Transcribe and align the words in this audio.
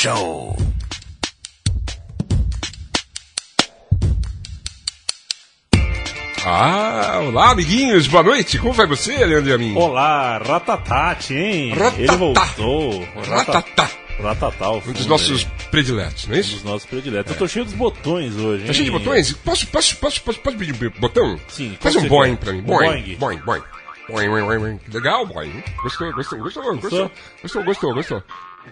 Show. 0.00 0.56
Ah, 6.44 7.18
olá, 7.22 7.50
amiguinhos, 7.50 8.06
boa 8.06 8.22
noite. 8.22 8.58
Como 8.58 8.72
vai 8.72 8.86
você, 8.86 9.12
Leandro 9.24 9.50
e 9.50 9.52
a 9.52 9.58
mim? 9.58 9.74
Olá, 9.76 10.38
Ratatati, 10.38 11.34
hein? 11.34 11.74
Ratatá. 11.74 11.98
Ele 12.00 12.16
voltou. 12.16 13.04
Ratatá. 13.26 13.90
Ratatá, 14.22 14.70
o 14.70 14.78
Um 14.78 14.80
filme 14.80 14.98
dos 14.98 15.06
nossos 15.06 15.46
aí. 15.46 15.68
prediletos, 15.70 16.26
não 16.26 16.34
é 16.34 16.38
Um 16.38 16.40
isso? 16.40 16.54
dos 16.54 16.64
nossos 16.64 16.86
prediletos. 16.86 17.32
Eu 17.32 17.38
tô 17.38 17.46
cheio 17.48 17.64
dos 17.64 17.74
botões 17.74 18.36
hoje, 18.36 18.62
hein? 18.62 18.66
Tá 18.66 18.72
cheio 18.72 18.84
de 18.86 18.90
botões? 18.90 19.32
Posso, 19.32 19.66
posso, 19.66 19.96
posso, 19.96 20.20
posso, 20.22 20.40
pode 20.40 20.56
pedir 20.56 20.72
um 20.74 21.00
botão? 21.00 21.38
Sim, 21.48 21.76
Faz 21.80 21.96
um 21.96 22.08
boing 22.08 22.36
quer? 22.36 22.44
pra 22.44 22.52
mim. 22.54 22.60
Um 22.60 22.62
Boing, 22.62 23.16
boing? 23.16 23.16
boing, 23.16 23.38
boing. 23.44 23.62
Boing, 24.08 24.28
boing, 24.28 24.46
boing, 24.46 24.58
boing. 24.60 24.80
Legal, 24.92 25.26
boing. 25.26 25.62
Gostou, 25.82 26.12
gostou, 26.12 26.38
gostou, 26.38 26.76
gostou. 26.78 27.10
Gostou, 27.42 27.64
gostou, 27.64 27.94
gostou. 27.94 28.22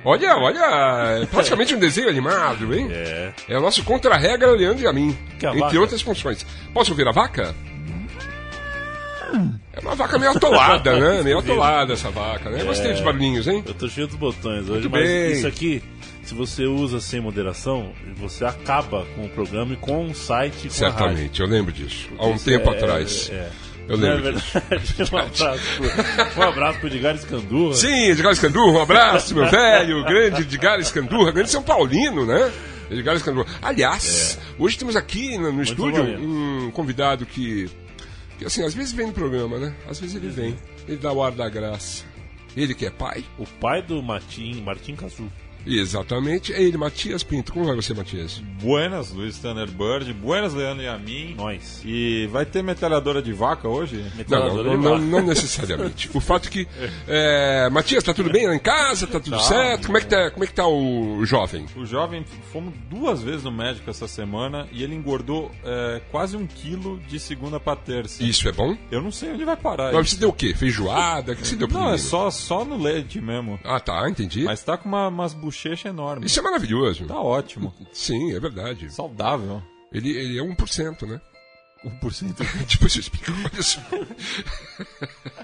Olha, 0.04 0.36
olha, 0.36 1.20
é 1.22 1.26
praticamente 1.26 1.74
um 1.74 1.78
desenho 1.78 2.08
animado, 2.08 2.72
hein? 2.74 2.88
É. 2.90 3.32
É 3.48 3.58
o 3.58 3.60
nosso 3.60 3.82
contra-regra, 3.84 4.52
Leandro 4.52 4.82
e 4.84 4.86
a 4.86 4.92
mim. 4.92 5.16
A 5.42 5.46
entre 5.48 5.60
vaca? 5.60 5.80
outras 5.80 6.00
funções. 6.02 6.46
Posso 6.72 6.92
ouvir 6.92 7.06
a 7.08 7.12
vaca? 7.12 7.54
É 9.72 9.80
uma 9.80 9.94
vaca 9.94 10.18
meio 10.18 10.32
atolada, 10.32 10.98
né? 10.98 11.20
Meio 11.24 11.38
atolada 11.38 11.92
essa 11.92 12.10
vaca, 12.10 12.48
né? 12.50 12.64
Gostei 12.64 12.92
dos 12.92 13.00
barulhinhos, 13.02 13.46
hein? 13.46 13.62
Eu 13.66 13.74
tô 13.74 13.88
cheio 13.88 14.06
dos 14.06 14.16
botões 14.16 14.62
hoje, 14.62 14.70
Muito 14.72 14.90
mas 14.90 15.02
bem. 15.06 15.32
isso 15.32 15.46
aqui, 15.46 15.82
se 16.22 16.34
você 16.34 16.64
usa 16.64 16.98
sem 17.00 17.20
moderação, 17.20 17.92
você 18.16 18.44
acaba 18.44 19.04
com 19.14 19.26
o 19.26 19.28
programa 19.28 19.74
e 19.74 19.76
com 19.76 20.06
o 20.06 20.14
site 20.14 20.64
com. 20.68 20.70
Certamente, 20.74 21.40
eu 21.40 21.46
lembro 21.46 21.70
disso. 21.70 22.08
Há 22.18 22.26
um 22.26 22.34
Isso 22.36 22.46
tempo 22.46 22.70
é- 22.70 22.74
atrás. 22.76 23.30
É. 23.32 23.50
Eu 23.88 23.94
é 23.94 23.98
lembro 23.98 24.32
disso. 24.34 24.60
verdade. 24.68 25.10
um 25.12 25.16
abraço 25.16 25.62
pro, 25.76 26.40
um 26.40 26.48
abraço 26.48 26.78
pro 26.78 26.88
Edgar 26.88 27.14
Escandurra. 27.14 27.74
Sim, 27.74 28.10
Edgar 28.10 28.32
Escandurra, 28.32 28.78
um 28.78 28.82
abraço, 28.82 29.34
meu 29.34 29.50
velho, 29.50 30.04
grande 30.04 30.42
Edgar 30.42 30.78
Escandurra, 30.78 31.32
grande 31.32 31.50
São 31.50 31.62
Paulino, 31.62 32.26
né? 32.26 32.52
Edgar 32.90 33.16
Escandurra. 33.16 33.50
Aliás, 33.62 34.38
hoje 34.58 34.78
temos 34.78 34.94
aqui 34.94 35.38
no, 35.38 35.50
no 35.50 35.62
estúdio 35.62 36.04
um 36.04 36.70
convidado 36.70 37.24
que, 37.24 37.70
que, 38.38 38.44
assim, 38.44 38.62
às 38.62 38.74
vezes 38.74 38.92
vem 38.92 39.06
no 39.06 39.12
programa, 39.12 39.58
né? 39.58 39.74
Às 39.88 39.98
vezes 39.98 40.16
ele 40.16 40.28
vem, 40.28 40.56
ele 40.86 40.98
dá 40.98 41.10
o 41.10 41.22
ar 41.22 41.32
da 41.32 41.48
graça. 41.48 42.04
Ele 42.54 42.74
que 42.74 42.86
é 42.86 42.90
pai? 42.90 43.24
O 43.38 43.46
pai 43.46 43.82
do 43.82 44.02
Martim, 44.02 44.62
Martim 44.62 44.94
Cazu. 44.96 45.30
Exatamente, 45.68 46.52
é 46.52 46.62
ele, 46.62 46.76
Matias 46.78 47.22
Pinto. 47.22 47.52
Como 47.52 47.64
vai 47.66 47.76
você, 47.76 47.92
Matias? 47.94 48.38
Buenas, 48.62 49.12
Luiz 49.12 49.38
Thunderbird. 49.38 50.12
Buenas, 50.14 50.54
Leandro 50.54 50.82
e 50.82 50.88
a 50.88 50.98
mim. 50.98 51.34
Nós. 51.36 51.82
E 51.84 52.26
vai 52.32 52.46
ter 52.46 52.62
metralhadora 52.62 53.20
de 53.20 53.32
vaca 53.32 53.68
hoje? 53.68 54.04
Não, 54.28 54.38
não, 54.48 54.64
não, 54.64 54.70
de 54.76 54.76
não, 54.82 54.90
vaca. 54.92 55.04
não 55.04 55.22
necessariamente. 55.26 56.10
O 56.14 56.20
fato 56.20 56.48
é 56.48 56.50
que. 56.50 56.68
É, 57.10 57.68
Matias, 57.70 58.02
tá 58.04 58.12
tudo 58.12 58.30
bem 58.30 58.46
lá 58.46 58.54
em 58.54 58.58
casa? 58.58 59.06
Tá 59.06 59.18
tudo 59.20 59.36
Tá. 59.36 59.42
certo? 59.42 59.86
Como 59.86 59.96
é, 59.98 60.00
que 60.00 60.06
tá, 60.06 60.30
como 60.30 60.44
é 60.44 60.46
que 60.46 60.52
tá 60.52 60.66
o 60.66 61.24
jovem? 61.24 61.66
O 61.76 61.84
jovem, 61.86 62.24
fomos 62.52 62.74
duas 62.90 63.22
vezes 63.22 63.44
no 63.44 63.52
médico 63.52 63.88
essa 63.88 64.06
semana 64.08 64.68
e 64.72 64.82
ele 64.82 64.94
engordou 64.94 65.50
é, 65.64 66.00
quase 66.10 66.36
um 66.36 66.46
quilo 66.46 66.98
de 67.08 67.18
segunda 67.18 67.58
pra 67.58 67.76
terça. 67.76 68.22
Isso 68.22 68.48
é 68.48 68.52
bom? 68.52 68.76
Eu 68.90 69.00
não 69.02 69.10
sei 69.10 69.32
onde 69.32 69.44
vai 69.44 69.56
parar. 69.56 69.92
Mas 69.92 70.06
isso. 70.06 70.14
você 70.16 70.20
deu 70.20 70.28
o 70.30 70.32
quê? 70.32 70.54
Feijoada? 70.54 71.32
O 71.32 71.36
que 71.36 71.46
você 71.46 71.56
deu 71.56 71.68
pro 71.68 71.78
Não, 71.78 71.90
é 71.92 71.98
só, 71.98 72.30
só 72.30 72.64
no 72.64 72.76
leite 72.76 73.20
mesmo. 73.20 73.58
Ah, 73.64 73.80
tá, 73.80 74.08
entendi. 74.08 74.44
Mas 74.44 74.62
tá 74.62 74.76
com 74.76 74.88
uma, 74.88 75.08
umas 75.08 75.32
bochechas 75.58 75.84
enormes. 75.86 76.30
Isso 76.30 76.40
é 76.40 76.42
maravilhoso. 76.42 77.04
Tá 77.06 77.20
ótimo. 77.20 77.74
Sim, 77.92 78.34
é 78.34 78.40
verdade. 78.40 78.92
Saudável. 78.92 79.62
Ele, 79.92 80.10
ele 80.10 80.38
é 80.38 80.42
1%, 80.42 81.06
né? 81.06 81.20
1%. 81.84 82.34
Depois 82.68 82.94
eu 82.94 83.00
explico. 83.00 83.32
Olha 83.32 83.62
só. 83.62 83.80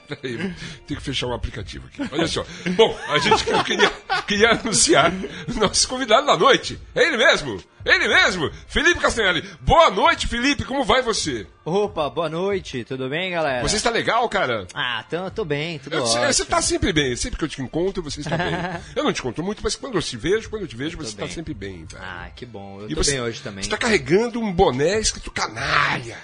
Peraí, 0.08 0.54
tem 0.86 0.96
que 0.96 1.02
fechar 1.02 1.26
o 1.26 1.34
aplicativo 1.34 1.86
aqui. 1.86 2.02
Olha 2.12 2.28
só. 2.28 2.44
Bom, 2.76 2.96
a 3.08 3.18
gente 3.18 3.44
queria, 3.64 3.90
queria 4.26 4.50
anunciar 4.52 5.12
o 5.48 5.58
nosso 5.58 5.88
convidado 5.88 6.26
da 6.26 6.36
noite. 6.36 6.78
É 6.94 7.02
ele 7.06 7.16
mesmo! 7.16 7.62
Ele 7.84 8.08
mesmo! 8.08 8.50
Felipe 8.68 9.00
Castanhari. 9.00 9.42
Boa 9.60 9.90
noite, 9.90 10.28
Felipe. 10.28 10.64
Como 10.64 10.84
vai 10.84 11.02
você? 11.02 11.46
Opa, 11.66 12.10
boa 12.10 12.28
noite, 12.28 12.84
tudo 12.84 13.08
bem, 13.08 13.30
galera? 13.30 13.66
Você 13.66 13.76
está 13.76 13.88
legal, 13.88 14.28
cara? 14.28 14.66
Ah, 14.74 15.02
tô, 15.08 15.30
tô 15.30 15.44
bem, 15.46 15.78
tudo 15.78 15.96
Eu- 15.96 16.02
ótimo. 16.04 16.24
Você 16.26 16.42
está 16.42 16.60
sempre 16.60 16.92
bem. 16.92 17.16
Sempre 17.16 17.38
que 17.38 17.44
eu 17.44 17.48
te 17.48 17.62
encontro, 17.62 18.02
você 18.02 18.20
está 18.20 18.36
bem. 18.36 18.52
Eu 18.94 19.02
não 19.02 19.14
te 19.14 19.20
encontro 19.20 19.42
muito, 19.42 19.62
mas 19.64 19.74
quando 19.74 19.94
eu 19.96 20.02
te 20.02 20.14
vejo, 20.16 20.50
quando 20.50 20.62
eu 20.62 20.68
te 20.68 20.76
vejo, 20.76 20.98
você 20.98 21.08
está 21.10 21.26
sempre 21.26 21.54
bem, 21.54 21.86
velho. 21.86 22.02
Ah, 22.02 22.28
que 22.36 22.44
bom, 22.44 22.82
eu 22.82 22.90
E 22.90 22.94
tô 22.94 23.02
você 23.02 23.12
bem 23.12 23.20
hoje 23.22 23.40
também. 23.40 23.62
está 23.62 23.78
carregando 23.78 24.38
um 24.40 24.52
boné 24.52 25.00
escrito 25.00 25.30
canalha. 25.30 26.18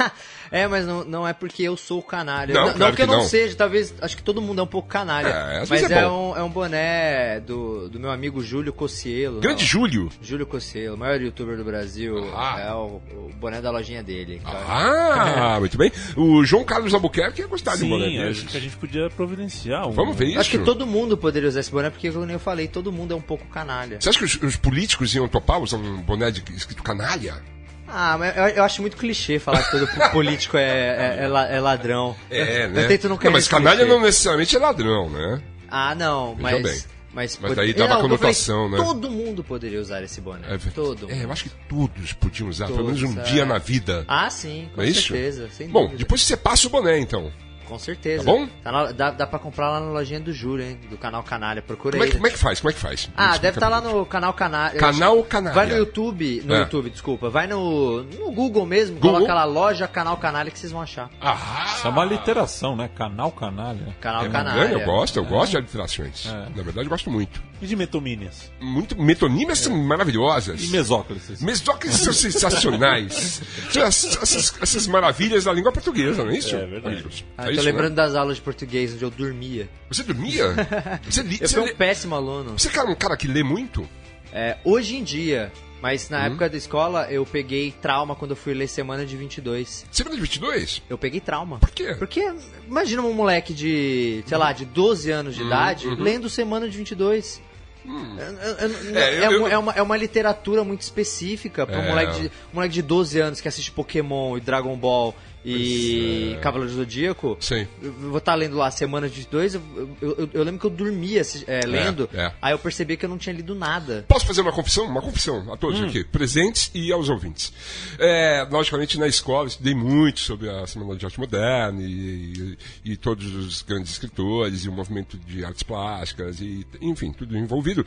é, 0.50 0.66
mas 0.66 0.86
não, 0.86 1.04
não 1.04 1.28
é 1.28 1.34
porque 1.34 1.62
eu 1.62 1.76
sou 1.76 2.02
canalha. 2.02 2.54
Não, 2.54 2.68
Não, 2.68 2.74
claro 2.74 2.92
eu 2.92 2.96
que 2.96 3.06
não, 3.06 3.18
não. 3.18 3.24
seja, 3.24 3.54
talvez, 3.54 3.92
acho 4.00 4.16
que 4.16 4.22
todo 4.22 4.40
mundo 4.40 4.60
é 4.60 4.64
um 4.64 4.66
pouco 4.66 4.88
canalha. 4.88 5.28
É, 5.28 5.52
às 5.60 5.68
mas 5.68 5.80
vezes 5.82 5.90
é 5.90 6.00
é, 6.00 6.08
um, 6.08 6.36
é 6.36 6.42
um 6.42 6.48
boné 6.50 7.40
do, 7.40 7.88
do 7.90 8.00
meu 8.00 8.10
amigo 8.10 8.40
Júlio 8.42 8.72
Cossielo. 8.72 9.40
Grande 9.40 9.62
não, 9.62 9.68
Júlio. 9.68 10.08
Júlio 10.22 10.46
Cossielo, 10.46 10.96
maior 10.96 11.20
youtuber 11.20 11.56
do 11.56 11.64
Brasil. 11.64 12.30
Ah. 12.34 12.60
É 12.60 12.72
o, 12.72 13.00
o 13.12 13.32
boné 13.38 13.60
da 13.60 13.70
lojinha 13.70 14.02
dele. 14.02 14.40
Ah, 14.44 14.85
muito 15.60 15.76
bem. 15.78 15.90
O 16.16 16.44
João 16.44 16.64
Carlos 16.64 16.94
Albuquerque 16.94 17.40
ia 17.40 17.46
gostar 17.46 17.76
de 17.76 17.84
um 17.84 17.88
boné 17.88 18.06
Sim, 18.06 18.18
desse. 18.18 18.40
acho 18.40 18.46
que 18.48 18.56
a 18.56 18.60
gente 18.60 18.76
podia 18.76 19.10
providenciar 19.10 19.88
um. 19.88 19.92
Vamos 19.92 20.16
ver 20.16 20.26
isso. 20.28 20.40
Acho 20.40 20.50
que 20.50 20.58
todo 20.58 20.86
mundo 20.86 21.16
poderia 21.16 21.48
usar 21.48 21.60
esse 21.60 21.70
boné, 21.70 21.90
porque, 21.90 22.10
como 22.10 22.30
eu 22.30 22.38
falei, 22.38 22.68
todo 22.68 22.92
mundo 22.92 23.12
é 23.12 23.16
um 23.16 23.20
pouco 23.20 23.46
canalha. 23.46 23.98
Você 24.00 24.08
acha 24.08 24.18
que 24.18 24.24
os, 24.24 24.34
os 24.42 24.56
políticos 24.56 25.14
iam 25.14 25.28
topar 25.28 25.60
usar 25.60 25.76
um 25.76 25.96
boné 26.02 26.30
de, 26.30 26.42
escrito 26.54 26.82
canalha? 26.82 27.42
Ah, 27.88 28.16
mas 28.18 28.36
eu, 28.36 28.44
eu 28.48 28.64
acho 28.64 28.80
muito 28.80 28.96
clichê 28.96 29.38
falar 29.38 29.62
que 29.62 29.70
todo 29.70 29.86
político 30.10 30.56
é, 30.56 30.62
é, 30.62 31.18
é 31.20 31.56
é 31.56 31.60
ladrão. 31.60 32.16
É, 32.30 32.64
eu, 32.64 32.70
né? 32.70 32.84
Eu 32.84 32.88
tento 32.88 33.08
não 33.08 33.16
cair 33.16 33.30
mas 33.32 33.46
canalha 33.46 33.76
clichê. 33.78 33.92
não 33.92 34.00
necessariamente 34.00 34.56
é 34.56 34.58
ladrão, 34.58 35.08
né? 35.08 35.40
Ah, 35.70 35.94
não, 35.94 36.34
Veja 36.34 36.42
mas. 36.42 36.62
bem. 36.62 36.95
Mas, 37.16 37.38
Mas 37.40 37.48
pod- 37.48 37.56
daí 37.56 37.72
dava 37.72 37.94
Não, 37.94 37.96
eu 37.96 38.02
falei, 38.02 38.18
conotação, 38.18 38.68
né? 38.70 38.76
Todo 38.76 39.10
mundo 39.10 39.42
poderia 39.42 39.80
usar 39.80 40.02
esse 40.02 40.20
boné. 40.20 40.54
É, 40.54 40.58
todo. 40.74 41.10
é, 41.10 41.24
eu 41.24 41.32
acho 41.32 41.44
que 41.44 41.50
todos 41.66 42.12
podiam 42.12 42.46
usar, 42.50 42.66
pelo 42.66 42.84
Todos, 42.84 43.00
menos 43.00 43.16
um 43.16 43.20
é. 43.20 43.24
dia 43.24 43.46
na 43.46 43.56
vida. 43.56 44.04
Ah, 44.06 44.28
sim, 44.28 44.68
com 44.74 44.82
é 44.82 44.86
isso? 44.86 45.08
certeza. 45.08 45.48
Sem 45.50 45.66
Bom, 45.68 45.84
dúvida. 45.84 45.98
depois 45.98 46.20
você 46.22 46.36
passa 46.36 46.66
o 46.66 46.70
boné, 46.70 46.98
então. 46.98 47.32
Com 47.68 47.78
certeza. 47.78 48.24
Tá 48.24 48.30
bom? 48.30 48.48
na- 48.64 48.92
dá, 48.92 49.10
dá 49.10 49.26
pra 49.26 49.38
comprar 49.38 49.70
lá 49.70 49.80
na 49.80 49.86
lojinha 49.90 50.20
do 50.20 50.32
Júlio, 50.32 50.64
hein? 50.66 50.78
Do 50.88 50.96
canal 50.96 51.22
Canalha. 51.22 51.60
Procura 51.62 51.92
Como 51.92 52.04
é, 52.04 52.06
aí. 52.06 52.10
que- 52.10 52.16
como 52.16 52.26
é 52.26 52.30
que 52.30 52.38
faz? 52.38 52.60
Como 52.60 52.70
é 52.70 52.74
que 52.74 52.80
faz? 52.80 53.10
Ah, 53.16 53.36
deve 53.38 53.56
estar 53.56 53.68
lá 53.68 53.80
pra 53.82 53.90
no 53.90 54.06
canal 54.06 54.32
Canalha. 54.32 54.78
Canal 54.78 55.22
Canalha. 55.24 55.54
Vai 55.54 55.66
no 55.66 55.76
YouTube, 55.76 56.42
no 56.44 56.54
É. 56.54 56.58
YouTube, 56.60 56.90
desculpa. 56.90 57.28
Vai 57.30 57.46
no, 57.46 58.02
no 58.04 58.30
Google 58.32 58.64
mesmo, 58.66 58.96
Google? 58.96 59.12
coloca 59.14 59.34
lá 59.34 59.44
loja 59.44 59.86
Canal 59.88 60.16
Canalha 60.16 60.50
que 60.50 60.58
vocês 60.58 60.72
vão 60.72 60.80
achar. 60.82 61.10
Ah, 61.20 61.64
Isso 61.76 61.86
é 61.86 61.90
uma 61.90 62.04
literação, 62.04 62.76
né? 62.76 62.88
Canal 62.94 63.30
canalha. 63.32 63.94
Canal 64.00 64.24
é 64.24 64.28
Canalha. 64.28 64.72
eu 64.72 64.84
gosto, 64.84 65.16
eu 65.18 65.24
gosto 65.24 65.50
de 65.52 65.56
aliterações. 65.58 66.26
É. 66.26 66.30
Na 66.56 66.62
verdade, 66.62 66.86
eu 66.86 66.90
gosto 66.90 67.10
muito. 67.10 67.42
E 67.60 67.66
de 67.66 67.74
metomínias? 67.76 68.50
muito 68.60 69.00
metonímias 69.00 69.58
são 69.60 69.76
maravilhosas. 69.76 70.62
E 70.64 70.68
mesóclises. 70.68 71.40
Mesóclises 71.40 72.00
são 72.00 72.12
sensacionais. 72.12 73.40
São 73.70 73.82
as- 73.82 74.04
essas, 74.22 74.54
essas 74.60 74.86
maravilhas 74.86 75.44
da 75.44 75.52
língua 75.52 75.72
portuguesa, 75.72 76.24
não 76.24 76.30
é 76.30 76.38
isso? 76.38 76.54
É 76.54 76.66
verdade. 76.66 77.24
Ah, 77.36 77.42
É 77.42 77.46
tô 77.46 77.52
isso, 77.52 77.62
lembrando 77.62 77.90
né? 77.90 77.96
das 77.96 78.14
aulas 78.14 78.36
de 78.36 78.42
português 78.42 78.92
onde 78.94 79.02
eu 79.04 79.10
dormia. 79.10 79.68
Você 79.88 80.02
dormia? 80.02 80.54
Você, 81.08 81.22
li, 81.22 81.38
Eu 81.40 81.48
você, 81.48 81.54
fui 81.54 81.62
um 81.62 81.66
lê- 81.66 81.74
péssimo 81.74 82.14
aluno. 82.14 82.58
você 82.58 82.68
é 82.76 82.82
um 82.82 82.94
cara 82.94 83.16
que 83.16 83.26
lê 83.28 83.42
muito? 83.42 83.88
É, 84.32 84.58
hoje 84.64 84.96
em 84.96 85.02
dia, 85.04 85.50
mas 85.80 86.04
Hum. 86.04 86.08
na 86.10 86.26
época 86.26 86.50
da 86.50 86.56
escola 86.56 87.06
eu 87.10 87.24
peguei 87.24 87.70
trauma 87.80 88.14
quando 88.14 88.32
eu 88.32 88.36
fui 88.36 88.52
ler 88.52 88.66
Semana 88.68 89.06
de 89.06 89.16
22. 89.16 89.86
Semana 89.90 90.14
de 90.16 90.20
22? 90.20 90.82
Eu 90.90 90.98
peguei 90.98 91.20
trauma. 91.20 91.58
Por 91.58 91.70
quê? 91.70 91.94
Porque 91.98 92.30
imagina 92.66 93.02
um 93.02 93.12
moleque 93.14 93.54
de, 93.54 94.22
sei 94.26 94.36
lá, 94.36 94.52
de 94.52 94.64
12 94.66 95.10
anos 95.10 95.34
de 95.34 95.42
idade 95.42 95.88
lendo 95.88 96.28
Semana 96.28 96.68
de 96.68 96.76
22. 96.76 97.40
Eu- 97.86 98.96
É, 98.96 99.18
eu- 99.18 99.22
é, 99.22 99.26
eu- 99.34 99.38
uma- 99.40 99.50
é 99.50 99.58
uma, 99.58 99.72
é 99.72 99.82
uma 99.82 99.96
literatura 99.96 100.64
muito 100.64 100.82
específica 100.82 101.66
para 101.66 101.78
um 101.78 101.84
É. 101.84 101.88
moleque 101.88 102.20
de, 102.22 102.26
um 102.26 102.54
moleque 102.54 102.74
de 102.74 102.82
12 102.82 103.18
anos 103.20 103.40
que 103.40 103.48
assiste 103.48 103.70
Pokémon 103.70 104.36
e 104.36 104.40
Dragon 104.40 104.76
Ball 104.76 105.14
e 105.46 106.34
é. 106.34 106.40
Cavaleiro 106.40 106.72
do 106.72 106.78
Zodíaco. 106.78 107.36
Sim. 107.40 107.66
Eu 107.82 107.92
vou 107.92 108.18
estar 108.18 108.34
lendo 108.34 108.56
lá 108.56 108.70
Semana 108.70 109.08
de 109.08 109.16
22, 109.16 109.54
eu, 109.54 109.62
eu, 110.00 110.30
eu- 110.32 110.42
lembro 110.42 110.60
que 110.60 110.66
eu 110.66 110.70
dormia 110.70 111.20
assi- 111.20 111.44
é, 111.46 111.60
lendo, 111.66 112.08
é. 112.12 112.32
aí 112.42 112.52
eu 112.52 112.58
percebi 112.58 112.96
que 112.96 113.04
eu 113.04 113.08
não 113.08 113.18
tinha 113.18 113.34
lido 113.34 113.54
nada. 113.54 114.04
Posso 114.08 114.26
fazer 114.26 114.40
uma 114.40 114.52
confissão? 114.52 114.86
Uma 114.86 115.00
confissão 115.02 115.52
a 115.52 115.56
todos 115.56 115.80
aqui, 115.82 116.04
presentes 116.04 116.70
e 116.74 116.90
aos 116.92 117.08
ouvintes. 117.08 117.52
É, 117.98 118.46
logicamente, 118.50 118.98
na 118.98 119.06
escola, 119.06 119.44
eu 119.44 119.48
estudei 119.48 119.74
muito 119.74 120.20
sobre 120.20 120.48
a 120.50 120.66
Semana 120.66 120.96
de 120.96 121.04
Arte 121.06 121.18
Moderna 121.20 121.82
e, 121.82 122.56
e- 122.84 122.92
e 122.92 122.96
todos 122.96 123.34
os 123.34 123.62
grandes 123.62 123.92
escritores 123.92 124.64
e 124.64 124.68
o 124.68 124.72
movimento 124.72 125.16
de 125.18 125.44
artes 125.44 125.62
plásticas 125.62 126.40
e, 126.40 126.66
enfim, 126.80 127.12
tudo 127.12 127.36
envolvido. 127.36 127.86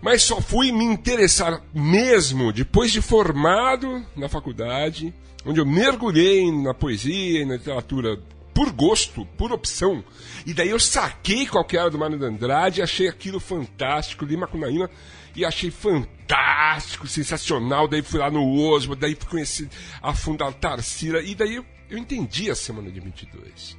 Mas 0.00 0.22
só 0.22 0.40
fui 0.40 0.72
me 0.72 0.84
interessar 0.84 1.62
mesmo 1.74 2.52
depois 2.52 2.90
de 2.92 3.00
formado 3.02 4.04
na 4.16 4.28
faculdade, 4.28 5.12
onde 5.46 5.60
eu 5.60 5.66
mergulhei 5.66 6.50
na 6.50 6.74
poesia 6.74 7.42
e 7.42 7.44
na 7.44 7.54
literatura 7.54 8.18
por 8.52 8.72
gosto, 8.72 9.24
por 9.36 9.52
opção. 9.52 10.02
E 10.46 10.52
daí 10.52 10.70
eu 10.70 10.80
saquei 10.80 11.46
qual 11.46 11.64
que 11.64 11.76
era 11.76 11.90
do 11.90 11.98
Mário 11.98 12.18
de 12.18 12.24
Andrade, 12.24 12.82
achei 12.82 13.06
aquilo 13.06 13.38
fantástico, 13.38 14.24
li 14.24 14.36
Macunaíma 14.36 14.90
e 15.34 15.44
achei 15.44 15.70
fantástico, 15.70 17.06
sensacional. 17.06 17.86
Daí 17.86 18.02
fui 18.02 18.18
lá 18.18 18.30
no 18.30 18.58
Osmo, 18.58 18.96
daí 18.96 19.14
fui 19.14 19.28
conhecer 19.28 19.68
a 20.02 20.14
fundo 20.14 20.42
a 20.42 20.50
Tarsila, 20.50 21.20
e 21.20 21.34
daí 21.34 21.56
eu, 21.56 21.66
eu 21.90 21.98
entendi 21.98 22.50
a 22.50 22.54
Semana 22.54 22.90
de 22.90 22.98
22. 22.98 23.76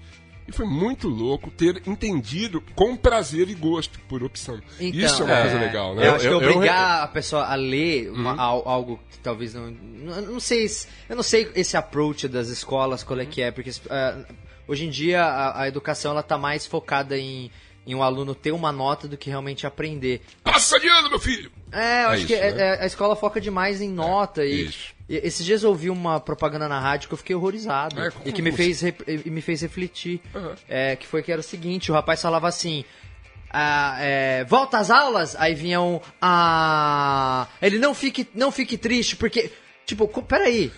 E 0.47 0.51
foi 0.53 0.65
muito 0.65 1.09
louco 1.09 1.51
ter 1.51 1.81
entendido 1.85 2.61
com 2.73 2.95
prazer 2.95 3.49
e 3.49 3.53
gosto, 3.53 3.99
por 4.07 4.23
opção. 4.23 4.59
Então, 4.79 4.99
Isso 4.99 5.21
é 5.23 5.25
uma 5.25 5.35
é, 5.37 5.41
coisa 5.41 5.59
legal, 5.59 5.89
Eu 5.89 5.95
né? 5.95 6.09
acho 6.09 6.19
que 6.19 6.27
Eu- 6.27 6.41
eu- 6.41 6.51
obrigar 6.55 7.03
a 7.03 7.07
pessoa 7.07 7.43
a 7.45 7.55
ler 7.55 8.09
uma- 8.11 8.39
al- 8.41 8.67
algo 8.67 8.99
que 9.11 9.19
talvez 9.19 9.53
não, 9.53 9.69
não. 9.69 10.21
não 10.21 10.39
sei. 10.39 10.67
se- 10.69 10.87
Eu 11.09 11.15
não 11.17 11.23
sei 11.23 11.51
esse 11.55 11.75
approach 11.75 12.27
das 12.29 12.47
escolas, 12.47 13.03
qual 13.03 13.19
é 13.19 13.25
que 13.25 13.41
é, 13.41 13.51
porque 13.51 13.71
ah, 13.89 14.17
hoje 14.67 14.85
em 14.85 14.89
dia 14.89 15.21
a, 15.23 15.63
a 15.63 15.67
educação 15.67 16.11
ela 16.11 16.23
tá 16.23 16.37
mais 16.37 16.65
focada 16.65 17.17
em, 17.17 17.51
em 17.85 17.93
um 17.93 18.01
aluno 18.01 18.33
ter 18.33 18.51
uma 18.53 18.71
nota 18.71 19.05
do 19.07 19.17
que 19.17 19.29
realmente 19.29 19.67
aprender. 19.67 20.21
Passa 20.43 20.79
de 20.79 20.87
ano, 20.87 21.09
meu 21.09 21.19
filho! 21.19 21.51
É, 21.73 21.77
eu 22.05 22.09
É 22.09 22.13
acho 22.13 22.25
que 22.25 22.33
isso, 22.33 22.41
é- 22.43 22.51
né? 22.53 22.63
é- 22.77 22.83
a 22.83 22.85
escola 22.85 23.15
foca 23.17 23.41
demais 23.41 23.81
em 23.81 23.89
nota 23.89 24.45
e, 24.45 24.65
isso. 24.67 24.95
Esses 25.09 25.45
dias 25.45 25.63
eu 25.63 25.69
ouvi 25.69 25.89
uma 25.89 26.19
propaganda 26.19 26.67
na 26.67 26.79
rádio 26.79 27.07
que 27.07 27.13
eu 27.13 27.17
fiquei 27.17 27.35
horrorizado 27.35 27.99
É, 28.01 28.11
e 28.25 28.31
que 28.31 28.41
me 28.41 28.51
fez 28.51 28.81
e 28.83 29.29
me 29.29 29.41
fez 29.41 29.61
refletir, 29.61 30.21
Uhum. 30.35 30.53
é, 30.67 30.95
que 30.95 31.07
foi 31.07 31.23
que 31.23 31.31
era 31.31 31.39
o 31.41 31.43
seguinte, 31.43 31.91
o 31.91 31.93
rapaz 31.93 32.21
falava 32.21 32.47
assim, 32.47 32.83
ah, 33.49 33.95
é, 33.99 34.43
volta 34.45 34.77
às 34.77 34.91
aulas, 34.91 35.35
aí 35.37 35.55
vinha 35.55 35.79
um, 35.81 36.01
ah, 36.21 37.47
ele 37.61 37.79
não 37.79 37.93
fique, 37.93 38.27
não 38.35 38.51
fique 38.51 38.77
triste 38.77 39.15
porque 39.15 39.51
Tipo, 39.87 40.05
peraí. 40.21 40.69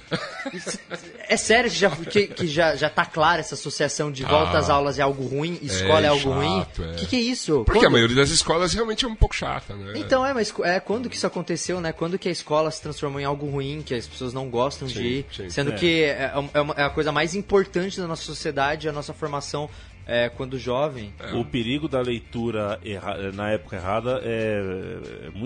É 1.27 1.35
sério 1.35 1.69
que, 1.69 1.75
já, 1.77 1.89
que, 1.89 2.27
que 2.27 2.47
já, 2.47 2.75
já 2.75 2.89
tá 2.89 3.05
clara 3.05 3.39
essa 3.39 3.55
associação 3.55 4.11
de 4.11 4.23
volta 4.23 4.57
Ah. 4.57 4.59
às 4.59 4.69
aulas 4.69 4.99
é 4.99 5.01
algo 5.01 5.25
ruim, 5.25 5.57
escola 5.63 6.01
é, 6.05 6.07
algo 6.07 6.21
chato, 6.23 6.33
ruim? 6.81 6.89
é. 6.89 6.91
O 6.91 6.95
que, 6.95 7.05
que 7.07 7.15
é 7.15 7.19
isso? 7.19 7.63
Porque 7.65 7.79
a 7.79 7.81
Quando- 7.83 7.93
maioria 7.93 8.15
das 8.15 8.29
escolas 8.29 8.71
realmente 8.73 9.05
é 9.05 9.07
um 9.07 9.15
pouco 9.15 9.35
chata, 9.35 9.73
né? 9.75 9.93
então, 9.95 10.25
é, 10.25 10.33
mas 10.33 10.53
é, 10.63 10.79
quando 10.79 11.09
que 11.09 11.15
isso 11.15 11.25
aconteceu, 11.27 11.81
né? 11.81 11.91
Quando 11.91 12.17
que 12.19 12.29
a 12.29 12.31
escola 12.31 12.69
se 12.71 12.81
transformou 12.81 13.19
em 13.19 13.25
algo 13.25 13.47
ruim, 13.49 13.81
que 13.83 13.93
as 13.95 14.07
pessoas 14.07 14.31
não 14.33 14.47
gostam 14.49 14.87
de 14.87 15.01
ir, 15.01 15.25
sim. 15.35 15.49
sendo 15.49 15.71
É. 15.73 15.75
que 15.75 16.03
é, 16.03 16.31
é 16.53 16.59
uma- 16.59 16.73
é 16.77 16.83
a 16.83 16.89
coisa 16.89 17.11
mais 17.11 17.33
importante 17.35 17.99
da 17.99 18.07
nossa 18.07 18.23
sociedade, 18.23 18.87
a 18.87 18.91
nossa 18.91 19.13
formação 19.13 19.69
é, 20.09 20.27
quando 20.29 20.57
jovem. 20.57 21.13
O 21.35 21.45
perigo 21.45 21.87
da 21.87 22.01
leitura 22.01 22.79
erra- 22.83 23.31
na 23.31 23.51
época 23.51 23.75
errada 23.75 24.19
é, 24.23 24.61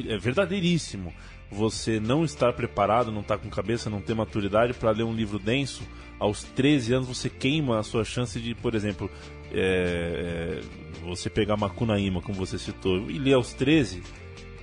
é 0.10 0.14
é 0.14 0.18
verdadeiríssimo. 0.18 1.14
Você 1.52 2.00
não 2.00 2.24
estar 2.26 2.52
preparado, 2.54 3.12
não 3.12 3.22
estar 3.22 3.38
com 3.38 3.50
cabeça, 3.50 3.90
não 3.90 4.02
ter 4.02 4.16
maturidade 4.16 4.74
para 4.74 4.90
ler 4.92 5.04
um 5.04 5.14
livro 5.14 5.38
denso, 5.38 5.84
aos 6.20 6.44
13 6.44 6.94
anos 6.94 7.08
você 7.08 7.30
queima 7.30 7.78
a 7.80 7.84
sua 7.84 8.04
chance 8.04 8.40
de, 8.40 8.56
por 8.56 8.74
exemplo, 8.74 9.10
é, 9.52 10.62
é, 10.62 11.06
você 11.06 11.30
pegar 11.30 11.58
Macunaíma, 11.58 12.22
como 12.22 12.36
você 12.38 12.58
citou, 12.58 13.10
e 13.12 13.20
ler 13.20 13.34
aos 13.34 13.54
13. 13.54 14.02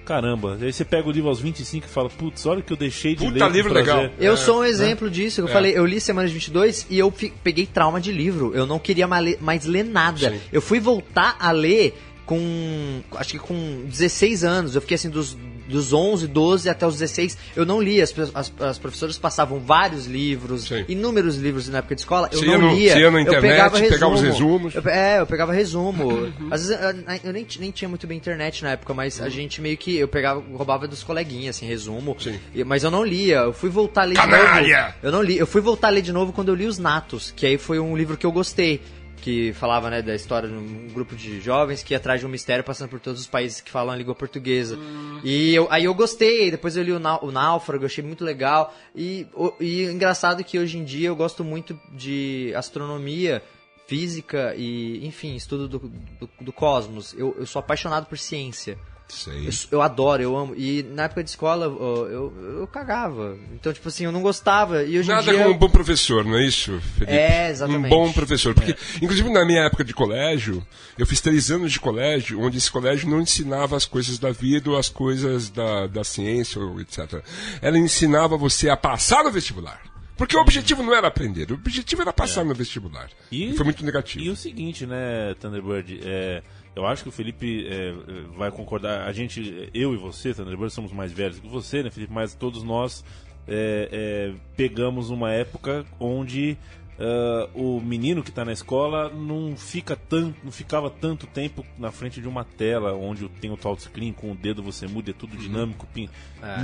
Caramba, 0.04 0.58
aí 0.60 0.72
você 0.72 0.84
pega 0.84 1.08
o 1.08 1.12
livro 1.12 1.28
aos 1.28 1.40
25 1.40 1.86
e 1.86 1.88
fala, 1.88 2.08
putz, 2.10 2.44
olha 2.46 2.60
o 2.60 2.62
que 2.62 2.72
eu 2.72 2.76
deixei 2.76 3.14
de 3.14 3.24
Puta 3.24 3.32
ler. 3.34 3.40
com 3.40 3.48
livro 3.48 3.72
prazer." 3.72 3.94
legal. 3.94 4.10
Eu 4.18 4.32
É, 4.32 4.36
sou 4.36 4.60
um 4.60 4.64
exemplo 4.64 5.08
disso. 5.08 5.40
Eu 5.40 5.48
falei, 5.48 5.76
eu 5.76 5.86
li 5.86 6.00
Semana 6.00 6.26
de 6.26 6.34
22 6.34 6.86
e 6.90 6.98
eu 6.98 7.12
peguei 7.44 7.66
trauma 7.66 8.00
de 8.00 8.10
livro. 8.10 8.52
Eu 8.54 8.66
não 8.66 8.78
queria 8.78 9.06
mais 9.06 9.24
ler, 9.24 9.38
mais 9.40 9.64
ler 9.64 9.84
nada. 9.84 10.30
Sim. 10.32 10.40
Eu 10.52 10.60
fui 10.60 10.80
voltar 10.80 11.36
a 11.38 11.50
ler 11.52 11.94
com. 12.26 13.00
Acho 13.16 13.30
que 13.32 13.38
com 13.38 13.82
16 13.86 14.44
anos. 14.44 14.74
Eu 14.74 14.80
fiquei 14.80 14.94
assim 14.94 15.10
dos, 15.10 15.36
dos 15.70 15.92
11, 15.92 16.26
12 16.26 16.68
até 16.68 16.86
os 16.86 16.94
16. 16.98 17.38
Eu 17.56 17.64
não 17.64 17.80
li. 17.80 18.00
As, 18.02 18.14
as, 18.34 18.52
as 18.60 18.78
professoras 18.78 19.16
passavam 19.18 19.58
vários 19.60 20.06
livros, 20.06 20.64
Sim. 20.64 20.84
inúmeros 20.88 21.36
livros 21.36 21.68
na 21.68 21.78
época 21.78 21.94
de 21.94 22.00
escola. 22.02 22.28
Eu 22.32 22.38
Você 22.40 22.46
não 22.46 22.58
no- 22.58 22.74
lia. 22.74 22.98
ia 22.98 23.10
na 23.10 23.18
eu 23.18 23.22
internet, 23.22 23.40
pegava 23.42 23.78
resumo. 23.78 23.92
pegava 23.94 24.14
os 24.14 24.20
resumos. 24.22 24.74
Eu 24.74 24.82
é, 24.90 25.20
eu 25.20 25.26
pegava 25.26 25.52
resumo. 25.52 26.32
Às 26.50 26.66
vezes 26.66 26.78
eu, 26.82 27.18
eu 27.28 27.32
nem, 27.32 27.46
nem 27.58 27.70
tinha 27.70 27.88
muito 27.88 28.06
bem 28.06 28.16
internet 28.18 28.62
na 28.62 28.70
época, 28.72 28.92
mas 28.92 29.20
a 29.20 29.28
gente 29.28 29.60
meio 29.60 29.76
que. 29.76 29.96
Eu 29.96 30.08
pegava, 30.08 30.42
roubava 30.54 30.86
dos 30.88 31.02
coleguinhas, 31.02 31.56
assim, 31.56 31.66
resumo. 31.66 32.16
Sim. 32.18 32.38
Mas 32.66 32.82
eu 32.84 32.90
não 32.90 33.04
lia, 33.04 33.36
eu 33.38 33.52
fui 33.52 33.70
voltar 33.70 34.02
a 34.02 34.04
ler 34.04 34.14
de 34.14 34.20
Canalha! 34.20 34.82
novo. 34.82 34.94
Eu 35.02 35.12
não 35.12 35.22
li, 35.22 35.38
eu 35.38 35.46
fui 35.46 35.60
voltar 35.60 35.88
a 35.88 35.90
ler 35.90 36.02
de 36.02 36.12
novo 36.12 36.32
quando 36.32 36.48
eu 36.48 36.54
li 36.54 36.66
Os 36.66 36.78
Natos, 36.78 37.32
que 37.34 37.46
aí 37.46 37.56
foi 37.58 37.78
um 37.78 37.96
livro 37.96 38.16
que 38.16 38.26
eu 38.26 38.32
gostei. 38.32 38.80
Que 39.20 39.52
falava, 39.52 39.90
né, 39.90 40.00
da 40.00 40.14
história 40.14 40.48
de 40.48 40.54
um 40.54 40.88
grupo 40.88 41.14
de 41.14 41.40
jovens 41.40 41.82
que 41.82 41.92
ia 41.92 41.98
atrás 41.98 42.20
de 42.20 42.26
um 42.26 42.28
mistério 42.30 42.64
passando 42.64 42.88
por 42.88 42.98
todos 43.00 43.20
os 43.20 43.26
países 43.26 43.60
que 43.60 43.70
falam 43.70 43.92
a 43.92 43.96
língua 43.96 44.14
portuguesa. 44.14 44.78
E 45.22 45.54
eu, 45.54 45.66
aí 45.70 45.84
eu 45.84 45.94
gostei, 45.94 46.50
depois 46.50 46.76
eu 46.76 46.82
li 46.82 46.92
o, 46.92 46.96
o 47.22 47.30
Náufrago, 47.30 47.84
achei 47.84 48.02
muito 48.02 48.24
legal. 48.24 48.74
E, 48.96 49.26
o- 49.34 49.52
e 49.60 49.84
engraçado 49.84 50.42
que 50.42 50.58
hoje 50.58 50.78
em 50.78 50.84
dia 50.84 51.08
eu 51.08 51.16
gosto 51.16 51.44
muito 51.44 51.78
de 51.92 52.52
astronomia, 52.56 53.42
física 53.86 54.54
e, 54.56 55.04
enfim, 55.04 55.34
estudo 55.34 55.66
do, 55.68 55.78
do, 56.20 56.30
do 56.40 56.52
cosmos. 56.52 57.12
Eu, 57.18 57.34
eu 57.38 57.44
sou 57.44 57.58
apaixonado 57.60 58.06
por 58.06 58.16
ciência. 58.16 58.78
Sei. 59.10 59.46
Eu, 59.46 59.52
eu 59.72 59.82
adoro, 59.82 60.22
eu 60.22 60.36
amo. 60.36 60.54
E 60.56 60.82
na 60.82 61.04
época 61.04 61.24
de 61.24 61.30
escola 61.30 61.66
eu, 61.66 62.08
eu, 62.08 62.58
eu 62.60 62.66
cagava. 62.66 63.36
Então, 63.52 63.72
tipo 63.72 63.88
assim, 63.88 64.04
eu 64.04 64.12
não 64.12 64.22
gostava. 64.22 64.82
E 64.82 64.98
hoje 64.98 65.10
em 65.10 65.14
Nada 65.14 65.30
dia. 65.30 65.42
como 65.42 65.54
um 65.54 65.58
bom 65.58 65.68
professor, 65.68 66.24
não 66.24 66.36
é 66.36 66.46
isso, 66.46 66.80
Felipe? 66.94 67.12
É, 67.12 67.50
exatamente. 67.50 67.86
Um 67.86 67.88
bom 67.88 68.12
professor. 68.12 68.54
Porque, 68.54 68.76
inclusive, 69.02 69.28
na 69.30 69.44
minha 69.44 69.62
época 69.62 69.84
de 69.84 69.92
colégio, 69.92 70.64
eu 70.96 71.06
fiz 71.06 71.20
três 71.20 71.50
anos 71.50 71.72
de 71.72 71.80
colégio, 71.80 72.40
onde 72.40 72.58
esse 72.58 72.70
colégio 72.70 73.08
não 73.08 73.20
ensinava 73.20 73.76
as 73.76 73.84
coisas 73.84 74.18
da 74.18 74.30
vida 74.30 74.70
ou 74.70 74.78
as 74.78 74.88
coisas 74.88 75.50
da, 75.50 75.86
da 75.86 76.04
ciência, 76.04 76.60
ou 76.60 76.80
etc. 76.80 77.22
Ela 77.60 77.78
ensinava 77.78 78.36
você 78.36 78.68
a 78.68 78.76
passar 78.76 79.24
no 79.24 79.30
vestibular. 79.30 79.90
Porque 80.20 80.36
o 80.36 80.40
objetivo 80.40 80.82
não 80.82 80.94
era 80.94 81.08
aprender, 81.08 81.50
o 81.50 81.54
objetivo 81.54 82.02
era 82.02 82.12
passar 82.12 82.44
no 82.44 82.54
vestibular. 82.54 83.08
E, 83.32 83.54
foi 83.54 83.64
muito 83.64 83.82
negativo. 83.82 84.22
E 84.22 84.28
o 84.28 84.36
seguinte, 84.36 84.84
né, 84.84 85.34
Thunderbird, 85.40 85.98
é, 86.04 86.42
eu 86.76 86.86
acho 86.86 87.02
que 87.02 87.08
o 87.08 87.12
Felipe 87.12 87.66
é, 87.68 87.92
vai 88.36 88.50
concordar. 88.50 89.06
A 89.06 89.12
gente, 89.12 89.68
eu 89.74 89.92
e 89.94 89.96
você, 89.96 90.32
Thunderbird, 90.32 90.72
somos 90.72 90.92
mais 90.92 91.12
velhos 91.12 91.38
que 91.38 91.48
você, 91.48 91.82
né, 91.82 91.90
Felipe? 91.90 92.12
Mas 92.12 92.34
todos 92.34 92.62
nós 92.62 93.04
é, 93.48 93.88
é, 93.90 94.34
pegamos 94.56 95.10
uma 95.10 95.32
época 95.32 95.84
onde 95.98 96.56
ah, 97.02 97.48
o 97.54 97.80
menino 97.80 98.22
que 98.22 98.28
está 98.28 98.44
na 98.44 98.52
escola 98.52 99.08
não 99.08 99.56
fica 99.56 99.96
tanto, 99.96 100.36
não 100.44 100.52
ficava 100.52 100.90
tanto 100.90 101.26
tempo 101.26 101.64
na 101.78 101.90
frente 101.90 102.20
de 102.20 102.28
uma 102.28 102.44
tela 102.44 102.92
onde 102.94 103.26
tem 103.40 103.50
o 103.50 103.56
touchscreen, 103.56 104.12
com 104.12 104.30
o 104.32 104.34
dedo 104.34 104.62
você 104.62 104.86
muda, 104.86 105.10
é 105.10 105.14
tudo 105.14 105.36
dinâmico. 105.36 105.86
pin- 105.94 106.08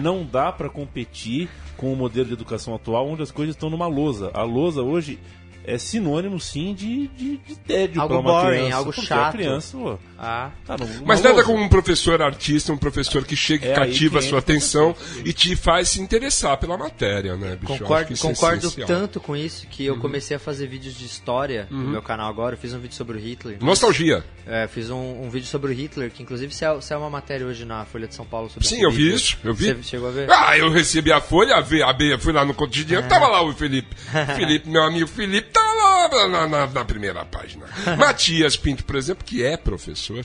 Não 0.03 0.25
dá 0.25 0.53
para 0.53 0.69
competir 0.69 1.49
com 1.77 1.93
o 1.93 1.97
modelo 1.97 2.27
de 2.29 2.35
educação 2.35 2.75
atual, 2.75 3.09
onde 3.09 3.23
as 3.23 3.31
coisas 3.33 3.55
estão 3.57 3.71
numa 3.71 3.87
lousa. 3.87 4.31
A 4.35 4.43
lousa 4.43 4.83
hoje 4.83 5.19
é 5.67 5.79
sinônimo, 5.79 6.39
sim, 6.39 6.75
de, 6.75 7.09
de, 7.09 7.37
de 7.39 7.57
tédio 7.59 8.01
Algo 8.01 8.15
para 8.15 8.21
uma 8.33 8.43
boring, 8.43 8.57
criança. 8.59 8.77
algo 8.77 8.93
chato. 8.93 9.29
A 9.29 9.33
criança, 9.33 9.77
pô, 9.77 9.99
Ah. 10.19 10.51
tá 10.67 10.77
numa 10.79 10.91
Mas 11.05 11.21
nada 11.23 11.43
como 11.43 11.63
um 11.63 11.69
professor 11.69 12.23
artista, 12.23 12.73
um 12.73 12.77
professor 12.79 13.25
que 13.25 13.35
chega 13.37 13.67
e 13.67 13.71
É 13.71 13.75
cativa 13.75 14.19
a 14.21 14.23
sua 14.23 14.39
atenção 14.39 14.95
e 15.25 15.33
te 15.33 15.55
faz 15.57 15.89
se 15.91 16.01
interessar 16.01 16.57
pela 16.59 16.77
matéria, 16.79 17.37
né, 17.37 17.57
bicho? 17.61 17.79
Concordo, 17.79 18.15
é 18.15 18.17
concordo 18.17 18.67
essencial. 18.67 18.87
tanto 18.87 19.21
com 19.21 19.37
isso 19.37 19.67
que 19.67 19.85
eu 19.85 19.95
Uhum. 19.95 20.01
comecei 20.01 20.37
a 20.37 20.41
fazer 20.41 20.67
vídeos 20.69 20.95
de 20.97 21.05
história 21.05 21.67
no 21.71 21.89
meu 21.89 22.03
canal 22.03 22.29
agora. 22.31 22.55
Eu 22.55 22.59
fiz 22.59 22.73
um 22.73 22.79
vídeo 22.79 22.95
sobre 22.95 23.17
o 23.19 23.21
Hitler. 23.21 23.59
Nostalgia. 23.61 24.25
É, 24.47 24.69
fiz 24.69 24.91
um, 24.91 25.25
um 25.25 25.29
vídeo 25.29 25.49
sobre 25.49 25.73
o 25.73 25.75
Hitler, 25.75 26.11
que 26.11 26.23
inclusive 26.23 26.55
saiu, 26.55 26.81
saiu 26.81 27.01
uma 27.01 27.11
matéria 27.11 27.45
hoje 27.45 27.65
na 27.65 27.85
Folha 27.85 28.07
de 28.07 28.15
São 28.15 28.25
Paulo 28.25 28.49
sobre 28.49 28.67
Sim, 28.69 28.81
eu 28.83 28.91
vi 28.93 29.13
isso, 29.13 29.37
eu 29.43 29.53
vi. 29.53 29.75
Você 29.75 29.83
chegou 29.83 30.09
a 30.09 30.13
ver? 30.13 30.31
Ah, 30.31 30.57
eu 30.57 30.71
recebi 30.71 31.11
a 31.11 31.21
folha, 31.21 31.57
a 31.57 31.63
B, 31.63 31.83
a 31.83 31.93
B 31.93 32.17
fui 32.19 32.33
lá 32.33 32.45
no 32.45 32.55
cotidiano, 32.55 33.09
tava 33.09 33.27
lá 33.27 33.43
o 33.43 33.53
Felipe. 33.53 33.89
Felipe, 34.37 34.69
meu 34.69 34.83
amigo 34.85 35.09
Felipe, 35.09 35.49
tá 35.57 36.09
lá 36.19 36.29
na, 36.29 36.47
na- 36.49 36.67
na 36.67 36.85
primeira 36.85 37.25
página. 37.25 37.67
Matias 37.99 38.57
Pinto, 38.57 38.85
por 38.85 38.97
exemplo, 38.97 39.25
que 39.25 39.43
é 39.45 39.57
professor, 39.57 40.25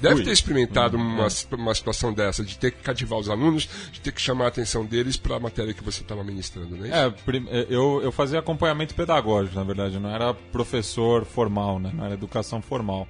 deve 0.00 0.16
Fui. 0.16 0.24
ter 0.24 0.30
experimentado 0.32 0.96
uma, 0.96 1.26
uma 1.52 1.74
situação 1.74 2.12
dessa, 2.12 2.44
de 2.44 2.56
ter 2.56 2.70
que 2.70 2.82
cativar 2.82 3.18
os 3.18 3.28
alunos, 3.28 3.68
de 3.92 4.00
ter 4.00 4.12
que 4.12 4.20
chamar 4.20 4.44
a 4.44 4.48
atenção 4.48 4.84
deles 4.86 5.16
para 5.16 5.36
a 5.36 5.40
matéria 5.40 5.74
que 5.74 5.82
você 5.82 6.02
estava 6.02 6.22
ministrando, 6.22 6.76
né? 6.76 6.88
É, 6.92 7.10
prim- 7.10 7.48
eu, 7.68 8.00
eu 8.02 8.12
fazia 8.12 8.38
acompanhamento 8.38 8.94
pedagógico, 8.94 9.56
na 9.56 9.64
verdade, 9.64 9.98
não 9.98 10.08
era 10.10 10.32
professor 10.32 11.24
formal, 11.24 11.78
né? 11.80 11.90
Não 11.92 12.04
era 12.04 12.14
educação 12.14 12.62
formal. 12.62 13.08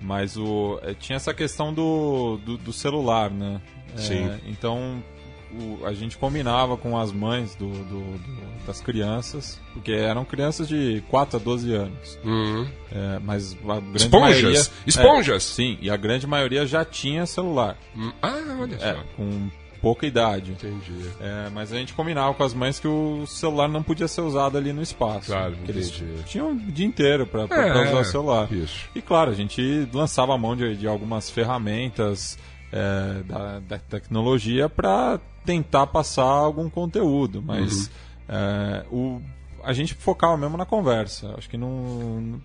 Mas 0.00 0.36
o, 0.36 0.80
eh, 0.82 0.94
tinha 0.94 1.16
essa 1.16 1.34
questão 1.34 1.74
do, 1.74 2.38
do, 2.44 2.56
do 2.56 2.72
celular, 2.72 3.30
né? 3.30 3.60
É, 3.94 3.98
Sim. 4.00 4.30
então 4.46 5.02
o- 5.52 5.84
a 5.86 5.92
gente 5.92 6.16
combinava 6.18 6.76
com 6.76 6.96
as 6.98 7.12
mães 7.12 7.54
do, 7.54 7.68
do- 7.68 8.18
do- 8.18 8.66
das 8.66 8.80
crianças, 8.80 9.58
porque 9.72 9.92
eram 9.92 10.24
crianças 10.24 10.68
de 10.68 11.02
4 11.08 11.36
a 11.38 11.40
12 11.40 11.72
anos. 11.74 12.18
Uhum. 12.24 12.66
É, 12.92 13.18
mas 13.20 13.52
a 13.64 13.80
grande 13.80 13.96
Esponjas? 13.96 14.40
maioria. 14.42 14.66
Esponjas? 14.86 15.36
É, 15.36 15.54
sim, 15.54 15.78
e 15.80 15.90
a 15.90 15.96
grande 15.96 16.26
maioria 16.26 16.66
já 16.66 16.84
tinha 16.84 17.24
celular. 17.26 17.76
Hum, 17.96 18.12
Ah, 18.22 18.38
olha 18.60 18.74
É, 18.76 18.94
só. 18.94 19.00
com 19.16 19.48
pouca 19.80 20.06
idade. 20.06 20.52
Entendi. 20.52 20.92
É, 21.20 21.48
mas 21.54 21.72
a 21.72 21.76
gente 21.76 21.94
combinava 21.94 22.34
com 22.34 22.44
as 22.44 22.52
mães 22.52 22.78
que 22.78 22.86
o 22.86 23.24
celular 23.26 23.66
não 23.66 23.82
podia 23.82 24.06
ser 24.06 24.20
usado 24.20 24.58
ali 24.58 24.74
no 24.74 24.82
espaço. 24.82 25.28
Claro, 25.32 25.56
porque 25.56 25.72
eles 25.72 25.88
entendi. 25.88 26.22
tinham 26.26 26.52
o 26.52 26.56
dia 26.58 26.84
inteiro 26.86 27.26
para 27.26 27.42
É, 27.50 27.82
usar 27.88 28.00
o 28.00 28.04
celular. 28.04 28.52
isso. 28.52 28.90
E 28.94 29.00
claro, 29.00 29.30
a 29.30 29.34
gente 29.34 29.88
lançava 29.92 30.34
a 30.34 30.38
mão 30.38 30.54
de, 30.54 30.76
de 30.76 30.86
algumas 30.86 31.30
ferramentas 31.30 32.38
é, 32.72 33.22
da, 33.24 33.58
da 33.60 33.78
tecnologia 33.78 34.68
para 34.68 35.20
tentar 35.44 35.86
passar 35.88 36.22
algum 36.24 36.68
conteúdo, 36.70 37.42
mas 37.42 37.86
Uhum. 37.86 37.90
é, 38.28 38.84
o, 38.90 39.20
a 39.64 39.72
gente 39.72 39.94
focava 39.94 40.36
mesmo 40.36 40.56
na 40.56 40.66
conversa. 40.66 41.34
Acho 41.36 41.48
que 41.48 41.56
não. 41.56 42.40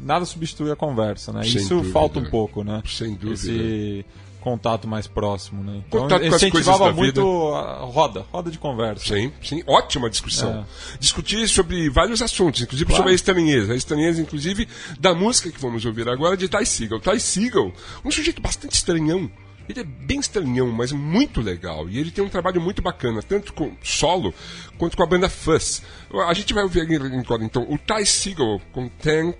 Nada 0.00 0.24
substitui 0.24 0.70
a 0.70 0.76
conversa, 0.76 1.32
né? 1.32 1.42
Sem 1.42 1.56
Isso 1.60 1.74
dúvida. 1.76 1.92
falta 1.92 2.18
um 2.20 2.30
pouco, 2.30 2.62
né? 2.62 2.82
Sem 2.86 3.14
dúvida. 3.14 3.34
Esse 3.34 4.04
contato 4.46 4.86
mais 4.86 5.08
próximo, 5.08 5.64
né? 5.64 5.82
Então 5.88 6.02
Contato 6.02 6.20
com 6.28 6.34
as 6.36 6.44
coisas 6.44 6.78
da 6.78 6.92
muito 6.92 7.52
a 7.52 7.80
roda, 7.80 8.24
roda 8.30 8.48
de 8.48 8.58
conversa. 8.60 9.04
Sim, 9.04 9.32
sim, 9.42 9.60
ótima 9.66 10.08
discussão. 10.08 10.64
Discutir 11.00 11.48
sobre 11.48 11.90
vários 11.90 12.22
assuntos, 12.22 12.62
inclusive 12.62 12.86
Claro. 12.86 12.98
sobre 12.98 13.10
a 13.10 13.14
estranheza. 13.16 13.72
A 13.72 13.76
estranheza, 13.76 14.22
inclusive, 14.22 14.68
da 15.00 15.12
música 15.12 15.50
que 15.50 15.60
vamos 15.60 15.84
ouvir 15.84 16.08
agora 16.08 16.36
de 16.36 16.48
Ty 16.48 16.64
Segall. 16.64 17.00
Ty 17.00 17.18
Segall, 17.18 17.72
um 18.04 18.10
sujeito 18.12 18.40
bastante 18.40 18.74
estranhão. 18.76 19.28
Ele 19.68 19.80
é 19.80 19.84
bem 19.84 20.20
estranhão, 20.20 20.70
mas 20.70 20.92
muito 20.92 21.40
legal. 21.40 21.88
E 21.88 21.98
ele 21.98 22.12
tem 22.12 22.22
um 22.22 22.28
trabalho 22.28 22.60
muito 22.60 22.80
bacana, 22.80 23.20
tanto 23.24 23.52
com 23.52 23.72
solo 23.82 24.32
quanto 24.78 24.96
com 24.96 25.02
a 25.02 25.06
banda 25.06 25.28
Fuzz. 25.28 25.82
A 26.28 26.32
gente 26.34 26.54
vai 26.54 26.62
ouvir 26.62 26.82
agora, 26.82 27.44
então, 27.44 27.66
o 27.68 27.76
Ty 27.76 28.06
Segall 28.06 28.60
com 28.72 28.88
Thank, 28.88 29.38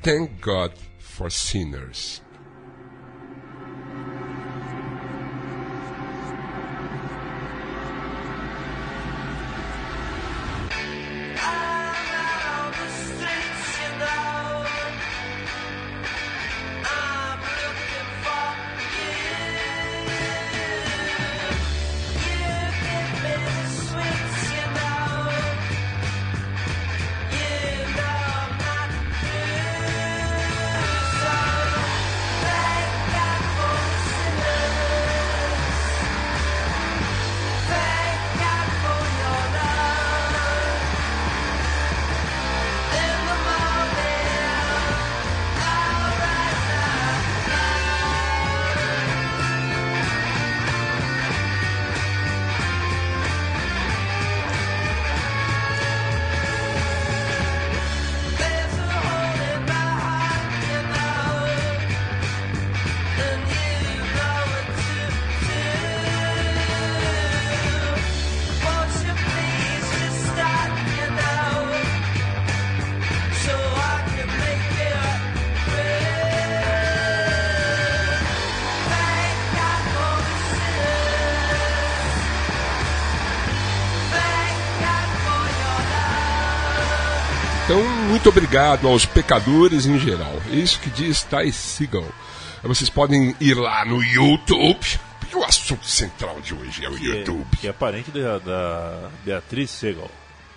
Thank 0.00 0.30
God 0.40 0.70
for 1.00 1.28
Sinners. 1.32 2.23
Muito 88.24 88.38
obrigado 88.38 88.88
aos 88.88 89.04
pecadores 89.04 89.84
em 89.84 89.98
geral. 89.98 90.32
É 90.50 90.54
isso 90.54 90.80
que 90.80 90.88
diz 90.88 91.22
Ty 91.24 91.52
Segall. 91.52 92.08
Vocês 92.62 92.88
podem 92.88 93.36
ir 93.38 93.52
lá 93.52 93.84
no 93.84 94.02
YouTube, 94.02 94.80
porque 95.20 95.36
o 95.36 95.44
assunto 95.44 95.86
central 95.86 96.40
de 96.40 96.54
hoje 96.54 96.86
é 96.86 96.88
o 96.88 96.94
Que 96.94 97.12
é, 97.12 97.18
YouTube. 97.18 97.56
que 97.60 97.68
é 97.68 97.72
parente 97.74 98.10
da, 98.10 98.38
da 98.38 99.10
Beatriz 99.26 99.70
Segal. 99.70 100.10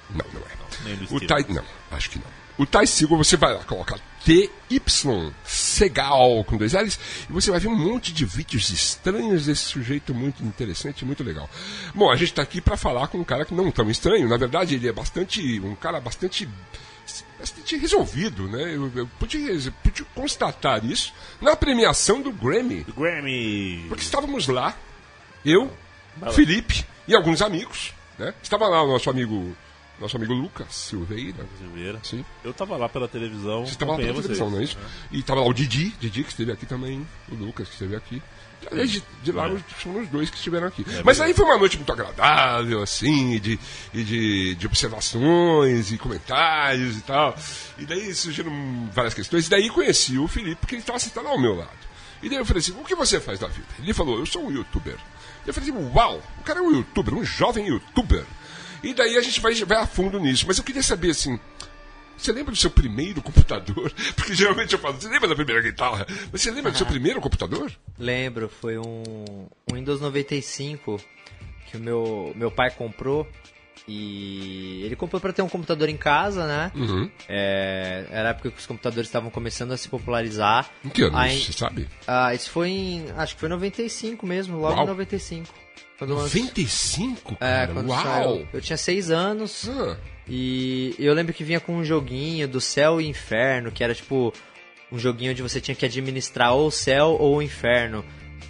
Não, 0.09 0.25
não 0.33 0.41
é. 0.43 0.95
Do 0.95 1.13
O. 1.13 1.19
Ty, 1.19 1.45
não, 1.49 1.63
acho 1.91 2.09
que 2.09 2.19
não. 2.19 2.25
O 2.57 2.65
Ty 2.65 2.87
Segall, 2.87 3.17
você 3.17 3.35
vai 3.35 3.53
lá 3.53 3.61
colocar 3.65 3.99
TY 4.23 4.49
Segal 5.43 6.45
com 6.45 6.55
dois 6.55 6.71
L's 6.71 6.97
e 7.29 7.33
você 7.33 7.51
vai 7.51 7.59
ver 7.59 7.67
um 7.67 7.75
monte 7.75 8.13
de 8.13 8.23
vídeos 8.23 8.69
estranhos 8.69 9.47
desse 9.47 9.63
sujeito 9.63 10.13
muito 10.13 10.41
interessante, 10.41 11.03
muito 11.03 11.21
legal. 11.21 11.49
Bom, 11.93 12.09
a 12.09 12.15
gente 12.15 12.29
está 12.29 12.41
aqui 12.41 12.61
para 12.61 12.77
falar 12.77 13.07
com 13.09 13.17
um 13.17 13.25
cara 13.25 13.43
que 13.43 13.53
não 13.53 13.69
tão 13.71 13.89
estranho. 13.91 14.29
Na 14.29 14.37
verdade, 14.37 14.75
ele 14.75 14.87
é 14.87 14.93
bastante 14.93 15.59
um 15.59 15.75
cara 15.75 15.99
bastante 15.99 16.47
bastante 17.39 17.77
resolvido, 17.77 18.47
né? 18.47 18.75
Eu, 18.75 18.91
eu 18.95 19.07
pude, 19.19 19.71
constatar 20.15 20.83
isso 20.85 21.13
na 21.41 21.55
premiação 21.55 22.21
do 22.21 22.31
Grammy. 22.31 22.85
Grammy! 22.95 23.85
Porque 23.87 24.03
estávamos 24.03 24.47
lá, 24.47 24.75
eu, 25.45 25.71
Felipe 26.33 26.85
e 27.07 27.15
alguns 27.15 27.41
amigos, 27.41 27.93
né? 28.17 28.33
Estava 28.41 28.67
lá 28.67 28.83
o 28.83 28.87
nosso 28.87 29.09
amigo, 29.09 29.55
nosso 29.99 30.17
amigo 30.17 30.33
Lucas 30.33 30.73
Silveira, 30.73 31.45
Silveira. 31.59 31.99
sim. 32.03 32.25
Eu 32.43 32.53
tava 32.53 32.75
lá 32.75 32.89
pela 32.89 33.07
televisão. 33.07 33.65
Você 33.65 33.73
estava 33.73 33.91
lá 33.91 33.97
pela 33.97 34.21
televisão, 34.21 34.49
vocês. 34.49 34.51
não 34.51 34.59
é 34.59 34.63
isso? 34.63 34.77
E 35.11 35.19
estava 35.19 35.41
lá 35.41 35.47
o 35.47 35.53
Didi, 35.53 35.89
Didi 35.99 36.23
que 36.23 36.29
esteve 36.29 36.51
aqui 36.51 36.65
também, 36.65 37.07
o 37.31 37.35
Lucas 37.35 37.67
que 37.67 37.73
esteve 37.73 37.95
aqui. 37.95 38.21
Aliás, 38.71 38.91
de, 38.91 39.03
de 39.23 39.31
lá 39.31 39.47
É. 39.47 39.57
foram 39.77 40.01
os 40.01 40.09
dois 40.09 40.29
que 40.29 40.35
estiveram 40.35 40.67
aqui. 40.67 40.85
Mas 41.05 41.21
aí 41.21 41.33
foi 41.33 41.45
uma 41.45 41.57
noite 41.57 41.77
muito 41.77 41.91
agradável, 41.91 42.81
assim, 42.81 43.33
e 43.35 43.39
de, 43.39 43.59
e 43.93 44.03
de, 44.03 44.55
de 44.55 44.65
observações 44.67 45.91
e 45.91 45.97
comentários 45.97 46.97
e 46.97 47.01
tal. 47.01 47.35
E 47.77 47.85
daí 47.85 48.13
surgiram 48.13 48.51
várias 48.93 49.13
questões. 49.13 49.47
E 49.47 49.49
daí 49.49 49.69
conheci 49.69 50.17
o 50.17 50.27
Felipe, 50.27 50.55
porque 50.61 50.75
ele 50.75 50.81
estava 50.81 50.99
sentado 50.99 51.27
ao 51.27 51.39
meu 51.39 51.55
lado. 51.55 51.69
E 52.21 52.29
daí 52.29 52.37
eu 52.39 52.45
falei 52.45 52.59
assim: 52.59 52.71
o 52.73 52.83
que 52.83 52.95
você 52.95 53.19
faz 53.19 53.39
da 53.39 53.47
vida? 53.47 53.67
Ele 53.79 53.93
falou: 53.93 54.19
eu 54.19 54.25
sou 54.25 54.45
um 54.45 54.51
youtuber. 54.51 54.97
Eu 55.45 55.53
falei 55.53 55.69
assim: 55.69 55.91
uau, 55.93 56.21
o 56.39 56.43
cara 56.43 56.59
é 56.59 56.61
um 56.61 56.71
youtuber, 56.71 57.13
um 57.13 57.23
jovem 57.23 57.67
youtuber. 57.67 58.25
E 58.83 58.93
daí 58.93 59.17
a 59.17 59.21
gente 59.21 59.39
vai, 59.39 59.53
vai 59.65 59.77
a 59.77 59.87
fundo 59.87 60.19
nisso. 60.19 60.45
Mas 60.47 60.57
eu 60.57 60.63
queria 60.63 60.83
saber 60.83 61.11
assim. 61.11 61.39
Você 62.17 62.31
lembra 62.31 62.51
do 62.51 62.57
seu 62.57 62.69
primeiro 62.71 63.21
computador? 63.21 63.91
Porque 64.15 64.33
geralmente 64.33 64.73
eu 64.73 64.79
falo, 64.79 64.95
você 64.99 65.07
lembra 65.07 65.27
da 65.29 65.35
primeira 65.35 65.61
guitarra? 65.61 66.05
Mas 66.31 66.41
você 66.41 66.51
lembra 66.51 66.71
do 66.71 66.77
seu 66.77 66.85
primeiro 66.87 67.21
computador? 67.21 67.71
Lembro, 67.97 68.49
foi 68.49 68.77
um, 68.77 69.03
um 69.71 69.75
Windows 69.75 70.01
95 70.01 70.99
que 71.69 71.77
o 71.77 71.79
meu, 71.79 72.33
meu 72.35 72.49
pai 72.51 72.71
comprou. 72.71 73.27
E 73.87 74.81
ele 74.83 74.95
comprou 74.97 75.21
para 75.21 75.31
ter 75.31 75.41
um 75.41 75.47
computador 75.47 75.87
em 75.87 75.95
casa, 75.95 76.45
né? 76.45 76.71
Uhum. 76.75 77.09
É, 77.29 78.05
era 78.11 78.29
a 78.29 78.31
época 78.31 78.51
que 78.51 78.59
os 78.59 78.65
computadores 78.65 79.07
estavam 79.07 79.29
começando 79.29 79.71
a 79.71 79.77
se 79.77 79.87
popularizar. 79.87 80.69
Em 80.83 80.89
que 80.89 81.03
ano, 81.03 81.15
Aí- 81.17 81.39
você 81.41 81.53
sabe? 81.53 81.87
Ah, 82.05 82.33
isso 82.33 82.49
foi 82.49 82.69
em. 82.69 83.05
Acho 83.15 83.35
que 83.35 83.39
foi 83.39 83.47
em 83.47 83.51
95 83.53 84.25
mesmo, 84.27 84.57
logo 84.59 84.73
Uau. 84.75 84.83
em 84.83 84.87
95. 84.87 85.53
Quando 85.97 86.15
lanç- 86.15 86.33
95, 86.33 87.33
É, 87.35 87.37
cara? 87.37 87.73
quando 87.73 87.87
Uau! 87.89 88.03
saiu. 88.03 88.47
Eu 88.51 88.61
tinha 88.61 88.77
6 88.77 89.09
anos. 89.09 89.69
Ah, 89.69 89.97
E 90.29 90.93
eu 90.99 91.13
lembro 91.13 91.33
que 91.33 91.43
vinha 91.43 91.59
com 91.59 91.73
um 91.73 91.83
joguinho 91.83 92.47
do 92.47 92.59
céu 92.59 92.99
e 92.99 93.07
inferno, 93.07 93.71
que 93.71 93.83
era 93.83 93.95
tipo 93.95 94.33
um 94.91 94.99
joguinho 94.99 95.31
onde 95.31 95.41
você 95.41 95.59
tinha 95.61 95.75
que 95.75 95.85
administrar 95.85 96.53
ou 96.53 96.67
o 96.67 96.71
céu 96.71 97.17
ou 97.19 97.37
o 97.37 97.41
inferno. 97.41 98.03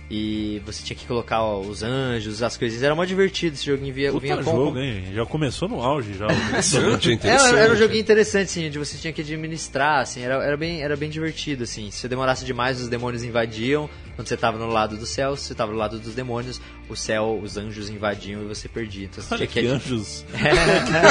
E 0.10 0.62
você 0.66 0.84
tinha 0.84 0.96
que 0.96 1.06
colocar 1.06 1.42
ó, 1.42 1.60
os 1.60 1.84
anjos, 1.84 2.42
as 2.42 2.56
coisas. 2.56 2.82
Era 2.82 2.96
mó 2.96 3.04
divertido 3.04 3.56
esse 3.56 3.66
joguinho. 3.66 3.94
Vinha, 3.94 4.12
Puta 4.12 4.22
vinha 4.22 4.38
com. 4.38 4.52
jogo, 4.52 4.80
hein? 4.80 5.04
Já 5.14 5.26
começou 5.26 5.68
no 5.68 5.82
auge 5.82 6.14
já. 6.14 6.28
interessante, 6.32 7.12
interessante. 7.12 7.56
era 7.56 7.74
um 7.74 7.76
joguinho 7.76 8.00
interessante, 8.00 8.46
assim, 8.50 8.68
onde 8.68 8.80
você 8.80 8.98
tinha 8.98 9.12
que 9.12 9.20
administrar, 9.20 10.02
assim, 10.02 10.22
era, 10.22 10.36
era, 10.36 10.56
bem, 10.56 10.82
era 10.82 10.96
bem 10.96 11.10
divertido, 11.10 11.64
assim. 11.66 11.92
Se 11.92 11.98
você 12.00 12.08
demorasse 12.08 12.46
demais, 12.46 12.80
os 12.80 12.88
demônios 12.88 13.24
invadiam. 13.24 13.90
Quando 14.16 14.28
você 14.30 14.38
tava 14.38 14.58
no 14.58 14.68
lado 14.68 14.98
do 14.98 15.06
céu, 15.06 15.36
se 15.36 15.44
você 15.44 15.54
tava 15.54 15.72
no 15.74 15.78
lado 15.78 16.00
dos 16.00 16.16
demônios, 16.16 16.60
o 16.90 16.96
céu, 16.96 17.40
os 17.44 17.58
anjos 17.58 17.90
invadiam 17.90 18.42
e 18.42 18.46
você 18.46 18.68
perdia. 18.70 19.06
Então 19.06 19.22
você 19.22 19.36
Olha 19.36 19.46
tinha 19.46 19.64
que 19.64 19.68
que 19.70 19.76
anjos. 19.76 20.26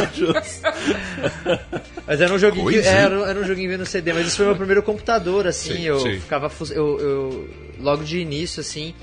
anjos. 0.02 0.62
Mas 2.06 2.20
era 2.20 2.32
um 2.32 2.38
joguinho 2.38 2.66
que, 2.66 2.74
Coisa, 2.74 2.88
era, 2.88 3.14
era 3.30 3.38
um 3.38 3.44
joguinho 3.44 3.68
vendo 3.68 3.84
CD, 3.84 4.12
mas 4.12 4.28
esse 4.28 4.36
foi 4.36 4.46
meu 4.46 4.56
primeiro 4.56 4.82
computador, 4.82 5.46
assim, 5.46 5.74
Sim, 5.74 5.82
eu 5.82 5.98
sim. 5.98 6.20
ficava 6.20 6.50
eu, 6.70 7.00
eu 7.00 7.48
logo 7.78 8.04
de 8.04 8.18
início 8.18 8.60
assim, 8.60 8.94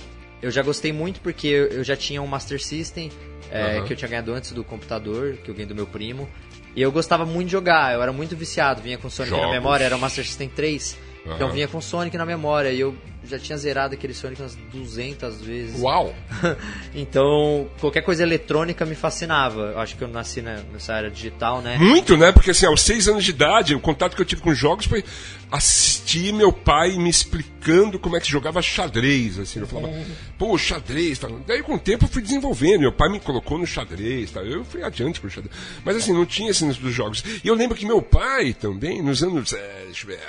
eu 0.41 0.51
já 0.51 0.61
gostei 0.61 0.91
muito 0.91 1.21
porque 1.21 1.47
eu, 1.47 1.83
já 1.83 1.95
tinha 1.95 2.21
um 2.21 2.27
Master 2.27 2.61
System 2.63 3.11
é, 3.51 3.77
Aham. 3.77 3.85
que 3.85 3.93
eu 3.93 3.97
tinha 3.97 4.09
ganhado 4.09 4.33
antes 4.33 4.51
do 4.51 4.63
computador, 4.63 5.37
que 5.43 5.49
eu 5.49 5.53
ganhei 5.53 5.67
do 5.67 5.75
meu 5.75 5.85
primo. 5.87 6.27
E 6.75 6.81
eu 6.81 6.91
gostava 6.91 7.23
muito 7.25 7.47
de 7.47 7.51
jogar, 7.51 7.93
eu 7.93 8.01
era 8.01 8.11
muito 8.11 8.35
viciado, 8.35 8.81
vinha 8.81 8.97
com 8.97 9.09
Sonic 9.09 9.31
na 9.31 9.37
Jogos. 9.41 9.53
memória, 9.53 9.83
era 9.85 9.95
o 9.95 9.99
Master 9.99 10.25
System 10.25 10.49
3. 10.49 10.97
Então 11.25 11.47
Aham. 11.47 11.49
vinha 11.55 11.67
com 11.67 11.79
Sonic 11.79 12.17
na 12.17 12.25
memória 12.25 12.69
e 12.71 12.79
eu 12.79 12.95
já 13.25 13.39
tinha 13.39 13.57
zerado 13.57 13.93
aquele 13.93 14.13
Sonic 14.13 14.41
umas 14.41 14.55
200 14.71 15.41
vezes. 15.41 15.81
Uau! 15.81 16.13
Então, 16.95 17.67
qualquer 17.79 18.01
coisa 18.01 18.21
eletrônica 18.21 18.85
me 18.85 18.93
fascinava. 18.93 19.71
Eu 19.71 19.79
acho 19.79 19.97
que 19.97 20.03
eu 20.03 20.07
nasci 20.07 20.41
nessa 20.41 20.93
área 20.93 21.09
digital, 21.09 21.59
né? 21.59 21.77
Muito, 21.77 22.15
né? 22.15 22.31
Porque 22.31 22.51
assim, 22.51 22.67
aos 22.67 22.81
seis 22.81 23.07
anos 23.07 23.23
de 23.23 23.31
idade, 23.31 23.73
o 23.73 23.79
contato 23.79 24.15
que 24.15 24.21
eu 24.21 24.25
tive 24.25 24.41
com 24.41 24.53
jogos 24.53 24.85
foi 24.85 25.03
assistir 25.51 26.31
meu 26.33 26.51
pai 26.51 26.97
me 26.97 27.09
explicando 27.09 27.97
como 27.97 28.15
é 28.15 28.19
que 28.19 28.27
se 28.27 28.31
jogava 28.31 28.61
xadrez. 28.61 29.39
Assim, 29.39 29.59
eu 29.59 29.67
falava, 29.67 29.91
pô, 30.37 30.55
xadrez. 30.57 31.17
Tá. 31.17 31.27
Daí 31.47 31.63
com 31.63 31.75
o 31.75 31.79
tempo 31.79 32.05
eu 32.05 32.09
fui 32.09 32.21
desenvolvendo. 32.21 32.81
Meu 32.81 32.93
pai 32.93 33.09
me 33.09 33.19
colocou 33.19 33.57
no 33.57 33.65
xadrez. 33.65 34.29
Tá. 34.31 34.41
Eu 34.41 34.63
fui 34.63 34.83
adiante 34.83 35.19
com 35.19 35.27
o 35.27 35.31
xadrez. 35.31 35.55
Mas 35.83 35.97
assim, 35.97 36.13
não 36.13 36.25
tinha 36.25 36.51
esse 36.51 36.63
dos 36.63 36.93
jogos. 36.93 37.23
E 37.43 37.47
eu 37.47 37.55
lembro 37.55 37.75
que 37.75 37.85
meu 37.85 38.01
pai 38.01 38.53
também, 38.53 39.01
nos 39.01 39.23
anos 39.23 39.53
é, 39.53 39.85
ver, 40.05 40.19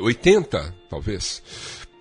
80, 0.00 0.74
talvez. 0.88 1.42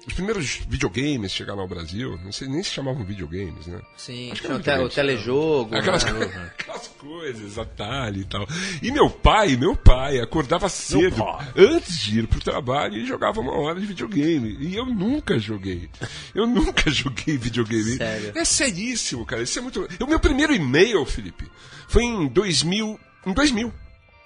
Os 0.09 0.13
primeiros 0.15 0.61
videogames 0.67 1.31
chegaram 1.31 1.61
ao 1.61 1.67
Brasil, 1.67 2.19
não 2.23 2.31
sei 2.31 2.47
nem 2.47 2.61
se 2.63 2.71
chamavam 2.71 3.03
videogames, 3.05 3.67
né? 3.67 3.79
Sim, 3.95 4.31
Acho 4.31 4.41
que 4.41 4.51
o, 4.51 4.59
te- 4.59 4.71
o 4.71 4.89
telejogo. 4.89 5.75
Aquelas, 5.75 6.03
né? 6.03 6.51
aquelas 6.59 6.87
coisas, 6.87 7.57
Atari 7.57 8.21
e 8.21 8.25
tal. 8.25 8.47
E 8.81 8.91
meu 8.91 9.09
pai, 9.09 9.55
meu 9.55 9.75
pai, 9.75 10.19
acordava 10.19 10.67
cedo, 10.67 11.23
antes 11.55 11.99
de 11.99 12.19
ir 12.19 12.27
pro 12.27 12.39
trabalho, 12.39 12.95
e 12.97 13.05
jogava 13.05 13.39
uma 13.39 13.53
hora 13.53 13.79
de 13.79 13.85
videogame. 13.85 14.57
E 14.59 14.75
eu 14.75 14.85
nunca 14.85 15.37
joguei. 15.39 15.89
Eu 16.33 16.45
nunca 16.47 16.89
joguei 16.91 17.37
videogame. 17.37 17.97
Sério? 17.97 18.31
É 18.35 18.43
seríssimo, 18.45 19.25
cara. 19.25 19.41
Isso 19.43 19.59
é 19.59 19.61
muito. 19.61 19.87
O 20.01 20.07
meu 20.07 20.19
primeiro 20.19 20.53
e-mail, 20.53 21.05
Felipe, 21.05 21.45
foi 21.87 22.03
em 22.03 22.27
2000. 22.27 22.99
Em 23.25 23.33
2000. 23.33 23.71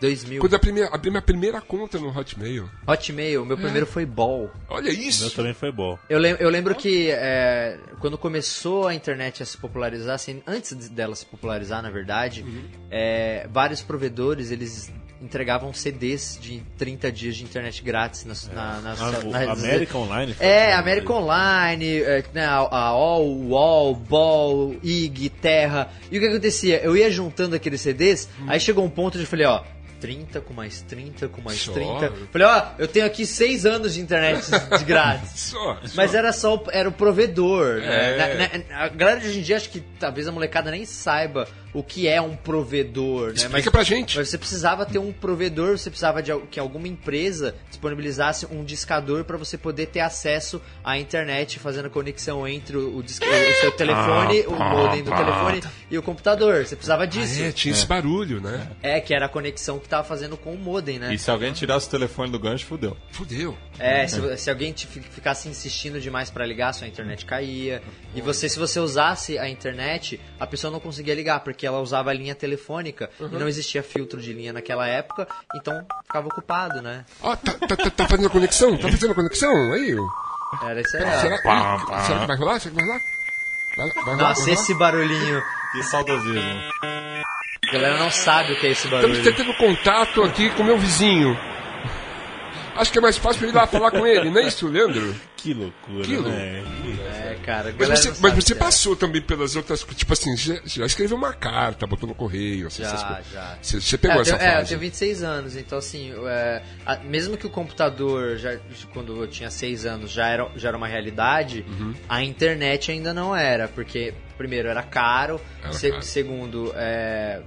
2000. 0.04 0.42
Quando 0.42 0.52
eu 0.54 0.60
primeira, 0.60 0.90
abri 0.94 1.10
minha 1.10 1.22
primeira 1.22 1.62
conta 1.62 1.98
no 1.98 2.10
Hotmail. 2.16 2.70
Hotmail, 2.86 3.46
meu 3.46 3.56
primeiro 3.58 3.86
foi 3.88 4.06
Ball. 4.06 4.52
Olha 4.70 4.92
O 4.92 4.94
meu 4.94 5.08
isso. 5.08 5.32
também 5.32 5.54
foi 5.54 5.72
bom. 5.72 5.98
Eu, 6.10 6.20
lem- 6.20 6.36
eu 6.40 6.50
lembro 6.50 6.76
que 6.76 7.10
é, 7.12 7.78
quando 8.00 8.18
começou 8.18 8.86
a 8.88 8.94
internet 8.94 9.42
a 9.42 9.46
se 9.46 9.58
popularizar, 9.58 10.16
assim, 10.16 10.44
antes 10.46 10.76
de- 10.78 10.90
dela 10.90 11.16
se 11.16 11.26
popularizar, 11.26 11.82
na 11.82 11.90
verdade, 11.90 12.42
Uhum. 12.44 12.64
é, 12.92 13.48
vários 13.50 13.82
provedores 13.82 14.52
eles 14.52 14.92
entregavam 15.22 15.74
CDs 15.74 16.38
de 16.42 16.62
30 16.78 17.10
dias 17.10 17.38
de 17.38 17.46
internet 17.46 17.82
grátis 17.82 18.26
nas, 18.26 18.46
na, 18.52 18.82
nas, 18.82 19.02
A, 19.02 19.20
o 19.26 19.32
nas- 19.32 19.58
América 19.64 19.98
Online. 19.98 20.36
É, 20.38 20.74
América 20.74 21.14
né? 21.14 21.20
Online, 21.20 22.02
é, 22.02 22.24
né, 22.34 22.46
a 22.46 22.58
a 22.58 22.80
AOL, 22.88 23.26
UOL, 23.48 23.96
BOL, 23.96 24.76
IG, 24.84 25.30
Terra. 25.30 25.90
E 26.12 26.18
o 26.18 26.20
que 26.20 26.28
acontecia? 26.28 26.82
Eu 26.84 26.98
ia 26.98 27.10
juntando 27.10 27.56
aqueles 27.56 27.80
CDs, 27.80 28.28
Hum. 28.38 28.48
aí 28.50 28.60
chegou 28.60 28.84
um 28.84 28.90
ponto 28.90 29.18
de 29.18 29.24
eu 29.24 29.28
falei, 29.28 29.46
ó, 29.46 29.64
30 30.04 30.42
com 30.42 30.54
mais 30.54 30.82
30 30.82 31.30
com 31.30 31.42
mais 31.42 31.60
Só? 31.60 31.72
30. 31.72 32.12
Falei, 32.30 32.46
ó, 32.48 32.64
eu 32.78 32.90
tenho 32.90 33.06
aqui 33.06 33.26
6 33.26 33.66
anos 33.66 33.94
de 33.94 34.02
internet 34.02 34.44
de 34.78 34.84
grátis. 34.84 35.32
Só. 35.54 35.80
Mas 35.96 36.12
só. 36.12 36.18
era 36.18 36.34
só 36.34 36.56
o, 36.56 36.64
era 36.72 36.90
o 36.90 36.92
provedor. 36.92 37.76
né? 37.80 38.18
É. 38.18 38.38
Na- 38.68 38.78
na- 38.78 38.84
a 38.84 38.88
galera 38.90 39.22
de 39.22 39.28
hoje 39.28 39.40
em 39.40 39.42
dia 39.42 39.56
acho 39.56 39.70
que 39.70 39.80
talvez 40.00 40.28
a 40.28 40.32
molecada 40.34 40.70
nem 40.72 40.84
saiba 40.86 41.48
o 41.74 41.84
que 41.84 42.08
é 42.08 42.22
um 42.22 42.36
provedor, 42.36 43.30
né? 43.30 43.34
Explica 43.34 43.72
pra 43.72 43.84
gente. 43.84 44.18
Mas 44.18 44.30
você 44.30 44.38
precisava 44.38 44.86
ter 44.86 45.00
um 45.00 45.12
provedor, 45.12 45.77
você 45.77 45.89
precisava 45.89 46.22
de 46.22 46.32
que 46.51 46.60
alguma 46.60 46.88
empresa 46.88 47.56
disponibilizasse 47.70 48.46
um 48.46 48.63
discador 48.63 49.24
para 49.24 49.38
você 49.38 49.58
poder 49.58 49.88
ter 49.88 50.01
acesso 50.01 50.62
à 50.84 50.98
internet, 50.98 51.60
fazendo 51.60 51.88
a 51.88 51.89
conexão 51.89 52.48
entre 52.48 52.77
o, 52.77 52.98
o 52.98 53.03
o 53.03 53.56
seu 53.60 53.72
telefone, 53.72 54.42
o 54.48 54.56
modem 54.56 55.03
do 55.03 55.12
telefone 55.12 55.62
e 55.89 55.98
o 55.98 56.01
computador. 56.01 56.65
Você 56.65 56.75
precisava 56.75 57.06
disso. 57.06 57.42
Ah, 57.42 57.48
é, 57.48 57.51
tinha 57.51 57.72
esse 57.72 57.86
barulho, 57.86 58.39
né? 58.39 58.70
É, 58.82 59.00
que 59.00 59.13
era 59.13 59.25
a 59.25 59.30
conexão 59.30 59.80
que 59.80 59.88
tava 59.88 60.03
fazendo 60.03 60.38
com 60.38 60.53
o 60.53 60.58
modem, 60.58 61.00
né? 61.00 61.13
E 61.13 61.18
se 61.18 61.30
alguém 61.30 61.53
tirasse 61.53 61.88
o 61.88 61.92
telefone 61.92 62.32
do 62.32 62.39
gancho, 62.39 62.65
fudeu. 62.65 62.98
Fudeu. 63.12 63.58
É, 63.80 64.08
se, 64.08 64.38
se 64.38 64.50
alguém 64.50 64.74
ficasse 64.75 65.50
insistindo 65.50 66.00
demais 66.00 66.30
pra 66.30 66.46
ligar, 66.46 66.74
sua 66.74 66.88
internet 66.88 67.25
caía. 67.25 67.82
E 68.15 68.22
você, 68.22 68.48
se 68.48 68.60
você 68.60 68.80
usasse 68.80 69.38
a 69.38 69.50
internet, 69.50 70.20
a 70.39 70.48
pessoa 70.48 70.72
não 70.72 70.80
conseguia 70.80 71.15
ligar, 71.15 71.39
porque 71.42 71.62
ela 71.65 71.79
usava 71.79 72.10
a 72.10 72.13
linha 72.13 72.36
telefônica 72.36 73.10
e 73.20 73.36
não 73.36 73.48
existia 73.48 73.82
filtro 73.84 74.22
de 74.22 74.34
linha 74.34 74.53
naquela 74.53 74.88
época, 74.88 75.27
então 75.55 75.86
ficava 76.05 76.27
ocupado, 76.27 76.82
né? 76.82 77.05
Ó, 77.22 77.36
tá, 77.36 77.53
tá, 77.53 77.75
tá, 77.75 77.89
tá 77.89 78.08
fazendo 78.08 78.29
conexão? 78.29 78.77
Tá 78.77 78.89
fazendo 78.89 79.15
conexão? 79.15 79.74
Aí? 79.74 79.96
Era 80.63 80.82
isso 80.82 80.98
aí. 80.98 81.03
Será, 81.03 81.20
será 81.20 81.38
que 81.38 81.48
vai 81.48 81.58
rolar? 81.58 82.03
Será 82.03 82.20
que 82.20 82.27
vai 82.27 82.38
rolar? 82.38 82.60
Vai, 83.75 83.89
vai 83.89 84.03
rolar? 84.03 84.17
Nossa, 84.17 84.41
vai 84.41 84.50
rolar? 84.50 84.53
esse 84.53 84.74
barulhinho. 84.75 85.43
Que 85.72 85.84
saudosismo. 85.84 86.62
A 87.70 87.72
galera 87.74 87.98
não 87.98 88.12
sabe 88.12 88.53
o 88.53 88.60
que 88.60 88.67
é 88.67 88.72
esse 88.72 88.86
Estamos 88.86 89.17
barulho. 89.17 89.24
tentando 89.24 89.53
contato 89.58 90.22
aqui 90.24 90.50
com 90.51 90.63
meu 90.63 90.77
vizinho. 90.77 91.36
Acho 92.75 92.91
que 92.91 92.98
é 93.00 93.01
mais 93.01 93.17
fácil 93.17 93.48
ir 93.48 93.53
lá 93.53 93.65
falar 93.65 93.91
com 93.91 94.05
ele, 94.05 94.29
não 94.29 94.39
é 94.41 94.48
isso, 94.48 94.67
Leandro? 94.67 95.15
Que 95.44 95.54
loucura, 95.54 96.06
Que 96.06 96.17
né? 96.20 96.63
É, 97.32 97.38
cara. 97.46 97.76
Mas 97.78 97.89
você, 98.00 98.13
mas 98.22 98.34
você 98.34 98.54
que 98.54 98.62
é. 98.62 98.63
passou 98.63 98.96
também 98.96 99.22
pelas 99.22 99.58
outras 99.58 99.84
coisas, 99.84 99.98
tipo 100.00 100.13
assim, 100.13 100.38
já, 100.38 100.56
já 100.65 100.86
escreveu 100.86 101.17
uma 101.17 101.34
carta, 101.34 101.86
botou 101.86 102.08
no 102.08 102.15
correio, 102.15 102.67
assim, 102.67 102.82
essas 102.82 103.02
Já, 103.02 103.08
coisas. 103.08 103.32
já. 103.34 103.58
Você, 103.62 103.82
você 103.82 103.96
É, 103.96 104.00
pegou 104.00 104.15
eu 104.15 104.22
essa 104.22 104.38
tenho, 104.38 104.50
é, 104.50 104.54
eu 104.54 104.58
fase. 104.60 104.67
tenho 104.70 104.80
26 104.80 105.22
anos, 105.24 105.56
então 105.58 105.78
assim, 105.78 106.13
é, 106.28 106.62
a- 106.86 106.96
mesmo 107.00 107.36
que 107.36 107.46
o 107.46 107.50
computador, 107.50 108.38
já, 108.38 108.58
quando 108.94 109.22
eu 109.22 109.28
tinha 109.28 109.50
6 109.52 109.86
anos, 109.86 110.12
já 110.12 110.30
era, 110.30 110.50
já 110.56 110.70
era 110.70 110.78
uma 110.78 110.88
realidade, 110.88 111.65
Uhum. 111.67 111.94
a 112.08 112.24
internet 112.24 112.89
ainda 112.89 113.13
não 113.13 113.36
era, 113.36 113.67
porque, 113.67 114.13
primeiro, 114.38 114.70
era 114.70 114.82
caro, 114.82 115.41
Era 115.62 115.74
se- 115.74 115.89
caro. 115.89 116.02
segundo, 116.04 116.72
é, 116.74 117.41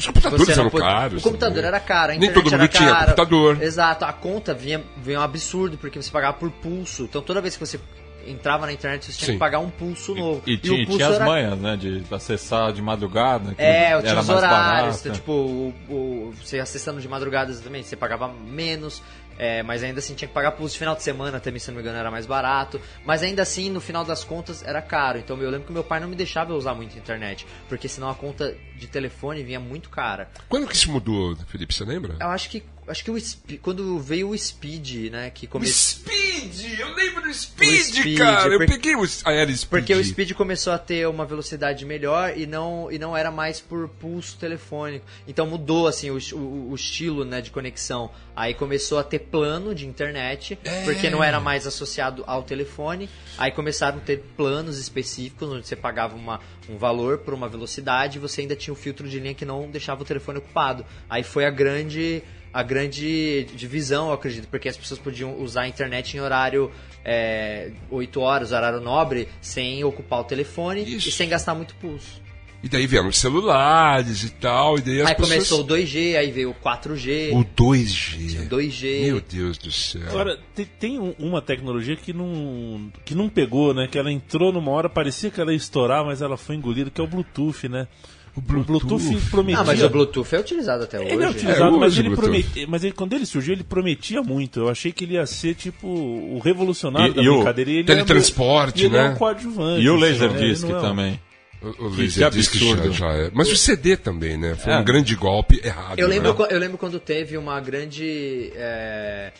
Os 0.00 0.06
computadores 0.06 0.48
eram 0.48 0.70
pode- 0.70 0.84
caros. 0.84 1.20
O 1.20 1.24
computador 1.24 1.54
também. 1.56 1.68
era 1.68 1.80
caro, 1.80 2.04
a 2.12 2.14
Nem 2.16 2.16
internet 2.28 2.34
todo 2.34 2.44
mundo 2.52 2.54
era 2.62 2.68
tinha 2.68 2.88
cara. 2.90 3.04
computador. 3.06 3.62
Exato, 3.62 4.04
a 4.04 4.12
conta 4.12 4.54
vinha, 4.54 4.82
vinha 4.96 5.20
um 5.20 5.22
absurdo, 5.22 5.76
porque 5.78 6.00
você 6.02 6.10
pagava 6.10 6.36
por 6.38 6.50
pulso. 6.50 7.04
Então 7.04 7.20
toda 7.22 7.40
vez 7.40 7.56
que 7.56 7.64
você 7.66 7.78
entrava 8.26 8.66
na 8.66 8.72
internet, 8.72 9.06
você 9.06 9.12
tinha 9.12 9.26
Sim. 9.26 9.32
que 9.32 9.38
pagar 9.38 9.58
um 9.60 9.70
pulso 9.70 10.14
novo. 10.14 10.42
E, 10.46 10.54
o 10.54 10.58
tinha, 10.58 10.84
pulso 10.84 10.96
tinha 10.98 11.08
as 11.08 11.14
era 11.16 11.24
manhas, 11.24 11.58
né? 11.58 11.76
De 11.76 12.02
acessar 12.10 12.72
de 12.72 12.82
madrugada. 12.82 13.54
que 13.54 13.62
É, 13.62 13.94
eu 13.94 14.02
tinha 14.02 14.18
os 14.20 14.28
horários, 14.28 14.50
barato. 14.96 14.98
então, 15.00 15.12
tipo, 15.12 15.32
o, 15.32 15.74
o- 15.88 16.34
você 16.42 16.58
acessando 16.58 17.00
de 17.00 17.08
madrugada 17.08 17.52
também, 17.54 17.82
você 17.82 17.96
pagava 17.96 18.28
menos, 18.28 19.02
é, 19.40 19.62
mas 19.62 19.82
ainda 19.82 20.00
assim 20.00 20.14
tinha 20.14 20.28
que 20.28 20.34
pagar 20.34 20.52
pulso 20.52 20.74
de 20.74 20.78
final 20.78 20.94
de 20.94 21.02
semana 21.02 21.40
também, 21.40 21.58
se 21.58 21.68
não 21.68 21.76
me 21.76 21.80
engano, 21.80 21.96
era 21.96 22.10
mais 22.10 22.26
barato. 22.26 22.78
Mas 23.06 23.22
ainda 23.22 23.40
assim, 23.40 23.70
no 23.70 23.80
final 23.80 24.04
das 24.04 24.22
contas, 24.22 24.62
era 24.62 24.82
caro. 24.82 25.18
Então 25.18 25.40
eu 25.40 25.48
lembro 25.48 25.66
que 25.66 25.72
meu 25.72 25.82
pai 25.82 25.98
não 25.98 26.08
me 26.08 26.14
deixava 26.14 26.52
usar 26.52 26.74
muito 26.74 26.94
a 26.94 26.98
internet, 26.98 27.46
porque 27.66 27.88
senão 27.88 28.10
a 28.10 28.14
conta 28.14 28.54
de 28.76 28.86
telefone 28.86 29.42
vinha 29.42 29.58
muito 29.58 29.88
cara. 29.88 30.28
Quando 30.46 30.66
que 30.66 30.74
isso 30.74 30.92
mudou, 30.92 31.34
Felipe, 31.46 31.72
você 31.72 31.86
lembra? 31.86 32.16
Eu 32.20 32.28
acho 32.28 32.50
que 32.50 32.62
acho 32.90 33.04
que 33.04 33.10
o 33.10 33.16
quando 33.62 33.98
veio 33.98 34.28
o 34.30 34.36
Speed, 34.38 35.10
né, 35.12 35.30
que 35.30 35.46
O 35.46 35.48
começou 35.48 35.74
Speed! 36.04 36.78
Eu 36.80 36.94
lembro 36.94 37.22
do 37.22 37.32
Speed, 37.34 37.80
Speed, 37.98 38.18
cara! 38.18 38.48
Eu 38.52 38.58
porque- 38.58 38.72
peguei 38.72 38.96
o... 38.96 39.04
Ah, 39.24 39.32
era 39.32 39.52
Speed. 39.54 39.68
Porque 39.70 39.94
o 39.94 40.02
Speed 40.04 40.32
começou 40.32 40.72
a 40.72 40.78
ter 40.78 41.06
uma 41.08 41.24
velocidade 41.24 41.84
melhor 41.84 42.36
e 42.36 42.46
não, 42.46 42.90
e 42.90 42.98
não 42.98 43.16
era 43.16 43.30
mais 43.30 43.60
por 43.60 43.88
pulso 43.88 44.36
telefônico. 44.38 45.04
Então 45.28 45.46
mudou 45.46 45.86
assim 45.86 46.10
o, 46.10 46.18
o, 46.34 46.70
o 46.70 46.74
estilo 46.74 47.24
né, 47.24 47.40
de 47.40 47.50
conexão. 47.50 48.10
Aí 48.34 48.54
começou 48.54 48.98
a 48.98 49.04
ter 49.04 49.18
plano 49.18 49.74
de 49.74 49.86
internet, 49.86 50.58
É. 50.64 50.84
porque 50.84 51.10
não 51.10 51.22
era 51.22 51.38
mais 51.40 51.66
associado 51.66 52.24
ao 52.26 52.42
telefone. 52.42 53.08
Aí 53.36 53.50
começaram 53.52 53.98
a 53.98 54.00
ter 54.00 54.22
planos 54.36 54.78
específicos, 54.78 55.48
onde 55.50 55.66
você 55.66 55.76
pagava 55.76 56.16
uma, 56.16 56.40
um 56.68 56.76
valor 56.78 57.18
por 57.18 57.34
uma 57.34 57.48
velocidade 57.48 58.16
e 58.16 58.20
você 58.20 58.40
ainda 58.40 58.56
tinha 58.56 58.72
o 58.72 58.76
filtro 58.76 59.08
de 59.08 59.18
linha 59.20 59.34
que 59.34 59.44
não 59.44 59.70
deixava 59.70 60.02
o 60.02 60.04
telefone 60.04 60.38
ocupado. 60.38 60.84
Aí 61.08 61.22
foi 61.22 61.44
a 61.44 61.50
grande 61.50 62.22
a 62.52 62.62
grande 62.62 63.44
divisão, 63.54 64.08
eu 64.08 64.14
acredito, 64.14 64.48
porque 64.48 64.68
as 64.68 64.76
pessoas 64.76 64.98
podiam 65.00 65.38
usar 65.40 65.62
a 65.62 65.68
internet 65.68 66.16
em 66.16 66.20
horário 66.20 66.70
é, 67.04 67.70
8 67.90 68.20
horas, 68.20 68.52
horário 68.52 68.80
nobre, 68.80 69.28
sem 69.40 69.82
ocupar 69.84 70.20
o 70.20 70.24
telefone 70.24 70.82
Isso. 70.82 71.08
e 71.08 71.12
sem 71.12 71.28
gastar 71.28 71.54
muito 71.54 71.74
pulso. 71.76 72.20
E 72.62 72.68
daí 72.68 72.86
vieram 72.86 73.08
os 73.08 73.16
celulares 73.16 74.22
e 74.22 74.30
tal, 74.32 74.76
e 74.76 74.82
daí 74.82 75.00
as 75.00 75.08
aí 75.08 75.14
pessoas... 75.14 75.48
começou 75.48 75.60
o 75.62 75.66
2G, 75.66 76.16
aí 76.18 76.30
veio 76.30 76.50
o 76.50 76.54
4G, 76.54 77.32
O 77.32 77.42
2G. 77.42 78.48
2G. 78.50 79.00
Meu 79.06 79.20
Deus 79.20 79.56
do 79.56 79.72
céu. 79.72 80.02
Agora, 80.08 80.38
tem, 80.54 80.66
tem 80.78 80.98
um- 81.00 81.14
uma 81.18 81.40
tecnologia 81.40 81.96
que 81.96 82.12
não, 82.12 82.92
que 83.02 83.14
não 83.14 83.30
pegou, 83.30 83.72
né? 83.72 83.88
Que 83.90 83.98
ela 83.98 84.12
entrou 84.12 84.52
numa 84.52 84.70
hora, 84.72 84.90
parecia 84.90 85.30
que 85.30 85.40
ela 85.40 85.52
ia 85.52 85.56
estourar, 85.56 86.04
mas 86.04 86.20
ela 86.20 86.36
foi 86.36 86.54
engolida, 86.54 86.90
que 86.90 87.00
é 87.00 87.04
o 87.04 87.06
Bluetooth, 87.06 87.66
né? 87.66 87.88
O 88.36 88.40
Bluetooth, 88.40 89.20
prometia... 89.30 89.60
Ah, 89.60 89.64
mas 89.64 89.82
o 89.82 89.88
Bluetooth 89.90 90.34
é 90.34 90.38
utilizado 90.38 90.84
até 90.84 91.00
hoje. 91.00 91.08
Ele 91.10 91.24
é 91.24 91.28
utilizado, 91.28 91.76
É, 91.76 91.78
mas, 91.78 91.98
ele 91.98 92.08
o 92.08 92.16
Bluetooth. 92.16 92.42
promete- 92.42 92.66
mas 92.66 92.84
ele, 92.84 92.92
quando 92.92 93.12
ele 93.14 93.26
surgiu, 93.26 93.52
ele 93.54 93.64
prometia 93.64 94.22
muito. 94.22 94.60
Eu 94.60 94.68
achei 94.68 94.92
que 94.92 95.04
ele 95.04 95.14
ia 95.14 95.26
ser, 95.26 95.54
tipo, 95.54 95.88
o 95.88 96.38
revolucionário 96.38 97.12
E- 97.12 97.14
da 97.16 97.22
e 97.22 97.28
o 97.28 97.34
brincadeira. 97.36 97.70
E 97.70 97.74
ele 97.78 97.84
teletransporte, 97.84 98.80
é, 98.80 98.82
e 98.84 98.86
ele 98.86 98.96
né? 98.96 99.06
é 99.06 99.10
um 99.10 99.14
coadjuvante. 99.16 99.82
E 99.82 99.88
o 99.90 99.94
assim, 99.96 100.04
Laserdisc 100.04 100.64
né? 100.66 100.72
É 100.72 100.76
um- 100.76 100.80
também. 100.80 101.20
O, 101.62 101.68
o 101.68 101.90
Que- 101.94 102.02
Laserdisc 102.02 102.54
já, 102.56 102.88
já 102.90 103.12
é. 103.14 103.30
Mas 103.34 103.50
o 103.52 103.56
CD 103.56 103.96
também, 103.96 104.38
né? 104.38 104.54
Foi 104.54 104.72
É. 104.72 104.78
um 104.78 104.84
grande 104.84 105.14
golpe 105.16 105.60
errado. 105.62 105.98
Eu 105.98 106.08
lembro, 106.08 106.32
né? 106.38 106.46
eu 106.50 106.58
lembro 106.58 106.78
quando 106.78 106.98
teve 107.00 107.36
uma 107.36 107.60
grande. 107.60 108.52
é, 108.54 109.32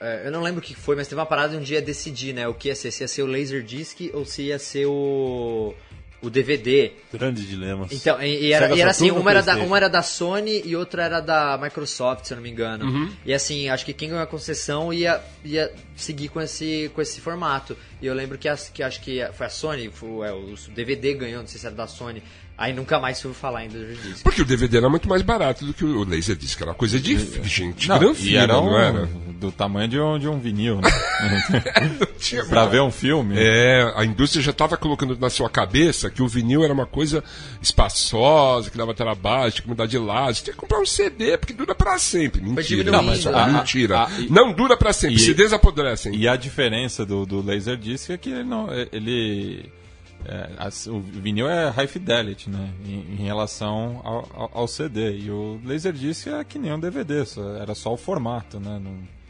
é, 0.00 0.22
eu 0.26 0.32
não 0.32 0.42
lembro 0.42 0.58
o 0.60 0.62
que 0.62 0.74
foi, 0.74 0.96
mas 0.96 1.06
teve 1.06 1.20
uma 1.20 1.26
parada 1.26 1.56
um 1.56 1.60
dia 1.60 1.80
decidir, 1.80 2.32
né? 2.32 2.48
O 2.48 2.54
que 2.54 2.68
ia 2.68 2.74
ser, 2.74 2.90
se 2.90 3.04
ia 3.04 3.08
ser 3.08 3.22
o 3.22 3.26
Laserdisc 3.26 4.10
ou 4.12 4.24
se 4.24 4.42
ia 4.44 4.58
ser 4.58 4.86
o. 4.86 5.72
o 6.22 6.30
DVD. 6.30 6.92
Grandes 7.12 7.46
dilemas. 7.46 7.90
Então, 7.92 8.22
e, 8.22 8.46
e 8.46 8.52
era, 8.52 8.74
e 8.74 8.80
era 8.80 8.92
assim, 8.92 9.10
uma 9.10 9.30
era, 9.30 9.42
da, 9.42 9.56
uma 9.56 9.76
era 9.76 9.88
da 9.88 10.02
Sony 10.02 10.62
e 10.64 10.76
outra 10.76 11.02
era 11.02 11.20
da 11.20 11.58
Microsoft, 11.60 12.24
se 12.24 12.32
eu 12.32 12.36
não 12.36 12.42
me 12.42 12.50
engano. 12.50 12.86
Uhum. 12.86 13.12
E 13.26 13.34
assim, 13.34 13.68
acho 13.68 13.84
que 13.84 13.92
quem 13.92 14.08
ganhou 14.08 14.22
a 14.22 14.26
concessão 14.26 14.92
ia, 14.92 15.20
ia 15.44 15.72
seguir 15.96 16.28
com 16.28 16.40
esse, 16.40 16.90
com 16.94 17.02
esse 17.02 17.20
formato. 17.20 17.76
E 18.00 18.06
eu 18.06 18.14
lembro 18.14 18.38
que, 18.38 18.48
as, 18.48 18.68
que 18.68 18.82
acho 18.82 19.00
que 19.00 19.26
foi 19.32 19.46
a 19.46 19.50
Sony, 19.50 19.90
foi, 19.90 20.28
é, 20.28 20.32
o 20.32 20.54
DVD 20.72 21.12
ganhou, 21.14 21.40
não 21.40 21.48
sei 21.48 21.58
se 21.60 21.66
era 21.66 21.74
da 21.74 21.88
Sony. 21.88 22.22
Aí 22.56 22.72
nunca 22.72 23.00
mais 23.00 23.20
fui 23.20 23.32
falar 23.32 23.64
em 23.64 23.68
Laserdisc. 23.68 24.22
Porque 24.22 24.42
o 24.42 24.44
DVD 24.44 24.76
era 24.76 24.88
muito 24.88 25.08
mais 25.08 25.22
barato 25.22 25.64
do 25.64 25.74
que 25.74 25.84
o 25.84 26.04
Laserdisc. 26.04 26.60
Era 26.60 26.70
uma 26.70 26.76
coisa 26.76 27.00
de 27.00 27.16
gente 27.44 27.88
Não, 27.88 27.98
granfina, 27.98 28.40
era 28.42 28.60
um 28.60 28.66
não 28.66 28.78
era? 28.78 29.08
do 29.40 29.50
tamanho 29.50 29.88
de 29.88 29.98
um, 29.98 30.18
de 30.18 30.28
um 30.28 30.38
vinil, 30.38 30.76
né? 30.80 30.88
Tinha 32.20 32.44
pra 32.44 32.64
ver 32.66 32.80
um 32.80 32.92
filme. 32.92 33.34
É, 33.36 33.92
a 33.96 34.04
indústria 34.04 34.40
já 34.40 34.52
estava 34.52 34.76
colocando 34.76 35.18
na 35.18 35.28
sua 35.28 35.50
cabeça 35.50 36.08
que 36.10 36.22
o 36.22 36.28
vinil 36.28 36.62
era 36.62 36.72
uma 36.72 36.86
coisa 36.86 37.24
espaçosa, 37.60 38.70
que 38.70 38.78
dava 38.78 38.94
trabalho, 38.94 39.50
tinha 39.50 39.62
que 39.62 39.68
mudar 39.68 39.86
de 39.86 39.98
lado. 39.98 40.34
Você 40.34 40.44
tinha 40.44 40.54
que 40.54 40.60
comprar 40.60 40.78
um 40.80 40.86
CD, 40.86 41.36
porque 41.36 41.52
dura 41.54 41.74
pra 41.74 41.98
sempre. 41.98 42.40
Mentira. 42.40 42.90
Não, 42.92 43.02
mas, 43.02 43.26
ah, 43.26 43.44
A- 43.44 43.48
mentira. 43.48 44.04
a- 44.04 44.10
e- 44.20 44.30
não 44.30 44.52
dura 44.52 44.76
pra 44.76 44.92
sempre. 44.92 45.16
e- 45.16 45.20
CDs 45.20 45.52
apodrecem. 45.52 46.14
E 46.14 46.28
a 46.28 46.36
diferença 46.36 47.04
do, 47.04 47.26
do 47.26 47.44
Laserdisc 47.44 48.10
é 48.10 48.16
que 48.18 48.30
ele 48.30 48.44
não. 48.44 48.68
Ele. 48.92 49.68
É, 50.26 50.50
as- 50.58 50.86
o 50.86 51.00
vinil 51.00 51.48
é 51.48 51.68
high 51.70 51.86
fidelity, 51.86 52.48
né? 52.50 52.70
Em, 52.84 53.14
em 53.20 53.24
relação 53.24 54.00
ao, 54.04 54.28
ao- 54.34 54.50
ao 54.54 54.68
CD. 54.68 55.18
E 55.18 55.30
o 55.30 55.60
Laserdisc 55.64 56.26
é 56.28 56.42
que 56.44 56.58
nem 56.58 56.72
um 56.72 56.80
DVD, 56.80 57.24
só- 57.26 57.56
era 57.56 57.74
só 57.74 57.92
o 57.92 57.96
formato, 57.96 58.58
né? 58.60 58.80
Não- 58.82 59.22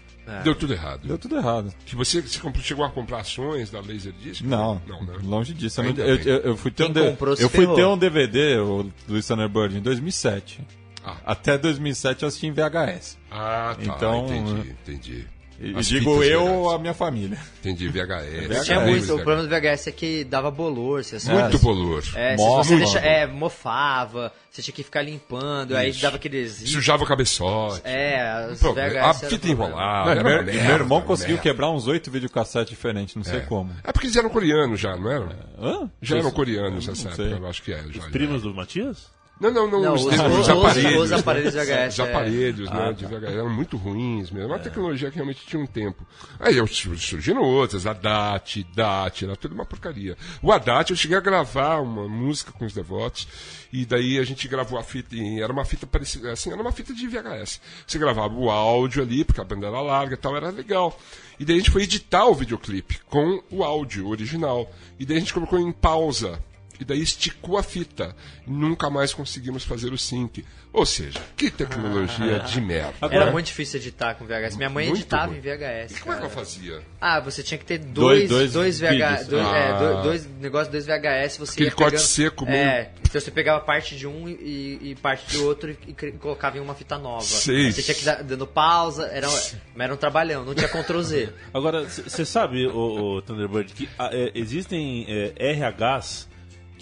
Deu 0.45 0.55
tudo 0.55 0.73
errado. 0.73 1.01
deu 1.07 1.19
tudo 1.19 1.37
errado. 1.37 1.75
Que 1.85 1.97
você, 1.97 2.23
você 2.23 2.39
comprou- 2.39 2.63
chegou 2.63 2.85
a 2.85 2.91
comprar 2.91 3.19
ações 3.21 3.71
da 3.71 3.81
Laserdisc? 3.81 4.43
Não, 4.45 4.81
Não, 4.87 5.03
né? 5.05 5.15
longe 5.23 5.53
disso. 5.53 5.81
Eu, 5.81 5.93
não- 5.93 6.05
eu, 6.05 6.17
eu- 6.17 6.41
eu 6.43 6.57
fui 6.57 6.71
ter, 6.71 6.85
Quem 6.93 7.03
um, 7.03 7.11
comprou 7.11 7.35
eu 7.35 7.49
fui 7.51 7.61
ferrou. 7.63 7.75
ter 7.75 7.85
um 7.87 7.99
DVD, 7.99 8.57
o 8.59 8.89
Luiz 9.09 9.27
Thunderbird, 9.27 9.77
em 9.77 9.81
2007. 9.83 10.61
Ah. 11.05 11.17
Até 11.27 11.59
2007 11.59 12.23
eu 12.23 12.29
assisti 12.29 12.47
em 12.47 12.53
VHS. 12.53 13.19
Ah, 13.29 13.75
tá. 13.77 13.83
Então, 13.85 14.25
entendi, 14.27 14.71
entendi. 14.71 15.27
E 15.63 15.79
As 15.79 15.87
digo 15.87 16.23
eu 16.25 16.45
VHS. 16.65 16.75
a 16.75 16.79
minha 16.81 16.93
família. 16.95 17.39
Entendi, 17.61 17.89
VHS. 17.89 18.49
VHS. 18.49 18.65
Tinha 18.65 18.79
É, 18.79 18.85
muito. 18.85 19.01
VHS. 19.07 19.11
O 19.11 19.15
problema 19.23 19.43
do 19.45 19.49
VHS 19.49 19.87
é 19.87 19.93
que 19.93 20.25
dava 20.25 20.51
bolor. 20.51 21.05
Você 21.05 21.33
Muito 21.33 21.59
bolor. 21.61 22.03
É, 22.17 22.37
você 22.37 22.77
deixa, 22.77 22.99
é, 22.99 23.27
mofava, 23.29 24.33
você 24.51 24.61
tinha 24.61 24.75
que 24.75 24.83
ficar 24.83 25.03
limpando, 25.03 25.77
aí 25.77 25.93
dava 25.93 26.17
aqueles. 26.17 26.69
Sujava 26.69 27.05
o 27.05 27.07
cabeçote. 27.07 27.81
É, 27.85 28.49
os. 28.51 28.61
VHS. 28.61 28.97
A 28.97 29.15
fita 29.15 29.49
enrolada. 29.49 30.15
Não, 30.17 30.23
meu, 30.25 30.43
meu 30.45 30.55
irmão 30.75 31.01
conseguiu 31.01 31.37
merda. 31.37 31.49
quebrar 31.51 31.71
uns 31.71 31.87
oito 31.87 32.11
videocassetes 32.11 32.71
diferentes, 32.71 33.15
não 33.15 33.23
sei 33.25 33.41
como. 33.43 33.71
É 33.85 33.93
porque 33.93 34.07
eles 34.09 34.17
eram 34.17 34.31
coreanos 34.31 34.81
já, 34.81 34.97
não 34.97 35.11
eram? 35.11 35.29
Hã? 35.61 35.91
Já 36.03 36.19
eram 36.19 36.33
coreanos 36.33 36.85
sei. 36.87 37.07
época, 37.07 37.23
eu 37.23 37.47
acho 37.47 37.63
que 37.63 37.73
é. 37.73 37.83
Já, 37.85 38.01
já. 38.03 38.11
Primos 38.11 38.43
do 38.43 38.53
Matias? 38.53 39.07
Não, 39.43 39.51
não, 39.51 39.69
não, 39.71 39.83
Não, 39.83 39.95
os, 39.95 40.05
os- 40.07 40.13
os 40.15 40.39
os- 40.39 40.49
aparelhos. 40.49 41.03
os 41.03 41.13
aparelhos 41.13 41.55
VHS, 41.55 41.95
Os 41.95 41.99
é. 41.99 42.03
aparelhos, 42.11 42.71
né, 42.71 42.87
Ah, 42.89 42.93
de 42.93 43.03
tá. 43.03 43.09
VHS 43.11 43.33
eram 43.35 43.51
muito 43.51 43.77
ruins 43.77 44.31
mesmo. 44.31 44.47
Uma 44.49 44.59
tecnologia 44.61 45.11
que 45.11 45.17
realmente 45.17 45.45
tinha 45.45 45.61
um 45.61 45.67
tempo. 45.67 46.07
Aí 46.39 46.57
eu- 46.57 46.67
surgiram 46.69 47.43
outras, 47.43 47.85
a 47.85 47.93
DAT, 47.93 48.65
DAT, 48.75 49.25
era 49.25 49.35
tudo 49.37 49.53
uma 49.55 49.65
porcaria. 49.67 50.17
O 50.41 50.53
Haddad, 50.53 50.91
eu 50.93 50.97
cheguei 50.97 51.17
a 51.17 51.21
gravar 51.21 51.81
uma 51.81 52.07
música 52.09 52.53
com 52.53 52.65
os 52.65 52.73
devotos, 52.73 53.27
e 53.73 53.85
daí 53.85 54.19
a 54.19 54.25
gente 54.25 54.47
gravou 54.47 54.79
a 54.79 54.83
fita, 54.85 55.17
era 55.41 55.53
uma 55.53 55.65
fita 55.65 55.87
parecida, 55.89 56.31
assim, 56.33 56.53
era 56.53 56.63
uma 56.63 56.71
fita 56.71 56.95
de 56.95 57.09
VHS. 57.09 57.61
Você 57.85 57.99
gravava 57.99 58.33
o 58.35 58.49
áudio 58.49 59.03
ali, 59.03 59.25
porque 59.25 59.41
a 59.41 59.45
banda 59.45 59.67
era 59.67 59.81
larga 59.81 60.15
e 60.15 60.17
tal, 60.19 60.37
era 60.37 60.51
legal. 60.51 60.97
E 61.41 61.45
daí 61.45 61.57
a 61.57 61.59
gente 61.59 61.71
foi 61.73 61.83
editar 61.83 62.27
o 62.27 62.35
videoclipe 62.35 63.01
com 63.09 63.43
o 63.51 63.65
áudio 63.65 64.07
original. 64.09 64.71
E 65.01 65.05
daí 65.05 65.17
a 65.17 65.21
gente 65.21 65.35
colocou 65.35 65.59
em 65.59 65.73
pausa 65.73 66.39
e 66.83 66.85
daí 66.85 67.01
esticou 67.01 67.57
a 67.57 67.63
fita. 67.63 68.15
E 68.47 68.51
nunca 68.51 68.91
mais 68.91 69.15
conseguimos 69.15 69.65
fazer 69.65 69.93
o 69.93 69.99
sync. 69.99 70.45
Ou 70.73 70.87
seja, 70.87 71.21
que 71.37 71.51
tecnologia 71.51 72.39
de 72.41 72.59
merda. 72.61 72.95
Era 73.11 73.31
muito 73.31 73.45
difícil 73.47 73.79
editar 73.79 74.15
com 74.15 74.25
VHS. 74.25 74.57
Minha 74.57 74.71
mãe 74.71 74.89
editava 74.89 75.27
ruim. 75.27 75.37
em 75.37 75.41
VHS. 75.41 75.97
E 75.97 76.01
como 76.01 76.15
é 76.15 76.17
que 76.17 76.23
ela 76.23 76.31
fazia? 76.31 76.81
Ah, 76.99 77.21
você 77.21 77.43
tinha 77.43 77.59
que 77.59 77.65
ter 77.67 77.77
dois, 77.79 78.29
Dois- 78.29 78.31
dois, 78.31 78.53
dois 78.55 78.81
VH, 78.81 79.11
vídeos. 79.11 79.29
dois, 79.29 79.47
é, 79.47 79.69
Ah. 79.71 79.79
dois, 79.79 80.03
dois 80.03 80.29
negócios, 80.41 80.69
dois 80.73 80.87
VHS, 80.87 81.37
você 81.39 81.53
Aquele 81.53 81.69
ia 81.69 81.75
corte 81.75 81.91
pegando- 81.93 82.07
seco 82.07 82.47
É, 82.49 82.91
então 83.03 83.21
você 83.21 83.31
pegava 83.31 83.61
parte 83.61 83.97
de 83.97 84.07
um 84.07 84.27
e, 84.27 84.79
e 84.83 84.95
parte 85.03 85.37
do 85.37 85.45
outro 85.47 85.71
e, 85.87 85.93
cri- 85.93 86.13
colocava 86.13 86.57
em 86.57 86.61
uma 86.61 86.75
fita 86.75 86.97
nova. 86.97 87.23
Sei. 87.23 87.67
Aí 87.67 87.73
Você 87.73 87.83
tinha 87.83 87.95
que 87.95 88.05
dar 88.07 88.23
dando 88.23 88.47
pausa, 88.47 89.07
era, 89.13 89.29
mas 89.29 89.85
era 89.85 89.93
um 89.93 89.97
trabalhão, 89.99 90.43
não 90.43 90.55
tinha 90.55 90.69
Ctrl 90.69 91.03
Z. 91.03 91.29
Agora, 91.53 91.85
você 91.85 92.25
sabe, 92.25 92.67
o, 92.67 93.21
Thunderbird, 93.21 93.75
que 93.75 93.89
ah, 93.99 94.09
é, 94.11 94.33
existem 94.35 95.05
é, 95.07 95.53
RHs 95.53 96.29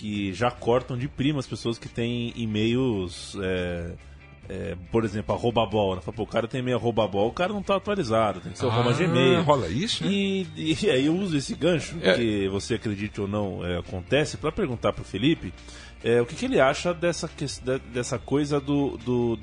que 0.01 0.33
já 0.33 0.51
cortam 0.51 0.97
de 0.97 1.07
prima 1.07 1.39
as 1.41 1.47
pessoas 1.47 1.79
que 1.79 1.87
têm 1.87 2.33
e-mails, 2.35 3.37
é, 3.43 3.93
é, 4.49 4.77
por 4.91 5.05
exemplo, 5.05 5.35
arrobabol. 5.35 5.95
Né? 5.95 6.01
Fala, 6.01 6.17
pô, 6.17 6.23
o 6.23 6.27
cara 6.27 6.49
tem 6.49 6.61
e-mail 6.61 6.79
arrobabol, 6.79 7.29
o 7.29 7.33
cara 7.33 7.53
não 7.53 7.63
tá 7.63 7.77
atualizado, 7.77 8.41
tem 8.41 8.51
que 8.51 8.59
ser 8.59 8.65
arroba 8.67 8.95
Gmail. 8.95 9.39
Ah, 9.41 9.43
rola 9.43 9.69
isso? 9.69 10.03
né? 10.03 10.11
E, 10.11 10.47
e 10.57 10.89
aí 10.91 11.05
eu 11.05 11.15
uso 11.15 11.37
esse 11.37 11.55
gancho, 11.55 11.97
que 12.17 12.49
você 12.49 12.77
acredite 12.77 13.21
ou 13.21 13.29
não 13.29 13.65
é, 13.65 13.77
acontece, 13.79 14.39
para 14.39 14.51
perguntar 14.51 14.95
pro 14.95 15.05
Felipe 15.05 15.53
é, 16.03 16.19
o 16.19 16.25
que, 16.25 16.35
que 16.35 16.47
ele 16.47 16.59
acha 16.59 16.95
dessa, 16.95 17.29
dessa 17.93 18.19
coisa 18.19 18.59
do, 18.59 18.97
do- 18.97 19.39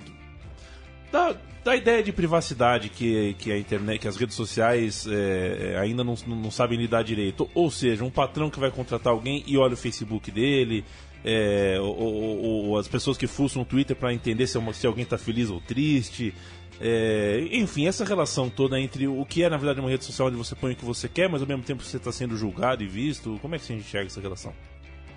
da, 1.11 1.35
da 1.63 1.75
ideia 1.75 2.01
de 2.03 2.11
privacidade 2.11 2.89
que, 2.89 3.33
que 3.39 3.51
a 3.51 3.57
internet, 3.57 3.99
que 4.01 4.07
as 4.07 4.15
redes 4.17 4.35
sociais 4.35 5.05
é, 5.07 5.73
é, 5.73 5.79
ainda 5.79 6.03
não, 6.03 6.15
não 6.27 6.51
sabem 6.51 6.77
lidar 6.77 7.03
direito. 7.03 7.49
Ou 7.53 7.69
seja, 7.71 8.03
um 8.03 8.09
patrão 8.09 8.49
que 8.49 8.59
vai 8.59 8.71
contratar 8.71 9.11
alguém 9.13 9.43
e 9.47 9.57
olha 9.57 9.73
o 9.73 9.77
Facebook 9.77 10.31
dele, 10.31 10.83
é, 11.25 11.77
ou, 11.79 11.95
ou- 11.97 12.65
ou 12.69 12.77
as 12.77 12.87
pessoas 12.87 13.17
que 13.17 13.27
fuçam 13.27 13.61
o 13.61 13.65
Twitter 13.65 13.95
para 13.95 14.13
entender 14.13 14.47
se, 14.47 14.57
é 14.57 14.73
se 14.73 14.87
alguém 14.87 15.03
está 15.03 15.17
feliz 15.17 15.49
ou 15.49 15.59
triste. 15.61 16.33
É, 16.79 17.47
enfim, 17.51 17.87
essa 17.87 18.05
relação 18.05 18.49
toda 18.51 18.79
entre 18.79 19.07
o 19.07 19.25
que 19.25 19.41
é 19.41 19.49
na 19.49 19.57
verdade 19.57 19.79
uma 19.79 19.89
rede 19.89 20.05
social 20.05 20.27
onde 20.27 20.37
você 20.37 20.53
põe 20.55 20.73
o 20.73 20.75
que 20.75 20.85
você 20.85 21.09
quer, 21.09 21.27
mas 21.27 21.41
ao 21.41 21.47
mesmo 21.47 21.63
tempo 21.63 21.81
você 21.83 21.97
está 21.97 22.11
sendo 22.11 22.37
julgado 22.37 22.83
e 22.83 22.87
visto. 22.87 23.39
Como 23.41 23.55
é 23.55 23.57
que 23.57 23.65
você 23.65 23.73
enxerga 23.73 24.07
essa 24.07 24.21
relação? 24.21 24.53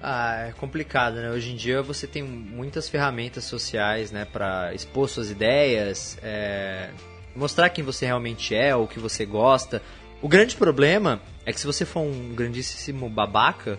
Ah, 0.03 0.47
é 0.49 0.53
complicado, 0.53 1.17
né? 1.17 1.31
Hoje 1.31 1.53
em 1.53 1.57
dia 1.57 1.83
você 1.83 2.07
tem 2.07 2.23
muitas 2.23 2.89
ferramentas 2.89 3.45
sociais, 3.45 4.11
né, 4.11 4.25
para 4.25 4.73
expor 4.75 5.09
suas 5.09 5.31
ideias, 5.31 6.17
é, 6.23 6.89
mostrar 7.37 7.69
quem 7.69 7.85
você 7.85 8.07
realmente 8.07 8.55
é, 8.55 8.75
o 8.75 8.87
que 8.87 8.99
você 8.99 9.27
gosta. 9.27 9.83
O 10.23 10.29
grande 10.29 10.57
problema 10.57 11.21
é 11.45 11.53
que 11.53 11.61
se 11.61 11.67
você 11.67 11.85
for 11.85 12.01
um 12.01 12.35
grandíssimo 12.35 13.11
babaca, 13.11 13.79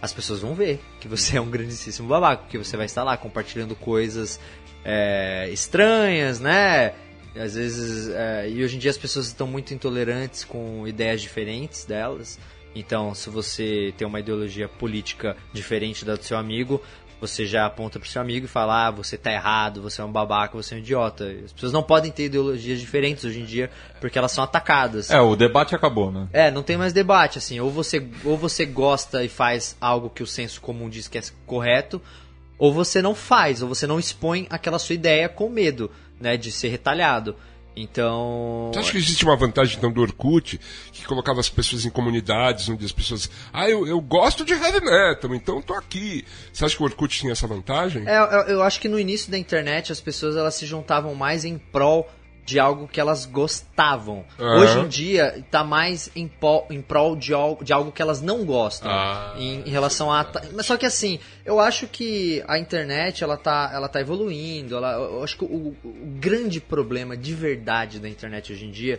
as 0.00 0.12
pessoas 0.12 0.40
vão 0.40 0.54
ver 0.54 0.80
que 1.00 1.08
você 1.08 1.36
é 1.36 1.40
um 1.40 1.50
grandíssimo 1.50 2.08
babaca, 2.08 2.42
porque 2.42 2.56
você 2.56 2.76
vai 2.76 2.86
estar 2.86 3.04
lá 3.04 3.16
compartilhando 3.16 3.74
coisas 3.76 4.40
é, 4.84 5.50
estranhas, 5.50 6.40
né? 6.40 6.94
Às 7.36 7.54
vezes, 7.54 8.08
é, 8.08 8.48
e 8.48 8.64
hoje 8.64 8.76
em 8.76 8.78
dia 8.78 8.90
as 8.90 8.98
pessoas 8.98 9.26
estão 9.26 9.46
muito 9.46 9.74
intolerantes 9.74 10.44
com 10.44 10.88
ideias 10.88 11.20
diferentes 11.20 11.84
delas. 11.84 12.38
Então, 12.78 13.14
se 13.14 13.28
você 13.30 13.92
tem 13.96 14.06
uma 14.06 14.20
ideologia 14.20 14.68
política 14.68 15.36
diferente 15.52 16.04
da 16.04 16.14
do 16.14 16.24
seu 16.24 16.36
amigo, 16.36 16.82
você 17.20 17.44
já 17.46 17.66
aponta 17.66 17.98
pro 17.98 18.08
seu 18.08 18.20
amigo 18.20 18.46
e 18.46 18.48
fala: 18.48 18.86
ah, 18.86 18.90
você 18.90 19.16
tá 19.16 19.32
errado, 19.32 19.82
você 19.82 20.00
é 20.00 20.04
um 20.04 20.12
babaca, 20.12 20.56
você 20.56 20.74
é 20.74 20.78
um 20.78 20.80
idiota. 20.80 21.24
As 21.44 21.52
pessoas 21.52 21.72
não 21.72 21.82
podem 21.82 22.10
ter 22.10 22.26
ideologias 22.26 22.80
diferentes 22.80 23.24
hoje 23.24 23.40
em 23.40 23.44
dia 23.44 23.70
porque 24.00 24.18
elas 24.18 24.32
são 24.32 24.44
atacadas. 24.44 25.10
É, 25.10 25.20
o 25.20 25.34
debate 25.34 25.74
acabou, 25.74 26.12
né? 26.12 26.28
É, 26.32 26.50
não 26.50 26.62
tem 26.62 26.76
mais 26.76 26.92
debate, 26.92 27.38
assim, 27.38 27.58
ou 27.60 27.70
você, 27.70 28.06
ou 28.24 28.36
você 28.36 28.64
gosta 28.64 29.24
e 29.24 29.28
faz 29.28 29.76
algo 29.80 30.10
que 30.10 30.22
o 30.22 30.26
senso 30.26 30.60
comum 30.60 30.88
diz 30.88 31.08
que 31.08 31.18
é 31.18 31.22
correto, 31.46 32.00
ou 32.58 32.72
você 32.72 33.02
não 33.02 33.14
faz, 33.14 33.62
ou 33.62 33.68
você 33.68 33.86
não 33.86 33.98
expõe 33.98 34.46
aquela 34.50 34.78
sua 34.78 34.94
ideia 34.94 35.28
com 35.28 35.48
medo, 35.48 35.90
né, 36.20 36.36
de 36.36 36.52
ser 36.52 36.68
retalhado. 36.68 37.34
Então, 37.76 38.70
Você 38.72 38.80
acha 38.80 38.92
que 38.92 38.98
existe 38.98 39.24
uma 39.24 39.36
vantagem 39.36 39.76
então 39.76 39.92
do 39.92 40.00
Orkut, 40.00 40.58
que 40.92 41.04
colocava 41.04 41.38
as 41.38 41.48
pessoas 41.48 41.84
em 41.84 41.90
comunidades, 41.90 42.68
onde 42.68 42.84
as 42.84 42.90
pessoas. 42.90 43.30
Ah, 43.52 43.70
eu, 43.70 43.86
eu 43.86 44.00
gosto 44.00 44.44
de 44.44 44.52
heavy 44.52 44.84
metal, 44.84 45.32
então 45.34 45.62
tô 45.62 45.74
aqui. 45.74 46.24
Você 46.52 46.64
acha 46.64 46.76
que 46.76 46.82
o 46.82 46.86
Orkut 46.86 47.16
tinha 47.16 47.32
essa 47.32 47.46
vantagem? 47.46 48.02
É, 48.06 48.18
eu, 48.18 48.56
eu 48.56 48.62
acho 48.62 48.80
que 48.80 48.88
no 48.88 48.98
início 48.98 49.30
da 49.30 49.38
internet 49.38 49.92
as 49.92 50.00
pessoas 50.00 50.36
elas 50.36 50.54
se 50.54 50.66
juntavam 50.66 51.14
mais 51.14 51.44
em 51.44 51.56
prol 51.56 52.10
de 52.48 52.58
algo 52.58 52.88
que 52.88 52.98
elas 52.98 53.26
gostavam. 53.26 54.24
Aham. 54.38 54.60
Hoje 54.62 54.78
em 54.78 54.88
dia 54.88 55.44
tá 55.50 55.62
mais 55.62 56.10
em, 56.16 56.26
po- 56.26 56.64
em 56.70 56.80
prol 56.80 57.14
de 57.14 57.34
algo, 57.34 57.62
de 57.62 57.74
algo 57.74 57.92
que 57.92 58.00
elas 58.00 58.22
não 58.22 58.42
gostam. 58.46 58.90
Ah. 58.90 59.34
em, 59.36 59.60
em 59.66 59.70
relação 59.70 60.10
a. 60.10 60.26
Mas 60.54 60.64
só 60.64 60.78
que 60.78 60.86
assim, 60.86 61.20
eu 61.44 61.60
acho 61.60 61.86
que 61.86 62.42
a 62.48 62.58
internet 62.58 63.22
ela 63.22 63.36
tá, 63.36 63.70
ela 63.72 63.86
tá 63.86 64.00
evoluindo. 64.00 64.76
Ela, 64.76 64.92
eu 64.94 65.22
acho 65.22 65.36
que 65.36 65.44
o, 65.44 65.76
o 65.84 65.92
grande 66.18 66.58
problema 66.58 67.14
de 67.18 67.34
verdade 67.34 68.00
da 68.00 68.08
internet 68.08 68.50
hoje 68.50 68.64
em 68.64 68.70
dia 68.70 68.98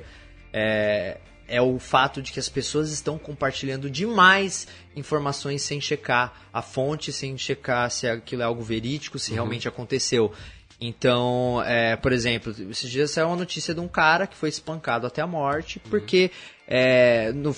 é, 0.54 1.18
é 1.48 1.60
o 1.60 1.80
fato 1.80 2.22
de 2.22 2.32
que 2.32 2.40
as 2.40 2.50
pessoas 2.50 2.92
estão 2.92 3.18
compartilhando 3.18 3.90
demais 3.90 4.68
informações 4.96 5.64
sem 5.64 5.82
checar 5.82 6.34
a 6.54 6.62
fonte, 6.62 7.12
sem 7.12 7.36
checar 7.36 7.90
se 7.90 8.08
aquilo 8.08 8.44
é 8.44 8.46
algo 8.46 8.62
verídico, 8.62 9.18
se 9.18 9.34
realmente 9.34 9.68
aconteceu. 9.68 10.32
Então, 10.82 11.62
é, 11.66 11.98
por 11.98 12.14
exemplo, 12.14 12.56
esses 12.70 12.90
dias 12.90 13.12
saiu 13.12 13.28
uma 13.28 13.36
notícia 13.36 13.74
de 13.74 13.82
um 13.82 13.88
cara 13.88 14.26
que 14.26 14.36
foi 14.36 14.48
espancado 14.48 15.06
até 15.06 15.22
a 15.22 15.28
morte 15.28 15.80
porque 15.90 16.32
é, 16.66 17.34
no, 17.34 17.54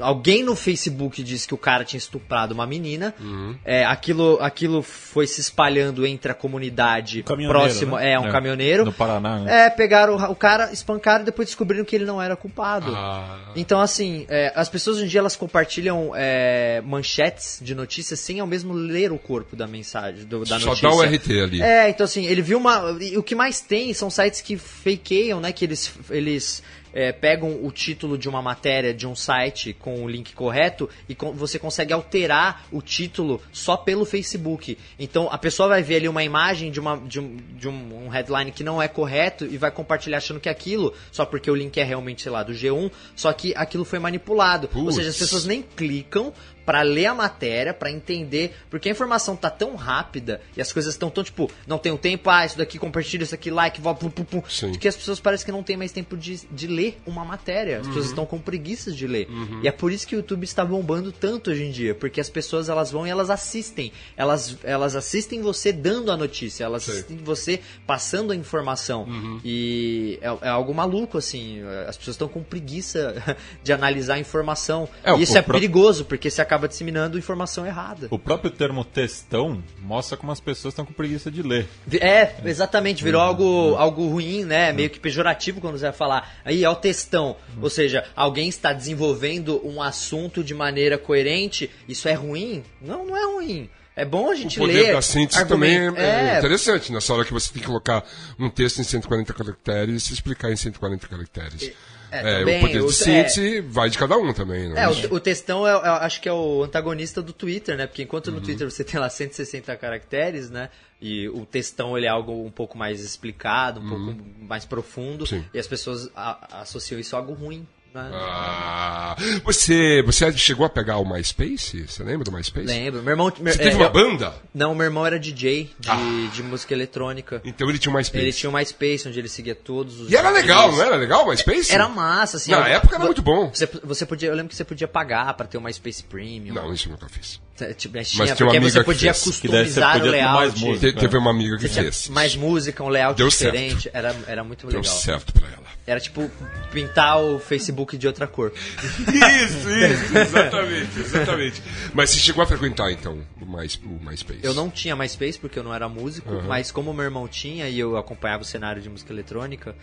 alguém 0.00 0.42
no 0.42 0.56
Facebook 0.56 1.22
disse 1.22 1.46
que 1.46 1.54
o 1.54 1.58
cara 1.58 1.84
tinha 1.84 1.98
estuprado 1.98 2.52
uma 2.52 2.66
menina. 2.66 3.14
Uhum. 3.20 3.56
É, 3.64 3.84
aquilo, 3.84 4.38
aquilo 4.40 4.82
foi 4.82 5.26
se 5.26 5.40
espalhando 5.40 6.04
entre 6.04 6.32
a 6.32 6.34
comunidade 6.34 7.22
próxima. 7.22 7.98
né? 8.00 8.12
É, 8.12 8.18
um 8.18 8.26
É, 8.26 8.32
caminhoneiro. 8.32 8.84
No 8.84 8.92
Paraná, 8.92 9.38
né? 9.38 9.66
É, 9.66 9.70
pegaram 9.70 10.16
o, 10.16 10.30
o 10.32 10.34
cara, 10.34 10.72
espancaram 10.72 11.22
e 11.22 11.26
depois 11.26 11.46
descobriram 11.48 11.84
que 11.84 11.94
ele 11.94 12.04
não 12.04 12.20
era 12.20 12.34
culpado. 12.34 12.92
Ah. 12.94 13.52
Então, 13.54 13.80
assim, 13.80 14.26
é, 14.28 14.52
as 14.56 14.68
pessoas 14.68 14.96
hoje 14.96 15.06
em 15.06 15.08
dia 15.08 15.20
elas 15.20 15.36
compartilham 15.36 16.12
é, 16.14 16.82
manchetes 16.84 17.58
de 17.62 17.74
notícias 17.74 18.18
sem 18.18 18.40
ao 18.40 18.46
mesmo 18.46 18.72
ler 18.74 19.12
o 19.12 19.18
corpo 19.18 19.54
da 19.54 19.66
mensagem, 19.66 20.24
do- 20.24 20.40
da 20.44 20.58
Só 20.58 20.66
notícia. 20.70 20.88
dá 20.88 20.94
o 20.94 21.02
RT 21.02 21.30
ali. 21.40 21.62
É, 21.62 21.88
então 21.88 22.04
assim, 22.04 22.26
ele 22.26 22.42
viu 22.42 22.58
uma. 22.58 22.90
o 23.16 23.22
que 23.22 23.34
mais 23.34 23.60
tem 23.60 23.94
são 23.94 24.10
sites 24.10 24.40
que 24.40 24.56
fakeiam, 24.56 25.40
né? 25.40 25.52
Que 25.52 25.64
eles, 25.64 25.92
eles 26.10 26.62
é, 26.92 27.12
pegam 27.12 27.64
o 27.64 27.70
título 27.70 28.16
de 28.18 28.28
uma 28.28 28.42
matéria 28.42 28.92
de 28.94 29.06
um 29.06 29.14
site 29.14 29.72
com 29.72 30.04
o 30.04 30.08
link 30.08 30.34
correto 30.34 30.88
e 31.08 31.14
com- 31.14 31.32
você 31.32 31.58
consegue 31.58 31.92
alterar 31.92 32.66
o 32.70 32.80
título 32.82 33.40
só 33.52 33.76
pelo 33.76 34.04
Facebook. 34.04 34.76
Então 34.98 35.28
a 35.30 35.38
pessoa 35.38 35.68
vai 35.68 35.82
ver 35.82 35.96
ali 35.96 36.08
uma 36.08 36.22
imagem 36.24 36.70
de, 36.70 36.80
uma, 36.80 36.96
de, 36.98 37.20
um, 37.20 37.36
de 37.56 37.68
um 37.68 38.02
um 38.02 38.08
headline 38.08 38.50
que 38.52 38.62
não 38.64 38.80
é 38.82 38.88
correto 38.88 39.44
e 39.44 39.56
vai 39.56 39.70
compartilhar 39.70 40.18
achando 40.18 40.40
que 40.40 40.48
é 40.48 40.52
aquilo, 40.52 40.92
só 41.10 41.24
porque 41.24 41.50
o 41.50 41.54
link 41.54 41.78
é 41.78 41.84
realmente, 41.84 42.22
sei 42.22 42.32
lá, 42.32 42.42
do 42.42 42.52
G1, 42.52 42.90
só 43.14 43.32
que 43.32 43.54
aquilo 43.56 43.84
foi 43.84 43.98
manipulado. 43.98 44.68
Ou 44.74 44.84
Putz. 44.84 44.96
seja, 44.96 45.10
as 45.10 45.16
pessoas 45.18 45.44
nem 45.46 45.62
clicam 45.62 46.32
pra 46.64 46.82
ler 46.82 47.06
a 47.06 47.14
matéria, 47.14 47.74
pra 47.74 47.90
entender, 47.90 48.54
porque 48.70 48.88
a 48.88 48.92
informação 48.92 49.34
tá 49.36 49.50
tão 49.50 49.74
rápida 49.74 50.40
e 50.56 50.60
as 50.60 50.72
coisas 50.72 50.94
estão 50.94 51.10
tão 51.10 51.24
tipo, 51.24 51.50
não 51.66 51.78
tem 51.78 51.92
o 51.92 51.98
tempo, 51.98 52.28
ah, 52.30 52.44
isso 52.46 52.56
daqui 52.58 52.78
compartilha, 52.78 53.22
isso 53.24 53.34
aqui 53.34 53.50
like, 53.50 53.80
vó, 53.80 53.94
pum, 53.94 54.10
pum, 54.10 54.24
pum, 54.24 54.42
Sim. 54.48 54.72
que 54.72 54.86
as 54.88 54.96
pessoas 54.96 55.20
parecem 55.20 55.46
que 55.46 55.52
não 55.52 55.62
tem 55.62 55.76
mais 55.76 55.92
tempo 55.92 56.16
de, 56.16 56.40
de 56.50 56.66
ler 56.66 56.98
uma 57.06 57.24
matéria. 57.24 57.78
As 57.80 57.86
Uhum. 57.86 57.92
pessoas 57.92 58.06
estão 58.06 58.26
com 58.26 58.38
preguiças 58.38 58.96
de 58.96 59.06
ler. 59.06 59.28
E 59.62 59.68
é 59.68 59.72
por 59.72 59.90
isso 59.92 60.06
que 60.06 60.14
o 60.14 60.18
YouTube 60.18 60.44
está 60.44 60.64
bombando 60.64 61.10
tanto 61.12 61.50
hoje 61.50 61.64
em 61.64 61.70
dia, 61.70 61.94
porque 61.94 62.20
as 62.20 62.30
pessoas 62.30 62.68
elas 62.68 62.90
vão 62.90 63.06
e 63.06 63.10
elas 63.10 63.28
assistem. 63.30 63.92
Elas, 64.16 64.56
elas 64.62 64.94
assistem 64.96 65.40
você 65.42 65.72
dando 65.72 66.10
a 66.12 66.16
notícia, 66.16 66.64
elas 66.64 66.84
Sei. 66.84 66.94
assistem 66.94 67.16
você 67.18 67.60
passando 67.86 68.32
a 68.32 68.36
informação. 68.36 69.04
Uhum. 69.04 69.40
E 69.44 70.18
é, 70.22 70.46
é 70.46 70.48
algo 70.48 70.72
maluco, 70.74 71.18
assim. 71.18 71.60
As 71.88 71.96
pessoas 71.96 72.14
estão 72.14 72.28
com 72.28 72.42
preguiça 72.42 73.14
de 73.62 73.72
analisar 73.72 74.14
a 74.14 74.18
informação. 74.18 74.88
É, 75.02 75.12
e 75.16 75.22
isso 75.22 75.36
é 75.36 75.42
perigoso, 75.42 76.04
porque 76.04 76.30
você 76.30 76.40
acaba 76.40 76.51
disseminando 76.68 77.18
informação 77.18 77.66
errada. 77.66 78.08
O 78.10 78.18
próprio 78.18 78.50
termo 78.50 78.84
textão 78.84 79.62
mostra 79.80 80.16
como 80.16 80.32
as 80.32 80.40
pessoas 80.40 80.72
estão 80.72 80.84
com 80.86 80.92
preguiça 80.92 81.30
de 81.30 81.42
ler. 81.42 81.66
É, 82.00 82.34
exatamente, 82.44 83.02
virou 83.04 83.20
Uhum. 83.20 83.26
algo, 83.26 83.74
algo 83.76 84.08
ruim, 84.08 84.44
né? 84.44 84.72
Meio 84.72 84.90
que 84.90 85.00
pejorativo 85.00 85.60
quando 85.60 85.78
você 85.78 85.84
vai 85.84 85.92
falar. 85.92 86.34
Aí 86.44 86.64
é 86.64 86.68
o 86.70 86.74
textão. 86.76 87.36
Uhum. 87.56 87.62
Ou 87.64 87.70
seja, 87.70 88.04
alguém 88.16 88.48
está 88.48 88.72
desenvolvendo 88.72 89.60
um 89.66 89.80
assunto 89.82 90.42
de 90.44 90.54
maneira 90.54 90.96
coerente. 90.98 91.70
Isso 91.88 92.08
é 92.08 92.12
ruim? 92.14 92.62
Não, 92.80 93.04
não 93.04 93.16
é 93.16 93.24
ruim. 93.24 93.70
É 93.94 94.06
bom 94.06 94.28
a 94.28 94.30
O 94.30 94.34
gente 94.34 94.58
poder 94.58 94.72
ler. 94.84 94.92
da 94.94 95.02
síntese 95.02 95.38
argumento- 95.38 95.94
também 95.96 96.02
é, 96.02 96.34
é, 96.34 96.38
interessante, 96.38 96.90
nessa 96.90 97.12
hora 97.12 97.26
que 97.26 97.32
você 97.32 97.52
tem 97.52 97.60
que 97.60 97.66
colocar 97.68 98.02
um 98.38 98.48
texto 98.48 98.78
em 98.80 98.84
140 98.84 99.34
caracteres 99.34 99.94
e 99.96 100.00
se 100.06 100.14
explicar 100.14 100.50
em 100.50 100.56
140 100.56 101.06
caracteres. 101.06 101.64
É, 101.68 101.72
É, 102.12 102.38
também, 102.40 102.58
o 102.58 102.60
poder 102.66 102.80
o- 102.82 102.86
de 102.88 102.92
síntese 102.92 103.60
vai 103.62 103.88
de 103.90 103.96
cada 103.98 104.16
um 104.16 104.32
também, 104.32 104.68
não 104.68 104.76
É, 104.76 104.88
o, 104.88 105.14
o 105.14 105.20
textão 105.20 105.66
é, 105.66 105.72
eu 105.72 105.78
acho 105.78 106.20
que 106.20 106.28
é 106.28 106.32
o 106.32 106.62
antagonista 106.62 107.22
do 107.22 107.32
Twitter, 107.32 107.76
né? 107.76 107.86
Porque 107.86 108.02
enquanto 108.02 108.28
Uhum. 108.28 108.34
no 108.34 108.40
Twitter 108.40 108.70
você 108.70 108.84
tem 108.84 109.00
lá 109.00 109.08
160 109.08 109.74
caracteres, 109.76 110.50
né? 110.50 110.68
E 111.00 111.28
o 111.28 111.44
textão 111.46 111.96
ele 111.96 112.06
é 112.06 112.10
algo 112.10 112.44
um 112.44 112.50
pouco 112.50 112.76
mais 112.78 113.00
explicado, 113.00 113.80
um 113.80 113.88
pouco 113.88 114.16
mais 114.40 114.64
profundo. 114.64 115.22
Uhum. 115.22 115.26
Sim. 115.26 115.44
E 115.52 115.58
as 115.58 115.66
pessoas 115.66 116.10
a- 116.14 116.60
associam 116.62 117.00
isso 117.00 117.16
a 117.16 117.18
algo 117.18 117.32
ruim. 117.32 117.66
Ah, 117.94 119.16
você, 119.44 120.02
você 120.02 120.32
chegou 120.32 120.64
a 120.64 120.68
pegar 120.70 120.96
o 120.98 121.04
MySpace? 121.04 121.86
Você 121.86 122.02
lembra 122.02 122.24
do 122.24 122.32
MySpace? 122.32 122.66
Lembro. 122.66 123.02
Meu 123.02 123.12
irmão. 123.12 123.32
meu- 123.38 123.52
Você 123.52 123.60
é, 123.60 123.64
teve 123.64 123.76
uma 123.76 123.86
eu- 123.86 123.90
banda? 123.92 124.34
Não, 124.54 124.74
meu 124.74 124.84
irmão 124.84 125.06
era 125.06 125.18
DJ 125.18 125.70
de, 125.78 125.90
Ah. 125.90 125.96
de 126.32 126.42
música 126.42 126.72
eletrônica. 126.74 127.40
Então 127.44 127.68
ele 127.68 127.78
tinha 127.78 127.92
um 127.92 127.96
MySpace. 127.96 128.22
Ele 128.24 128.32
tinha 128.32 128.50
um 128.50 128.52
MySpace 128.54 129.08
onde 129.08 129.18
ele 129.18 129.28
seguia 129.28 129.54
todos 129.54 130.00
os. 130.00 130.10
E 130.10 130.16
era 130.16 130.30
legal, 130.30 130.64
DJs. 130.70 130.78
não 130.78 130.84
era 130.86 130.96
legal 130.96 131.24
o 131.24 131.28
MySpace? 131.28 131.72
Era 131.72 131.88
massa, 131.88 132.36
assim. 132.36 132.50
Na 132.50 132.58
eu- 132.68 132.76
época 132.76 132.96
era 132.96 133.04
muito 133.04 133.22
bom. 133.22 133.50
Você, 133.52 133.66
você 133.84 134.06
podia, 134.06 134.28
eu 134.28 134.34
lembro 134.34 134.48
que 134.50 134.56
você 134.56 134.64
podia 134.64 134.88
pagar 134.88 135.32
pra 135.34 135.46
ter 135.46 135.58
o 135.58 135.60
MySpace 135.60 136.02
Premium. 136.04 136.54
Não, 136.54 136.72
isso 136.72 136.88
eu 136.88 136.92
nunca 136.92 137.08
fiz. 137.08 137.40
Tipo, 137.76 137.96
mas 137.96 138.08
Mas 138.08 138.08
tinha, 138.08 138.34
tinha 138.34 138.46
uma 138.46 138.52
porque 138.52 138.56
amiga 138.56 138.70
você 138.72 138.78
que 138.78 138.84
podia 138.84 139.14
fez. 139.14 139.40
Que 139.40 139.48
daí 139.48 139.58
você 139.68 139.80
customizar 139.80 139.96
o 139.96 140.00
podia 140.00 140.10
mais 140.32 140.54
layout. 140.54 140.64
música. 140.64 140.92
Te- 140.92 140.98
teve 141.00 141.16
uma 141.18 141.30
amiga 141.30 141.56
que 141.56 141.62
Você 141.62 141.68
tinha 141.68 141.82
fez. 141.84 142.08
mais 142.08 142.34
música, 142.36 142.82
um 142.82 142.88
layout 142.88 143.16
Deu 143.18 143.28
diferente. 143.28 143.82
certo. 143.82 143.94
Era, 143.96 144.16
era 144.26 144.42
muito 144.44 144.66
Deu 144.66 144.80
legal. 144.80 144.94
certo 144.96 145.32
pra 145.34 145.48
ela. 145.48 145.62
Era 145.86 146.00
tipo 146.00 146.30
pintar 146.72 147.20
o 147.20 147.38
Facebook 147.38 147.96
de 147.98 148.06
outra 148.06 148.26
cor. 148.26 148.52
Isso, 148.54 149.68
isso, 149.68 150.16
exatamente, 150.18 150.98
exatamente. 151.00 151.62
Mas 151.92 152.10
você 152.10 152.18
chegou 152.20 152.42
a 152.42 152.46
frequentar, 152.46 152.90
então, 152.90 153.18
o, 153.40 153.44
My, 153.44 153.68
o 153.84 154.04
MySpace? 154.08 154.40
Eu 154.42 154.54
não 154.54 154.70
tinha 154.70 154.94
MySpace 154.96 155.38
porque 155.38 155.58
eu 155.58 155.62
não 155.64 155.74
era 155.74 155.88
músico, 155.88 156.30
mas 156.46 156.70
como 156.70 156.92
meu 156.94 157.04
irmão 157.04 157.26
tinha 157.28 157.68
e 157.68 157.78
eu 157.78 157.96
acompanhava 157.96 158.42
o 158.42 158.46
cenário 158.46 158.80
de 158.80 158.88
música 158.88 159.12
eletrônica, 159.12 159.74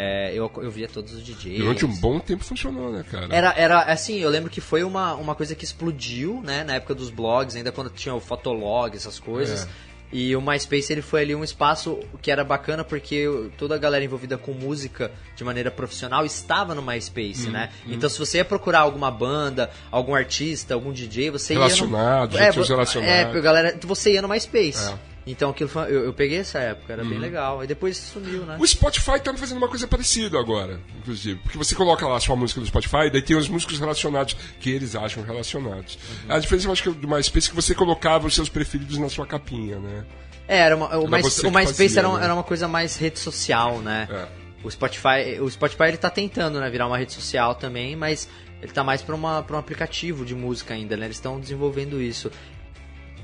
é, 0.00 0.30
eu, 0.32 0.48
eu 0.58 0.70
via 0.70 0.86
todos 0.86 1.12
os 1.12 1.24
DJs. 1.24 1.58
Durante 1.58 1.84
um 1.84 1.92
bom 1.96 2.20
tempo 2.20 2.44
funcionou, 2.44 2.92
né, 2.92 3.04
cara? 3.10 3.26
Era, 3.34 3.52
era 3.56 3.80
assim, 3.82 4.18
eu 4.20 4.30
lembro 4.30 4.48
que 4.48 4.60
foi 4.60 4.84
uma, 4.84 5.14
uma 5.14 5.34
coisa 5.34 5.56
que 5.56 5.64
explodiu, 5.64 6.40
né, 6.44 6.62
na 6.62 6.74
época 6.74 6.94
dos 6.94 7.10
blogs, 7.10 7.56
ainda 7.56 7.72
quando 7.72 7.90
tinha 7.90 8.14
o 8.14 8.20
Fotolog, 8.20 8.94
essas 8.96 9.18
coisas. 9.18 9.64
É. 9.64 9.88
E 10.10 10.34
o 10.34 10.40
MySpace 10.40 10.90
ele 10.92 11.02
foi 11.02 11.20
ali 11.22 11.34
um 11.34 11.42
espaço 11.44 11.98
que 12.22 12.30
era 12.30 12.42
bacana 12.42 12.82
porque 12.82 13.26
toda 13.58 13.74
a 13.74 13.78
galera 13.78 14.02
envolvida 14.02 14.38
com 14.38 14.52
música 14.52 15.10
de 15.36 15.44
maneira 15.44 15.70
profissional 15.70 16.24
estava 16.24 16.74
no 16.74 16.80
MySpace, 16.80 17.48
Hum, 17.48 17.50
né? 17.50 17.68
Então 17.86 18.08
se 18.08 18.18
você 18.18 18.38
ia 18.38 18.44
procurar 18.44 18.78
alguma 18.80 19.10
banda, 19.10 19.68
algum 19.90 20.14
artista, 20.14 20.72
algum 20.72 20.92
DJ, 20.92 21.30
você 21.30 21.52
Relacionados, 21.54 22.34
ia 22.36 22.40
no... 22.40 22.46
outros 22.46 22.68
vo- 22.68 22.72
relacionados. 22.74 23.34
É, 23.34 23.38
a 23.38 23.40
galera, 23.42 23.78
você 23.82 24.12
ia 24.14 24.22
no 24.22 24.28
MySpace. 24.28 24.92
É. 24.92 24.94
Então 25.30 25.50
aquilo 25.50 25.68
foi, 25.68 25.84
eu, 25.84 26.04
eu 26.04 26.12
peguei 26.12 26.38
essa 26.38 26.58
época, 26.58 26.92
era 26.92 27.02
Uhum. 27.02 27.10
bem 27.10 27.18
legal. 27.18 27.62
E 27.62 27.66
depois 27.66 27.96
sumiu, 27.96 28.44
né? 28.44 28.56
O 28.58 28.66
Spotify 28.66 29.20
tá 29.20 29.34
fazendo 29.36 29.58
uma 29.58 29.68
coisa 29.68 29.86
parecida 29.86 30.38
agora, 30.38 30.80
inclusive. 30.98 31.38
Porque 31.42 31.58
você 31.58 31.74
coloca 31.74 32.06
lá 32.06 32.16
a 32.16 32.20
sua 32.20 32.36
música 32.36 32.60
no 32.60 32.66
Spotify, 32.66 33.10
daí 33.10 33.22
tem 33.22 33.36
os 33.36 33.48
músicos 33.48 33.78
relacionados, 33.78 34.36
que 34.60 34.70
eles 34.70 34.94
acham 34.96 35.22
relacionados. 35.22 35.98
Uhum. 36.26 36.34
A 36.34 36.38
diferença, 36.38 36.68
eu 36.68 36.72
acho 36.72 36.82
que 36.82 36.90
do 36.90 37.08
MySpace 37.08 37.48
é 37.48 37.50
que 37.50 37.56
você 37.56 37.74
colocava 37.74 38.26
os 38.26 38.34
seus 38.34 38.48
preferidos 38.48 38.98
na 38.98 39.08
sua 39.08 39.26
capinha, 39.26 39.78
né? 39.78 40.04
É, 40.46 40.60
era 40.60 40.76
uma, 40.76 40.86
o, 40.96 41.06
Era 41.14 41.22
você 41.22 41.46
o 41.46 41.50
MySpace 41.50 41.94
fazia, 41.94 42.00
era, 42.00 42.12
né? 42.12 42.24
era 42.24 42.34
uma 42.34 42.42
coisa 42.42 42.66
mais 42.66 42.96
rede 42.96 43.18
social, 43.18 43.80
né? 43.80 44.08
É. 44.10 44.26
O 44.64 44.70
Spotify, 44.70 45.38
o 45.40 45.48
Spotify 45.50 45.84
ele 45.84 45.98
tá 45.98 46.10
tentando, 46.10 46.58
né, 46.58 46.68
virar 46.68 46.86
uma 46.86 46.98
rede 46.98 47.12
social 47.12 47.54
também, 47.54 47.94
mas 47.94 48.28
ele 48.60 48.72
tá 48.72 48.82
mais 48.82 49.00
para 49.02 49.14
um 49.14 49.26
aplicativo 49.56 50.24
de 50.24 50.34
música 50.34 50.74
ainda, 50.74 50.96
né? 50.96 51.06
Eles 51.06 51.16
estão 51.16 51.38
desenvolvendo 51.38 52.00
isso. 52.02 52.30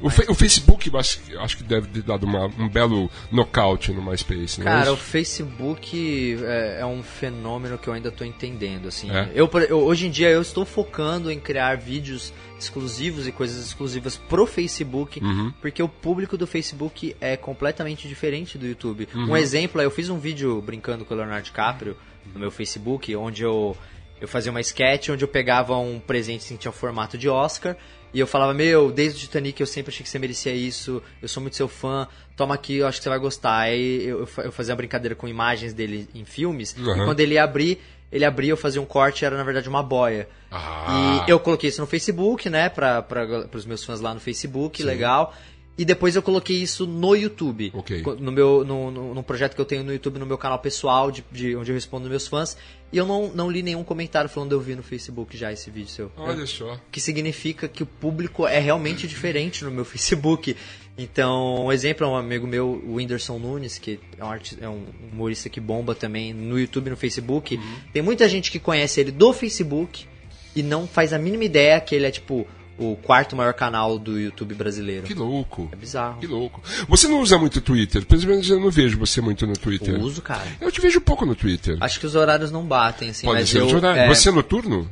O, 0.04 0.10
Fe- 0.10 0.26
o 0.28 0.34
Facebook, 0.34 0.90
acho, 0.96 1.18
acho 1.38 1.56
que 1.56 1.62
deve 1.62 1.86
ter 1.88 2.02
dado 2.02 2.24
uma- 2.24 2.46
um 2.46 2.68
belo 2.68 3.10
nocaute 3.32 3.90
no 3.92 4.02
MySpace, 4.02 4.58
né? 4.60 4.64
Cara, 4.66 4.92
o 4.92 4.96
Facebook 4.96 6.36
é, 6.44 6.78
é 6.80 6.86
um 6.86 7.02
fenômeno 7.02 7.78
que 7.78 7.88
eu 7.88 7.94
ainda 7.94 8.10
tô 8.10 8.24
entendendo, 8.24 8.86
assim. 8.88 9.10
É? 9.10 9.30
Eu, 9.34 9.48
eu- 9.68 9.78
hoje 9.84 10.06
em 10.06 10.10
dia 10.10 10.28
eu 10.28 10.42
estou 10.42 10.64
focando 10.64 11.30
em 11.30 11.40
criar 11.40 11.76
vídeos 11.76 12.32
exclusivos 12.58 13.26
e 13.26 13.32
coisas 13.32 13.64
exclusivas 13.64 14.16
pro 14.16 14.46
Facebook, 14.46 15.22
Uhum. 15.22 15.52
porque 15.60 15.82
o 15.82 15.88
público 15.88 16.36
do 16.36 16.46
Facebook 16.46 17.16
é 17.20 17.36
completamente 17.36 18.08
diferente 18.08 18.56
do 18.58 18.66
YouTube. 18.66 19.08
Uhum. 19.14 19.30
Um 19.32 19.36
exemplo 19.36 19.80
é, 19.80 19.84
eu 19.84 19.90
fiz 19.90 20.08
um 20.08 20.18
vídeo 20.18 20.60
brincando 20.62 21.04
com 21.04 21.14
o 21.14 21.16
Leonardo 21.16 21.44
DiCaprio 21.44 21.96
no 22.32 22.40
meu 22.40 22.50
Facebook, 22.50 23.14
onde 23.16 23.42
eu, 23.42 23.76
eu 24.20 24.28
fazia 24.28 24.50
uma 24.50 24.60
sketch 24.60 25.08
onde 25.10 25.24
eu 25.24 25.28
pegava 25.28 25.76
um 25.76 25.98
presente 25.98 26.44
assim, 26.44 26.54
que 26.56 26.60
tinha 26.62 26.70
o 26.70 26.74
formato 26.74 27.18
de 27.18 27.28
Oscar, 27.28 27.76
e 28.14 28.20
eu 28.20 28.26
falava, 28.26 28.54
meu, 28.54 28.90
desde 28.92 29.18
o 29.18 29.20
Titanic 29.20 29.60
eu 29.60 29.66
sempre 29.66 29.92
achei 29.92 30.02
que 30.04 30.08
você 30.08 30.18
merecia 30.18 30.54
isso, 30.54 31.02
eu 31.20 31.28
sou 31.28 31.40
muito 31.42 31.56
seu 31.56 31.68
fã, 31.68 32.06
toma 32.36 32.54
aqui, 32.54 32.76
eu 32.76 32.86
acho 32.86 32.98
que 32.98 33.02
você 33.02 33.08
vai 33.10 33.18
gostar. 33.18 33.56
Aí 33.58 34.06
eu, 34.06 34.20
eu 34.20 34.26
fa- 34.26 34.42
eu 34.42 34.52
fazia 34.52 34.72
uma 34.72 34.76
brincadeira 34.76 35.14
com 35.14 35.26
imagens 35.28 35.74
dele 35.74 36.08
em 36.14 36.24
filmes, 36.24 36.74
Uhum. 36.78 37.02
e 37.02 37.04
quando 37.04 37.20
ele 37.20 37.34
ia 37.34 37.42
abrir, 37.44 37.80
ele 38.12 38.24
abria, 38.24 38.50
eu 38.52 38.56
fazia 38.56 38.80
um 38.80 38.86
corte, 38.86 39.24
era 39.24 39.36
na 39.36 39.42
verdade 39.42 39.68
uma 39.68 39.82
boia. 39.82 40.28
Ah. 40.50 41.24
E 41.26 41.30
eu 41.30 41.40
coloquei 41.40 41.68
isso 41.68 41.80
no 41.80 41.86
Facebook, 41.86 42.48
né, 42.48 42.68
pra, 42.68 43.02
pros 43.02 43.66
meus 43.66 43.82
fãs 43.82 44.00
lá 44.00 44.14
no 44.14 44.20
Facebook, 44.20 44.82
legal. 44.84 45.34
E 45.76 45.84
depois 45.84 46.14
eu 46.14 46.22
coloquei 46.22 46.56
isso 46.62 46.86
no 46.86 47.16
YouTube. 47.16 47.72
Ok. 47.74 48.00
Co- 48.02 48.14
No 48.14 48.30
meu, 48.30 48.64
no, 48.64 48.92
no, 48.92 49.14
no 49.14 49.22
projeto 49.24 49.56
que 49.56 49.60
eu 49.60 49.64
tenho 49.64 49.82
no 49.82 49.92
YouTube, 49.92 50.20
no 50.20 50.26
meu 50.26 50.38
canal 50.38 50.58
pessoal, 50.60 51.10
de, 51.10 51.24
de 51.32 51.56
onde 51.56 51.72
eu 51.72 51.74
respondo 51.74 52.08
meus 52.08 52.28
fãs. 52.28 52.56
E 52.92 52.96
eu 52.96 53.04
não, 53.04 53.28
não 53.34 53.50
li 53.50 53.60
nenhum 53.60 53.82
comentário 53.82 54.30
falando 54.30 54.52
eu 54.52 54.60
vi 54.60 54.76
no 54.76 54.84
Facebook 54.84 55.36
já 55.36 55.52
esse 55.52 55.68
vídeo 55.70 55.88
seu. 55.88 56.12
Olha 56.16 56.46
só. 56.46 56.78
Que 56.92 57.00
significa 57.00 57.66
que 57.66 57.82
o 57.82 57.86
público 57.86 58.46
é 58.46 58.60
realmente 58.60 59.08
diferente 59.08 59.64
no 59.64 59.70
meu 59.72 59.84
Facebook. 59.84 60.56
Então, 60.96 61.66
um 61.66 61.72
exemplo 61.72 62.06
é 62.06 62.08
um 62.08 62.14
amigo 62.14 62.46
meu, 62.46 62.68
o 62.86 62.94
Whindersson 62.94 63.36
Nunes, 63.40 63.78
que 63.78 63.98
é 64.16 64.24
um, 64.24 64.30
arti- 64.30 64.56
é 64.60 64.68
um 64.68 64.84
humorista 65.12 65.48
que 65.48 65.58
bomba 65.60 65.92
também 65.92 66.32
no 66.32 66.56
YouTube 66.56 66.86
e 66.86 66.90
no 66.90 66.96
Facebook. 66.96 67.56
Uhum. 67.56 67.74
Tem 67.92 68.00
muita 68.00 68.28
gente 68.28 68.48
que 68.52 68.60
conhece 68.60 69.00
ele 69.00 69.10
do 69.10 69.32
Facebook 69.32 70.06
e 70.54 70.62
não 70.62 70.86
faz 70.86 71.12
a 71.12 71.18
mínima 71.18 71.42
ideia 71.42 71.80
que 71.80 71.96
ele 71.96 72.06
é, 72.06 72.12
tipo, 72.12 72.46
o 72.78 72.96
quarto 72.96 73.36
maior 73.36 73.54
canal 73.54 73.98
do 73.98 74.18
YouTube 74.18 74.54
brasileiro. 74.54 75.04
Que 75.04 75.14
louco. 75.14 75.68
É 75.72 75.76
bizarro. 75.76 76.20
Que 76.20 76.26
louco. 76.26 76.60
Você 76.88 77.06
não 77.08 77.20
usa 77.20 77.38
muito 77.38 77.60
Twitter? 77.60 78.04
Pelo 78.04 78.26
menos 78.26 78.48
eu 78.50 78.58
não 78.60 78.70
vejo 78.70 78.98
você 78.98 79.20
muito 79.20 79.46
no 79.46 79.54
Twitter. 79.56 79.94
Eu 79.94 80.00
uso, 80.00 80.20
cara. 80.22 80.46
Eu 80.60 80.72
te 80.72 80.80
vejo 80.80 81.00
pouco 81.00 81.24
no 81.24 81.34
Twitter. 81.36 81.76
Acho 81.80 82.00
que 82.00 82.06
os 82.06 82.14
horários 82.14 82.50
não 82.50 82.64
batem, 82.64 83.10
assim, 83.10 83.26
Pode 83.26 83.40
mas 83.40 83.48
ser 83.50 83.60
eu... 83.60 83.68
jornal. 83.68 83.94
é, 83.94 84.08
Você 84.08 84.28
é 84.28 84.32
noturno? 84.32 84.90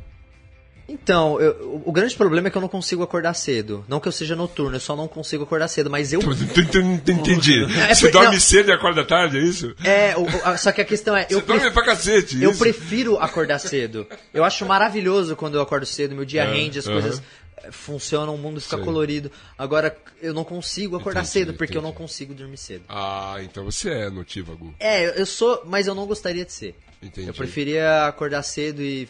Então, 0.87 1.39
eu- 1.39 1.81
o 1.85 1.91
grande 1.93 2.13
problema 2.13 2.49
é 2.49 2.51
que 2.51 2.57
eu 2.57 2.61
não 2.61 2.67
consigo 2.67 3.01
acordar 3.03 3.33
cedo. 3.33 3.85
Não 3.87 4.01
que 4.01 4.07
eu 4.07 4.11
seja 4.11 4.35
noturno, 4.35 4.75
eu 4.75 4.79
só 4.81 4.97
não 4.97 5.07
consigo 5.07 5.43
acordar 5.43 5.69
cedo, 5.69 5.89
mas 5.89 6.11
eu. 6.11 6.19
Entendi. 7.07 7.63
É, 7.89 7.95
Você 7.95 8.11
dorme 8.11 8.33
não. 8.33 8.39
cedo 8.39 8.69
e 8.69 8.71
acorda 8.73 9.03
tarde, 9.05 9.37
é 9.37 9.41
isso? 9.41 9.73
É, 9.83 10.13
o- 10.17 10.23
o- 10.23 10.57
só 10.57 10.71
que 10.73 10.81
a 10.81 10.85
questão 10.85 11.15
é, 11.15 11.25
eu, 11.29 11.39
Você 11.39 11.45
dorme 11.45 11.71
pra 11.71 11.85
cacete, 11.85 12.41
eu 12.41 12.51
isso? 12.51 12.59
prefiro 12.59 13.17
acordar 13.17 13.59
cedo. 13.59 14.05
Eu 14.33 14.43
acho 14.43 14.65
maravilhoso 14.65 15.35
quando 15.37 15.55
eu 15.55 15.61
acordo 15.61 15.85
cedo, 15.85 16.13
meu 16.15 16.25
dia 16.25 16.43
É, 16.43 16.53
rende, 16.53 16.79
as 16.79 16.85
aham. 16.87 17.01
coisas 17.01 17.23
funcionam, 17.71 18.35
o 18.35 18.37
mundo 18.37 18.59
fica 18.59 18.75
Sei. 18.75 18.85
colorido. 18.85 19.31
Agora, 19.57 19.95
eu 20.21 20.33
não 20.33 20.43
consigo 20.43 20.95
acordar 20.95 21.21
Entendi, 21.21 21.31
cedo, 21.33 21.53
porque 21.53 21.77
eu 21.77 21.81
entendi. 21.81 21.93
não 21.93 21.93
consigo 21.93 22.33
dormir 22.33 22.57
cedo. 22.57 22.83
Ah, 22.89 23.37
então 23.41 23.63
você 23.63 23.89
é 23.91 24.09
notívago. 24.09 24.73
É, 24.79 25.19
eu 25.19 25.25
sou, 25.25 25.63
mas 25.65 25.87
eu 25.87 25.95
não 25.95 26.05
gostaria 26.05 26.45
de 26.45 26.51
ser. 26.51 26.75
Entendi. 27.03 27.27
Eu 27.27 27.33
preferia 27.33 28.05
acordar 28.07 28.41
cedo 28.43 28.81
e. 28.81 29.07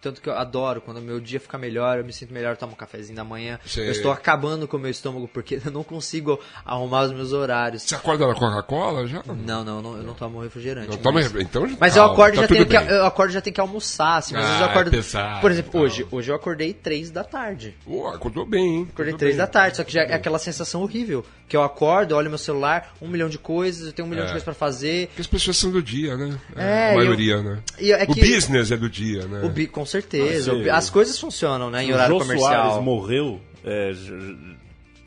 Tanto 0.00 0.20
que 0.20 0.28
eu 0.28 0.34
adoro, 0.36 0.80
quando 0.80 0.98
o 0.98 1.02
meu 1.02 1.18
dia 1.20 1.40
fica 1.40 1.56
melhor, 1.58 1.98
eu 1.98 2.04
me 2.04 2.12
sinto 2.12 2.32
melhor, 2.32 2.52
eu 2.52 2.56
tomo 2.56 2.72
um 2.72 2.76
cafezinho 2.76 3.16
da 3.16 3.24
manhã. 3.24 3.58
Sei. 3.66 3.86
Eu 3.86 3.92
estou 3.92 4.12
acabando 4.12 4.68
com 4.68 4.76
o 4.76 4.80
meu 4.80 4.90
estômago 4.90 5.28
porque 5.28 5.60
eu 5.64 5.70
não 5.72 5.82
consigo 5.82 6.38
arrumar 6.64 7.02
os 7.04 7.12
meus 7.12 7.32
horários. 7.32 7.82
Você 7.82 7.94
acorda 7.94 8.26
na 8.26 8.34
Coca-Cola 8.34 9.06
já? 9.06 9.22
Não, 9.26 9.64
não, 9.64 9.82
não, 9.82 9.96
eu 9.96 10.02
não 10.02 10.14
tomo 10.14 10.40
refrigerante. 10.40 10.88
Não, 10.90 10.96
toma, 10.98 11.20
mas- 11.20 11.34
então 11.34 11.66
já- 11.68 11.76
Mas 11.80 11.96
eu 11.96 12.02
calma, 12.02 12.14
acordo 12.14 12.34
tá 12.36 12.42
já 12.42 12.48
tenho 12.48 12.66
que, 12.66 12.76
eu 12.76 13.04
acordo 13.06 13.32
já 13.32 13.40
tenho 13.40 13.54
que 13.54 13.60
almoçar, 13.60 14.18
assim, 14.18 14.34
às 14.36 14.44
vezes 14.44 14.60
eu 14.60 14.66
Ah, 14.66 14.70
acordo. 14.70 14.88
é 14.88 14.90
pesado, 14.90 15.40
por 15.40 15.50
exemplo, 15.50 15.72
tal. 15.72 15.80
hoje, 15.82 16.06
hoje 16.10 16.30
eu 16.30 16.34
acordei 16.36 16.72
3 16.72 17.10
da 17.10 17.24
tarde. 17.24 17.74
Pô, 17.84 18.08
acordou 18.08 18.44
bem, 18.46 18.62
hein? 18.64 18.88
Acordei 18.92 19.12
Acordou 19.12 19.18
3 19.18 19.32
bem. 19.34 19.38
da 19.38 19.46
tarde, 19.46 19.76
só 19.76 19.84
que 19.84 19.92
já 19.92 20.02
é 20.02 20.14
aquela 20.14 20.38
sensação 20.38 20.82
horrível. 20.82 21.24
Que 21.46 21.56
eu 21.56 21.62
acordo, 21.62 22.14
olho 22.16 22.28
meu 22.30 22.38
celular, 22.38 22.94
um 23.02 23.08
milhão 23.08 23.28
de 23.28 23.38
coisas, 23.38 23.86
eu 23.88 23.92
tenho 23.92 24.06
um 24.06 24.10
milhão 24.10 24.24
É. 24.24 24.26
de 24.26 24.32
coisas 24.32 24.44
pra 24.44 24.54
fazer. 24.54 25.08
Porque 25.08 25.20
as 25.20 25.26
pessoas 25.26 25.56
são 25.58 25.70
do 25.70 25.82
dia, 25.82 26.16
né? 26.16 26.38
É, 26.56 26.90
a 26.90 26.94
eu- 26.94 27.04
maioria, 27.32 27.42
né? 27.42 27.62
E 27.78 27.92
é 27.92 28.04
O 28.04 28.14
que- 28.14 28.20
business 28.20 28.70
é 28.70 28.76
do 28.76 28.88
dia, 28.90 29.26
né? 29.26 29.42
O 29.44 29.48
bi, 29.48 29.66
com 29.66 29.84
certeza. 29.86 30.52
Ah, 30.52 30.54
o 30.54 30.62
sim. 30.64 30.68
as 30.70 30.90
coisas 30.90 31.18
funcionam, 31.18 31.70
né, 31.70 31.84
em 31.84 31.90
o 31.90 31.94
horário 31.94 32.14
Jô 32.14 32.20
comercial. 32.20 32.50
Soares 32.70 32.84
morreu, 32.84 33.40
é, 33.64 33.92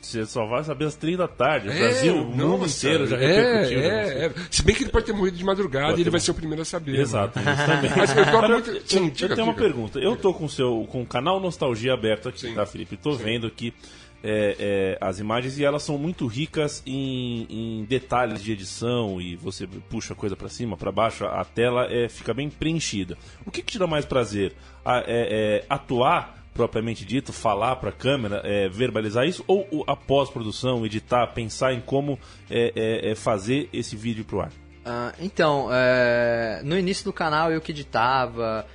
você 0.00 0.24
só 0.24 0.46
vai 0.46 0.64
saber 0.64 0.86
às 0.86 0.94
três 0.94 1.18
da 1.18 1.28
tarde. 1.28 1.68
O 1.68 1.72
Brasil, 1.72 2.14
o 2.14 2.24
mundo 2.24 2.58
nossa, 2.58 2.86
inteiro 2.86 3.06
já 3.06 3.16
é, 3.16 3.26
repercutiu. 3.26 3.78
né? 3.80 3.88
É, 3.88 4.24
é. 4.26 4.32
Se 4.50 4.62
bem 4.62 4.74
que 4.74 4.84
ele 4.84 4.90
pode 4.90 5.04
ter 5.06 5.12
morrido 5.12 5.36
de 5.36 5.44
madrugada 5.44 5.88
Pode 5.88 6.00
e 6.00 6.02
ele 6.02 6.10
vai 6.10 6.20
ser 6.20 6.30
o 6.30 6.34
primeiro 6.34 6.62
a 6.62 6.64
saber. 6.64 6.92
né? 6.92 7.00
Exato, 7.00 7.38
isso 7.40 7.66
também. 7.66 7.90
Mas 7.96 8.16
eu 8.16 8.22
Agora, 8.24 8.48
muito- 8.48 8.70
eu- 8.70 8.82
sim, 8.86 9.04
eu 9.06 9.10
diga, 9.10 9.34
tenho 9.34 9.46
uma 9.46 9.54
pergunta. 9.54 9.98
Eu 9.98 10.16
tô 10.16 10.32
com 10.32 10.44
o 10.46 10.48
seu 10.48 10.86
com 10.90 11.02
o 11.02 11.06
canal 11.06 11.38
Nostalgia 11.40 11.92
aberto 11.92 12.28
aqui, 12.28 12.40
Sim. 12.40 12.54
tá, 12.54 12.64
Felipe? 12.64 12.96
Tô 12.96 13.12
vendo 13.14 13.46
aqui 13.46 13.74
é, 14.22 14.56
é, 14.58 14.98
as 15.00 15.18
imagens 15.18 15.58
e 15.58 15.64
elas 15.64 15.82
são 15.82 15.96
muito 15.98 16.26
ricas 16.26 16.82
em, 16.86 17.46
em 17.48 17.84
detalhes 17.84 18.42
de 18.42 18.52
edição 18.52 19.20
e 19.20 19.36
você 19.36 19.66
puxa 19.66 20.12
a 20.12 20.16
coisa 20.16 20.34
pra 20.36 20.48
cima, 20.48 20.76
pra 20.76 20.90
baixo, 20.90 21.24
a 21.24 21.44
tela 21.44 21.86
é, 21.92 22.08
fica 22.08 22.34
bem 22.34 22.50
preenchida. 22.50 23.16
O 23.46 23.50
que, 23.50 23.62
que 23.62 23.72
te 23.72 23.78
dá 23.78 23.86
mais 23.86 24.04
prazer? 24.04 24.54
A- 24.84 25.00
é- 25.06 25.60
é 25.60 25.64
atuar 25.68 26.36
propriamente 26.52 27.04
dito, 27.04 27.32
falar 27.32 27.76
pra 27.76 27.92
câmera, 27.92 28.40
é, 28.44 28.68
verbalizar 28.68 29.24
isso, 29.28 29.44
ou 29.46 29.68
o- 29.70 29.84
a 29.86 29.94
pós-produção, 29.94 30.84
editar, 30.84 31.24
pensar 31.28 31.72
em 31.72 31.80
como 31.80 32.18
é, 32.50 32.72
é, 32.74 33.10
é 33.12 33.14
fazer 33.14 33.68
esse 33.72 33.94
vídeo 33.94 34.24
pro 34.24 34.40
ar? 34.40 34.50
Ah, 34.84 35.12
então, 35.20 35.68
é, 35.70 36.60
no 36.64 36.76
início 36.76 37.04
do 37.04 37.12
canal 37.12 37.52
eu 37.52 37.60
que 37.60 37.70
editava, 37.70 38.66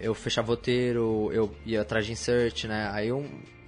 eu 0.00 0.14
fechava 0.14 0.46
roteiro, 0.48 1.30
eu 1.32 1.54
ia 1.66 1.82
atrás 1.82 2.06
de 2.06 2.12
insert, 2.12 2.64
né? 2.64 2.88
Aí 2.94 3.12
um, 3.12 3.26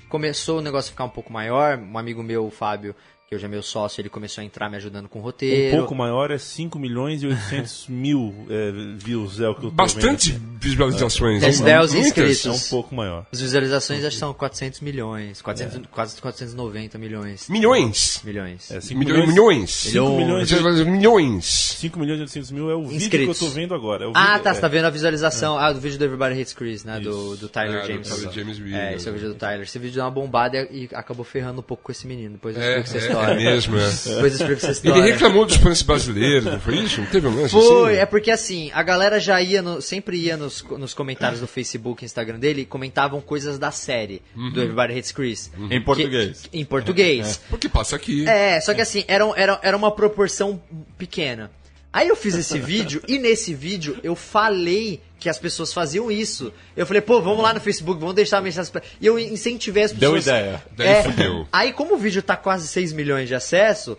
começou 0.09 0.59
o 0.59 0.63
negócio 0.63 0.91
a 0.91 0.93
ficar 0.93 1.05
um 1.05 1.11
pouco 1.11 1.33
maior. 1.33 1.79
Um 1.79 1.99
amigo 1.99 2.23
meu, 2.23 2.47
o 2.47 2.51
Fábio, 2.51 2.95
que 3.29 3.35
hoje 3.35 3.45
é 3.45 3.49
meu 3.49 3.63
sócio, 3.63 4.01
ele 4.01 4.09
começou 4.09 4.41
a 4.41 4.45
entrar 4.45 4.71
me 4.71 4.77
ajudando 4.77 5.07
com 5.07 5.19
o 5.19 5.23
Um 5.23 5.25
roteiro. 5.27 5.77
pouco 5.77 5.95
maior 5.95 6.31
é 6.31 6.39
5 6.39 6.79
milhões 6.79 7.23
e 7.23 7.27
800 7.27 7.87
mil 7.91 8.35
é, 8.49 8.73
views, 8.97 9.39
é 9.39 9.47
o 9.49 9.55
que 9.55 9.67
eu 9.67 9.71
tô 9.71 9.77
Bastante 9.77 10.33
vendo. 10.33 10.59
visualizações. 10.59 11.43
Dez 11.43 11.59
hein? 11.59 11.65
bells 11.67 11.93
Muitas. 11.95 12.09
inscritos. 12.09 12.47
É 12.47 12.51
um 12.67 12.71
pouco 12.71 12.95
maior. 12.95 13.27
As 13.31 13.39
visualizações 13.41 14.03
acho 14.03 14.17
que 14.17 14.21
são 14.21 14.33
400 14.33 14.81
milhões, 14.81 15.43
400, 15.43 15.77
É. 15.77 15.81
quase 15.93 16.19
490 16.23 16.97
milhões. 16.97 17.51
Milhões. 17.51 18.23
Milhões. 18.25 18.71
É, 18.71 18.81
5 18.81 18.99
Milhões. 18.99 19.29
milhões. 19.29 19.29
Milhões. 19.29 19.71
5 19.71 20.17
milhões, 20.17 20.51
Milhões. 20.51 20.87
Milhões. 20.87 21.45
5 21.79 21.99
milhões 22.01 22.19
e 22.19 22.23
800 22.23 22.51
mil 22.51 22.71
é 22.71 22.75
o 22.75 22.83
vídeo 22.85 22.97
Inscritos. 22.97 23.39
que 23.39 23.45
eu 23.45 23.49
tô 23.51 23.55
vendo 23.55 23.75
agora. 23.75 24.05
É 24.05 24.09
o 24.09 24.13
Ah, 24.15 24.31
vídeo- 24.33 24.43
tá, 24.45 24.51
é. 24.51 24.55
você 24.55 24.61
tá 24.63 24.69
vendo 24.69 24.85
a 24.87 24.91
visualização 24.91 25.59
ah, 25.59 25.71
do 25.71 25.81
vídeo 25.81 25.99
do 25.99 26.05
Everybody 26.07 26.41
Hates 26.41 26.55
Chris, 26.55 26.83
né? 26.83 26.99
Do, 26.99 27.37
do 27.37 27.47
Tyler 27.47 27.83
do 27.83 27.87
James. 27.89 28.09
Tyler 28.09 28.33
James 28.33 28.59
É, 28.73 28.95
esse 28.95 29.07
é 29.07 29.11
o 29.11 29.15
vídeo 29.15 29.29
do 29.29 29.35
Tyler. 29.35 29.63
Esse 29.65 29.79
vídeo 29.79 29.97
deu 29.97 30.05
uma 30.05 30.11
bombada 30.11 30.57
e 30.73 30.79
e 30.79 30.89
acabou 30.95 31.25
ferrando 31.25 31.59
um 31.59 31.63
pouco 31.63 31.83
com 31.83 31.91
esse 31.93 32.07
menino. 32.07 32.35
Depois 32.35 32.57
eu 32.57 32.63
É, 32.63 32.79
explico 32.81 32.97
essa 32.99 33.07
é, 33.07 33.09
história. 33.21 33.41
é 33.41 33.45
mesmo, 33.53 33.79
é. 33.79 33.85
Essa 33.85 34.81
Ele 34.89 35.01
reclamou 35.13 35.45
dos 35.47 35.57
fãs 35.57 35.83
brasileiros, 35.83 36.45
não 36.45 36.61
foi 36.61 36.77
isso? 36.79 37.01
Não 37.01 37.09
teve 37.09 37.27
um 37.27 37.35
lance 37.35 37.51
Foi, 37.53 37.93
assim? 37.93 38.01
é 38.03 38.07
porque 38.07 38.31
assim, 38.31 38.71
a 38.73 38.83
galera 38.83 39.19
já 39.21 39.41
ia, 39.41 39.61
no- 39.63 39.81
sempre 39.83 40.17
ia 40.19 40.37
nos, 40.37 40.63
nos 40.63 40.95
comentários 40.95 41.41
do 41.41 41.47
Facebook 41.47 42.05
e 42.05 42.07
Instagram 42.07 42.39
dele 42.39 42.63
e 42.63 42.67
comentavam 42.67 43.21
coisas 43.21 43.59
da 43.59 43.71
série 43.71 44.23
Uhum. 44.37 44.51
do 44.53 44.61
Everybody 44.63 44.99
Hates 44.99 45.13
Chris. 45.13 45.51
Em 45.71 45.81
português. 45.83 46.43
Que- 46.51 46.59
em 46.59 46.65
português. 46.65 47.41
Porque 47.49 47.69
passa 47.69 47.97
aqui. 47.97 48.29
É, 48.29 48.61
só 48.61 48.73
que 48.75 48.81
assim, 48.81 49.05
era, 49.09 49.25
era, 49.37 49.61
era 49.63 49.77
uma 49.77 49.91
proporção 49.91 50.61
pequena. 50.97 51.51
Aí 51.93 52.09
eu 52.09 52.17
fiz 52.17 52.35
esse 52.35 52.59
vídeo 52.59 53.03
e 53.09 53.19
nesse 53.19 53.55
vídeo 53.55 53.99
eu 54.03 54.15
falei 54.15 55.01
que 55.19 55.29
as 55.29 55.39
pessoas 55.39 55.73
faziam 55.73 56.11
isso. 56.11 56.53
Eu 56.77 56.87
falei, 56.87 57.01
pô, 57.01 57.21
vamos 57.21 57.43
lá 57.43 57.53
no 57.55 57.61
Facebook, 57.61 57.99
vamos 57.99 58.15
deixar 58.15 58.41
mensagens 58.41 58.71
pra... 58.71 58.83
E 59.01 59.07
eu 59.07 59.19
incentivei 59.19 59.85
as 59.85 59.93
Deu 59.93 60.13
pessoas. 60.13 60.27
ideia. 60.27 60.63
Daí 60.77 61.03
fudeu. 61.03 61.49
Aí 61.51 61.73
como 61.73 61.95
o 61.95 61.99
vídeo 61.99 62.23
tá 62.23 62.37
quase 62.37 62.69
6 62.69 62.93
milhões 62.93 63.27
de 63.27 63.35
acesso. 63.35 63.97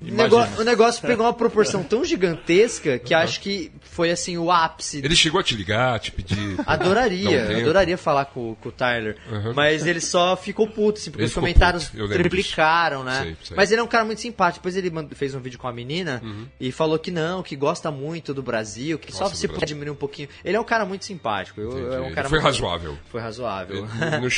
Negócio, 0.00 0.60
o 0.60 0.64
negócio 0.64 1.02
pegou 1.06 1.24
uma 1.26 1.32
proporção 1.32 1.82
tão 1.82 2.04
gigantesca 2.04 2.98
que 2.98 3.14
acho 3.14 3.40
que 3.40 3.72
foi 3.82 4.10
assim 4.10 4.36
o 4.36 4.50
ápice 4.50 4.98
Ele 4.98 5.16
chegou 5.16 5.40
a 5.40 5.42
te 5.42 5.54
ligar, 5.54 5.98
te 6.00 6.12
pedir. 6.12 6.56
Adoraria, 6.66 7.48
um 7.50 7.56
adoraria 7.60 7.96
falar 7.96 8.26
com, 8.26 8.54
com 8.56 8.68
o 8.68 8.72
Tyler. 8.72 9.16
Uhum. 9.30 9.54
Mas 9.54 9.86
ele 9.86 10.00
só 10.00 10.36
ficou 10.36 10.66
puto, 10.68 10.98
assim, 11.00 11.10
porque 11.10 11.22
Ele 11.22 11.28
os 11.28 11.34
comentários 11.34 11.88
triplicaram, 11.88 13.02
né? 13.02 13.22
Sei, 13.22 13.36
sei. 13.44 13.56
Mas 13.56 13.70
ele 13.72 13.80
é 13.80 13.84
um 13.84 13.86
cara 13.88 14.04
muito 14.04 14.20
simpático. 14.20 14.60
Depois 14.60 14.76
ele 14.76 14.92
fez 15.14 15.34
um 15.34 15.40
vídeo 15.40 15.58
com 15.58 15.66
a 15.68 15.72
menina 15.72 16.20
Uhum. 16.22 16.46
e 16.60 16.70
falou 16.72 16.98
que 16.98 17.10
não, 17.10 17.42
que 17.42 17.56
gosta 17.56 17.90
muito 17.90 18.34
do 18.34 18.42
Brasil, 18.42 18.98
que 18.98 19.12
só 19.12 19.24
do 19.24 19.30
você 19.30 19.46
Brasil. 19.46 19.60
pode 19.60 19.66
diminuir 19.72 19.92
um 19.92 19.96
pouquinho. 19.96 20.28
Ele 20.44 20.56
é 20.56 20.60
um 20.60 20.64
cara 20.64 20.84
muito 20.84 21.04
simpático. 21.04 21.60
Eu, 21.60 21.92
é 21.94 22.00
um 22.00 22.12
cara 22.12 22.28
foi 22.28 22.38
muito- 22.38 22.44
razoável. 22.52 22.98
Foi 23.08 23.20
razoável. 23.20 23.86
No 24.20 24.28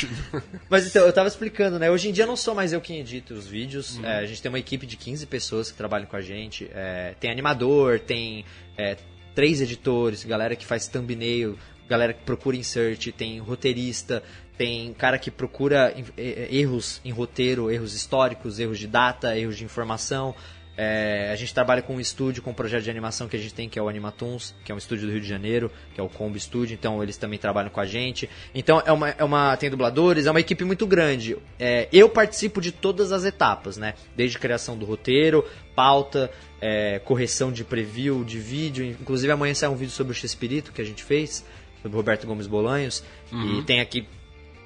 Mas 0.69 0.87
então, 0.87 1.05
eu 1.05 1.13
tava 1.13 1.27
explicando, 1.27 1.77
né? 1.79 1.89
Hoje 1.91 2.09
em 2.09 2.11
dia 2.11 2.25
não 2.25 2.35
sou 2.35 2.53
mais 2.55 2.71
eu 2.73 2.79
quem 2.81 2.99
edito 2.99 3.33
os 3.33 3.45
vídeos. 3.47 3.97
Uhum. 3.97 4.05
É, 4.05 4.19
a 4.19 4.25
gente 4.25 4.41
tem 4.41 4.49
uma 4.49 4.59
equipe 4.59 4.85
de 4.85 4.95
15 4.97 5.25
pessoas 5.25 5.48
que 5.49 5.77
trabalham 5.77 6.07
com 6.07 6.15
a 6.15 6.21
gente. 6.21 6.69
É, 6.73 7.15
tem 7.19 7.31
animador, 7.31 7.99
tem 7.99 8.45
é, 8.77 8.95
três 9.33 9.61
editores, 9.61 10.23
galera 10.23 10.55
que 10.55 10.65
faz 10.65 10.87
thumbnail, 10.87 11.57
galera 11.87 12.13
que 12.13 12.23
procura 12.23 12.55
insert, 12.55 13.11
tem 13.11 13.39
roteirista, 13.39 14.23
tem 14.57 14.93
cara 14.93 15.17
que 15.17 15.31
procura 15.31 15.93
eh, 15.97 16.03
eh, 16.17 16.47
erros 16.51 16.99
em 17.05 17.11
roteiro, 17.11 17.71
erros 17.71 17.93
históricos, 17.93 18.59
erros 18.59 18.77
de 18.77 18.87
data, 18.87 19.37
erros 19.37 19.57
de 19.57 19.63
informação. 19.63 20.35
É, 20.81 21.29
a 21.29 21.35
gente 21.35 21.53
trabalha 21.53 21.81
com 21.81 21.97
um 21.97 21.99
estúdio, 21.99 22.41
com 22.41 22.51
um 22.51 22.53
projeto 22.53 22.83
de 22.83 22.89
animação 22.89 23.27
que 23.27 23.35
a 23.35 23.39
gente 23.39 23.53
tem, 23.53 23.67
que 23.67 23.77
é 23.77 23.81
o 23.81 23.89
Animatoons, 23.89 24.55
que 24.63 24.71
é 24.71 24.75
um 24.75 24.77
estúdio 24.77 25.07
do 25.07 25.11
Rio 25.11 25.19
de 25.19 25.27
Janeiro, 25.27 25.69
que 25.93 25.99
é 25.99 26.03
o 26.03 26.07
Combo 26.07 26.39
Studio, 26.39 26.73
então 26.73 27.03
eles 27.03 27.17
também 27.17 27.37
trabalham 27.37 27.69
com 27.69 27.81
a 27.81 27.85
gente. 27.85 28.29
Então 28.55 28.81
é 28.85 28.91
uma, 28.93 29.09
é 29.09 29.21
uma 29.21 29.57
tem 29.57 29.69
dubladores, 29.69 30.25
é 30.25 30.31
uma 30.31 30.39
equipe 30.39 30.63
muito 30.63 30.87
grande. 30.87 31.35
É, 31.59 31.89
eu 31.91 32.07
participo 32.07 32.61
de 32.61 32.71
todas 32.71 33.11
as 33.11 33.25
etapas, 33.25 33.75
né? 33.75 33.93
Desde 34.15 34.39
criação 34.39 34.77
do 34.77 34.85
roteiro, 34.85 35.43
pauta, 35.75 36.31
é, 36.61 36.99
correção 36.99 37.51
de 37.51 37.65
preview, 37.65 38.23
de 38.23 38.39
vídeo. 38.39 38.85
Inclusive 38.85 39.33
amanhã 39.33 39.53
sai 39.53 39.67
um 39.67 39.75
vídeo 39.75 39.91
sobre 39.91 40.13
o 40.13 40.15
X-Espírito 40.15 40.71
que 40.71 40.81
a 40.81 40.85
gente 40.85 41.03
fez, 41.03 41.45
sobre 41.81 41.93
o 41.93 41.99
Roberto 41.99 42.25
Gomes 42.25 42.47
Bolanhos. 42.47 43.03
E 43.33 43.63
tem 43.63 43.81
aqui 43.81 44.07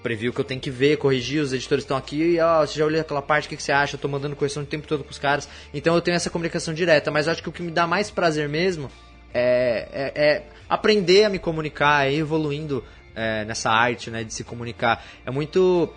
preview 0.03 0.33
que 0.33 0.39
eu 0.41 0.45
tenho 0.45 0.59
que 0.61 0.69
ver, 0.69 0.97
corrigir, 0.97 1.41
os 1.41 1.53
editores 1.53 1.83
estão 1.83 1.97
aqui, 1.97 2.35
e 2.35 2.39
ó, 2.39 2.65
você 2.65 2.77
já 2.77 2.85
olhou 2.85 2.99
aquela 3.01 3.21
parte, 3.21 3.45
o 3.45 3.49
que, 3.49 3.55
que 3.57 3.63
você 3.63 3.71
acha? 3.71 3.95
Eu 3.95 3.99
tô 3.99 4.07
mandando 4.07 4.35
correção 4.35 4.61
o 4.61 4.65
tempo 4.65 4.85
todo 4.85 5.03
com 5.03 5.09
os 5.09 5.17
caras. 5.17 5.47
Então 5.73 5.95
eu 5.95 6.01
tenho 6.01 6.15
essa 6.15 6.29
comunicação 6.29 6.73
direta, 6.73 7.09
mas 7.09 7.27
acho 7.27 7.41
que 7.41 7.49
o 7.49 7.51
que 7.51 7.63
me 7.63 7.71
dá 7.71 7.87
mais 7.87 8.11
prazer 8.11 8.47
mesmo 8.49 8.91
é, 9.33 9.87
é- 9.91 10.23
é 10.25 10.43
aprender 10.69 11.23
a 11.23 11.29
me 11.29 11.39
comunicar, 11.39 12.05
é 12.07 12.13
evoluindo 12.13 12.83
é, 13.15 13.45
nessa 13.45 13.69
arte, 13.71 14.09
né, 14.11 14.23
de 14.23 14.33
se 14.33 14.43
comunicar. 14.43 15.03
É 15.25 15.31
muito 15.31 15.89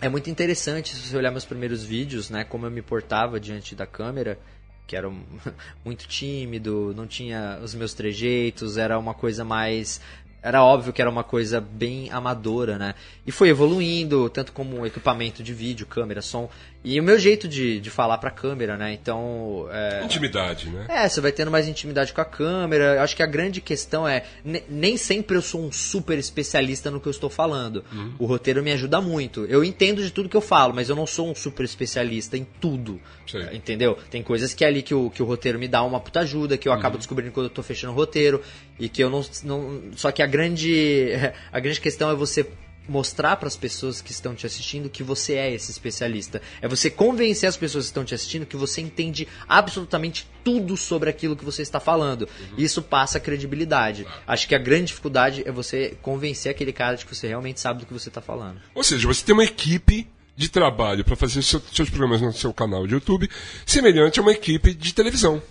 é 0.00 0.08
muito 0.08 0.30
interessante 0.30 0.94
se 0.94 1.00
você 1.08 1.16
olhar 1.16 1.30
meus 1.30 1.44
primeiros 1.44 1.84
vídeos, 1.84 2.30
né, 2.30 2.42
como 2.44 2.66
eu 2.66 2.70
me 2.70 2.80
portava 2.82 3.38
diante 3.38 3.74
da 3.74 3.86
câmera, 3.86 4.38
que 4.86 4.96
era 4.96 5.08
muito 5.84 6.08
tímido, 6.08 6.92
não 6.96 7.06
tinha 7.06 7.60
os 7.62 7.74
meus 7.74 7.94
trejeitos, 7.94 8.76
era 8.78 8.98
uma 8.98 9.14
coisa 9.14 9.44
mais 9.44 10.00
era 10.42 10.62
óbvio 10.64 10.92
que 10.92 11.00
era 11.00 11.10
uma 11.10 11.24
coisa 11.24 11.60
bem 11.60 12.10
amadora, 12.10 12.78
né? 12.78 12.94
E 13.26 13.32
foi 13.32 13.48
evoluindo, 13.48 14.28
tanto 14.30 14.52
como 14.52 14.86
equipamento 14.86 15.42
de 15.42 15.52
vídeo, 15.52 15.86
câmera, 15.86 16.22
som. 16.22 16.48
E 16.82 16.98
o 16.98 17.02
meu 17.02 17.18
jeito 17.18 17.46
de, 17.46 17.78
de 17.78 17.90
falar 17.90 18.16
pra 18.16 18.30
câmera, 18.30 18.74
né? 18.74 18.92
Então. 18.94 19.68
É, 19.70 20.02
Intimidade, 20.02 20.70
né? 20.70 20.86
é, 20.88 21.06
você 21.06 21.20
vai 21.20 21.30
tendo 21.30 21.50
mais 21.50 21.68
intimidade 21.68 22.12
com 22.14 22.22
a 22.22 22.24
câmera. 22.24 22.94
Eu 22.96 23.02
acho 23.02 23.14
que 23.14 23.22
a 23.22 23.26
grande 23.26 23.60
questão 23.60 24.08
é. 24.08 24.24
ne- 24.42 24.62
Nem 24.66 24.96
sempre 24.96 25.36
eu 25.36 25.42
sou 25.42 25.62
um 25.62 25.70
super 25.70 26.16
especialista 26.16 26.90
no 26.90 26.98
que 26.98 27.06
eu 27.06 27.10
estou 27.10 27.28
falando. 27.28 27.84
O 28.18 28.24
roteiro 28.24 28.62
me 28.62 28.72
ajuda 28.72 28.98
muito. 28.98 29.44
Eu 29.44 29.62
entendo 29.62 30.02
de 30.02 30.10
tudo 30.10 30.26
que 30.28 30.36
eu 30.36 30.40
falo, 30.40 30.72
mas 30.74 30.88
eu 30.88 30.96
não 30.96 31.06
sou 31.06 31.30
um 31.30 31.34
super 31.34 31.64
especialista 31.64 32.36
em 32.38 32.46
tudo. 32.60 32.98
Sei. 33.26 33.42
É, 33.42 33.54
Entendeu? 33.54 33.98
Tem 34.10 34.22
coisas 34.22 34.54
que 34.54 34.64
é 34.64 34.68
ali 34.68 34.80
que 34.82 34.94
o, 34.94 35.10
que 35.10 35.22
o 35.22 35.26
roteiro 35.26 35.58
me 35.58 35.68
dá 35.68 35.82
uma 35.82 36.00
puta 36.00 36.20
ajuda, 36.20 36.56
que 36.56 36.66
eu 36.66 36.72
acabo 36.72 36.96
descobrindo 36.96 37.30
quando 37.32 37.46
eu 37.46 37.50
tô 37.50 37.62
fechando 37.62 37.92
o 37.92 37.96
roteiro. 37.96 38.42
E 38.78 38.88
que 38.88 39.04
eu 39.04 39.10
não. 39.10 39.22
não 39.44 39.82
só 39.96 40.10
que 40.10 40.22
a 40.22 40.26
grande. 40.26 41.08
A 41.52 41.60
grande 41.60 41.78
questão 41.80 42.10
é 42.10 42.14
você 42.14 42.46
mostrar 42.90 43.36
para 43.36 43.46
as 43.48 43.56
pessoas 43.56 44.00
que 44.02 44.10
estão 44.10 44.34
te 44.34 44.44
assistindo 44.46 44.90
que 44.90 45.02
você 45.02 45.34
é 45.34 45.54
esse 45.54 45.70
especialista. 45.70 46.42
É 46.60 46.66
você 46.66 46.90
convencer 46.90 47.48
as 47.48 47.56
pessoas 47.56 47.84
que 47.84 47.90
estão 47.90 48.04
te 48.04 48.14
assistindo 48.14 48.44
que 48.44 48.56
você 48.56 48.80
entende 48.80 49.28
absolutamente 49.48 50.26
tudo 50.42 50.76
sobre 50.76 51.08
aquilo 51.08 51.36
que 51.36 51.44
você 51.44 51.62
está 51.62 51.78
falando. 51.78 52.28
Isso 52.58 52.82
passa 52.82 53.20
credibilidade. 53.20 54.06
Acho 54.26 54.48
que 54.48 54.54
a 54.54 54.58
grande 54.58 54.86
dificuldade 54.86 55.42
é 55.46 55.52
você 55.52 55.96
convencer 56.02 56.50
aquele 56.50 56.72
cara 56.72 56.96
de 56.96 57.06
que 57.06 57.14
você 57.14 57.28
realmente 57.28 57.60
sabe 57.60 57.80
do 57.80 57.86
que 57.86 57.92
você 57.92 58.08
está 58.08 58.20
falando. 58.20 58.60
Ou 58.74 58.82
seja, 58.82 59.06
você 59.06 59.24
tem 59.24 59.32
uma 59.32 59.44
equipe 59.44 60.08
de 60.36 60.48
trabalho 60.48 61.04
para 61.04 61.14
fazer 61.16 61.42
seu- 61.42 61.62
seus 61.72 61.90
programas 61.90 62.20
no 62.20 62.32
seu 62.32 62.52
canal 62.52 62.86
de 62.86 62.94
YouTube, 62.94 63.28
semelhante 63.66 64.18
a 64.18 64.22
uma 64.22 64.32
equipe 64.32 64.72
de 64.74 64.92
televisão. 64.94 65.42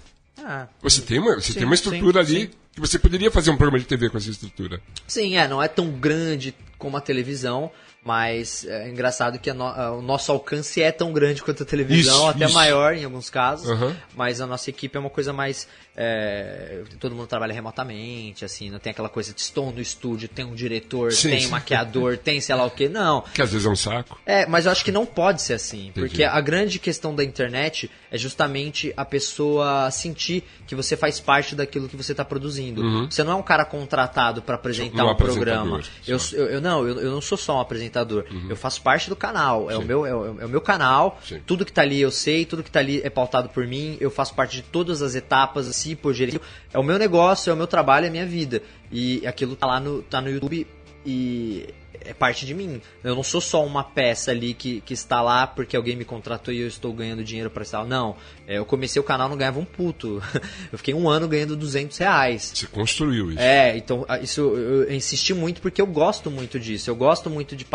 Ah, 0.44 0.68
Você 0.82 1.02
tem 1.02 1.20
uma, 1.20 1.36
você 1.36 1.52
Sim, 1.54 1.60
tem 1.60 1.66
uma 1.66 1.76
estrutura 1.76 2.26
sim, 2.26 2.32
ali 2.36 2.42
sim. 2.46 2.52
que 2.74 2.80
você 2.80 2.98
poderia 2.98 3.30
fazer 3.30 3.52
um 3.52 3.58
programa 3.58 3.78
de 3.78 3.86
TV 3.86 4.10
com 4.10 4.18
essa 4.18 4.30
estrutura. 4.32 4.82
Sim, 5.06 5.38
é, 5.38 5.48
não 5.48 5.62
é 5.62 5.68
tão 5.68 5.92
grande 5.92 6.56
como 6.80 6.98
a 6.98 7.02
televisão, 7.02 7.70
mas 8.04 8.66
é 8.66 8.90
engraçado 8.90 9.38
que 9.38 9.52
no- 9.54 9.98
o 9.98 10.02
nosso 10.02 10.32
alcance 10.32 10.82
é 10.82 10.92
tão 10.92 11.12
grande 11.14 11.44
quanto 11.44 11.62
a 11.62 11.66
televisão, 11.66 12.16
Isso, 12.16 12.28
até 12.28 12.46
isso. 12.46 12.54
maior 12.56 12.96
em 12.96 13.04
alguns 13.04 13.30
casos, 13.30 13.70
Aham. 13.70 13.96
mas 14.16 14.42
a 14.42 14.48
nossa 14.48 14.70
equipe 14.70 14.96
é 14.98 15.00
uma 15.00 15.10
coisa 15.10 15.32
mais. 15.34 15.68
É, 16.02 16.82
todo 16.98 17.14
mundo 17.14 17.28
trabalha 17.28 17.54
remotamente, 17.54 18.46
assim, 18.46 18.70
não 18.70 18.80
tem 18.80 18.92
aquela 18.92 19.10
coisa 19.10 19.34
de 19.34 19.42
estou 19.42 19.70
no 19.72 19.82
estúdio, 19.82 20.30
tem 20.30 20.46
um 20.46 20.56
diretor, 20.56 21.12
Sim, 21.12 21.30
tem 21.32 21.48
um 21.48 21.50
maquiador, 21.50 22.16
tem 22.24 22.40
sei 22.40 22.56
lá 22.56 22.64
o 22.66 22.72
que, 22.72 22.88
não. 22.88 23.22
Que 23.34 23.42
às 23.42 23.52
vezes 23.52 23.68
é 23.68 23.70
um 23.70 23.76
saco. 23.76 24.18
É, 24.26 24.46
mas 24.46 24.66
eu 24.66 24.72
acho 24.72 24.86
que 24.86 24.94
não 24.94 25.06
pode 25.06 25.42
ser 25.42 25.56
assim. 25.56 25.92
Porque 25.94 26.24
a 26.24 26.40
grande 26.40 26.80
questão 26.80 27.14
da 27.14 27.22
internet 27.22 27.92
é 28.10 28.18
justamente 28.18 28.94
a 28.96 29.04
pessoa 29.04 29.92
sentir 29.92 30.44
que 30.66 30.74
você 30.74 30.96
faz 30.96 31.20
parte 31.20 31.54
daquilo 31.54 31.90
que 31.90 31.98
você 31.98 32.14
está 32.14 32.24
produzindo. 32.24 32.82
Você 33.10 33.22
não 33.24 33.34
é 33.34 33.36
um 33.36 33.44
cara 33.44 33.66
contratado 33.66 34.42
para 34.42 34.56
apresentar 34.56 35.06
Um 35.06 35.12
um 35.12 35.16
programa. 35.16 35.82
Eu, 36.08 36.18
eu, 36.32 36.46
eu- 36.46 36.62
não, 36.62 36.88
eu, 36.88 37.00
eu 37.02 37.12
não 37.12 37.20
sou 37.22 37.38
só 37.38 37.58
um 37.58 37.60
apresentador. 37.60 38.24
Eu 38.50 38.56
faço 38.56 38.82
parte 38.82 39.10
do 39.10 39.16
canal. 39.18 39.70
É 39.70 39.78
o, 39.78 39.82
meu, 39.84 40.06
é, 40.06 40.16
o, 40.16 40.40
é 40.42 40.46
o 40.46 40.50
meu 40.50 40.62
canal. 40.62 41.20
Sim. 41.28 41.42
Tudo 41.46 41.66
que 41.66 41.74
tá 41.74 41.82
ali 41.82 42.00
eu 42.00 42.12
sei, 42.12 42.46
tudo 42.46 42.64
que 42.64 42.72
tá 42.72 42.80
ali 42.80 43.02
é 43.04 43.10
pautado 43.10 43.50
por 43.50 43.68
mim. 43.68 43.98
Eu 44.00 44.10
faço 44.10 44.34
parte 44.34 44.56
de 44.58 44.62
todas 44.64 45.02
as 45.02 45.16
etapas, 45.16 45.68
assim, 45.94 45.96
por 45.96 46.14
gerir. 46.14 46.40
É 46.74 46.80
o 46.80 46.84
meu 46.84 46.98
negócio, 46.98 47.50
é 47.50 47.54
o 47.54 47.58
meu 47.58 47.68
trabalho, 47.68 48.06
é 48.06 48.10
a 48.10 48.12
minha 48.12 48.26
vida. 48.26 48.62
E 48.92 49.26
aquilo 49.26 49.56
tá 49.56 49.68
lá 49.68 49.80
no, 49.80 50.02
tá 50.04 50.22
no 50.22 50.30
YouTube 50.30 50.66
e 51.06 51.68
é 52.10 52.14
parte 52.14 52.46
de 52.46 52.54
mim. 52.54 52.82
Eu 53.04 53.16
não 53.16 53.24
sou 53.24 53.40
só 53.40 53.64
uma 53.66 53.84
peça 53.84 54.32
ali 54.32 54.54
que, 54.54 54.82
que 54.82 54.94
está 54.94 55.22
lá 55.22 55.46
porque 55.46 55.76
alguém 55.78 55.96
me 55.96 56.04
contratou 56.04 56.54
e 56.54 56.60
eu 56.60 56.68
estou 56.68 56.92
ganhando 56.92 57.24
dinheiro 57.24 57.50
para 57.50 57.64
estar. 57.64 57.86
Não, 57.86 58.16
É, 58.48 58.58
eu 58.58 58.66
comecei 58.66 59.00
o 59.00 59.04
canal 59.04 59.30
não 59.30 59.38
ganhava 59.38 59.60
um 59.60 59.66
puto. 59.66 60.22
Eu 60.72 60.78
fiquei 60.78 60.94
um 60.94 61.08
ano 61.10 61.28
ganhando 61.28 61.56
200 61.56 61.98
reais. 61.98 62.52
Você 62.56 62.68
construiu 62.68 63.32
isso. 63.32 63.40
É, 63.42 63.78
então 63.78 64.06
isso 64.22 64.42
eu 64.42 64.92
insisti 64.94 65.34
muito 65.34 65.62
porque 65.62 65.82
eu 65.82 65.86
gosto 65.88 66.30
muito 66.32 66.60
disso. 66.60 66.90
Eu 66.90 66.96
gosto 66.96 67.30
muito 67.30 67.56
de, 67.56 67.66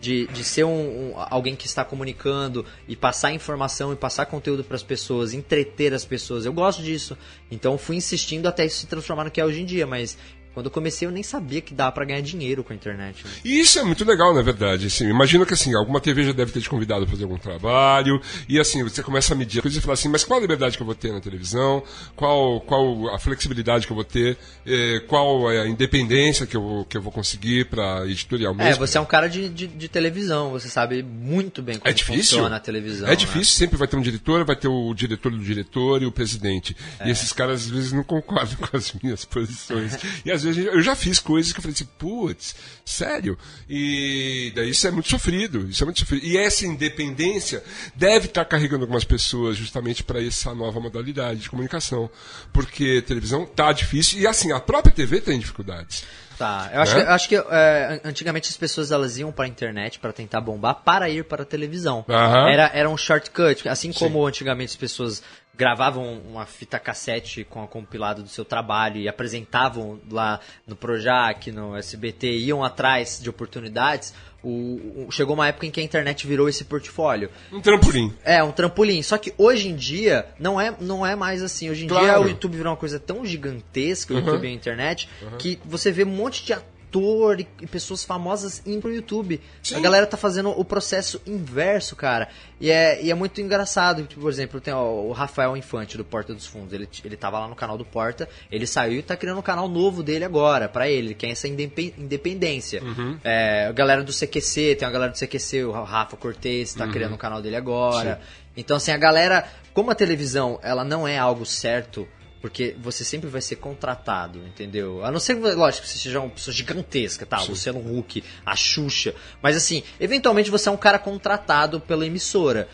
de, 0.00 0.26
de 0.26 0.44
ser 0.44 0.64
um, 0.64 1.10
um- 1.10 1.12
alguém 1.16 1.54
que 1.54 1.66
está 1.66 1.84
comunicando 1.84 2.64
e 2.88 2.96
passar 2.96 3.32
informação 3.32 3.92
e 3.92 3.96
passar 3.96 4.26
conteúdo 4.26 4.64
para 4.64 4.76
as 4.76 4.82
pessoas, 4.82 5.32
entreter 5.34 5.92
as 5.92 6.04
pessoas. 6.04 6.44
Eu 6.46 6.52
gosto 6.52 6.82
disso. 6.82 7.16
Então 7.50 7.76
fui 7.76 7.96
insistindo 7.96 8.46
até 8.46 8.64
isso 8.64 8.78
se 8.78 8.86
transformar 8.86 9.24
no 9.24 9.30
que 9.30 9.40
é 9.40 9.44
hoje 9.44 9.60
em 9.60 9.64
dia, 9.66 9.86
mas 9.86 10.16
quando 10.54 10.66
eu 10.66 10.70
comecei 10.72 11.06
eu 11.06 11.12
nem 11.12 11.22
sabia 11.22 11.60
que 11.60 11.74
dava 11.74 11.92
para 11.92 12.04
ganhar 12.04 12.20
dinheiro 12.20 12.62
com 12.62 12.72
a 12.72 12.76
internet. 12.76 13.24
E 13.44 13.60
isso 13.60 13.78
é 13.78 13.82
muito 13.84 14.04
legal, 14.04 14.34
na 14.34 14.42
verdade. 14.42 14.86
Assim, 14.86 15.08
imagina 15.08 15.44
que 15.46 15.54
assim, 15.54 15.74
alguma 15.74 16.00
TV 16.00 16.24
já 16.24 16.32
deve 16.32 16.52
ter 16.52 16.60
te 16.60 16.68
convidado 16.68 17.02
para 17.04 17.12
fazer 17.12 17.24
algum 17.24 17.38
trabalho, 17.38 18.20
e 18.48 18.58
assim, 18.58 18.82
você 18.82 19.02
começa 19.02 19.34
a 19.34 19.36
medir 19.36 19.60
a 19.60 19.62
coisa 19.62 19.78
e 19.78 19.80
fala 19.80 19.94
assim, 19.94 20.08
mas 20.08 20.24
qual 20.24 20.38
a 20.38 20.42
liberdade 20.42 20.76
que 20.76 20.82
eu 20.82 20.86
vou 20.86 20.94
ter 20.94 21.12
na 21.12 21.20
televisão? 21.20 21.82
Qual, 22.16 22.60
qual 22.60 23.14
a 23.14 23.18
flexibilidade 23.18 23.86
que 23.86 23.92
eu 23.92 23.96
vou 23.96 24.04
ter? 24.04 24.36
Eh, 24.66 25.00
qual 25.08 25.50
é 25.50 25.62
a 25.62 25.66
independência 25.68 26.46
que 26.46 26.56
eu, 26.56 26.62
vou- 26.62 26.84
que 26.84 26.96
eu 26.96 27.02
vou 27.02 27.12
conseguir 27.12 27.66
para 27.66 28.06
editorial 28.06 28.54
mesmo? 28.54 28.72
É, 28.72 28.74
você 28.74 28.98
é 28.98 29.00
um 29.00 29.04
cara 29.06 29.28
de, 29.28 29.48
de, 29.48 29.66
de 29.66 29.88
televisão, 29.88 30.50
você 30.50 30.68
sabe 30.68 31.02
muito 31.02 31.62
bem 31.62 31.78
como 31.78 31.88
É 31.88 31.92
difícil. 31.92 32.38
funciona 32.38 32.56
a 32.56 32.60
televisão. 32.60 33.06
É 33.06 33.10
né? 33.10 33.16
difícil, 33.16 33.54
sempre 33.56 33.76
vai 33.76 33.88
ter 33.88 33.96
um 33.96 34.02
diretor, 34.02 34.44
vai 34.44 34.56
ter 34.56 34.68
o 34.68 34.92
diretor 34.94 35.30
do 35.32 35.38
diretor 35.38 36.02
e 36.02 36.06
o 36.06 36.12
presidente. 36.12 36.76
É. 36.98 37.08
E 37.08 37.10
esses 37.10 37.32
caras 37.32 37.62
às 37.62 37.70
vezes 37.70 37.92
não 37.92 38.02
concordam 38.02 38.56
com 38.68 38.76
as 38.76 38.92
minhas 39.02 39.24
posições. 39.24 39.98
e 40.24 40.30
às 40.30 40.41
vezes 40.42 40.64
eu 40.66 40.82
já 40.82 40.94
fiz 40.94 41.18
coisas 41.18 41.52
que 41.52 41.58
eu 41.58 41.62
falei 41.62 41.74
assim, 41.74 41.88
putz, 41.98 42.54
sério? 42.84 43.38
E 43.68 44.52
daí 44.54 44.70
isso 44.70 44.86
é 44.86 44.90
muito 44.90 45.08
sofrido, 45.08 45.68
isso 45.68 45.82
é 45.82 45.86
muito 45.86 46.00
sofrido. 46.00 46.24
E 46.24 46.36
essa 46.36 46.66
independência 46.66 47.62
deve 47.94 48.26
estar 48.26 48.44
carregando 48.44 48.82
algumas 48.84 49.04
pessoas 49.04 49.56
justamente 49.56 50.02
para 50.02 50.22
essa 50.22 50.54
nova 50.54 50.80
modalidade 50.80 51.40
de 51.40 51.50
comunicação. 51.50 52.10
Porque 52.52 53.02
televisão 53.02 53.46
tá 53.46 53.72
difícil 53.72 54.20
e 54.20 54.26
assim, 54.26 54.52
a 54.52 54.60
própria 54.60 54.92
TV 54.94 55.20
tem 55.20 55.38
dificuldades. 55.38 56.04
Tá, 56.38 56.70
eu 56.72 56.80
acho 56.80 56.94
Né? 56.96 57.02
que, 57.02 57.08
eu 57.08 57.12
acho 57.12 57.28
que 57.28 57.36
é, 57.36 58.00
antigamente 58.04 58.48
as 58.48 58.56
pessoas 58.56 58.90
elas 58.90 59.18
iam 59.18 59.30
para 59.30 59.44
a 59.44 59.48
internet 59.48 59.98
para 59.98 60.12
tentar 60.12 60.40
bombar 60.40 60.76
para 60.76 61.08
ir 61.08 61.24
para 61.24 61.42
a 61.42 61.46
televisão. 61.46 62.04
Aham. 62.08 62.48
Era, 62.48 62.70
era 62.74 62.88
um 62.88 62.96
shortcut, 62.96 63.68
assim 63.68 63.92
como 63.92 64.26
antigamente 64.26 64.70
as 64.70 64.76
pessoas 64.76 65.22
gravavam 65.56 66.18
uma 66.28 66.46
fita 66.46 66.78
cassete 66.78 67.44
com 67.44 67.62
a 67.62 67.68
compilado 67.68 68.22
do 68.22 68.28
seu 68.28 68.44
trabalho 68.44 68.96
e 68.98 69.08
apresentavam 69.08 70.00
lá 70.10 70.40
no 70.66 70.74
Projac, 70.74 71.50
no 71.52 71.76
SBT, 71.76 72.38
iam 72.38 72.64
atrás 72.64 73.20
de 73.22 73.28
oportunidades. 73.28 74.14
O, 74.42 75.04
o- 75.06 75.08
chegou 75.12 75.34
uma 75.34 75.46
época 75.46 75.66
em 75.66 75.70
que 75.70 75.78
a 75.78 75.82
internet 75.84 76.26
virou 76.26 76.48
esse 76.48 76.64
portfólio. 76.64 77.30
Um 77.52 77.60
trampolim. 77.60 78.12
É, 78.24 78.42
um 78.42 78.50
trampolim. 78.50 79.00
Só 79.02 79.16
que 79.16 79.32
hoje 79.38 79.68
em 79.68 79.76
dia 79.76 80.26
não 80.38 80.60
é, 80.60 80.74
não 80.80 81.06
é 81.06 81.14
mais 81.14 81.42
assim. 81.42 81.70
Hoje 81.70 81.84
em 81.84 81.86
dia 81.86 81.96
Claro. 81.98 82.24
o 82.24 82.28
YouTube 82.28 82.56
virou 82.56 82.72
uma 82.72 82.76
coisa 82.76 82.98
tão 82.98 83.24
gigantesca, 83.24 84.12
o 84.12 84.16
Uhum. 84.16 84.24
YouTube 84.24 84.44
e 84.44 84.48
a 84.50 84.52
internet, 84.52 85.08
que 85.38 85.60
você 85.64 85.92
vê 85.92 86.02
um 86.02 86.08
monte 86.08 86.44
de 86.44 86.54
ator 86.92 87.40
e, 87.40 87.44
pessoas 87.66 88.04
famosas 88.04 88.62
indo 88.66 88.82
pro 88.82 88.92
YouTube. 88.94 89.40
Sim. 89.62 89.76
A 89.76 89.80
galera 89.80 90.06
tá 90.06 90.16
fazendo 90.16 90.50
o 90.50 90.64
processo 90.64 91.20
inverso, 91.26 91.96
cara. 91.96 92.28
E 92.60 92.70
é, 92.70 93.02
e 93.02 93.10
é 93.10 93.14
muito 93.14 93.40
engraçado. 93.40 94.04
Tipo, 94.04 94.20
por 94.20 94.30
exemplo, 94.30 94.60
tem 94.60 94.72
ó, 94.74 94.84
o 94.84 95.12
Rafael 95.12 95.56
Infante 95.56 95.96
do 95.96 96.04
Porta 96.04 96.34
dos 96.34 96.46
Fundos. 96.46 96.72
Ele, 96.72 96.88
ele 97.04 97.16
tava 97.16 97.38
lá 97.38 97.48
no 97.48 97.56
canal 97.56 97.78
do 97.78 97.84
Porta, 97.84 98.28
ele 98.50 98.66
saiu 98.66 98.98
e 98.98 99.02
tá 99.02 99.16
criando 99.16 99.38
um 99.38 99.42
canal 99.42 99.68
novo 99.68 100.02
dele 100.02 100.24
agora, 100.24 100.68
pra 100.68 100.88
ele. 100.88 101.08
Ele 101.08 101.14
quer 101.14 101.30
essa 101.30 101.48
indepen- 101.48 101.94
independência. 101.96 102.82
Uhum. 102.82 103.18
É, 103.24 103.66
a 103.68 103.72
galera 103.72 104.02
do 104.04 104.12
CQC, 104.12 104.76
tem 104.76 104.86
uma 104.86 104.92
galera 104.92 105.12
do 105.12 105.18
CQC, 105.18 105.64
o 105.64 105.72
Rafa 105.72 106.16
Cortez 106.16 106.74
tá 106.74 106.86
criando 106.86 107.14
o 107.14 107.18
canal 107.18 107.40
dele 107.40 107.56
agora. 107.56 108.20
Então, 108.56 108.76
assim, 108.76 108.90
a 108.92 108.98
galera, 108.98 109.46
como 109.72 109.90
a 109.90 109.94
televisão, 109.94 110.60
ela 110.62 110.84
não 110.84 111.08
é 111.08 111.16
algo 111.18 111.46
certo, 111.46 112.06
porque 112.42 112.74
você 112.82 113.04
sempre 113.04 113.30
vai 113.30 113.40
ser 113.40 113.56
contratado, 113.56 114.40
entendeu? 114.40 115.04
A 115.04 115.12
não 115.12 115.20
ser, 115.20 115.34
lógico, 115.34 115.84
que 115.86 115.92
você 115.92 115.98
seja 115.98 116.18
uma 116.18 116.28
pessoa 116.28 116.52
gigantesca, 116.52 117.24
tá? 117.24 117.40
O 117.40 117.46
Luciano 117.46 117.78
Huck, 117.78 118.22
a 118.44 118.56
Xuxa. 118.56 119.14
Mas, 119.40 119.56
assim, 119.56 119.84
eventualmente 120.00 120.50
você 120.50 120.68
é 120.68 120.72
um 120.72 120.76
cara 120.76 120.98
contratado 120.98 121.80
pela 121.80 122.04
emissora. 122.04 122.68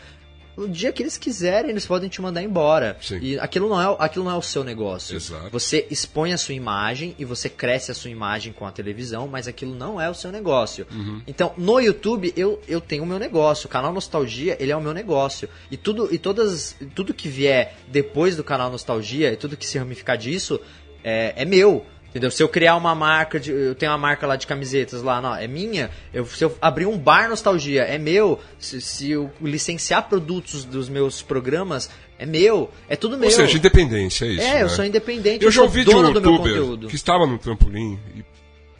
No 0.59 0.67
dia 0.67 0.91
que 0.91 1.01
eles 1.01 1.17
quiserem, 1.17 1.71
eles 1.71 1.85
podem 1.85 2.09
te 2.09 2.21
mandar 2.21 2.43
embora. 2.43 2.97
Sim. 3.01 3.19
E 3.21 3.39
aquilo 3.39 3.69
não, 3.69 3.81
é, 3.81 3.95
aquilo 3.99 4.25
não 4.25 4.31
é 4.31 4.35
o 4.35 4.41
seu 4.41 4.61
negócio. 4.61 5.15
Exato. 5.15 5.49
Você 5.51 5.87
expõe 5.89 6.33
a 6.33 6.37
sua 6.37 6.53
imagem 6.53 7.15
e 7.17 7.23
você 7.23 7.47
cresce 7.47 7.91
a 7.91 7.95
sua 7.95 8.11
imagem 8.11 8.51
com 8.51 8.65
a 8.65 8.71
televisão, 8.71 9.25
mas 9.25 9.47
aquilo 9.47 9.73
não 9.73 10.01
é 10.01 10.09
o 10.09 10.13
seu 10.13 10.31
negócio. 10.31 10.85
Uhum. 10.91 11.21
Então, 11.25 11.53
no 11.57 11.79
YouTube, 11.79 12.33
eu, 12.35 12.61
eu 12.67 12.81
tenho 12.81 13.03
o 13.03 13.07
meu 13.07 13.17
negócio. 13.17 13.67
O 13.67 13.69
canal 13.69 13.93
Nostalgia, 13.93 14.57
ele 14.59 14.71
é 14.71 14.75
o 14.75 14.81
meu 14.81 14.93
negócio. 14.93 15.47
E 15.71 15.77
tudo, 15.77 16.13
e 16.13 16.17
todas, 16.17 16.75
tudo 16.93 17.13
que 17.13 17.29
vier 17.29 17.77
depois 17.87 18.35
do 18.35 18.43
canal 18.43 18.69
Nostalgia, 18.69 19.31
e 19.31 19.37
tudo 19.37 19.55
que 19.55 19.65
se 19.65 19.77
ramificar 19.77 20.17
disso, 20.17 20.59
é, 21.03 21.33
é 21.37 21.45
meu. 21.45 21.85
Entendeu? 22.09 22.31
Se 22.31 22.41
eu 22.41 22.49
criar 22.49 22.75
uma 22.75 22.95
marca, 22.95 23.39
de, 23.39 23.51
eu 23.51 23.75
tenho 23.75 23.91
uma 23.91 23.97
marca 23.97 24.25
lá 24.25 24.35
de 24.35 24.47
camisetas 24.47 25.03
lá, 25.03 25.21
não, 25.21 25.35
é 25.35 25.47
minha. 25.47 25.91
Eu, 26.11 26.25
se 26.25 26.43
eu 26.43 26.55
abrir 26.59 26.87
um 26.87 26.97
bar 26.97 27.29
nostalgia, 27.29 27.83
é 27.83 27.99
meu. 27.99 28.39
Se, 28.57 28.81
se 28.81 29.11
eu 29.11 29.31
licenciar 29.39 30.09
produtos 30.09 30.65
dos 30.65 30.89
meus 30.89 31.21
programas, 31.21 31.89
é 32.17 32.25
meu. 32.25 32.71
É 32.87 32.95
tudo 32.95 33.15
meu. 33.15 33.29
Ou 33.29 33.35
seja, 33.35 33.57
independência, 33.57 34.25
é 34.25 34.29
isso. 34.29 34.41
É, 34.41 34.61
eu 34.61 34.67
né? 34.67 34.69
sou 34.69 34.85
independente, 34.85 35.43
Eu 35.43 35.49
eu 35.49 35.51
já 35.51 35.61
ouvi 35.61 35.83
de 35.83 35.91
um 35.91 35.93
dono 35.93 36.13
do 36.13 36.21
meu 36.21 36.31
youtuber 36.31 36.53
conteúdo. 36.53 36.87
que 36.87 36.95
estava 36.95 37.27
no 37.27 37.37
trampolim 37.37 37.99
e 38.15 38.23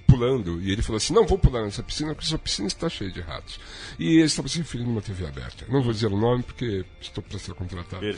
pulando, 0.09 0.59
e 0.61 0.71
ele 0.71 0.81
falou 0.81 0.97
assim, 0.97 1.13
não 1.13 1.25
vou 1.25 1.37
pular 1.37 1.63
nessa 1.63 1.83
piscina, 1.83 2.13
porque 2.15 2.27
essa 2.27 2.37
piscina 2.37 2.67
está 2.67 2.89
cheia 2.89 3.11
de 3.11 3.21
ratos. 3.21 3.59
E 3.97 4.15
ele 4.17 4.23
estava 4.25 4.47
se 4.47 4.57
referindo 4.57 4.89
numa 4.89 5.01
TV 5.01 5.25
aberta. 5.27 5.65
Não 5.69 5.81
vou 5.83 5.93
dizer 5.93 6.07
o 6.07 6.17
nome, 6.17 6.43
porque 6.43 6.83
estou 7.01 7.23
para 7.23 7.37
ser 7.39 7.53
contratado. 7.53 8.03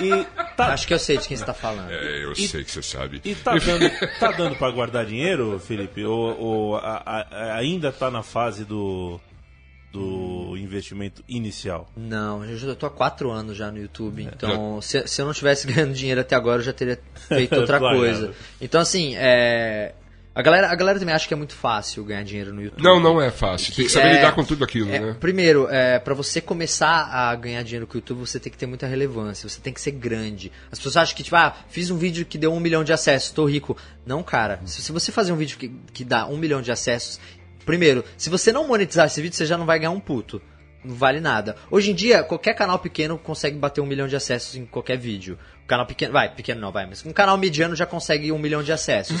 E 0.00 0.24
tá, 0.56 0.72
Acho 0.72 0.86
que 0.86 0.94
eu 0.94 0.98
sei 0.98 1.18
de 1.18 1.28
quem 1.28 1.36
você 1.36 1.44
tá 1.44 1.54
falando. 1.54 1.90
É, 1.90 2.24
eu 2.24 2.34
sei 2.34 2.64
que 2.64 2.70
você 2.70 2.82
sabe. 2.82 3.20
e 3.24 3.34
tá 3.34 3.54
dando, 3.56 3.90
tá 4.18 4.32
dando 4.32 4.56
pra 4.56 4.70
guardar 4.70 5.06
dinheiro, 5.06 5.58
Felipe? 5.58 6.04
Ou, 6.04 6.38
ou 6.40 6.76
a- 6.76 7.02
a- 7.30 7.56
ainda 7.56 7.92
tá 7.92 8.10
na 8.10 8.22
fase 8.22 8.64
do, 8.64 9.20
do 9.92 10.56
investimento 10.56 11.22
inicial? 11.28 11.88
Não, 11.96 12.44
eu 12.44 12.56
já 12.56 12.74
tô 12.74 12.86
há 12.86 12.90
quatro 12.90 13.30
anos 13.30 13.56
já 13.56 13.70
no 13.70 13.78
YouTube, 13.78 14.22
então 14.24 14.80
se, 14.80 15.06
se 15.06 15.22
eu 15.22 15.26
não 15.26 15.32
tivesse 15.32 15.66
ganhando 15.70 15.94
dinheiro 15.94 16.20
até 16.20 16.34
agora, 16.34 16.60
eu 16.60 16.64
já 16.64 16.72
teria 16.72 17.00
feito 17.28 17.54
outra 17.58 17.78
coisa. 17.78 18.34
Então, 18.60 18.80
assim, 18.80 19.14
é... 19.16 19.94
A 20.34 20.42
galera, 20.42 20.68
a 20.68 20.74
galera 20.74 20.98
também 20.98 21.14
acha 21.14 21.28
que 21.28 21.32
é 21.32 21.36
muito 21.36 21.54
fácil 21.54 22.02
ganhar 22.04 22.24
dinheiro 22.24 22.52
no 22.52 22.60
YouTube. 22.60 22.82
Não, 22.82 22.98
não 22.98 23.22
é 23.22 23.30
fácil. 23.30 23.72
Tem 23.72 23.84
que 23.84 23.90
saber 23.92 24.08
é- 24.08 24.14
lidar 24.16 24.32
com 24.32 24.42
tudo 24.42 24.64
aquilo, 24.64 24.90
É, 24.90 24.98
né? 24.98 25.16
Primeiro, 25.20 25.68
é, 25.70 26.00
para 26.00 26.12
você 26.12 26.40
começar 26.40 27.08
a 27.12 27.32
ganhar 27.36 27.62
dinheiro 27.62 27.86
com 27.86 27.94
o 27.94 27.96
YouTube, 27.98 28.18
você 28.18 28.40
tem 28.40 28.50
que 28.50 28.58
ter 28.58 28.66
muita 28.66 28.84
relevância, 28.86 29.48
você 29.48 29.60
tem 29.60 29.72
que 29.72 29.80
ser 29.80 29.92
grande. 29.92 30.50
As 30.72 30.78
pessoas 30.78 30.96
acham 30.96 31.16
que, 31.16 31.22
tipo, 31.22 31.36
ah, 31.36 31.54
fiz 31.68 31.88
um 31.90 31.96
vídeo 31.96 32.26
que 32.26 32.36
deu 32.36 32.52
um 32.52 32.58
milhão 32.58 32.82
de 32.82 32.92
acessos, 32.92 33.30
tô 33.30 33.44
rico. 33.46 33.76
Não, 34.04 34.24
cara. 34.24 34.60
Se, 34.64 34.82
se 34.82 34.90
você 34.90 35.12
fazer 35.12 35.32
um 35.32 35.36
vídeo 35.36 35.56
que, 35.56 35.68
que 35.92 36.04
dá 36.04 36.26
um 36.26 36.36
milhão 36.36 36.60
de 36.60 36.72
acessos, 36.72 37.20
primeiro, 37.64 38.04
se 38.16 38.28
você 38.28 38.50
não 38.50 38.66
monetizar 38.66 39.06
esse 39.06 39.22
vídeo, 39.22 39.36
você 39.36 39.46
já 39.46 39.56
não 39.56 39.66
vai 39.66 39.78
ganhar 39.78 39.92
um 39.92 40.00
puto. 40.00 40.42
Não 40.84 40.94
vale 40.94 41.18
nada. 41.20 41.56
Hoje 41.70 41.92
em 41.92 41.94
dia, 41.94 42.22
qualquer 42.22 42.54
canal 42.54 42.78
pequeno 42.78 43.16
consegue 43.16 43.56
bater 43.56 43.80
um 43.80 43.86
milhão 43.86 44.06
de 44.06 44.16
acessos 44.16 44.54
em 44.56 44.66
qualquer 44.66 44.98
vídeo. 44.98 45.38
Um 45.64 45.66
canal 45.66 45.86
pequeno, 45.86 46.12
vai, 46.12 46.28
pequeno 46.34 46.60
não, 46.60 46.70
vai, 46.70 46.86
mas 46.86 47.04
um 47.06 47.12
canal 47.12 47.38
mediano 47.38 47.74
já 47.74 47.86
consegue 47.86 48.30
um 48.30 48.38
milhão 48.38 48.62
de 48.62 48.70
acessos. 48.72 49.20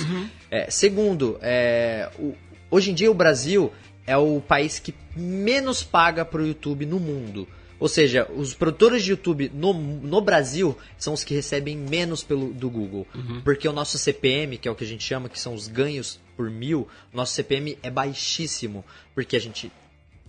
É, 0.50 0.70
segundo, 0.70 1.38
é, 1.40 2.10
o- 2.18 2.34
hoje 2.70 2.90
em 2.90 2.94
dia 2.94 3.10
o 3.10 3.14
Brasil 3.14 3.72
é 4.06 4.16
o 4.16 4.40
país 4.40 4.78
que 4.78 4.94
menos 5.16 5.82
paga 5.82 6.24
pro 6.24 6.46
YouTube 6.46 6.84
no 6.84 7.00
mundo. 7.00 7.48
Ou 7.80 7.88
seja, 7.88 8.26
os 8.34 8.54
produtores 8.54 9.02
de 9.02 9.10
YouTube 9.10 9.50
no, 9.54 9.72
no 9.74 10.20
Brasil 10.20 10.76
são 10.96 11.12
os 11.14 11.24
que 11.24 11.34
recebem 11.34 11.76
menos 11.76 12.22
pelo, 12.22 12.52
do 12.52 12.70
Google. 12.70 13.06
Porque 13.42 13.66
o 13.68 13.72
nosso 13.72 13.98
CPM, 13.98 14.56
que 14.58 14.68
é 14.68 14.70
o 14.70 14.74
que 14.74 14.84
a 14.84 14.86
gente 14.86 15.02
chama, 15.02 15.28
que 15.28 15.40
são 15.40 15.54
os 15.54 15.66
ganhos 15.66 16.20
por 16.36 16.50
mil, 16.50 16.86
o 17.12 17.16
nosso 17.16 17.32
CPM 17.34 17.76
é 17.82 17.90
baixíssimo. 17.90 18.84
Porque 19.14 19.34
a 19.34 19.40
gente 19.40 19.72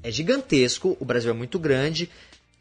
é 0.02 0.10
gigantesco, 0.12 0.98
o 1.00 1.06
Brasil 1.06 1.30
é 1.32 1.34
muito 1.34 1.60
grande, 1.60 2.10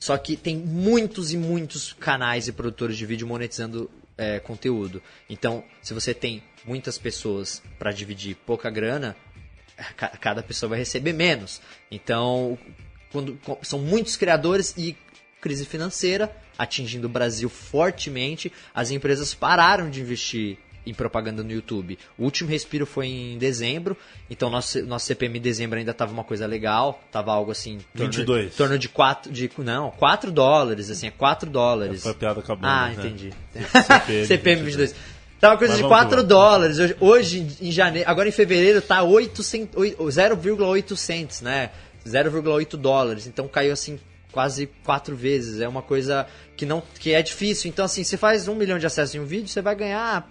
só 0.05 0.19
que 0.19 0.37
tem 0.37 0.55
muitos 0.55 1.33
e 1.33 1.37
muitos 1.39 1.95
canais 1.95 2.47
e 2.47 2.53
produtores 2.53 2.95
de 2.95 3.07
vídeo 3.07 3.27
monetizando 3.27 3.91
é, 4.19 4.39
conteúdo. 4.39 5.03
Então, 5.31 5.65
se 5.81 5.95
você 5.95 6.13
tem 6.13 6.43
muitas 6.63 6.99
pessoas 6.99 7.63
para 7.79 7.91
dividir 7.91 8.37
pouca 8.45 8.69
grana, 8.69 9.17
ca- 9.97 10.11
cada 10.21 10.43
pessoa 10.43 10.69
vai 10.69 10.79
receber 10.79 11.15
menos. 11.15 11.59
Então, 11.91 12.59
quando 13.11 13.39
são 13.63 13.79
muitos 13.79 14.15
criadores 14.15 14.75
e 14.77 14.95
crise 15.41 15.65
financeira 15.65 16.31
atingindo 16.59 17.07
o 17.07 17.11
Brasil 17.11 17.49
fortemente, 17.49 18.53
as 18.75 18.91
empresas 18.91 19.33
pararam 19.33 19.89
de 19.89 20.03
investir 20.03 20.59
em 20.87 20.93
propaganda 20.95 21.43
no 21.43 21.51
YouTube. 21.51 21.99
O 22.18 22.24
último 22.24 22.51
respiro 22.51 22.85
foi 22.87 23.07
em 23.07 23.39
dezembro, 23.39 23.97
então 24.28 24.51
nosso, 24.51 24.82
nosso 24.85 25.07
CPM 25.07 25.39
em 25.39 25.43
dezembro 25.43 25.78
ainda 25.78 25.95
tava 25.95 26.12
uma 26.12 26.24
coisa 26.24 26.47
legal, 26.47 27.01
tava 27.11 27.32
algo 27.32 27.51
assim, 27.51 27.78
torno, 27.97 28.12
22. 28.12 28.47
em 28.53 28.57
torno 28.57 28.78
de 28.78 28.89
4 28.89 29.32
de 29.32 29.51
não, 29.59 29.91
4 29.93 30.30
dólares, 30.30 30.91
assim, 30.91 31.07
é 31.07 31.11
4 31.11 31.49
dólares. 31.51 32.03
Foi 32.03 32.12
a 32.12 32.14
piada 32.14 32.43
com 32.43 32.53
a 32.53 32.57
banda, 32.57 32.68
Ah, 32.68 32.89
né? 32.89 32.95
entendi. 32.99 33.30
CPM 33.53 34.26
CPM 34.26 34.62
22. 34.62 34.95
Tá 35.41 35.51
uma 35.51 35.59
coisa 35.59 35.72
Mas 35.74 35.82
de 35.82 35.82
vamos 35.82 35.99
4 35.99 36.16
lá. 36.18 36.22
dólares. 36.22 36.78
Hoje, 36.78 36.97
hoje, 37.01 37.47
em 37.61 37.70
janeiro, 37.70 38.09
agora 38.09 38.28
em 38.28 38.32
fevereiro, 38.32 38.80
tá 38.80 39.03
8 39.03 39.43
cent- 39.43 39.74
oi- 39.76 39.95
0,8 40.11 40.97
cents, 40.97 41.43
né? 41.43 41.70
0,8 42.07 42.76
dólares. 42.76 43.26
Então 43.26 43.47
caiu 43.49 43.72
assim 43.72 43.99
quase 44.32 44.66
quatro 44.85 45.14
vezes. 45.14 45.61
É 45.61 45.68
uma 45.68 45.82
coisa 45.82 46.26
que 46.57 46.64
não 46.64 46.82
que 46.99 47.12
é 47.12 47.20
difícil. 47.22 47.68
Então 47.68 47.85
assim, 47.85 48.03
você 48.05 48.16
faz 48.16 48.49
um 48.49 48.55
milhão 48.55 48.78
de 48.78 48.87
acessos 48.87 49.14
em 49.14 49.20
um 49.20 49.24
vídeo, 49.26 49.49
você 49.49 49.61
vai 49.61 49.74
ganhar 49.74 50.30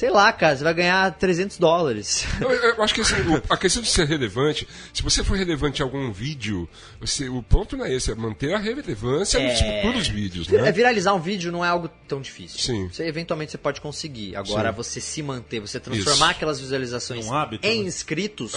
Sei 0.00 0.08
lá, 0.08 0.32
cara, 0.32 0.56
você 0.56 0.64
vai 0.64 0.72
ganhar 0.72 1.12
300 1.18 1.58
dólares. 1.58 2.24
Eu, 2.40 2.50
eu 2.50 2.82
acho 2.82 2.94
que 2.94 3.02
assim, 3.02 3.16
a 3.50 3.56
questão 3.58 3.82
de 3.82 3.88
ser 3.90 4.06
relevante, 4.06 4.66
se 4.94 5.02
você 5.02 5.22
for 5.22 5.36
relevante 5.36 5.82
em 5.82 5.84
algum 5.84 6.10
vídeo, 6.10 6.66
você, 6.98 7.28
o 7.28 7.42
ponto 7.42 7.76
não 7.76 7.84
é 7.84 7.92
esse, 7.92 8.10
é 8.10 8.14
manter 8.14 8.54
a 8.54 8.58
relevância 8.58 9.38
nos 9.38 9.60
futuros 9.60 10.08
vídeos, 10.08 10.50
É, 10.50 10.62
né? 10.62 10.72
viralizar 10.72 11.12
um 11.12 11.20
vídeo 11.20 11.52
não 11.52 11.62
é 11.62 11.68
algo 11.68 11.90
tão 12.08 12.18
difícil. 12.18 12.58
Sim. 12.60 12.88
Você, 12.90 13.04
eventualmente 13.04 13.52
você 13.52 13.58
pode 13.58 13.78
conseguir. 13.82 14.34
Agora, 14.36 14.70
Sim. 14.70 14.76
você 14.76 15.02
se 15.02 15.22
manter, 15.22 15.60
você 15.60 15.78
transformar 15.78 16.28
Isso. 16.28 16.36
aquelas 16.36 16.60
visualizações 16.60 17.26
Um 17.26 17.34
hábito, 17.34 17.66
em 17.66 17.82
né? 17.82 17.88
inscritos. 17.88 18.54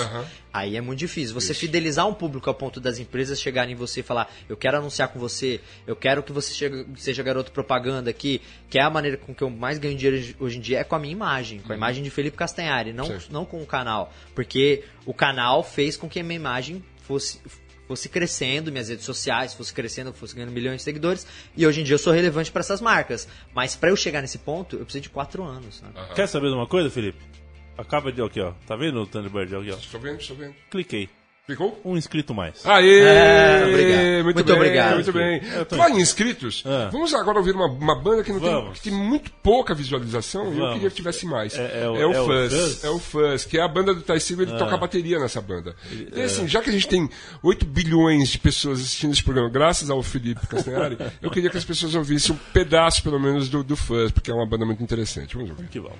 Aí 0.53 0.77
é 0.77 0.81
muito 0.81 0.99
difícil. 0.99 1.33
Você 1.33 1.53
fidelizar 1.53 2.07
um 2.07 2.13
público 2.13 2.49
ao 2.49 2.53
ponto 2.53 2.79
das 2.79 2.99
empresas 2.99 3.41
chegarem 3.41 3.73
em 3.73 3.77
você 3.77 4.01
e 4.01 4.03
falar: 4.03 4.31
Eu 4.47 4.55
quero 4.55 4.77
anunciar 4.77 5.07
com 5.07 5.19
você, 5.19 5.59
eu 5.87 5.95
quero 5.95 6.21
que 6.21 6.31
você 6.31 6.85
seja 6.95 7.23
garoto 7.23 7.51
propaganda 7.51 8.09
aqui, 8.09 8.41
que 8.69 8.77
é 8.77 8.81
a 8.81 8.89
maneira 8.89 9.17
com 9.17 9.33
que 9.33 9.41
eu 9.41 9.49
mais 9.49 9.79
ganho 9.79 9.97
dinheiro 9.97 10.35
hoje 10.39 10.57
em 10.57 10.61
dia, 10.61 10.79
é 10.79 10.83
com 10.83 10.95
a 10.95 10.99
minha 10.99 11.11
imagem, 11.11 11.59
com 11.59 11.73
a 11.73 11.75
imagem 11.75 12.03
de 12.03 12.09
Felipe 12.09 12.37
Castanhari, 12.37 12.93
não, 12.93 13.13
Uhum. 13.13 13.19
Não 13.29 13.45
com 13.45 13.61
o 13.61 13.65
canal. 13.65 14.13
Porque 14.33 14.83
o 15.05 15.13
canal 15.13 15.63
fez 15.63 15.97
com 15.97 16.09
que 16.09 16.19
a 16.19 16.23
minha 16.23 16.35
imagem 16.35 16.83
fosse 17.01 17.39
fosse 17.87 18.07
crescendo, 18.07 18.71
minhas 18.71 18.89
redes 18.89 19.05
sociais 19.05 19.53
fosse 19.53 19.73
crescendo, 19.73 20.13
fosse 20.13 20.33
ganhando 20.33 20.51
milhões 20.51 20.77
de 20.77 20.83
seguidores, 20.83 21.27
e 21.55 21.67
hoje 21.67 21.81
em 21.81 21.83
dia 21.83 21.95
eu 21.95 21.99
sou 21.99 22.13
relevante 22.13 22.51
para 22.51 22.61
essas 22.61 22.81
marcas. 22.81 23.27
Mas 23.53 23.75
para 23.75 23.89
eu 23.89 23.95
chegar 23.95 24.21
nesse 24.21 24.37
ponto, 24.37 24.77
eu 24.77 24.85
preciso 24.85 25.03
de 25.03 25.09
quatro 25.09 25.43
anos. 25.43 25.81
Né? 25.81 25.89
Quer 26.15 26.27
saber 26.27 26.47
de 26.47 26.53
uma 26.53 26.65
coisa, 26.65 26.89
Felipe? 26.89 27.19
Acaba 27.77 28.11
de. 28.11 28.21
Aqui, 28.21 28.39
ó. 28.41 28.53
Tá 28.67 28.75
vendo 28.75 29.01
o 29.01 29.07
Thunderbird? 29.07 29.55
Aqui, 29.55 29.71
ó. 29.71 29.75
Estou 29.75 29.99
vendo, 29.99 30.19
estou 30.19 30.35
vendo. 30.35 30.53
Cliquei. 30.69 31.09
Ficou? 31.45 31.77
Um 31.83 31.97
inscrito 31.97 32.33
mais. 32.33 32.65
Aê! 32.65 33.01
É, 33.01 33.65
obrigado. 33.67 34.23
Muito, 34.23 34.23
Muito 34.35 34.45
bem, 34.45 34.55
obrigado. 34.55 34.93
Muito 34.93 35.11
bem. 35.11 35.41
Falar 35.67 35.89
em 35.89 35.99
inscritos, 35.99 36.63
Ah. 36.65 36.87
vamos 36.89 37.13
agora 37.13 37.37
ouvir 37.37 37.53
uma, 37.53 37.65
uma 37.65 37.99
banda 38.01 38.23
que, 38.23 38.31
não 38.31 38.39
tem, 38.39 38.49
Vamos. 38.49 38.79
que 38.79 38.89
tem 38.89 38.97
muito 38.97 39.29
pouca 39.43 39.73
visualização 39.75 40.45
e 40.45 40.47
eu 40.51 40.53
Vamos. 40.59 40.73
queria 40.75 40.89
que 40.89 40.95
tivesse 40.95 41.25
mais. 41.25 41.53
É- 41.59 41.81
é 41.83 41.89
o- 41.89 41.97
é 41.97 42.07
o 42.07 42.25
Fuzz. 42.25 42.53
Fuzz? 42.53 42.83
É 42.85 42.89
o 42.91 42.97
Fuzz, 42.97 43.43
que 43.43 43.57
é 43.57 43.61
a 43.61 43.67
banda 43.67 43.93
do 43.93 44.19
Silva, 44.21 44.43
ele 44.43 44.53
toca 44.57 44.77
bateria 44.77 45.19
nessa 45.19 45.41
banda. 45.41 45.75
E 46.15 46.21
assim, 46.21 46.47
já 46.47 46.61
que 46.61 46.69
a 46.69 46.73
gente 46.73 46.87
tem 46.87 47.09
8 47.43 47.65
bilhões 47.65 48.29
de 48.29 48.39
pessoas 48.39 48.79
assistindo 48.79 49.11
esse 49.11 49.21
programa, 49.21 49.49
graças 49.49 49.89
ao 49.89 50.01
Felipe 50.01 50.47
Castanhari, 50.47 50.97
eu 51.21 51.29
queria 51.29 51.49
que 51.49 51.57
as 51.57 51.65
pessoas 51.65 51.93
ouvissem 51.93 52.33
um 52.33 52.39
pedaço, 52.53 53.03
pelo 53.03 53.19
menos, 53.19 53.49
do, 53.49 53.65
do 53.65 53.75
Fuzz, 53.75 54.11
porque 54.13 54.31
é 54.31 54.33
uma 54.33 54.45
banda 54.47 54.65
muito 54.65 54.81
interessante. 54.81 55.35
Vamos 55.35 55.49
ouvir. 55.49 55.67
Que 55.67 55.81
bom. 55.81 55.91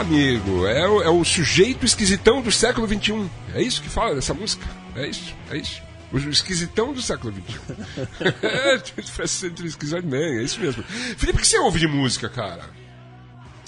Amigo, 0.00 0.66
é 0.66 0.88
o, 0.88 1.02
é 1.02 1.10
o 1.10 1.24
sujeito 1.24 1.84
esquisitão 1.84 2.40
do 2.40 2.50
século 2.50 2.88
XXI. 2.88 3.30
É 3.54 3.62
isso 3.62 3.82
que 3.82 3.88
fala 3.88 4.14
dessa 4.14 4.34
música? 4.34 4.66
É 4.96 5.06
isso, 5.06 5.34
é 5.50 5.58
isso. 5.58 5.82
O 6.12 6.18
esquisitão 6.18 6.92
do 6.92 7.00
século 7.00 7.32
XXI. 7.32 7.60
é, 8.42 8.82
parece 9.16 9.46
entre 9.46 9.66
esquisito 9.66 10.06
nem, 10.06 10.38
é 10.38 10.42
isso 10.42 10.58
mesmo. 10.60 10.82
Felipe, 10.82 11.38
o 11.38 11.40
que 11.40 11.46
você 11.46 11.58
ouve 11.58 11.78
de 11.78 11.86
música, 11.86 12.28
cara? 12.28 12.64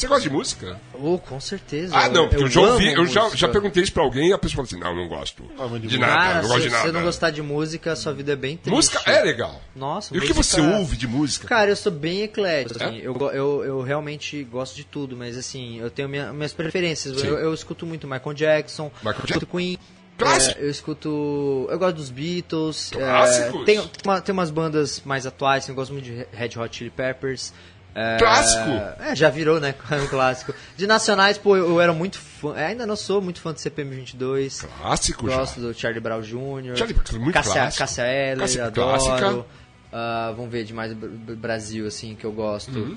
Você 0.03 0.09
gosta 0.09 0.23
de 0.23 0.31
música? 0.31 0.81
Oh, 0.95 1.17
com 1.19 1.41
certeza. 1.41 1.97
Ah, 1.97 2.09
não, 2.09 2.29
porque 2.29 2.43
eu, 2.45 2.49
já 2.49 2.61
amo 2.61 2.73
ouvi, 2.73 2.93
eu 2.93 3.07
já, 3.07 3.23
música. 3.23 3.39
já 3.39 3.49
perguntei 3.49 3.83
isso 3.83 3.93
pra 3.93 4.03
alguém 4.03 4.29
e 4.29 4.33
a 4.33 4.39
pessoa 4.39 4.67
falou 4.67 4.67
assim: 4.67 4.79
não, 4.79 4.95
não 5.03 5.09
gosto. 5.09 5.43
de 5.43 5.49
de 5.49 5.99
música. 5.99 5.99
nada, 5.99 6.13
Cara, 6.23 6.35
não 6.43 6.49
gosto 6.49 6.57
se 6.63 6.67
de 6.67 6.71
nada. 6.73 6.87
você 6.87 6.93
não 6.93 7.03
gostar 7.03 7.31
de 7.31 7.43
música, 7.43 7.97
sua 7.97 8.13
vida 8.13 8.33
é 8.33 8.37
bem 8.37 8.57
triste. 8.57 8.75
Música 8.75 9.01
é 9.07 9.23
legal. 9.23 9.61
Nossa, 9.75 10.15
E 10.15 10.19
o 10.19 10.21
que 10.21 10.35
música- 10.35 10.61
você 10.61 10.61
ouve 10.77 10.97
de 10.97 11.07
música? 11.07 11.47
Cara, 11.49 11.71
eu 11.71 11.77
sou 11.77 11.93
bem 11.93 12.23
eclético. 12.23 12.83
É? 12.83 12.87
assim, 12.87 12.99
eu, 12.99 13.15
go- 13.15 13.31
eu, 13.31 13.65
eu 13.65 13.81
realmente 13.83 14.43
gosto 14.45 14.75
de 14.77 14.85
tudo, 14.85 15.17
mas 15.17 15.37
assim, 15.39 15.79
eu 15.79 15.91
tenho 15.91 16.09
minha- 16.09 16.33
minhas 16.33 16.53
preferências. 16.53 17.23
Eu, 17.23 17.39
eu 17.39 17.55
escuto 17.55 17.87
muito 17.87 18.07
Michael 18.09 18.35
Jackson, 18.35 18.91
Michael 19.03 19.17
eu 19.21 19.25
escuto 19.27 19.47
Queen. 19.47 19.79
Clássico. 20.19 20.61
é, 20.61 20.65
eu 20.65 20.71
escuto. 20.71 21.67
Eu 21.71 21.79
gosto 21.79 21.97
dos 21.97 22.11
Beatles. 22.11 22.91
é, 22.93 23.51
tem, 23.65 23.65
tem 23.65 23.91
uma- 24.05 24.21
tem 24.21 24.33
umas 24.33 24.51
bandas 24.51 25.01
mais 25.05 25.27
atuais, 25.27 25.67
eu 25.69 25.75
gosto 25.75 25.93
muito 25.93 26.05
de 26.05 26.27
Red 26.33 26.51
Hot 26.59 26.77
Chili 26.77 26.91
Peppers. 26.91 27.53
É, 27.95 28.17
Clássico. 28.19 28.71
É, 29.01 29.15
já 29.15 29.29
virou, 29.31 29.61
né? 29.61 29.75
um 30.03 30.07
clássico. 30.09 30.55
De 30.77 30.87
nacionais, 30.87 31.37
pô, 31.39 31.57
eu, 31.57 31.69
eu 31.71 31.81
era 31.81 31.93
muito 31.93 32.19
fã. 32.19 32.55
Ainda 32.55 32.87
não 32.87 32.97
sou 32.97 33.21
muito 33.21 33.41
fã 33.41 33.53
do 33.53 33.59
CPM 33.61 33.95
22. 33.97 34.63
Clássico 34.81 35.29
já. 35.29 35.37
Gosto 35.37 35.61
do 35.61 35.75
Charlie 35.75 36.01
Brown 36.01 36.21
Jr. 36.23 36.77
Charlie 36.77 36.95
Brown, 36.95 37.21
muito 37.21 37.35
Cássia, 37.35 37.53
clássico. 37.53 37.79
Cássia 37.79 38.03
Eller, 38.07 38.61
adoro. 38.63 38.73
clássica. 38.89 39.45
Ah, 39.93 40.33
vamos 40.35 40.51
ver 40.51 40.65
de 40.65 40.73
mais 40.73 40.93
Br- 40.95 41.07
Br- 41.07 41.35
Brasil, 41.35 41.87
assim, 41.87 42.15
que 42.15 42.25
eu 42.25 42.33
gosto. 42.33 42.71
Uhum. 42.73 42.97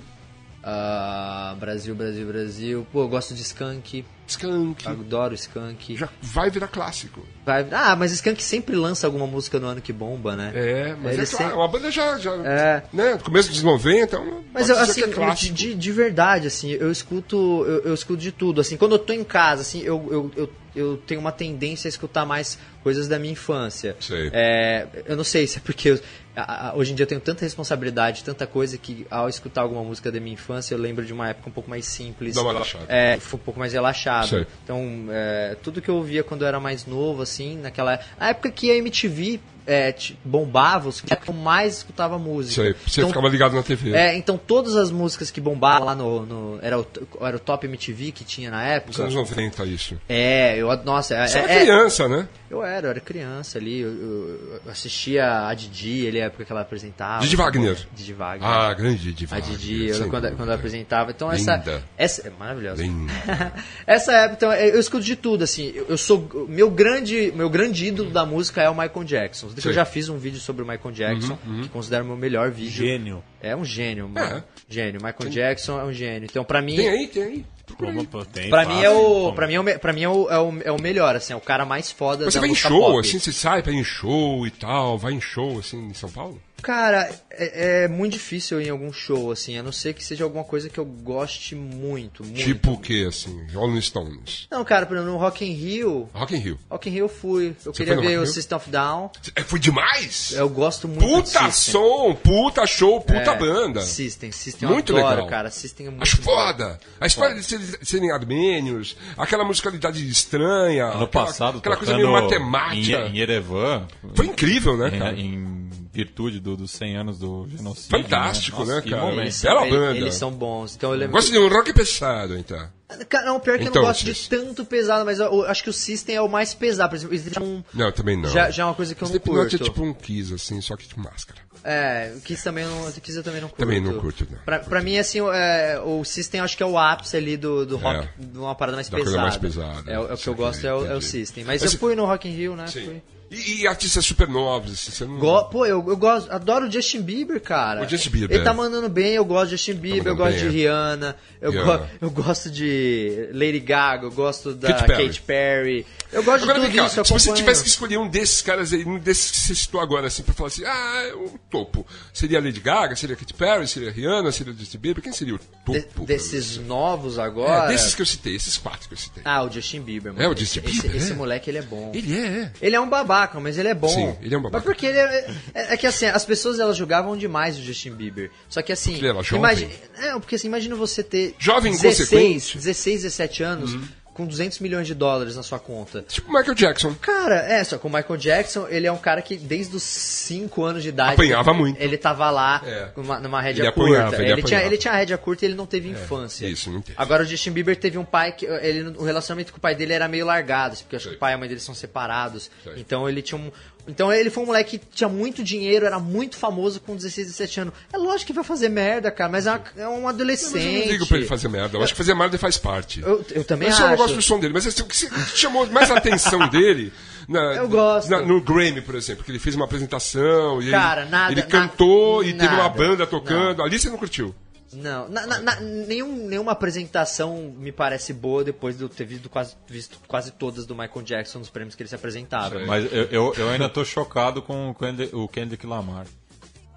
Ah, 0.68 1.56
Brasil, 1.60 1.94
Brasil, 1.94 2.26
Brasil. 2.26 2.88
Pô, 2.92 3.04
eu 3.04 3.08
gosto 3.08 3.36
de 3.36 3.42
Skank. 3.44 4.04
Skunk. 4.28 4.88
Adoro 4.88 5.36
Skank. 5.36 5.96
Já 5.96 6.10
vai 6.20 6.50
virar 6.50 6.68
clássico. 6.68 7.24
Vai- 7.46 7.68
Ah, 7.72 7.96
mas 7.96 8.12
Skank 8.12 8.42
sempre 8.42 8.76
lança 8.76 9.06
alguma 9.06 9.28
música 9.28 9.60
no 9.60 9.68
ano 9.68 9.80
que 9.80 9.94
bomba, 9.94 10.36
né? 10.36 10.52
É, 10.56 10.96
mas 10.96 11.14
Ele 11.14 11.22
é 11.22 11.26
claro, 11.28 11.28
sempre- 11.28 11.54
uma 11.54 11.68
banda 11.68 11.92
já, 11.92 12.18
já 12.18 12.34
É. 12.44 12.84
né, 12.92 13.20
começo 13.24 13.52
dos 13.52 13.62
90, 13.62 14.18
uma, 14.20 14.42
Mas 14.52 14.68
eu, 14.68 14.80
assim, 14.80 15.04
é 15.04 15.34
de, 15.54 15.76
de 15.76 15.92
verdade, 15.92 16.48
assim, 16.48 16.72
eu 16.72 16.92
escuto, 16.92 17.64
eu, 17.68 17.82
eu 17.84 17.94
escuto 17.94 18.20
de 18.20 18.32
tudo. 18.32 18.60
Assim, 18.60 18.76
quando 18.76 18.94
eu 18.94 19.00
tô 19.00 19.14
em 19.14 19.24
casa, 19.24 19.62
assim, 19.62 19.82
eu, 19.84 20.08
eu, 20.12 20.32
eu, 20.36 20.54
eu 20.76 20.98
tenho 20.98 21.20
uma 21.22 21.32
tendência 21.32 21.88
a 21.88 21.90
escutar 21.90 22.26
mais 22.26 22.58
coisas 22.82 23.08
da 23.08 23.20
minha 23.20 23.34
infância. 23.34 23.96
Sei. 24.00 24.32
É, 24.34 24.88
eu 25.06 25.16
não 25.16 25.24
sei 25.24 25.46
se 25.46 25.60
é 25.60 25.62
porque 25.64 25.90
eu- 25.90 26.00
a- 26.36 26.70
a- 26.70 26.76
hoje 26.76 26.92
em 26.92 26.96
dia 26.96 27.04
eu 27.04 27.08
tenho 27.08 27.22
tanta 27.22 27.42
responsabilidade, 27.46 28.24
tanta 28.24 28.46
coisa 28.48 28.78
que 28.78 29.06
ao 29.10 29.30
escutar 29.30 29.62
alguma 29.62 29.84
música 29.84 30.12
da 30.12 30.20
minha 30.20 30.34
infância 30.34 30.74
eu 30.74 30.80
lembro 30.80 31.06
de 31.06 31.14
uma 31.14 31.30
época 31.30 31.50
um 31.50 31.54
pouco 31.54 31.70
mais 31.70 31.86
simples. 31.86 32.36
Dá 32.36 32.42
uma 32.42 32.52
relaxada. 32.54 32.86
É, 32.88 33.18
foi 33.20 33.40
um 33.40 33.44
pouco 33.44 33.60
mais 33.60 33.74
relaxado. 33.74 34.28
Sei. 34.30 34.48
Então, 34.64 35.06
é, 35.10 35.56
tudo 35.64 35.82
que 35.82 35.90
eu 35.90 35.96
ouvia 35.96 36.24
quando 36.24 36.42
eu 36.44 36.48
era 36.48 36.60
mais 36.60 36.86
novo, 36.86 37.22
assim, 37.22 37.58
naquela 37.58 38.00
a 38.20 38.30
época 38.30 38.52
que 38.52 38.70
a 38.72 38.76
MTV 38.76 39.40
é, 39.68 39.94
bombava, 40.24 40.90
os 40.90 41.02
que 41.02 41.12
eu 41.28 41.34
mais 41.34 41.78
escutava 41.78 42.18
música. 42.20 42.62
Sei, 42.64 42.76
você 42.88 43.02
Então, 43.02 43.10
ficava 43.10 43.28
ligado 43.30 43.56
na 43.56 43.64
TV. 43.64 43.94
é, 43.94 44.16
então 44.16 44.38
todas 44.38 44.76
as 44.76 44.92
músicas 44.92 45.32
que 45.32 45.42
bombavam 45.42 45.86
lá 45.88 45.96
no. 45.96 46.26
no- 46.26 46.60
era, 46.62 46.80
o, 46.80 46.86
era 47.22 47.38
o 47.38 47.40
Top 47.40 47.66
MTV 47.66 48.12
que 48.12 48.24
tinha 48.24 48.50
na 48.52 48.62
Nos 48.64 48.72
época. 48.72 49.02
anos 49.04 49.16
90, 49.16 49.64
isso. 49.66 49.98
É, 50.08 50.58
eu. 50.58 50.68
Nossa, 50.84 51.16
é, 51.16 51.28
Você 51.28 51.38
era 51.40 51.52
é- 51.52 51.60
criança, 51.62 52.08
né? 52.08 52.28
eu 52.50 52.64
era, 52.64 52.88
eu 52.88 52.92
era 52.92 53.00
criança 53.00 53.58
ali. 53.58 53.80
Eu, 53.82 53.90
eu- 53.92 54.62
eu 54.66 54.72
assistia 54.72 55.48
a 55.48 55.54
Didi, 55.54 56.06
ele, 56.06 56.22
a 56.22 56.26
época 56.26 56.46
que 56.46 56.52
ela 56.52 56.62
apresentava. 56.62 57.22
Didi 57.24 57.36
Wagner. 57.36 57.78
Didi 57.94 58.14
Wagner. 58.14 58.48
Ah, 58.50 58.74
grande 58.74 58.98
Didi 59.14 59.26
a 59.26 59.36
Wagner, 59.36 59.58
Didi, 59.58 59.88
eu- 59.88 59.98
quando, 60.10 60.12
dúvida. 60.24 60.32
quando 60.36 60.50
ela 60.50 60.58
apresentava. 60.58 61.12
Então, 61.12 61.32
Linda. 61.32 61.54
essa. 61.54 61.84
essa 61.98 62.28
é 62.28 62.32
maravilhosa. 62.38 62.82
Linda. 62.82 63.12
Essa 63.88 64.12
época, 64.14 64.34
então, 64.36 64.54
eu 64.54 64.80
escuto 64.80 65.04
de 65.04 65.16
tudo, 65.16 65.44
assim. 65.44 65.74
Eu 65.88 65.98
sou. 65.98 66.46
Meu 66.50 66.70
grande, 66.70 67.32
meu 67.36 67.50
grande 67.50 67.86
ídolo 67.86 68.10
da 68.12 68.26
música 68.26 68.62
é 68.62 68.70
o 68.70 68.74
Michael 68.74 69.04
Jackson. 69.04 69.48
Eu 69.56 69.62
Sei. 69.62 69.74
já 69.74 69.86
fiz 69.86 70.10
um 70.10 70.18
vídeo 70.18 70.40
sobre 70.40 70.64
o 70.64 70.68
Michael 70.68 70.92
Jackson, 70.92 71.38
que 71.62 71.70
considero 71.70 72.04
o 72.04 72.08
meu 72.08 72.18
melhor 72.18 72.52
vídeo. 72.52 72.72
Gênio. 72.86 73.24
É 73.42 73.56
um 73.56 73.64
gênio, 73.66 74.10
É. 74.16 74.20
mano. 74.20 74.44
Gênio. 74.70 75.02
Michael 75.04 75.30
Jackson 75.30 75.80
é 75.80 75.84
um 75.84 75.94
gênio. 75.94 76.28
Então, 76.30 76.44
pra 76.44 76.62
mim. 76.62 76.76
Tem 76.76 76.90
aí, 76.90 77.08
tem 77.08 77.24
aí. 77.24 77.46
Como, 77.78 78.06
pô, 78.06 78.24
tem, 78.24 78.50
Pra 78.50 78.64
mim, 78.66 78.82
é 78.84 78.90
o, 78.92 79.34
pra 79.34 79.48
mim, 79.48 79.56
é 79.56 79.60
o, 79.60 79.80
pra 79.80 79.92
mim 79.92 80.04
é, 80.04 80.08
o, 80.10 80.30
é, 80.30 80.40
o, 80.40 80.62
é 80.66 80.72
o 80.72 80.80
melhor, 80.80 81.16
assim, 81.16 81.34
é 81.34 81.36
o 81.36 81.42
cara 81.42 81.66
mais 81.66 81.92
foda 81.92 82.24
Mas 82.26 82.34
você 82.36 82.40
vai 82.40 82.48
em 82.50 82.56
show, 82.56 82.80
pop. 82.94 83.00
assim, 83.00 83.18
você 83.20 83.32
sai 83.34 83.64
pra 83.64 83.72
ir 83.72 83.78
em 83.78 83.84
show 83.84 84.46
e 84.46 84.52
tal, 84.52 84.98
vai 85.00 85.14
em 85.14 85.20
show, 85.20 85.58
assim, 85.60 85.88
em 85.88 85.94
São 85.94 86.10
Paulo? 86.10 86.40
Cara, 86.66 87.08
é, 87.30 87.84
é 87.84 87.88
muito 87.88 88.14
difícil 88.14 88.60
em 88.60 88.70
algum 88.72 88.92
show, 88.92 89.32
assim, 89.32 89.56
a 89.56 89.62
não 89.62 89.72
ser 89.72 89.94
que 89.94 90.04
seja 90.04 90.24
alguma 90.24 90.44
coisa 90.44 90.68
que 90.68 90.80
eu 90.80 90.84
goste 90.86 91.54
muito, 91.54 92.24
muito. 92.24 92.40
Tipo 92.44 92.72
o 92.72 92.80
quê, 92.80 93.06
assim? 93.08 93.46
Rolling 93.54 93.80
Stones. 93.82 94.48
Não, 94.50 94.66
cara, 94.66 94.88
por 94.88 94.98
exemplo, 94.98 95.14
no 95.14 95.20
Rock 95.20 95.46
in 95.46 95.54
Rio, 95.54 96.10
Rock 96.12 96.36
in 96.36 96.40
Rio. 96.40 96.60
Rock 96.68 96.90
in 96.90 96.94
Rio 96.94 97.06
eu 97.06 97.10
fui. 97.10 97.56
Eu 97.64 97.72
Você 97.72 97.86
queria 97.86 98.02
ver 98.02 98.18
o? 98.20 98.26
System 98.26 98.58
of 98.58 98.68
Down. 98.72 99.12
É, 99.36 99.44
foi 99.44 99.60
demais! 99.60 100.32
Eu 100.32 100.50
gosto 100.50 100.88
muito 100.88 101.02
de 101.02 101.34
Puta 101.34 101.52
som, 101.52 102.16
puta 102.16 102.66
show, 102.66 103.00
puta 103.00 103.32
É, 103.32 103.38
banda. 103.38 103.82
System, 103.82 104.32
System 104.32 104.68
Muito 104.68 104.92
eu 104.92 104.98
adoro, 104.98 105.16
legal. 105.18 105.28
cara. 105.30 105.52
System 105.52 105.86
é 105.86 105.90
muito 105.92 106.02
Acho 106.02 106.18
foda. 106.24 106.80
A 107.00 107.06
história 107.06 107.36
de 107.36 107.44
serem, 107.44 107.66
serem 107.84 108.12
armênios, 108.12 108.98
aquela 109.16 109.44
musicalidade 109.46 110.04
estranha. 110.10 110.86
Ano 110.86 111.04
aquela, 111.04 111.26
passado, 111.28 111.60
aquela 111.60 111.78
coisa 111.78 111.96
meio 111.96 112.12
matemática. 112.12 112.98
Em, 113.02 113.12
em 113.12 113.18
Yerevan. 113.20 113.88
Foi 114.16 114.26
incrível, 114.26 114.76
né, 114.76 114.88
em- 114.88 115.00
cara? 115.00 115.14
Em, 115.16 115.65
virtude 115.96 116.40
do- 116.40 116.58
dos 116.58 116.72
100 116.72 116.98
anos 116.98 117.18
do 117.20 117.48
genocídio. 117.50 117.90
Fantástico, 118.02 118.60
Nossa, 118.60 118.76
né, 118.76 118.82
cara? 118.90 119.14
Eles, 119.14 119.42
Bela 119.42 119.60
são, 119.60 119.68
eles- 119.68 119.80
banda. 119.80 119.98
eles 119.98 120.16
são 120.16 120.32
bons. 120.32 120.76
Então 120.76 120.92
eu 120.92 120.98
lembro. 120.98 121.14
Gosto 121.14 121.32
de 121.32 121.38
um 121.40 121.48
rock 121.48 121.74
pesado, 121.74 122.38
então. 122.38 122.68
Cara, 123.10 123.26
não, 123.26 123.40
pior 123.40 123.58
que 123.58 123.64
eu 123.64 123.70
Então, 123.70 123.82
não 123.82 123.90
gosto 123.90 124.06
Cis. 124.06 124.18
de 124.18 124.30
tanto 124.30 124.64
pesado, 124.64 125.04
mas 125.06 125.20
eu, 125.20 125.26
eu 125.26 125.46
acho 125.48 125.64
que 125.64 125.70
o 125.72 125.74
System 125.74 126.16
é 126.18 126.22
o 126.22 126.30
mais 126.30 126.54
pesado. 126.54 126.90
Por 126.90 126.96
exemplo, 126.98 127.16
Slipknot 127.16 127.44
é 127.44 127.50
um- 127.50 127.64
Não, 127.74 127.92
também 127.92 128.16
não. 128.16 128.30
já, 128.30 128.52
já 128.52 128.62
é 128.62 128.66
uma 128.66 128.76
coisa 128.76 128.94
que 128.94 129.02
eu 129.04 129.06
não 129.08 129.12
Slipknot 129.12 129.40
curto. 129.50 129.56
é 129.56 129.60
tipo 129.60 129.84
um 129.84 129.94
Kiss, 129.94 130.34
assim, 130.34 130.62
só 130.62 130.76
que 130.76 130.88
de 130.88 131.00
máscara. 131.00 131.40
É, 131.64 132.14
o 132.16 132.22
Kiss 132.22 132.44
também 132.44 132.64
eu 132.64 132.70
não, 132.70 132.88
o 132.88 132.92
Kiss 133.02 133.18
eu 133.18 133.24
também 133.24 133.42
não 133.42 133.48
curto. 133.50 133.60
Também 133.60 133.82
não 133.82 134.00
curto, 134.00 134.28
não. 134.30 134.38
Pra, 134.46 134.60
pra 134.60 134.82
mim, 134.84 135.00
assim, 135.00 135.20
o- 135.20 135.32
é, 135.34 135.80
o 135.84 136.04
System 136.04 136.40
eu 136.40 136.46
acho 136.46 136.56
que 136.56 136.62
é 136.62 136.66
o 136.66 136.78
ápice 136.78 137.18
ali 137.18 137.36
do, 137.36 137.66
do 137.66 137.78
rock, 137.78 138.08
É. 138.08 138.10
de 138.24 138.38
uma 138.38 138.54
parada 138.54 138.76
mais 138.78 138.88
Da 138.88 138.98
pesada. 138.98 139.18
coisa 139.18 139.22
mais 139.24 139.38
pesada. 139.38 139.92
É, 139.92 140.00
o- 140.00 140.08
é 140.10 140.14
o 140.14 140.18
que 140.18 140.28
eu 140.30 140.36
gosto, 140.36 140.66
é 140.68 140.74
o, 140.74 140.86
é 140.86 140.96
o. 140.96 141.02
System. 141.02 141.44
Mas, 141.44 141.64
Mas 141.64 141.74
eu 141.74 141.80
fui 141.80 141.96
no 141.96 142.06
Rock 142.06 142.28
in 142.30 142.34
Rio, 142.34 142.56
né? 142.56 142.68
Sim. 142.68 142.86
Fui. 142.86 143.02
E, 143.32 143.62
e 143.64 143.68
artistas 143.68 144.06
super 144.06 144.28
novos, 144.28 144.72
assim, 144.74 144.92
você 144.92 145.04
não... 145.06 145.18
Go- 145.18 145.46
Pô, 145.46 145.66
eu, 145.66 145.84
eu 145.88 145.98
gosto, 145.98 146.32
adoro 146.32 146.68
o 146.68 146.72
Justin 146.72 147.02
Bieber, 147.02 147.42
cara. 147.42 147.84
O 147.84 147.90
Justin 147.90 148.10
Bieber, 148.12 148.36
Ele 148.38 148.44
tá 148.46 148.52
é. 148.52 148.54
mandando 148.54 148.88
bem, 148.88 149.14
eu 149.14 149.26
gosto 149.26 149.46
de 149.50 149.58
Justin 149.58 149.74
Bieber, 149.74 150.08
eu 150.08 150.16
mandando 150.16 150.18
gosto 150.18 150.40
bem, 150.42 150.50
de 150.52 150.58
é. 150.58 150.60
Rihanna, 150.62 151.16
eu, 151.42 151.52
Rihanna. 151.52 151.78
go- 151.78 151.86
eu 152.06 152.12
gosto 152.12 152.50
de 152.52 153.30
Lady 153.34 153.60
Gaga, 153.60 154.06
eu 154.06 154.12
gosto 154.12 154.54
da 154.54 154.68
Katy 154.70 154.86
Perry. 154.88 155.06
Katy 155.08 155.22
Perry. 155.22 155.88
Eu 156.12 156.24
gosto 156.24 156.44
Agora, 156.44 156.60
de 156.60 156.66
tudo 156.68 156.76
cá, 156.78 156.86
isso, 156.86 157.00
eu 157.00 157.06
se 157.06 157.14
você 157.14 157.34
tivesse 157.34 157.64
que 157.64 157.70
escolher 157.70 157.98
um 157.98 158.08
desses 158.08 158.42
caras 158.42 158.72
aí, 158.72 158.86
um 158.86 158.98
desses 159.00 159.32
que 159.32 159.38
você 159.38 159.56
citou 159.56 159.82
agora, 159.82 160.08
assim, 160.08 160.24
pra 160.24 160.34
falar 160.34 160.48
assim, 160.48 160.64
ah, 160.64 161.08
é 161.10 161.14
o 161.14 161.38
topo. 161.50 161.86
Seria 162.14 162.40
Lady 162.40 162.60
Gaga, 162.60 162.96
seria 162.96 163.16
Katy 163.16 163.34
Perry, 163.34 163.68
seria 163.68 163.92
Rihanna, 163.92 164.32
seria 164.32 164.54
o 164.54 164.56
Justin 164.58 164.78
Bieber? 164.78 165.04
Quem 165.04 165.12
seria 165.12 165.36
o 165.36 165.40
topo? 165.66 166.02
De- 166.02 166.06
desses 166.06 166.58
novos 166.58 167.18
É, 167.18 167.22
agora. 167.22 167.68
desses 167.68 167.94
que 167.96 168.02
eu 168.02 168.06
citei, 168.06 168.36
esses 168.36 168.56
quatro 168.58 168.88
que 168.88 168.94
eu 168.94 168.98
citei. 168.98 169.24
Ah, 169.26 169.44
o 169.44 169.50
Justin 169.52 169.82
Bieber, 169.82 170.14
mano. 170.14 170.24
É, 170.24 170.30
o 170.30 170.38
Justin 170.38 170.60
esse, 170.60 170.82
Bieber, 170.82 170.96
Esse, 170.96 171.12
é. 171.12 171.16
moleque, 171.16 171.50
ele 171.50 171.58
é 171.58 171.62
bom. 171.64 171.92
Ele 171.94 172.16
é, 172.18 172.26
é. 172.28 172.52
Ele 172.62 172.76
é 172.76 172.80
um 172.80 172.88
babaca, 173.16 173.40
mas 173.40 173.58
ele 173.58 173.70
é 173.70 173.74
bom. 173.74 173.88
Sim, 173.88 174.16
ele 174.22 174.36
é 174.36 174.38
um 174.38 174.42
babaca. 174.42 174.58
Mas 174.58 174.64
porque 174.66 174.86
ele 174.86 174.98
é, 174.98 175.28
é, 175.54 175.74
é 175.74 175.78
que 175.78 175.88
assim, 175.88 176.06
as 176.06 176.26
pessoas 176.26 176.60
elas 176.60 176.76
julgavam 176.78 177.16
demais 177.18 177.58
o 177.58 177.62
Justin 177.64 177.92
Bieber. 177.92 178.30
Só 178.50 178.62
que 178.62 178.72
assim. 178.72 178.92
Porque 178.92 179.06
ele 179.06 179.10
era 179.14 179.24
jovem. 179.24 179.40
imagi- 179.40 179.70
é, 179.98 180.12
porque 180.14 180.36
assim, 180.36 180.48
imagina 180.48 180.76
você 180.76 181.04
ter. 181.04 181.36
Jovem 181.40 181.72
16, 181.72 182.00
inconsequente. 182.00 182.58
16, 182.58 183.02
17 183.04 183.44
anos 183.44 183.78
com 184.16 184.26
200 184.26 184.60
milhões 184.60 184.88
de 184.88 184.96
dólares 184.96 185.36
na 185.36 185.44
sua 185.44 185.60
conta. 185.60 186.04
Tipo 186.08 186.32
Michael 186.32 186.56
Jackson. 186.56 186.96
Cara, 187.02 187.36
é, 187.36 187.62
só 187.64 187.78
que 187.78 187.86
o 187.86 187.90
Michael 187.90 188.16
Jackson, 188.18 188.66
ele 188.70 188.88
é 188.88 188.92
um 188.92 188.98
cara 188.98 189.22
que 189.22 189.36
desde 189.36 189.76
os 189.76 189.84
5 189.84 190.64
anos 190.64 190.82
de 190.84 190.90
idade. 190.90 191.14
Apanhava 191.14 191.52
ele, 191.52 191.60
muito. 191.60 191.82
Ele 191.82 191.98
tava 191.98 192.30
lá 192.32 192.62
É. 192.66 192.88
numa, 192.96 193.20
numa 193.20 193.42
rédea 193.42 193.64
Ele 193.64 193.72
curta. 193.74 193.92
apanhava, 194.08 194.16
ele 194.16 194.26
tinha, 194.26 194.34
apanhava. 194.46 194.64
É, 194.64 194.68
ele 194.68 194.78
tinha 194.78 194.94
rédea 194.94 195.18
curta 195.18 195.46
e 195.46 195.48
ele 195.50 195.56
não 195.56 195.66
teve 195.66 195.90
infância. 195.90 196.48
isso, 196.48 196.72
não 196.72 196.82
teve. 196.82 196.98
Agora 196.98 197.24
o 197.24 197.26
Justin 197.26 197.52
Bieber 197.52 197.76
teve 197.76 197.98
um 197.98 198.06
pai 198.06 198.32
que. 198.32 198.46
Ele, 198.46 198.96
o 198.98 199.04
relacionamento 199.04 199.52
com 199.52 199.58
o 199.58 199.62
pai 199.62 199.76
dele 199.76 199.92
era 199.94 200.08
meio 200.08 200.26
largado, 200.26 200.74
assim, 200.74 200.84
porque 200.84 200.96
eu 200.96 200.98
acho 200.98 201.04
Sei. 201.04 201.12
que 201.14 201.18
o 201.18 201.20
pai 201.20 201.34
e 201.34 201.36
a 201.36 201.38
mãe 201.38 201.50
dele 201.50 201.60
são 201.60 201.76
separados. 201.76 202.50
Sei. 202.64 202.74
Então 202.78 203.10
ele 203.10 203.22
tinha 203.22 203.38
um. 203.38 203.52
Então 203.88 204.12
ele 204.12 204.30
foi 204.32 204.44
um 204.44 204.48
moleque 204.48 204.80
que 204.80 204.86
tinha 204.94 205.08
muito 205.08 205.44
dinheiro, 205.44 205.86
era 205.86 206.00
muito 206.00 206.38
famoso 206.38 206.80
com 206.80 206.96
16, 206.96 207.28
17 207.28 207.60
anos. 207.60 207.74
É 207.94 207.98
lógico 207.98 208.28
que 208.28 208.34
vai 208.34 208.44
fazer 208.44 208.68
merda, 208.70 209.12
cara, 209.12 209.30
mas 209.32 209.46
é, 209.46 209.52
uma- 209.52 209.64
é 209.78 209.88
um 209.88 210.08
adolescente. 210.08 210.54
Mas 210.54 210.66
eu 210.66 210.80
não 210.80 210.88
digo 210.88 211.06
pra 211.08 211.18
ele 211.18 211.26
fazer 211.28 211.48
merda. 211.48 211.78
Eu 211.78 211.84
acho 211.84 211.94
que 211.94 211.98
fazer 211.98 212.14
merda 212.16 212.38
faz 212.38 212.58
parte. 212.58 213.02
Eu, 213.02 213.24
eu 213.32 213.44
também 213.44 213.68
Eu 213.68 213.74
acho. 213.74 213.82
só 213.84 213.90
não 213.90 213.96
gosto 213.98 214.16
do 214.16 214.22
som 214.22 214.40
dele, 214.40 214.54
mas 214.54 214.66
assim, 214.66 214.82
o 214.82 214.86
que 214.86 214.96
chamou 215.38 215.68
mais 215.68 215.92
a 215.92 215.98
atenção 215.98 216.48
dele. 216.50 216.92
Na, 217.28 217.40
Eu 217.56 217.68
gosto. 217.68 218.10
na- 218.10 218.22
no 218.22 218.40
Grammy, 218.42 218.82
por 218.82 218.94
exemplo, 218.96 219.24
que 219.24 219.32
ele 219.32 219.40
fez 219.40 219.56
uma 219.56 219.66
apresentação 219.66 220.62
e 220.62 220.70
Cara, 220.72 221.02
ele, 221.02 221.10
nada- 221.12 221.32
ele 221.32 221.42
cantou 221.44 222.24
e 222.24 222.34
teve 222.34 222.54
uma 222.54 222.70
banda 222.70 223.06
tocando. 223.08 223.62
Ali 223.64 223.80
você 223.80 223.90
não 223.90 223.98
curtiu. 223.98 224.34
Não, 224.76 225.08
na- 225.10 225.26
na- 225.26 225.40
na- 225.42 225.60
nenhum, 225.60 226.28
nenhuma 226.28 226.52
apresentação 226.52 227.54
me 227.58 227.72
parece 227.72 228.14
boa 228.14 228.44
depois 228.44 228.78
de 228.78 228.84
eu 228.84 228.90
ter 228.90 229.06
visto 229.06 229.30
quase, 229.30 229.56
visto 229.68 229.98
quase 230.08 230.32
todas 230.32 230.66
do 230.66 230.76
Michael 230.76 231.02
Jackson 231.04 231.40
nos 231.40 231.50
prêmios 231.50 231.76
que 231.76 231.82
ele 231.84 231.90
se 231.90 231.96
apresentava. 231.96 232.60
Mas 232.66 232.92
eu, 232.92 233.04
eu, 233.06 233.34
eu 233.38 233.50
ainda 233.50 233.70
tô 233.70 233.84
chocado 233.86 234.42
com 234.42 234.70
o 234.70 234.76
Kendrick, 234.76 235.16
o 235.16 235.28
Kendrick 235.28 235.66
Lamar. 235.66 236.06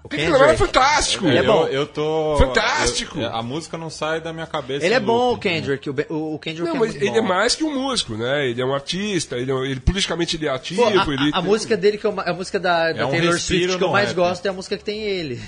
O 0.01 0.07
Aquele 0.07 0.31
cara 0.31 0.53
é 0.53 0.57
fantástico. 0.57 1.27
Ele 1.27 1.39
é 1.39 1.43
bom. 1.43 1.65
Eu, 1.67 1.73
eu 1.81 1.85
tô. 1.85 2.37
Fantástico. 2.37 3.19
eu- 3.19 3.35
a 3.35 3.43
música 3.43 3.77
não 3.77 3.89
sai 3.89 4.21
da 4.21 4.31
minha 4.31 4.47
cabeça. 4.47 4.85
Ele 4.85 4.93
é 4.95 4.99
bom, 4.99 5.11
o 5.13 5.29
loop, 5.31 5.45
né? 5.45 5.55
Kendrick. 5.59 5.89
O, 5.89 5.95
o 6.09 6.35
o 6.35 6.39
Kendrick 6.39 6.69
Não, 6.69 6.75
é 6.77 6.79
mas 6.79 6.91
muito 6.91 7.03
ele 7.03 7.11
bom. 7.11 7.17
é 7.17 7.21
mais 7.21 7.53
que 7.55 7.65
um 7.65 7.73
músico, 7.83 8.15
né? 8.15 8.47
Ele 8.47 8.61
é 8.61 8.65
um 8.65 8.73
artista, 8.73 9.35
ele, 9.35 9.51
é- 9.51 9.55
ele 9.71 9.79
politicamente 9.81 10.37
ele 10.37 10.47
é 10.47 10.51
ativo. 10.51 10.81
Pô, 10.83 10.87
a, 10.87 10.91
ele 11.13 11.31
a- 11.33 11.39
a 11.39 11.41
música 11.41 11.75
dele, 11.75 11.97
que 11.97 12.05
eu, 12.05 12.13
a 12.17 12.33
música 12.33 12.57
da, 12.57 12.93
da 12.93 13.07
um 13.07 13.11
Taylor 13.11 13.37
Swift 13.37 13.77
que 13.77 13.83
eu 13.83 13.89
mais 13.91 14.07
rap. 14.07 14.15
gosto 14.15 14.45
é 14.45 14.49
a 14.49 14.53
música 14.53 14.77
que 14.77 14.83
tem 14.85 15.01
ele. 15.01 15.41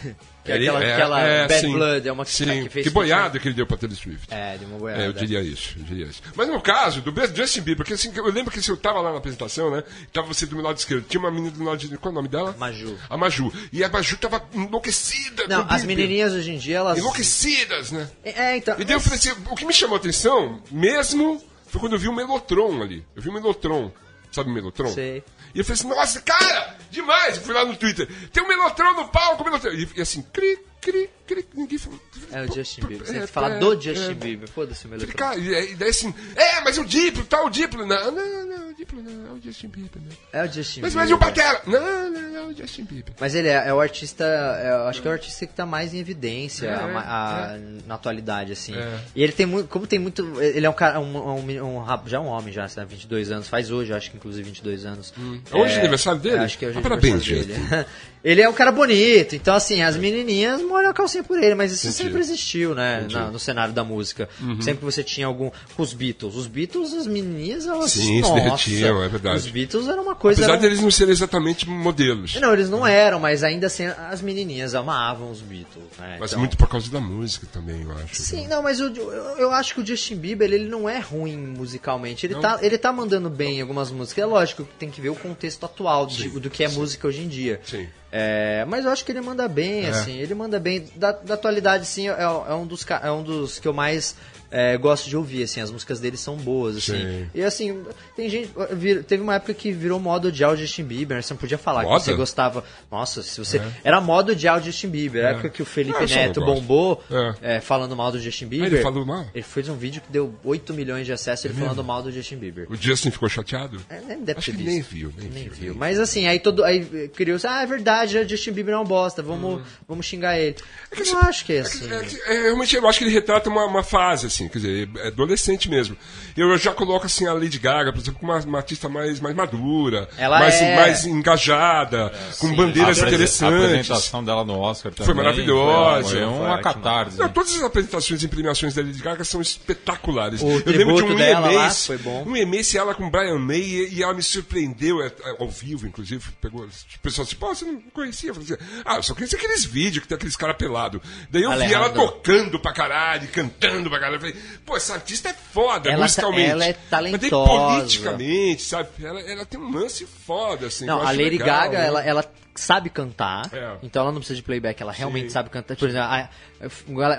Que 0.43 0.51
é 0.51 0.55
aquela, 0.55 0.79
aquela 0.79 1.21
é, 1.21 1.47
Bad 1.47 1.61
sim. 1.61 1.73
Blood, 1.73 2.07
é 2.07 2.11
uma 2.11 2.25
que, 2.25 2.31
Sim, 2.31 2.45
que 2.45 2.63
que, 2.63 2.69
fez. 2.69 2.87
boiada 2.87 3.39
que 3.39 3.47
ele 3.47 3.53
deu 3.53 3.67
pra 3.67 3.77
Taylor 3.77 3.95
Swift. 3.95 4.27
É, 4.33 4.57
de 4.57 4.65
uma 4.65 4.79
boiada. 4.79 5.03
É, 5.03 5.07
eu 5.07 5.13
diria 5.13 5.41
isso, 5.41 5.75
eu 5.77 5.83
diria 5.83 6.05
isso. 6.07 6.21
Mas 6.35 6.47
no 6.47 6.59
caso 6.59 7.01
do 7.01 7.13
Justin 7.35 7.61
Bieber, 7.61 7.77
porque 7.77 7.93
assim, 7.93 8.11
eu 8.15 8.25
lembro 8.25 8.51
que 8.51 8.57
assim, 8.57 8.71
eu 8.71 8.77
tava 8.77 9.01
lá 9.01 9.11
na 9.11 9.19
apresentação, 9.19 9.69
né? 9.69 9.83
Tava 10.11 10.27
você 10.27 10.47
do 10.47 10.55
meu 10.55 10.65
lado 10.65 10.77
esquerdo, 10.77 11.05
tinha 11.07 11.19
uma 11.19 11.29
menina 11.29 11.51
do 11.51 11.63
lado 11.63 11.77
direito, 11.77 11.99
qual 11.99 12.11
é 12.11 12.13
o 12.13 12.15
nome 12.15 12.27
dela? 12.27 12.55
Maju. 12.57 12.97
A 13.07 13.17
Maju. 13.17 13.53
E 13.71 13.83
a 13.83 13.89
Maju 13.89 14.17
tava 14.17 14.43
enlouquecida 14.53 15.47
Não, 15.47 15.65
as 15.69 15.83
menininhas 15.83 16.33
hoje 16.33 16.51
em 16.51 16.57
dia, 16.57 16.77
elas. 16.77 16.97
Enlouquecidas, 16.97 17.91
né? 17.91 18.09
É, 18.23 18.57
então. 18.57 18.79
E 18.79 18.83
daí 18.83 18.95
eu 18.95 18.99
falei 18.99 19.19
assim, 19.19 19.33
o 19.49 19.55
que 19.55 19.65
me 19.65 19.73
chamou 19.73 19.95
a 19.95 19.99
atenção, 19.99 20.61
mesmo, 20.71 21.41
foi 21.67 21.79
quando 21.79 21.93
eu 21.93 21.99
vi 21.99 22.07
o 22.07 22.13
Melotron 22.13 22.81
ali. 22.81 23.05
Eu 23.15 23.21
vi 23.21 23.29
o 23.29 23.33
Melotron. 23.33 23.91
Sabe 24.31 24.49
o 24.49 24.53
Melotron? 24.53 24.87
Sei. 24.87 25.23
E 25.53 25.59
eu 25.59 25.65
falei 25.65 25.79
assim, 25.79 25.87
nossa, 25.87 26.21
cara, 26.21 26.77
demais! 26.89 27.37
Eu 27.37 27.43
fui 27.43 27.53
lá 27.53 27.65
no 27.65 27.75
Twitter, 27.75 28.07
tem 28.31 28.43
um 28.43 28.47
Melotron 28.47 28.93
no 28.93 29.07
palco, 29.09 29.43
Melotron. 29.43 29.71
E, 29.71 29.89
e 29.95 30.01
assim, 30.01 30.21
cri, 30.33 30.59
cri, 30.79 31.09
cri, 31.27 31.45
ninguém 31.53 31.77
falou. 31.77 31.99
É 32.31 32.41
o 32.43 32.53
Justin 32.53 32.81
Bieber. 32.85 33.07
Você 33.07 33.17
É, 33.17 33.27
falar 33.27 33.51
é, 33.51 33.59
do 33.59 33.73
é. 33.73 33.79
Justin 33.81 34.13
Bieber. 34.13 34.49
Foda-se 34.49 34.87
o 34.87 35.07
cara, 35.15 35.37
e, 35.37 35.75
daí 35.75 35.89
assim, 35.89 36.13
é, 36.35 36.61
mas 36.61 36.77
o 36.77 36.85
Diplo, 36.85 37.23
tá 37.25 37.43
o 37.43 37.49
Diplo. 37.49 37.85
Não, 37.85 38.11
não, 38.11 38.45
Diplo 38.81 39.01
não, 39.03 39.27
é 39.27 39.31
o 39.37 39.41
Justin 39.41 39.67
Bieber, 39.67 40.01
né? 40.01 40.09
É 40.33 40.43
o 40.43 40.47
Justin 40.51 40.81
Mas, 40.81 40.93
Bieber. 40.93 40.95
mas 40.95 41.09
e 41.09 41.13
o 41.13 41.17
Batera? 41.17 41.61
Não, 41.67 42.09
não, 42.11 42.35
é 42.37 42.41
o 42.47 42.57
Justin 42.57 42.83
Bieber. 42.83 43.13
Mas 43.19 43.35
ele 43.35 43.47
é, 43.47 43.67
é 43.67 43.73
o 43.73 43.79
artista, 43.79 44.23
é, 44.25 44.89
acho 44.89 45.01
que 45.01 45.07
é 45.07 45.11
o 45.11 45.13
artista 45.13 45.45
que 45.45 45.53
tá 45.53 45.65
mais 45.65 45.93
em 45.93 45.99
evidência 45.99 46.67
É, 46.67 46.73
a 46.73 46.85
a- 46.85 47.55
é. 47.57 47.59
na 47.87 47.93
atualidade, 47.95 48.51
assim. 48.51 48.73
É. 48.75 48.99
E 49.15 49.21
ele 49.23 49.31
tem 49.33 49.45
muito, 49.45 49.67
como 49.67 49.85
tem 49.85 49.99
muito, 49.99 50.41
ele 50.41 50.65
é 50.65 50.69
um 50.69 50.73
cara, 50.73 50.99
um, 50.99 51.15
um- 51.15 51.75
um 51.77 51.83
rap- 51.83 52.07
já 52.09 52.19
um 52.19 52.25
homem 52.27 52.51
já, 52.51 52.63
né, 52.75 52.85
22 52.89 53.31
anos, 53.31 53.47
faz 53.47 53.69
hoje, 53.69 53.93
acho 53.93 54.09
que 54.09 54.17
inclusive 54.17 54.43
22 54.49 54.83
anos. 54.85 55.13
Hoje 55.51 55.75
é 55.75 55.79
aniversário 55.79 56.19
dele? 56.19 56.37
Acho 56.39 56.57
que 56.57 56.65
é 56.65 56.69
hoje 56.69 56.77
Ah, 56.77 56.79
é 56.79 56.83
parabéns, 56.83 57.13
aniversário 57.23 57.69
dele. 57.69 57.85
ele 58.23 58.41
é 58.41 58.49
um 58.49 58.53
cara 58.53 58.71
bonito, 58.71 59.35
então 59.35 59.53
assim, 59.55 59.81
as 59.83 59.95
menininhas 59.95 60.61
molham 60.61 60.89
a 60.89 60.93
calcinha 60.93 61.23
por 61.23 61.37
ele, 61.41 61.53
mas 61.55 61.71
isso 61.71 61.87
Entendi. 61.87 62.03
sempre 62.03 62.19
existiu, 62.19 62.73
né. 62.73 63.01
Uhum. 63.01 63.07
na- 63.11 63.31
no 63.31 63.39
cenário 63.39 63.73
da 63.73 63.83
música. 63.83 64.27
Sempre 64.59 64.77
que 64.79 64.85
você 64.85 65.03
tinha 65.03 65.27
algum, 65.27 65.51
com 65.75 65.83
os 65.83 65.93
Beatles, 65.93 66.35
os 66.35 66.47
Beatles, 66.47 66.93
as 66.93 67.05
menininhas, 67.07 67.65
elas, 67.67 67.91
Sim, 67.91 68.21
se 68.23 68.29
nossa, 68.29 68.57
é 68.79 69.07
verdade. 69.09 69.37
Os 69.37 69.47
Beatles 69.49 69.87
era 69.87 70.01
uma 70.01 70.15
coisa... 70.15 70.41
Apesar 70.41 70.53
era 70.53 70.59
um- 70.59 70.61
deles 70.61 70.81
não 70.81 70.91
serem 70.91 71.11
exatamente 71.11 71.67
modelos. 71.69 72.35
não, 72.35 72.53
eles 72.53 72.69
não 72.69 72.85
eram, 72.85 73.19
mas 73.19 73.43
ainda 73.43 73.67
assim 73.67 73.85
as 73.85 74.21
menininhas 74.21 74.73
amavam 74.75 75.31
os 75.31 75.41
Beatles, 75.41 75.85
né? 75.99 76.17
Mas 76.19 76.31
Então- 76.31 76.39
muito 76.39 76.57
por 76.57 76.67
causa 76.69 76.89
da 76.91 76.99
música 76.99 77.47
também, 77.51 77.81
eu 77.83 77.91
acho. 77.91 78.15
Sim, 78.15 78.47
não, 78.47 78.61
mas 78.63 78.79
o- 78.79 78.87
eu, 78.87 79.13
eu 79.37 79.51
acho 79.51 79.73
que 79.75 79.81
o 79.81 79.85
Justin 79.85 80.15
Bieber 80.15 80.51
ele 80.51 80.67
não 80.69 80.87
é 80.89 80.99
ruim 80.99 81.37
musicalmente. 81.37 82.25
Ele 82.25 82.35
tá, 82.35 82.59
ele 82.61 82.77
tá 82.77 82.91
mandando 82.91 83.29
bem 83.29 83.57
em 83.59 83.61
algumas 83.61 83.91
músicas. 83.91 84.23
É 84.23 84.25
lógico 84.25 84.63
que 84.63 84.73
tem 84.75 84.89
que 84.89 85.01
ver 85.01 85.09
o 85.09 85.15
contexto 85.15 85.65
atual 85.65 86.05
de- 86.05 86.29
do 86.29 86.49
que 86.49 86.63
é 86.63 86.67
música 86.67 87.07
hoje 87.07 87.21
em 87.21 87.27
dia. 87.27 87.59
Sim. 87.65 87.87
É, 88.13 88.65
mas 88.67 88.83
eu 88.83 88.91
acho 88.91 89.05
que 89.05 89.11
ele 89.11 89.21
manda 89.21 89.47
bem, 89.47 89.85
É. 89.85 89.89
assim, 89.89 90.17
ele 90.17 90.35
manda 90.35 90.59
bem. 90.59 90.85
Da, 90.97 91.13
da 91.13 91.33
atualidade, 91.35 91.85
sim, 91.87 92.09
é, 92.09 92.21
é 92.21 92.53
um 92.53 92.67
dos, 92.67 92.85
é 93.01 93.09
um 93.11 93.23
dos 93.23 93.57
que 93.57 93.67
eu 93.67 93.73
mais 93.73 94.15
é, 94.51 94.77
gosto 94.77 95.09
de 95.09 95.15
ouvir, 95.15 95.43
assim, 95.43 95.61
as 95.61 95.71
músicas 95.71 95.99
dele 95.99 96.17
são 96.17 96.35
boas, 96.35 96.75
assim. 96.77 96.93
Sim. 96.99 97.29
E 97.33 97.41
assim, 97.43 97.81
tem 98.15 98.29
gente. 98.29 98.51
vir- 98.73 99.03
Teve 99.03 99.23
uma 99.23 99.35
época 99.35 99.53
que 99.53 99.71
virou 99.71 99.99
moda 99.99 100.27
odiar 100.27 100.51
o 100.51 100.57
Justin 100.57 100.83
Bieber, 100.83 101.15
né? 101.15 101.21
Você 101.21 101.33
não 101.33 101.39
podia 101.39 101.57
falar 101.57 101.83
Moda? 101.83 101.99
que 101.99 102.05
você 102.05 102.13
gostava. 102.13 102.63
Nossa, 102.91 103.23
se 103.23 103.39
você. 103.39 103.61
Era 103.83 104.01
moda 104.01 104.33
odiar 104.33 104.59
o 104.59 104.63
Justin 104.63 104.89
Bieber. 104.89 105.25
A 105.25 105.29
época 105.29 105.49
que 105.49 105.61
o 105.61 105.65
Felipe 105.65 105.97
É. 105.97 106.03
Ah, 106.03 106.07
Neto 106.27 106.41
bombou 106.43 107.01
É. 107.41 107.55
é, 107.55 107.59
falando 107.61 107.95
mal 107.95 108.11
do 108.11 108.19
Justin 108.19 108.47
Bieber. 108.47 108.73
ele 108.73 108.81
falou 108.81 109.05
mal? 109.05 109.25
Ele 109.33 109.43
fez 109.43 109.69
um 109.69 109.75
vídeo 109.75 110.01
que 110.01 110.11
deu 110.11 110.33
8 110.43 110.73
milhões 110.73 111.05
de 111.05 111.13
acessos 111.13 111.45
ele 111.45 111.53
falando 111.53 111.83
mal 111.83 112.03
do 112.03 112.11
Justin 112.11 112.35
Bieber. 112.37 112.67
O 112.69 112.75
Justin 112.75 113.11
ficou 113.11 113.29
chateado? 113.29 113.79
É, 113.89 114.01
nem 114.01 114.21
deve 114.23 114.39
Acho 114.39 114.51
ter 114.51 114.57
que 114.57 114.63
visto. 114.63 114.69
nem 114.73 114.81
viu, 114.81 115.13
nem, 115.17 115.29
Nem 115.29 115.43
viu. 115.43 115.53
viu. 115.53 115.75
Mas 115.75 115.97
assim, 115.99 116.27
aí 116.27 116.39
todo. 116.39 116.63
Aí 116.63 117.07
criou-se, 117.09 117.47
ah, 117.47 117.61
é 117.61 117.65
verdade, 117.65 118.17
o 118.17 118.27
Justin 118.27 118.51
Bieber 118.51 118.73
é 118.73 118.77
um 118.77 118.83
bosta, 118.83 119.21
vamos, 119.21 119.61
vamos 119.87 120.05
xingar 120.05 120.37
ele. 120.37 120.55
Eu 120.91 121.05
não 121.13 121.21
acho 121.21 121.45
que 121.45 121.53
é 121.53 121.59
assim. 121.61 121.89
É 121.91 122.01
é, 122.33 122.41
realmente, 122.43 122.75
eu 122.75 122.87
acho 122.87 122.99
que 122.99 123.05
ele 123.05 123.13
retrata 123.13 123.49
uma, 123.49 123.65
uma 123.65 123.83
fase, 123.83 124.27
assim, 124.27 124.40
quer 124.49 124.59
dizer, 124.59 124.89
é 124.97 125.07
adolescente 125.07 125.69
mesmo. 125.69 125.95
Eu 126.35 126.57
já 126.57 126.71
coloco, 126.73 127.05
assim, 127.05 127.27
a 127.27 127.33
Lady 127.33 127.59
Gaga, 127.59 127.91
por 127.91 127.99
exemplo, 127.99 128.19
como 128.19 128.31
uma, 128.31 128.39
uma 128.41 128.57
artista 128.59 128.87
mais, 128.89 129.19
mais 129.19 129.35
madura, 129.35 130.07
Ela 130.17 130.39
mais, 130.39 130.55
é- 130.61 130.75
mais 130.75 131.05
engajada, 131.05 132.11
com 132.39 132.53
bandeiras 132.55 132.99
A 132.99 133.03
apresen- 133.07 133.11
A 133.11 133.15
interessantes. 133.49 133.65
apresentação 133.65 134.23
dela 134.23 134.43
no 134.45 134.57
Oscar 134.59 134.91
também. 134.93 135.05
Foi 135.05 135.15
maravilhosa. 135.15 136.09
Foi, 136.09 136.17
Foi 136.19 136.25
uma 136.27 136.39
ótima. 136.53 136.61
catarse. 136.73 137.17
Não, 137.19 137.29
todas 137.29 137.55
as 137.55 137.63
apresentações 137.63 138.23
e 138.23 138.27
premiações 138.27 138.73
da 138.73 138.81
Lady 138.81 139.01
Gaga 139.01 139.23
são 139.23 139.41
espetaculares. 139.41 140.41
O 140.41 140.47
eu 140.47 140.63
lembro 140.77 140.95
de 140.95 141.03
um 141.03 141.19
EMAs, 141.19 141.87
foi 141.87 141.99
um 142.25 142.35
EMAs 142.35 142.73
ela 142.75 142.93
com 142.93 143.09
Brian 143.09 143.37
May 143.39 143.59
e, 143.61 143.93
e 143.95 144.03
ela 144.03 144.13
me 144.13 144.23
surpreendeu 144.23 145.01
é, 145.01 145.07
é, 145.07 145.35
ao 145.39 145.49
vivo, 145.49 145.87
inclusive. 145.87 146.23
Pegou, 146.41 146.61
o 146.65 146.69
pessoal 147.01 147.25
disse, 147.25 147.35
pô, 147.35 147.53
você 147.53 147.65
não 147.65 147.81
conhecia? 147.93 148.29
Eu 148.29 148.35
falei 148.35 148.53
assim, 148.53 148.63
ah, 148.85 148.95
eu 148.95 149.03
só 149.03 149.13
conhecia 149.13 149.37
aqueles 149.37 149.65
vídeos 149.65 150.01
que 150.03 150.07
tem 150.07 150.15
aqueles 150.15 150.35
caras 150.35 150.55
pelados. 150.57 151.01
Daí 151.29 151.43
eu 151.43 151.51
vi 151.51 151.73
ela 151.73 151.85
Alejandro. 151.85 152.01
tocando 152.07 152.59
pra 152.59 152.73
caralho, 152.73 153.27
cantando 153.29 153.89
pra 153.89 153.99
caralho. 153.99 154.30
Falei, 154.31 154.43
pô, 154.65 154.77
essa 154.77 154.93
artista 154.93 155.29
é 155.29 155.33
foda, 155.33 155.89
Ela 155.89 155.97
tá- 155.99 156.03
musicalmente. 156.03 156.49
ela 156.49 156.65
é 156.65 156.67
Mas 156.79 156.89
talentosa. 156.89 157.51
politicamente, 157.79 158.61
sabe? 158.63 158.89
Ela, 159.03 159.21
ela 159.21 159.45
tem 159.45 159.59
um 159.59 159.71
lance 159.71 160.05
foda, 160.05 160.67
assim. 160.67 160.85
Não, 160.85 160.99
a 161.01 161.11
Lady 161.11 161.29
legal, 161.37 161.47
Gaga, 161.47 161.77
né? 161.79 161.87
ela, 161.87 162.03
ela 162.03 162.31
sabe 162.55 162.89
cantar, 162.89 163.49
É. 163.53 163.75
então 163.83 164.01
ela 164.03 164.11
não 164.11 164.19
precisa 164.19 164.35
de 164.37 164.43
playback, 164.43 164.81
ela 164.81 164.91
realmente 164.91 165.31
sabe 165.31 165.49
cantar. 165.49 165.75
Por 165.75 165.87
exemplo, 165.89 166.07
a- 166.07 166.29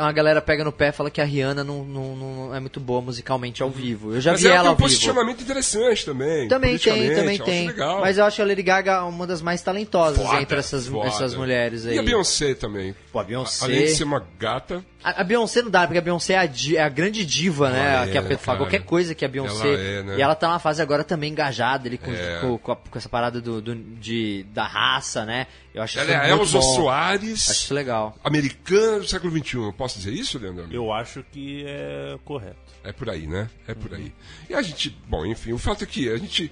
uma 0.00 0.12
galera 0.12 0.40
pega 0.40 0.62
no 0.62 0.70
pé 0.70 0.88
e 0.88 0.92
fala 0.92 1.10
que 1.10 1.20
a 1.20 1.24
Rihanna 1.24 1.64
não, 1.64 1.84
não, 1.84 2.16
não 2.16 2.54
é 2.54 2.60
muito 2.60 2.78
boa 2.78 3.00
musicalmente 3.00 3.62
ao 3.62 3.70
vivo. 3.70 4.14
Eu 4.14 4.20
já 4.20 4.32
Mas 4.32 4.40
vi 4.42 4.46
ela, 4.48 4.56
ela 4.56 4.62
tem 4.62 4.68
um 4.68 4.70
ao 4.72 4.76
vivo. 4.76 4.88
posicionamento 4.88 5.40
interessante 5.42 6.04
também. 6.04 6.48
Também 6.48 6.78
tem, 6.78 6.92
também 7.14 7.36
eu 7.36 7.42
acho 7.42 7.44
tem. 7.44 7.66
legal. 7.66 8.00
Mas 8.00 8.18
eu 8.18 8.24
acho 8.24 8.42
a 8.42 8.44
Lady 8.44 8.62
Gaga 8.62 9.04
uma 9.04 9.26
das 9.26 9.42
mais 9.42 9.62
talentosas 9.62 10.24
Foda, 10.24 10.40
entre 10.42 10.58
essas, 10.58 10.86
foda. 10.86 11.08
essas 11.08 11.34
mulheres 11.34 11.86
aí. 11.86 11.96
E 11.96 11.98
a 11.98 12.02
Beyoncé 12.02 12.54
também. 12.54 12.94
Pô, 13.10 13.18
a 13.18 13.24
Beyoncé. 13.24 13.64
Além 13.64 13.84
de 13.86 13.90
ser 13.94 14.04
uma 14.04 14.24
gata, 14.38 14.84
A, 15.04 15.22
a 15.22 15.24
Beyoncé 15.24 15.62
não 15.62 15.70
dá, 15.70 15.84
porque 15.84 15.98
a 15.98 16.02
Beyoncé 16.02 16.34
é 16.34 16.38
a, 16.38 16.46
di- 16.46 16.76
é 16.76 16.82
a 16.84 16.88
grande 16.88 17.26
diva, 17.26 17.70
né? 17.70 17.94
Ela 17.96 18.06
que 18.06 18.16
a 18.18 18.20
é, 18.20 18.24
Pedro 18.24 18.38
fala, 18.38 18.58
qualquer 18.58 18.82
coisa 18.84 19.16
que 19.16 19.24
a 19.24 19.28
Beyoncé. 19.28 19.66
Ela 19.68 19.78
é, 19.82 20.02
né? 20.04 20.16
E 20.18 20.22
ela 20.22 20.34
tá 20.36 20.46
numa 20.46 20.60
fase 20.60 20.80
agora 20.80 21.02
também 21.02 21.32
engajada 21.32 21.88
ali 21.88 21.98
com, 21.98 22.12
É. 22.12 22.38
com, 22.40 22.56
com 22.58 22.70
a- 22.72 22.76
com 22.76 22.96
essa 22.98 23.08
parada 23.08 23.40
do, 23.40 23.60
do- 23.60 23.74
de, 23.74 24.44
da 24.54 24.64
raça, 24.64 25.24
né? 25.24 25.31
Eu 25.74 25.82
acho 25.82 25.98
ela 25.98 26.10
isso 26.12 26.20
é 26.22 26.30
Elza 26.30 26.58
bom. 26.58 26.74
Soares, 26.74 27.50
Acho 27.50 27.60
isso 27.64 27.74
legal. 27.74 28.16
americana 28.22 28.98
do 29.00 29.08
século 29.08 29.36
XXI. 29.38 29.56
Eu 29.56 29.72
posso 29.72 29.98
dizer 29.98 30.12
isso, 30.12 30.38
Leandro? 30.38 30.66
Eu 30.70 30.92
acho 30.92 31.24
que 31.32 31.64
é 31.66 32.18
correto. 32.24 32.56
É 32.84 32.92
por 32.92 33.08
aí, 33.08 33.26
né? 33.26 33.48
É 33.66 33.74
por 33.74 33.94
aí. 33.94 34.12
E 34.50 34.54
a 34.54 34.62
gente, 34.62 34.90
bom, 35.08 35.24
enfim, 35.24 35.52
o 35.52 35.58
fato 35.58 35.84
é 35.84 35.86
que 35.86 36.08
a 36.08 36.16
gente. 36.16 36.50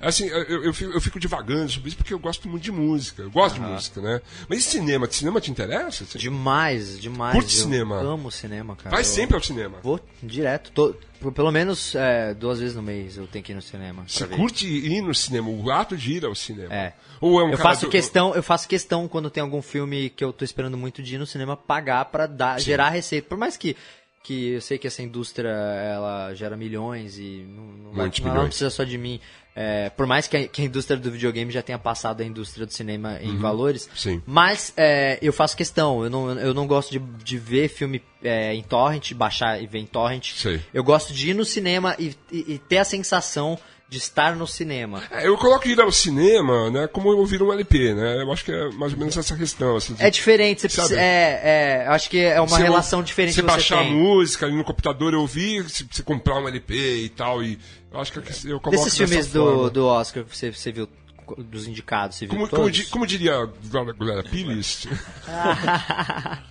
Assim, 0.00 0.26
eu, 0.28 0.64
eu, 0.64 0.72
fico, 0.72 0.92
eu 0.92 1.00
fico 1.00 1.20
divagando 1.20 1.70
sobre 1.70 1.88
isso 1.88 1.96
porque 1.96 2.14
eu 2.14 2.18
gosto 2.18 2.48
muito 2.48 2.62
de 2.62 2.72
música. 2.72 3.22
Eu 3.22 3.30
gosto 3.30 3.56
de 3.56 3.60
música, 3.60 4.00
né? 4.00 4.20
Mas 4.48 4.60
e 4.60 4.62
cinema? 4.62 5.06
Cinema 5.10 5.40
te 5.40 5.50
interessa? 5.50 6.04
Demais, 6.18 6.98
demais. 7.00 7.34
Curte 7.34 7.56
eu 7.56 7.62
cinema? 7.64 7.96
amo 8.00 8.30
cinema, 8.30 8.74
cara. 8.76 8.90
Vai 8.90 9.00
Eu 9.00 9.04
sempre 9.04 9.36
ao 9.36 9.42
cinema. 9.42 9.78
Vou 9.82 10.00
direto. 10.22 10.70
tô- 10.72 10.94
pelo 11.32 11.50
menos 11.52 11.94
é, 11.94 12.32
duas 12.32 12.60
vezes 12.60 12.74
no 12.74 12.82
mês 12.82 13.18
eu 13.18 13.26
tenho 13.26 13.44
que 13.44 13.52
ir 13.52 13.54
no 13.54 13.60
cinema. 13.60 14.04
Você 14.08 14.26
curte 14.26 14.66
ir 14.66 15.02
no 15.02 15.14
cinema, 15.14 15.50
o 15.50 15.70
ato 15.70 15.94
de 15.96 16.14
ir 16.14 16.24
ao 16.24 16.34
cinema. 16.34 16.74
É. 16.74 16.94
Ou 17.20 17.38
é 17.38 17.44
um 17.44 17.50
eu 17.50 17.58
faço 17.58 17.84
do- 17.84 17.90
questão, 17.90 18.34
eu 18.34 18.42
faço 18.42 18.66
questão 18.66 19.06
quando 19.06 19.28
tem 19.28 19.42
algum 19.42 19.60
filme 19.60 20.08
que 20.08 20.24
eu 20.24 20.32
tô 20.32 20.46
esperando 20.46 20.78
muito 20.78 21.02
de 21.02 21.16
ir 21.16 21.18
no 21.18 21.26
cinema 21.26 21.58
pagar 21.58 22.06
pra 22.06 22.26
dar, 22.26 22.58
gerar 22.58 22.88
receita. 22.88 23.28
Por 23.28 23.36
mais 23.36 23.56
que 23.58 23.76
que 24.22 24.50
eu 24.52 24.60
sei 24.60 24.76
que 24.78 24.86
essa 24.86 25.02
indústria 25.02 25.48
ela 25.48 26.34
gera 26.34 26.54
milhões 26.56 27.18
e 27.18 27.44
não, 27.48 27.64
não, 27.64 27.92
vai, 27.92 28.10
não, 28.34 28.46
precisa 28.46 28.68
só 28.70 28.84
de 28.84 28.98
mim. 28.98 29.18
É, 29.62 29.90
por 29.90 30.06
mais 30.06 30.26
que 30.26 30.36
a, 30.38 30.48
que 30.48 30.62
a 30.62 30.64
indústria 30.64 30.96
do 30.98 31.10
videogame 31.10 31.50
já 31.52 31.60
tenha 31.60 31.78
passado 31.78 32.22
a 32.22 32.24
indústria 32.24 32.64
do 32.64 32.72
cinema 32.72 33.18
em 33.20 33.36
valores, 33.36 33.84
Uhum. 33.88 33.92
Sim. 33.96 34.22
mas 34.26 34.72
é, 34.74 35.18
eu 35.20 35.34
faço 35.34 35.54
questão. 35.54 36.02
Eu 36.02 36.08
não, 36.08 36.30
eu 36.38 36.54
não 36.54 36.66
gosto 36.66 36.90
de, 36.90 36.98
de 36.98 37.36
ver 37.36 37.68
filme 37.68 38.02
é, 38.22 38.54
em 38.54 38.62
torrent, 38.62 39.12
baixar 39.12 39.62
e 39.62 39.66
ver 39.66 39.80
em 39.80 39.86
torrent. 39.86 40.32
Sei. 40.34 40.62
Eu 40.72 40.82
gosto 40.82 41.12
de 41.12 41.30
ir 41.30 41.34
no 41.34 41.44
cinema 41.44 41.94
e, 41.98 42.16
e- 42.32 42.54
e 42.54 42.58
ter 42.58 42.78
a 42.78 42.84
sensação 42.84 43.58
de 43.90 43.98
estar 43.98 44.36
no 44.36 44.46
cinema. 44.46 45.02
É, 45.10 45.26
eu 45.26 45.36
coloco 45.36 45.66
ir 45.66 45.80
ao 45.80 45.90
cinema, 45.90 46.70
né, 46.70 46.86
como 46.86 47.08
ouvir 47.08 47.42
um 47.42 47.52
LP, 47.52 47.92
né? 47.92 48.22
Eu 48.22 48.30
acho 48.32 48.44
que 48.44 48.52
é 48.52 48.70
mais 48.70 48.92
ou 48.92 48.98
menos 49.00 49.16
essa 49.16 49.36
questão, 49.36 49.74
assim. 49.76 49.94
de- 49.94 50.02
É 50.04 50.08
diferente, 50.08 50.60
você 50.62 50.68
precisa, 50.68 51.00
é, 51.00 51.82
é, 51.82 51.84
eu 51.88 51.92
acho 51.92 52.08
que 52.08 52.18
é 52.20 52.40
uma 52.40 52.46
Você- 52.56 52.62
relação 52.62 53.02
diferente 53.02 53.34
Você 53.34 53.42
baixar 53.42 53.80
a 53.80 53.82
tem. 53.82 53.92
música 53.92 54.46
ali 54.46 54.54
no 54.54 54.62
computador, 54.62 55.12
eu 55.12 55.20
ouvir, 55.20 55.68
se 55.68 55.82
você 55.90 56.04
comprar 56.04 56.38
um 56.40 56.46
LP 56.46 56.72
e 57.02 57.08
tal, 57.08 57.42
e 57.42 57.58
eu 57.92 58.00
acho 58.00 58.12
que 58.12 58.18
eu 58.20 58.60
coloco 58.60 58.70
Desses 58.70 58.96
filmes 58.96 59.26
forma. 59.26 59.62
do, 59.64 59.70
do 59.70 59.86
Oscar 59.86 60.22
que 60.22 60.36
você, 60.36 60.52
você 60.52 60.70
viu, 60.70 60.88
dos 61.36 61.66
indicados, 61.66 62.16
você 62.16 62.26
viu 62.26 62.34
Como, 62.36 62.48
como, 62.48 62.62
todos? 62.62 62.76
di- 62.76 62.86
como 62.86 63.04
diria 63.06 63.34
a 63.38 63.46
Glória 63.92 64.22
Pires, 64.22 64.86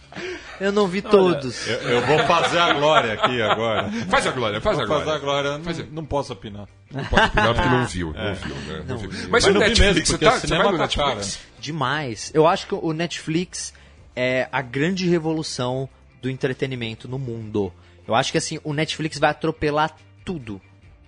Eu 0.60 0.72
não 0.72 0.88
vi 0.88 1.02
todos. 1.02 1.68
Eu, 1.68 1.78
eu 1.78 2.06
vou 2.06 2.20
fazer 2.20 2.60
a 2.60 2.74
glória 2.74 3.14
aqui 3.14 3.42
agora. 3.42 3.90
faz 4.10 4.28
a 4.28 4.32
Glória, 4.32 4.60
faz 4.60 4.80
a 4.80 4.86
Vou 4.86 5.00
fazer 5.00 5.12
a 5.12 5.18
Glória. 5.18 5.58
glória, 5.58 5.84
não, 5.84 5.92
não 5.92 6.06
posso 6.06 6.34
opinar. 6.34 6.68
Não 6.92 7.06
pode 7.06 7.28
opinar 7.28 7.54
porque 7.54 7.70
não 7.70 7.86
viu, 7.86 8.14
não 8.14 8.36
viu, 8.36 8.56
né? 8.56 8.86
Não 8.88 8.98
viu. 8.98 9.10
Mas, 9.12 9.28
Mas 9.30 9.46
o 9.46 9.52
não 9.54 9.62
vi 9.62 9.68
Netflix, 9.70 9.96
mesmo, 9.96 10.06
você, 10.06 10.18
tá, 10.18 10.32
você 10.32 10.40
cinema 10.48 10.64
vai 10.64 10.72
no 10.74 10.78
tá 10.78 10.84
Netflix? 10.84 11.40
Demais. 11.60 12.32
Eu 12.34 12.48
acho 12.48 12.68
que 12.68 12.76
o 12.76 12.94
Netflix 12.94 13.74
é 14.16 14.50
a 14.52 14.62
grande 14.62 15.08
revolução 15.08 15.88
do 16.22 16.30
entretenimento 16.30 17.08
no 17.08 17.18
mundo. 17.18 17.72
Eu 18.08 18.16
acho 18.16 18.32
que 18.32 18.38
assim, 18.38 18.60
o 18.64 18.74
Netflix 18.74 19.18
vai 19.18 19.30
atropelar 19.30 19.96
tudo. 20.26 20.62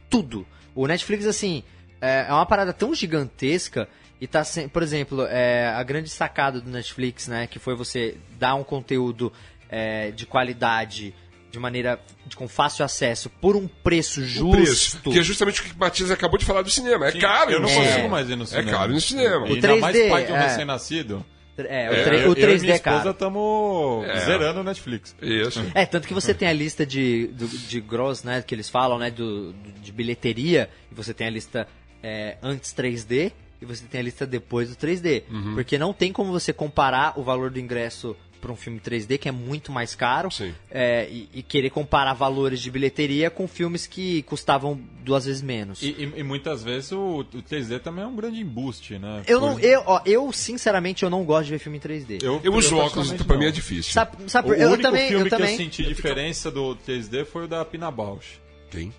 Tudo. 0.10 0.46
O 0.74 0.88
Netflix, 0.88 1.26
assim, 1.26 1.64
é 2.00 2.26
é 2.30 2.34
uma 2.34 2.46
parada 2.46 2.74
tão 2.74 2.94
gigantesca 2.96 3.88
e 4.22 4.28
tá 4.28 4.44
sem, 4.44 4.70
por 4.70 4.84
exemplo, 4.84 5.26
é, 5.28 5.68
a 5.70 5.82
grande 5.84 6.10
sacada 6.10 6.62
do 6.62 6.70
Netflix, 6.70 7.28
né, 7.28 7.48
que 7.48 7.58
foi 7.60 7.76
você 7.76 8.16
dar 8.40 8.54
um 8.56 8.64
conteúdo 8.64 9.34
é, 9.68 10.12
de 10.12 10.26
qualidade 10.28 11.14
de 11.50 11.60
maneira 11.60 12.00
de, 12.26 12.36
com 12.38 12.48
fácil 12.48 12.86
acesso 12.86 13.30
por 13.30 13.58
um 13.58 13.68
preço 13.68 14.24
justo. 14.24 14.48
O 14.48 14.52
preço, 14.52 15.00
que 15.02 15.20
é 15.20 15.24
justamente 15.24 15.60
o 15.60 15.64
que 15.66 15.74
o 15.74 15.78
Matias 15.78 16.10
acabou 16.12 16.38
de 16.38 16.46
falar 16.46 16.62
do 16.62 16.70
cinema. 16.70 17.08
É 17.08 17.12
caro 17.20 17.52
Eu 17.52 17.60
não 17.60 17.68
cinema. 17.68 17.88
consigo 17.90 18.10
mais 18.10 18.30
ir 18.30 18.36
no 18.38 18.46
cinema. 18.46 18.70
É 18.70 18.72
caro 18.74 18.94
no 18.94 19.02
cinema. 19.02 19.48
E 19.48 19.52
O 19.52 19.56
ainda 19.56 19.76
mais 19.76 19.96
3D, 19.98 20.10
pai 20.10 20.26
de 20.26 20.32
um 20.32 20.36
é. 20.38 20.42
recém-nascido. 20.48 21.26
É, 21.58 21.90
o, 21.90 21.94
É, 21.94 22.26
eu, 22.26 22.30
o 22.30 22.32
eu 22.32 22.36
3D 22.36 22.58
e 22.58 22.62
minha 22.62 22.72
é 22.74 22.76
esposa 22.76 23.10
estamos 23.10 24.06
É. 24.08 24.20
zerando 24.26 24.62
o 24.62 24.64
Netflix. 24.64 25.14
Isso. 25.22 25.62
É, 25.76 25.86
tanto 25.86 26.08
que 26.08 26.14
você 26.14 26.34
tem 26.34 26.48
a 26.48 26.54
lista 26.54 26.86
de, 26.86 27.28
do- 27.28 27.48
de 27.50 27.82
gross, 27.82 28.24
né, 28.24 28.42
que 28.42 28.56
eles 28.56 28.70
falam, 28.70 28.98
né, 28.98 29.12
do, 29.12 29.52
do- 29.52 29.72
de 29.82 29.92
bilheteria, 29.92 30.70
e 30.90 30.96
você 30.96 31.14
tem 31.14 31.28
a 31.28 31.30
lista 31.30 31.68
é, 32.02 32.38
antes 32.42 32.74
3D 32.74 33.34
e 33.62 33.66
você 33.66 33.86
tem 33.86 34.02
a 34.02 34.04
lista 34.04 34.26
depois 34.26 34.70
do 34.70 34.76
3D. 34.76 35.24
Uhum. 35.30 35.54
Porque 35.56 35.78
não 35.78 35.94
tem 35.94 36.12
como 36.12 36.32
você 36.32 36.52
comparar 36.52 37.20
o 37.20 37.24
valor 37.24 37.50
do 37.52 37.60
ingresso 37.60 38.16
para 38.42 38.52
um 38.52 38.56
filme 38.56 38.80
3D, 38.80 39.20
que 39.20 39.30
é 39.30 39.32
muito 39.32 39.72
mais 39.72 39.94
caro, 39.94 40.28
é, 40.72 41.08
e, 41.12 41.30
e 41.32 41.44
querer 41.44 41.70
comparar 41.70 42.14
valores 42.14 42.60
de 42.60 42.72
bilheteria 42.72 43.30
com 43.30 43.48
filmes 43.48 43.86
que 43.86 44.24
custavam 44.24 44.82
duas 45.04 45.26
vezes 45.26 45.44
menos. 45.44 45.80
E, 45.84 45.90
e- 45.92 46.14
e 46.18 46.24
muitas 46.24 46.64
vezes 46.64 46.92
o, 46.92 47.20
o 47.20 47.24
3D 47.24 47.80
também 47.80 48.04
é 48.04 48.08
um 48.08 48.16
grande 48.16 48.42
embuste, 48.42 48.98
né? 48.98 49.22
eu, 49.28 49.40
Por- 49.40 49.46
não, 49.52 49.60
eu, 49.60 49.84
ó, 49.86 50.02
eu, 50.08 50.32
sinceramente, 50.34 51.04
eu 51.04 51.10
não 51.12 51.24
gosto 51.24 51.46
de 51.46 51.52
ver 51.52 51.60
filme 51.60 51.78
em 51.78 51.82
3D. 51.82 52.24
Eu 52.24 52.42
uso 52.56 52.78
óculos, 52.78 53.14
pra 53.14 53.38
mim 53.38 53.46
é 53.46 53.52
difícil. 53.52 53.94
Sabe, 53.94 54.18
sabe 54.26 54.50
O 54.50 54.54
eu 54.56 54.70
único 54.70 54.82
também, 54.82 55.08
filme 55.10 55.22
eu 55.22 55.30
que 55.30 55.30
também. 55.38 55.52
eu 55.52 55.58
senti 55.58 55.84
diferença 55.84 56.50
do 56.50 56.76
3D 56.78 57.26
foi 57.26 57.44
o 57.44 57.48
da 57.48 57.64
Pina 57.64 57.92
Bausch. 57.92 58.40
Quem? 58.72 58.92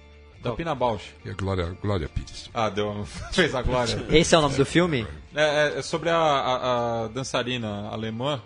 Da 0.43 0.53
Pina 0.53 0.74
Bausch. 0.74 1.05
E 1.24 1.30
a 1.30 1.34
Glória, 1.34 1.76
Glória 1.80 2.09
Pires. 2.09 2.51
Ah, 2.53 2.68
deu, 2.68 3.05
fez 3.32 3.55
a 3.55 3.62
glória. 3.62 4.05
Esse 4.11 4.34
é 4.34 4.38
o 4.38 4.40
nome 4.43 4.57
do 4.57 4.66
filme? 4.66 5.07
É, 5.34 5.74
é- 5.74 5.78
é 5.78 5.82
sobre 5.82 6.09
a, 6.11 6.16
a- 6.16 7.05
a 7.05 7.09
dançarina 7.09 7.88
alemã. 7.88 8.43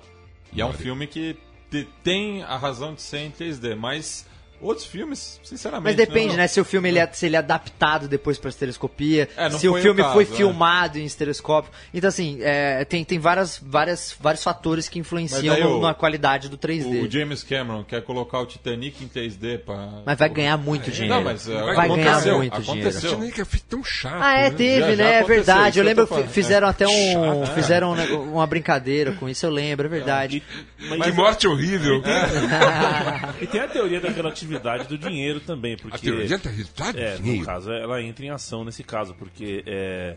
E 0.52 0.60
é 0.60 0.66
um 0.66 0.72
filme 0.72 1.06
que 1.06 1.36
te- 1.70 1.88
tem 2.02 2.42
a 2.42 2.56
razão 2.56 2.94
de 2.94 3.02
ser 3.02 3.18
em 3.18 3.30
3D, 3.30 3.74
mas 3.76 4.26
outros 4.60 4.86
filmes, 4.86 5.38
Mas 5.40 5.48
sinceramente. 5.48 5.96
depende, 5.96 6.28
não- 6.28 6.36
né? 6.36 6.46
Se 6.46 6.60
o 6.60 6.64
filme 6.64 6.88
ele 6.88 6.98
é, 6.98 7.08
se 7.12 7.26
ele 7.26 7.36
é 7.36 7.38
adaptado 7.38 8.08
depois 8.08 8.38
pra 8.38 8.48
estereoscopia, 8.50 9.28
É, 9.36 9.50
se 9.50 9.66
o 9.68 9.72
foi 9.72 9.80
o 9.80 9.82
filme 9.82 10.02
caso, 10.02 10.14
foi 10.14 10.22
é. 10.24 10.26
filmado 10.26 10.98
em 10.98 11.04
estereoscópio. 11.04 11.70
Então, 11.92 12.08
assim, 12.08 12.38
é, 12.40 12.84
tem, 12.84 13.04
tem 13.04 13.18
várias, 13.18 13.60
várias, 13.64 14.14
vários 14.20 14.42
fatores 14.42 14.88
que 14.88 14.98
influenciam 14.98 15.54
Mas 15.58 15.64
o- 15.64 15.80
na 15.80 15.94
qualidade 15.94 16.48
do 16.48 16.56
3D. 16.56 17.00
O 17.02 17.10
James 17.10 17.42
Cameron 17.42 17.84
quer 17.84 18.02
colocar 18.02 18.40
o 18.40 18.46
Titanic 18.46 19.02
em 19.04 19.08
3D 19.08 19.58
pra. 19.58 20.02
Mas 20.04 20.18
vai 20.18 20.28
ganhar 20.28 20.56
muito 20.56 20.90
dinheiro. 20.90 21.14
Não, 21.16 21.22
mas 21.24 21.48
é, 21.48 21.52
vai 21.74 21.88
ganhar 21.88 22.10
aconteceu, 22.12 22.36
muito 22.38 22.52
aconteceu. 22.54 23.10
dinheiro. 23.10 23.32
Titanic 23.32 23.40
é 23.40 23.60
tão 23.68 23.84
chato. 23.84 24.16
Ah, 24.22 24.38
é, 24.38 24.50
né? 24.50 24.56
teve, 24.56 24.80
Já- 24.80 24.90
já 24.90 24.96
né? 24.96 25.14
É 25.14 25.22
verdade. 25.24 25.78
Eu 25.78 25.84
lembro 25.84 26.06
que 26.06 26.22
fizeram 26.28 26.68
até 26.68 26.86
um. 26.86 27.12
Chato, 27.12 27.42
é. 27.50 27.54
Fizeram 27.54 27.94
né, 27.94 28.06
uma 28.06 28.46
brincadeira 28.46 29.12
com 29.12 29.28
isso, 29.28 29.44
eu 29.46 29.50
lembro, 29.50 29.86
é 29.86 29.88
verdade. 29.88 30.42
Que 30.78 31.12
morte 31.12 31.46
horrível. 31.46 32.02
E 33.40 33.46
tem 33.46 33.60
a 33.60 33.68
teoria 33.68 34.00
da 34.00 34.08
relatividade 34.08 34.45
do 34.88 34.98
dinheiro 34.98 35.40
também, 35.40 35.76
porque... 35.76 35.96
A 35.96 36.00
teoria 36.00 36.38
da 36.38 36.50
realidade 36.50 36.98
É, 37.00 37.12
do 37.12 37.18
no 37.18 37.24
dinheiro. 37.24 37.46
caso, 37.46 37.70
ela 37.72 38.02
entra 38.02 38.24
em 38.24 38.30
ação 38.30 38.64
nesse 38.64 38.82
caso, 38.84 39.14
porque 39.14 39.62
é, 39.66 40.16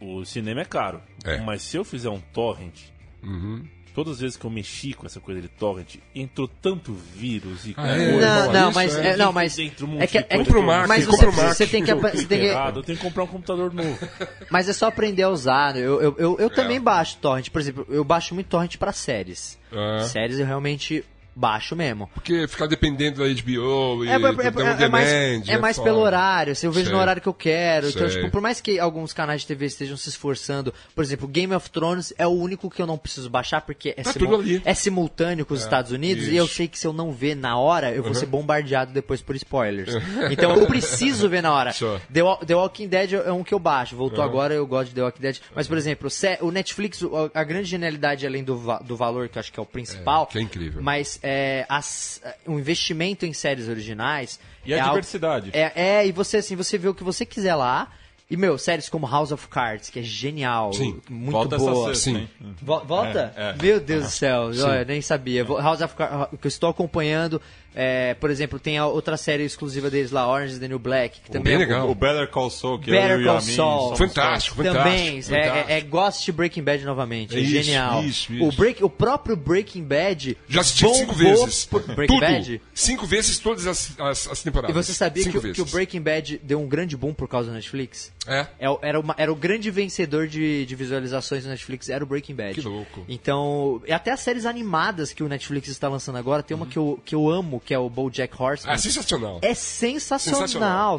o 0.00 0.24
cinema 0.24 0.60
é 0.60 0.64
caro. 0.64 1.00
É. 1.24 1.38
Mas 1.38 1.62
se 1.62 1.76
eu 1.76 1.84
fizer 1.84 2.08
um 2.10 2.20
torrent, 2.20 2.74
Uhum. 3.22 3.64
todas 3.94 4.14
as 4.14 4.20
vezes 4.20 4.36
que 4.36 4.44
eu 4.44 4.50
mexi 4.50 4.94
com 4.94 5.06
essa 5.06 5.20
coisa 5.20 5.40
de 5.40 5.46
torrent, 5.48 5.96
entrou 6.14 6.48
tanto 6.48 6.92
vírus 6.92 7.66
e 7.66 7.74
Ah, 7.76 7.86
é? 7.96 8.10
coisa 8.12 8.46
Não, 8.46 8.52
não, 8.52 8.68
isso 8.70 8.74
mas, 8.74 8.96
é 8.96 9.06
é, 9.10 9.16
não, 9.16 9.32
mas 9.32 9.54
dentro 9.54 9.86
um 9.86 10.00
é 10.00 10.06
que, 10.08 10.18
é 10.18 10.22
que- 10.22 10.36
Compra 10.38 10.58
um 10.58 10.62
Mac, 10.62 10.88
mas 10.88 11.06
compra 11.06 11.30
você, 11.30 11.42
Mac. 11.42 11.54
você 11.56 11.66
tem 11.68 11.84
que, 11.84 11.94
você 11.94 12.26
tem 12.26 12.40
que 12.40 12.46
errado, 12.46 12.80
eu 12.80 12.82
tenho 12.82 12.98
que 12.98 13.04
comprar 13.04 13.22
um 13.24 13.26
computador 13.28 13.72
novo. 13.72 13.98
Mas 14.50 14.68
é 14.68 14.72
só 14.72 14.86
aprender 14.88 15.22
a 15.22 15.28
usar. 15.30 15.76
Eu, 15.76 16.00
eu, 16.02 16.14
eu, 16.18 16.36
eu 16.38 16.50
também 16.50 16.78
baixo 16.80 17.16
torrent. 17.18 17.48
Por 17.50 17.60
exemplo, 17.60 17.86
eu 17.88 18.02
baixo 18.04 18.34
muito 18.34 18.48
torrent 18.48 18.76
pra 18.76 18.92
séries. 18.92 19.58
É. 19.72 20.00
Séries 20.04 20.38
eu 20.38 20.44
realmente 20.46 21.02
baixo 21.34 21.74
mesmo. 21.74 22.08
Porque 22.14 22.46
ficar 22.46 22.66
dependendo 22.66 23.20
da 23.20 23.26
HBO 23.42 24.04
e 24.04 24.08
É, 24.08 24.12
é, 24.12 24.14
é- 24.14 24.18
é 24.18 24.18
mais, 24.18 24.78
Demand, 24.78 25.42
é 25.48 25.58
mais 25.58 25.78
pelo 25.78 25.98
horário, 26.00 26.54
se 26.54 26.66
eu 26.66 26.72
vejo 26.72 26.86
Sei. 26.86 26.94
no 26.94 27.00
horário 27.00 27.20
que 27.22 27.28
eu 27.28 27.34
quero. 27.34 27.88
Então, 27.88 28.08
Sei. 28.08 28.18
tipo, 28.20 28.30
por 28.30 28.40
mais 28.40 28.60
que 28.60 28.78
alguns 28.78 29.12
canais 29.12 29.42
de 29.42 29.46
TV 29.46 29.66
estejam 29.66 29.96
se 29.96 30.08
esforçando, 30.08 30.72
por 30.94 31.02
exemplo, 31.04 31.26
Game 31.28 31.54
of 31.54 31.70
Thrones 31.70 32.12
é 32.18 32.26
o 32.26 32.30
único 32.30 32.68
que 32.70 32.80
eu 32.82 32.86
não 32.86 32.98
preciso 32.98 33.30
baixar 33.30 33.60
porque 33.62 33.94
é, 33.96 34.02
Tá 34.02 34.12
simu- 34.12 34.42
é 34.64 34.74
simultâneo 34.74 35.46
com 35.46 35.54
os 35.54 35.60
Estados 35.60 35.90
Unidos 35.92 36.26
e 36.28 36.36
eu 36.36 36.44
isso. 36.44 36.54
sei 36.54 36.68
que 36.68 36.78
se 36.78 36.86
eu 36.86 36.92
não 36.92 37.12
ver 37.12 37.34
na 37.34 37.56
hora, 37.56 37.90
eu 37.92 38.02
vou 38.02 38.14
ser 38.14 38.26
bombardeado 38.26 38.92
depois 38.92 39.20
por 39.22 39.34
spoilers. 39.36 39.94
então 40.30 40.54
eu 40.56 40.66
preciso 40.66 41.28
ver 41.28 41.42
na 41.42 41.52
hora. 41.52 41.72
Sure. 41.72 42.00
The, 42.12 42.20
The 42.46 42.54
Walking 42.54 42.88
Dead 42.88 43.12
é 43.14 43.32
um 43.32 43.42
que 43.42 43.54
eu 43.54 43.58
baixo. 43.58 43.96
Voltou 43.96 44.22
agora, 44.22 44.52
eu 44.54 44.66
gosto 44.66 44.90
de 44.90 44.94
The 44.96 45.02
Walking 45.02 45.22
Dead. 45.22 45.36
Mas, 45.54 45.66
por 45.68 45.76
exemplo, 45.78 46.10
se- 46.10 46.38
o 46.40 46.50
Netflix, 46.50 47.00
a 47.34 47.44
grande 47.44 47.68
genialidade, 47.68 48.26
além 48.26 48.44
do, 48.44 48.56
va- 48.58 48.78
do 48.78 48.96
valor, 48.96 49.28
que 49.28 49.38
eu 49.38 49.40
acho 49.40 49.52
que 49.52 49.58
é 49.58 49.62
o 49.62 49.66
principal, 49.66 50.24
É, 50.28 50.32
que 50.32 50.38
é 50.38 50.42
incrível. 50.42 50.82
mas 50.82 51.18
é, 51.22 51.64
as- 51.68 52.20
o 52.46 52.58
investimento 52.58 53.24
em 53.24 53.32
séries 53.32 53.68
originais. 53.68 54.38
E 54.64 54.72
a 54.72 54.76
é 54.76 54.80
algo- 54.80 54.94
diversidade. 54.94 55.50
é, 55.52 55.72
é, 55.74 56.06
e 56.06 56.12
você 56.12 56.38
assim, 56.38 56.56
você 56.56 56.76
vê 56.78 56.88
o 56.88 56.94
que 56.94 57.04
você 57.04 57.24
quiser 57.26 57.54
lá. 57.54 57.90
E, 58.30 58.36
meu, 58.36 58.56
séries 58.56 58.88
como 58.88 59.06
House 59.06 59.30
of 59.30 59.46
Cards, 59.48 59.90
que 59.90 59.98
é 59.98 60.02
genial, 60.02 60.72
Sim. 60.72 60.98
muito 61.10 61.32
Volta 61.32 61.58
boa. 61.58 61.90
essa 61.90 62.00
sexta, 62.00 62.18
Sim. 62.18 62.28
Vo- 62.62 62.80
Volta? 62.80 63.30
É, 63.36 63.50
é. 63.50 63.54
Meu 63.62 63.78
Deus 63.78 64.04
do 64.04 64.10
céu, 64.10 64.44
olha, 64.64 64.84
nem 64.86 65.02
sabia. 65.02 65.44
House 65.44 65.82
of 65.82 65.94
Cards, 65.94 66.38
que 66.40 66.46
eu 66.46 66.48
estou 66.48 66.70
acompanhando, 66.70 67.42
é, 67.74 68.14
por 68.14 68.30
exemplo, 68.30 68.58
tem 68.58 68.78
a 68.78 68.86
outra 68.86 69.16
série 69.16 69.44
exclusiva 69.44 69.88
deles 69.90 70.10
lá, 70.10 70.28
Orange 70.28 70.54
is 70.54 70.58
the 70.58 70.68
New 70.68 70.78
Black, 70.78 71.20
que 71.20 71.30
também 71.30 71.44
bem 71.44 71.54
é 71.54 71.58
legal. 71.58 71.90
O 71.90 71.94
Better 71.94 72.28
Call 72.28 72.50
Saul, 72.50 72.78
que 72.78 72.90
Better 72.90 73.12
eu 73.12 73.20
e 73.22 73.24
Call 73.24 73.40
Saul. 73.40 73.96
Fantástico, 73.96 74.56
fantástico. 74.56 74.62
também, 74.62 75.18
é, 75.18 75.22
fantástico. 75.22 75.70
é, 75.70 75.78
é 75.78 75.80
Ghost 75.80 76.32
Breaking 76.32 76.62
Bad 76.62 76.84
novamente, 76.84 77.36
é 77.36 77.40
Isso, 77.40 77.50
genial. 77.50 78.02
isso, 78.04 78.32
O, 78.32 78.48
isso. 78.48 78.56
break, 78.56 78.84
o 78.84 78.90
próprio 78.90 79.36
Breaking 79.36 79.84
Bad 79.84 80.36
Já 80.48 80.60
assisti 80.60 80.86
cinco 80.94 81.14
vezes. 81.14 81.64
por- 81.64 81.82
Breaking 81.82 82.06
Tudo. 82.18 82.20
Bad? 82.20 82.62
Cinco 82.74 83.06
vezes 83.06 83.38
todas 83.38 83.66
as, 83.66 83.98
as, 83.98 84.28
as 84.28 84.40
E 84.40 84.44
temporadas. 84.44 84.74
você 84.86 84.92
sabia 84.92 85.24
que, 85.28 85.36
o- 85.38 85.52
que 85.52 85.62
o 85.62 85.66
Breaking 85.66 86.00
Bad 86.02 86.40
deu 86.42 86.60
um 86.60 86.66
grande 86.68 86.96
boom 86.96 87.12
por 87.14 87.28
causa 87.28 87.48
do 87.50 87.54
Netflix? 87.54 88.12
É? 88.26 88.46
É 88.60 88.70
o- 88.70 88.78
era, 88.82 89.00
uma- 89.00 89.14
era 89.18 89.32
o 89.32 89.36
grande 89.36 89.70
vencedor 89.70 90.26
de, 90.28 90.64
de 90.66 90.74
visualizações 90.76 91.42
do 91.44 91.48
Netflix, 91.50 91.88
era 91.88 92.04
o 92.04 92.06
Breaking 92.06 92.34
Bad. 92.34 92.54
Que 92.54 92.60
louco. 92.60 93.04
Então, 93.08 93.80
e 93.86 93.92
até 93.92 94.10
as 94.12 94.20
séries 94.20 94.46
animadas 94.46 95.12
que 95.12 95.22
o 95.22 95.28
Netflix 95.28 95.68
está 95.68 95.88
lançando 95.88 96.16
agora, 96.18 96.42
tem 96.42 96.56
uma 96.56 96.66
que, 96.66 96.76
eu, 96.76 97.00
que 97.04 97.14
eu 97.14 97.28
amo, 97.30 97.61
que 97.64 97.72
é 97.72 97.78
o 97.78 97.88
BoJack 97.88 98.34
Horseman. 98.40 98.74
Ah, 98.74 98.78
sensacional. 98.78 99.38
É 99.42 99.54
sensacional, 99.54 100.98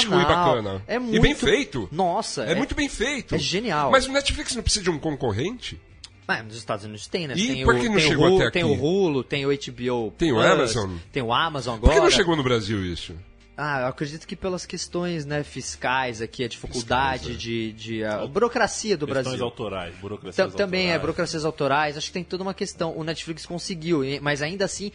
Crítico 0.00 0.14
e 0.14 0.24
bacana. 0.24 0.82
É 0.86 0.96
E 0.96 0.98
muito 0.98 1.20
bem 1.22 1.34
feito. 1.34 1.88
Nossa, 1.92 2.42
É, 2.44 2.54
muito 2.54 2.74
bem 2.74 2.88
feito. 2.88 3.34
é 3.34 3.38
genial. 3.38 3.90
Mas 3.90 4.06
o 4.06 4.12
Netflix 4.12 4.54
não 4.54 4.62
precisa 4.62 4.82
de 4.84 4.90
um 4.90 4.98
concorrente? 4.98 5.80
Ah, 6.26 6.42
nos 6.42 6.56
Estados 6.56 6.84
Unidos 6.86 7.06
tem, 7.06 7.28
né? 7.28 7.34
E 7.36 7.46
tem 7.48 7.64
por 7.64 7.74
o, 7.74 7.78
que 7.80 7.86
não 7.88 7.96
tem 7.96 8.08
chegou 8.08 8.26
o 8.26 8.28
Hulu, 8.34 8.40
até 8.42 8.50
Tem 8.50 8.62
aqui? 8.62 8.72
o 8.72 8.82
Hulu, 8.82 9.24
tem 9.24 9.44
o 9.46 9.48
HBO. 9.50 10.10
Tem 10.16 10.32
o 10.32 10.36
Plus, 10.36 10.46
Amazon? 10.46 10.90
Tem 11.12 11.22
o 11.22 11.32
Amazon 11.32 11.78
Por 11.78 11.86
agora. 11.90 11.94
que 12.00 12.00
não 12.04 12.10
chegou 12.10 12.34
no 12.34 12.42
Brasil 12.42 12.82
isso? 12.84 13.14
Ah, 13.56 13.82
eu 13.82 13.86
acredito 13.88 14.26
que 14.26 14.34
pelas 14.34 14.66
questões 14.66 15.24
né, 15.26 15.44
fiscais 15.44 16.20
aqui, 16.20 16.42
a 16.42 16.48
dificuldade 16.48 17.24
Fiscais, 17.28 17.36
é. 17.36 17.38
de, 17.38 17.72
de 17.72 18.04
a 18.04 18.26
burocracia 18.26 18.96
do 18.96 19.06
Questões 19.06 19.24
Brasil. 19.26 19.44
autorais, 19.44 19.94
burocracias 19.96 20.34
Tam- 20.34 20.50
Também 20.56 20.80
é, 20.80 20.84
autorais. 20.86 21.00
burocracias 21.02 21.44
autorais, 21.44 21.96
acho 21.96 22.06
que 22.08 22.12
tem 22.14 22.24
toda 22.24 22.42
uma 22.42 22.54
questão. 22.54 22.96
O 22.96 23.04
Netflix 23.04 23.46
conseguiu, 23.46 24.02
e- 24.04 24.18
mas 24.18 24.42
ainda 24.42 24.64
assim 24.64 24.90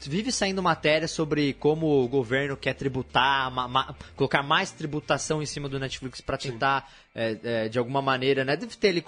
vive 0.00 0.30
saindo 0.32 0.62
matéria 0.62 1.08
sobre 1.08 1.52
como 1.54 2.04
o 2.04 2.08
governo 2.08 2.56
quer 2.56 2.74
tributar, 2.74 3.50
ma- 3.50 3.68
ma- 3.68 3.94
colocar 4.16 4.42
mais 4.42 4.70
tributação 4.70 5.42
em 5.42 5.46
cima 5.46 5.68
do 5.68 5.78
Netflix 5.78 6.20
para 6.20 6.36
tentar, 6.38 6.90
é, 7.14 7.38
é, 7.42 7.68
de 7.68 7.78
alguma 7.78 8.00
maneira, 8.02 8.44
né? 8.44 8.56
Deve 8.56 8.76
ter 8.76 8.88
ali 8.88 9.02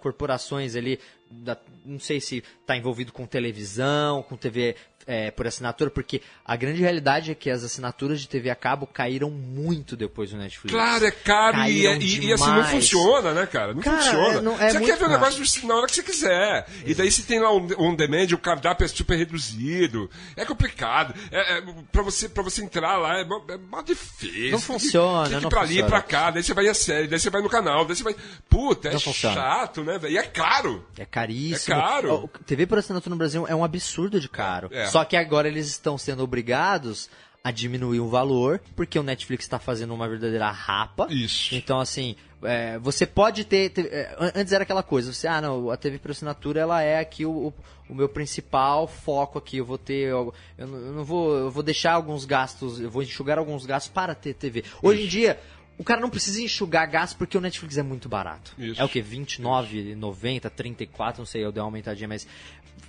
corporações 0.00 0.74
ali, 0.76 0.98
da- 1.30 1.56
não 1.84 1.98
sei 1.98 2.20
se 2.20 2.42
está 2.60 2.76
envolvido 2.76 3.12
com 3.12 3.26
televisão, 3.26 4.22
com 4.22 4.36
TV 4.36 4.76
é, 5.06 5.30
por 5.30 5.46
assinatura, 5.46 5.90
porque 5.90 6.22
a 6.44 6.56
grande 6.56 6.80
realidade 6.80 7.30
é 7.30 7.34
que 7.34 7.50
as 7.50 7.62
assinaturas 7.64 8.20
de 8.20 8.28
TV 8.28 8.50
a 8.50 8.54
cabo 8.54 8.86
caíram 8.86 9.30
muito 9.30 9.96
depois 9.96 10.30
do 10.30 10.36
Netflix. 10.36 10.72
Claro, 10.74 11.04
é 11.06 11.10
caro 11.10 11.56
e, 11.56 11.60
Caíram 11.60 11.96
e- 12.00 12.26
e 12.26 12.32
assim 12.32 12.50
não 12.50 12.64
funciona, 12.64 13.32
né, 13.34 13.46
cara? 13.46 13.74
Não 13.74 13.82
Cara, 13.82 13.96
funciona. 13.98 14.38
é, 14.38 14.42
não- 14.42 14.60
é 14.60 14.70
você 14.70 14.80
quer 14.80 14.96
ver 14.98 15.04
o 15.04 15.08
negócio 15.08 15.68
na 15.68 15.74
hora 15.76 15.86
que 15.86 15.94
você 15.94 16.02
quiser. 16.02 16.66
E 16.86 16.94
daí 16.94 17.10
você 17.10 17.22
tem 17.22 17.38
lá 17.40 17.52
um 17.54 17.66
on 17.78 17.94
demand, 17.94 18.26
o 18.32 18.38
cardápio 18.38 18.84
é 18.84 18.88
super 18.88 19.16
reduzido. 19.16 20.10
É 20.36 20.44
complicado. 20.44 21.14
É, 21.30 21.58
é, 21.58 21.62
pra, 21.92 22.02
você, 22.02 22.28
pra 22.28 22.42
você 22.42 22.62
entrar 22.62 22.96
lá 22.98 23.18
é, 23.20 23.24
mó- 23.24 23.44
é 23.48 23.56
mó 23.56 23.82
difícil. 23.82 24.50
Não 24.50 24.60
funciona, 24.60 25.28
Tem 25.28 25.40
que 25.40 25.46
ir 25.46 25.48
pra 25.48 25.60
ali, 25.60 25.68
funciona. 25.68 25.88
pra 25.90 26.02
cá, 26.02 26.30
daí 26.30 26.42
você 26.42 26.54
vai 26.54 26.68
a 26.68 26.74
série, 26.74 27.08
daí 27.08 27.18
você 27.18 27.30
vai 27.30 27.42
no 27.42 27.48
canal, 27.48 27.84
daí 27.84 27.96
você 27.96 28.02
vai. 28.02 28.14
Puta, 28.48 28.88
é 28.88 28.92
Não 28.92 29.00
funciona. 29.00 29.34
chato, 29.34 29.82
né, 29.84 29.98
velho? 29.98 30.12
E 30.14 30.18
é 30.18 30.22
caro. 30.22 30.84
É 30.98 31.04
caríssimo. 31.04 31.74
É 31.76 31.78
caro. 31.80 32.30
TV 32.46 32.66
por 32.66 32.78
assinatura 32.78 33.10
no 33.10 33.16
Brasil 33.16 33.46
é 33.46 33.54
um 33.54 33.64
absurdo 33.64 34.20
de 34.20 34.28
caro. 34.28 34.68
É. 34.72 34.86
Só 34.94 35.04
que 35.04 35.16
agora 35.16 35.48
eles 35.48 35.66
estão 35.66 35.98
sendo 35.98 36.22
obrigados 36.22 37.10
a 37.42 37.50
diminuir 37.50 37.98
o 37.98 38.08
valor, 38.08 38.60
porque 38.76 38.96
o 38.96 39.02
Netflix 39.02 39.44
está 39.44 39.58
fazendo 39.58 39.92
uma 39.92 40.08
verdadeira 40.08 40.48
rapa. 40.52 41.08
Isso. 41.10 41.52
Então, 41.52 41.80
assim, 41.80 42.14
é, 42.44 42.78
você 42.78 43.04
pode 43.04 43.44
ter. 43.44 43.70
ter- 43.70 43.92
é, 43.92 44.14
an- 44.20 44.30
antes 44.36 44.52
era 44.52 44.62
aquela 44.62 44.84
coisa, 44.84 45.12
você, 45.12 45.26
ah, 45.26 45.40
não, 45.40 45.68
a 45.68 45.76
TV 45.76 45.98
por 45.98 46.12
assinatura 46.12 46.60
ela 46.60 46.80
é 46.80 47.00
aqui 47.00 47.26
o, 47.26 47.48
o, 47.48 47.54
o 47.88 47.94
meu 47.96 48.08
principal 48.08 48.86
foco 48.86 49.36
aqui. 49.36 49.56
Eu 49.56 49.64
vou 49.64 49.78
ter. 49.78 50.10
Eu, 50.10 50.32
eu 50.56 50.66
não, 50.68 51.04
vou. 51.04 51.36
Eu 51.36 51.50
vou 51.50 51.64
deixar 51.64 51.94
alguns 51.94 52.24
gastos, 52.24 52.78
eu 52.80 52.88
vou 52.88 53.02
enxugar 53.02 53.36
alguns 53.36 53.66
gastos 53.66 53.90
para 53.92 54.14
ter 54.14 54.34
TV. 54.34 54.62
Hoje 54.80 55.02
em 55.02 55.08
dia. 55.08 55.40
O 55.76 55.82
cara 55.82 56.00
não 56.00 56.08
precisa 56.08 56.40
enxugar 56.40 56.88
gastos 56.88 57.18
porque 57.18 57.36
o 57.36 57.40
Netflix 57.40 57.76
é 57.76 57.82
muito 57.82 58.08
barato. 58.08 58.54
Isso. 58.56 58.80
É 58.80 58.84
o 58.84 58.88
que? 58.88 59.02
29,90, 59.02 60.48
34, 60.48 61.20
não 61.20 61.26
sei, 61.26 61.44
eu 61.44 61.50
dei 61.50 61.60
uma 61.60 61.66
aumentadinha, 61.66 62.06
mas. 62.06 62.28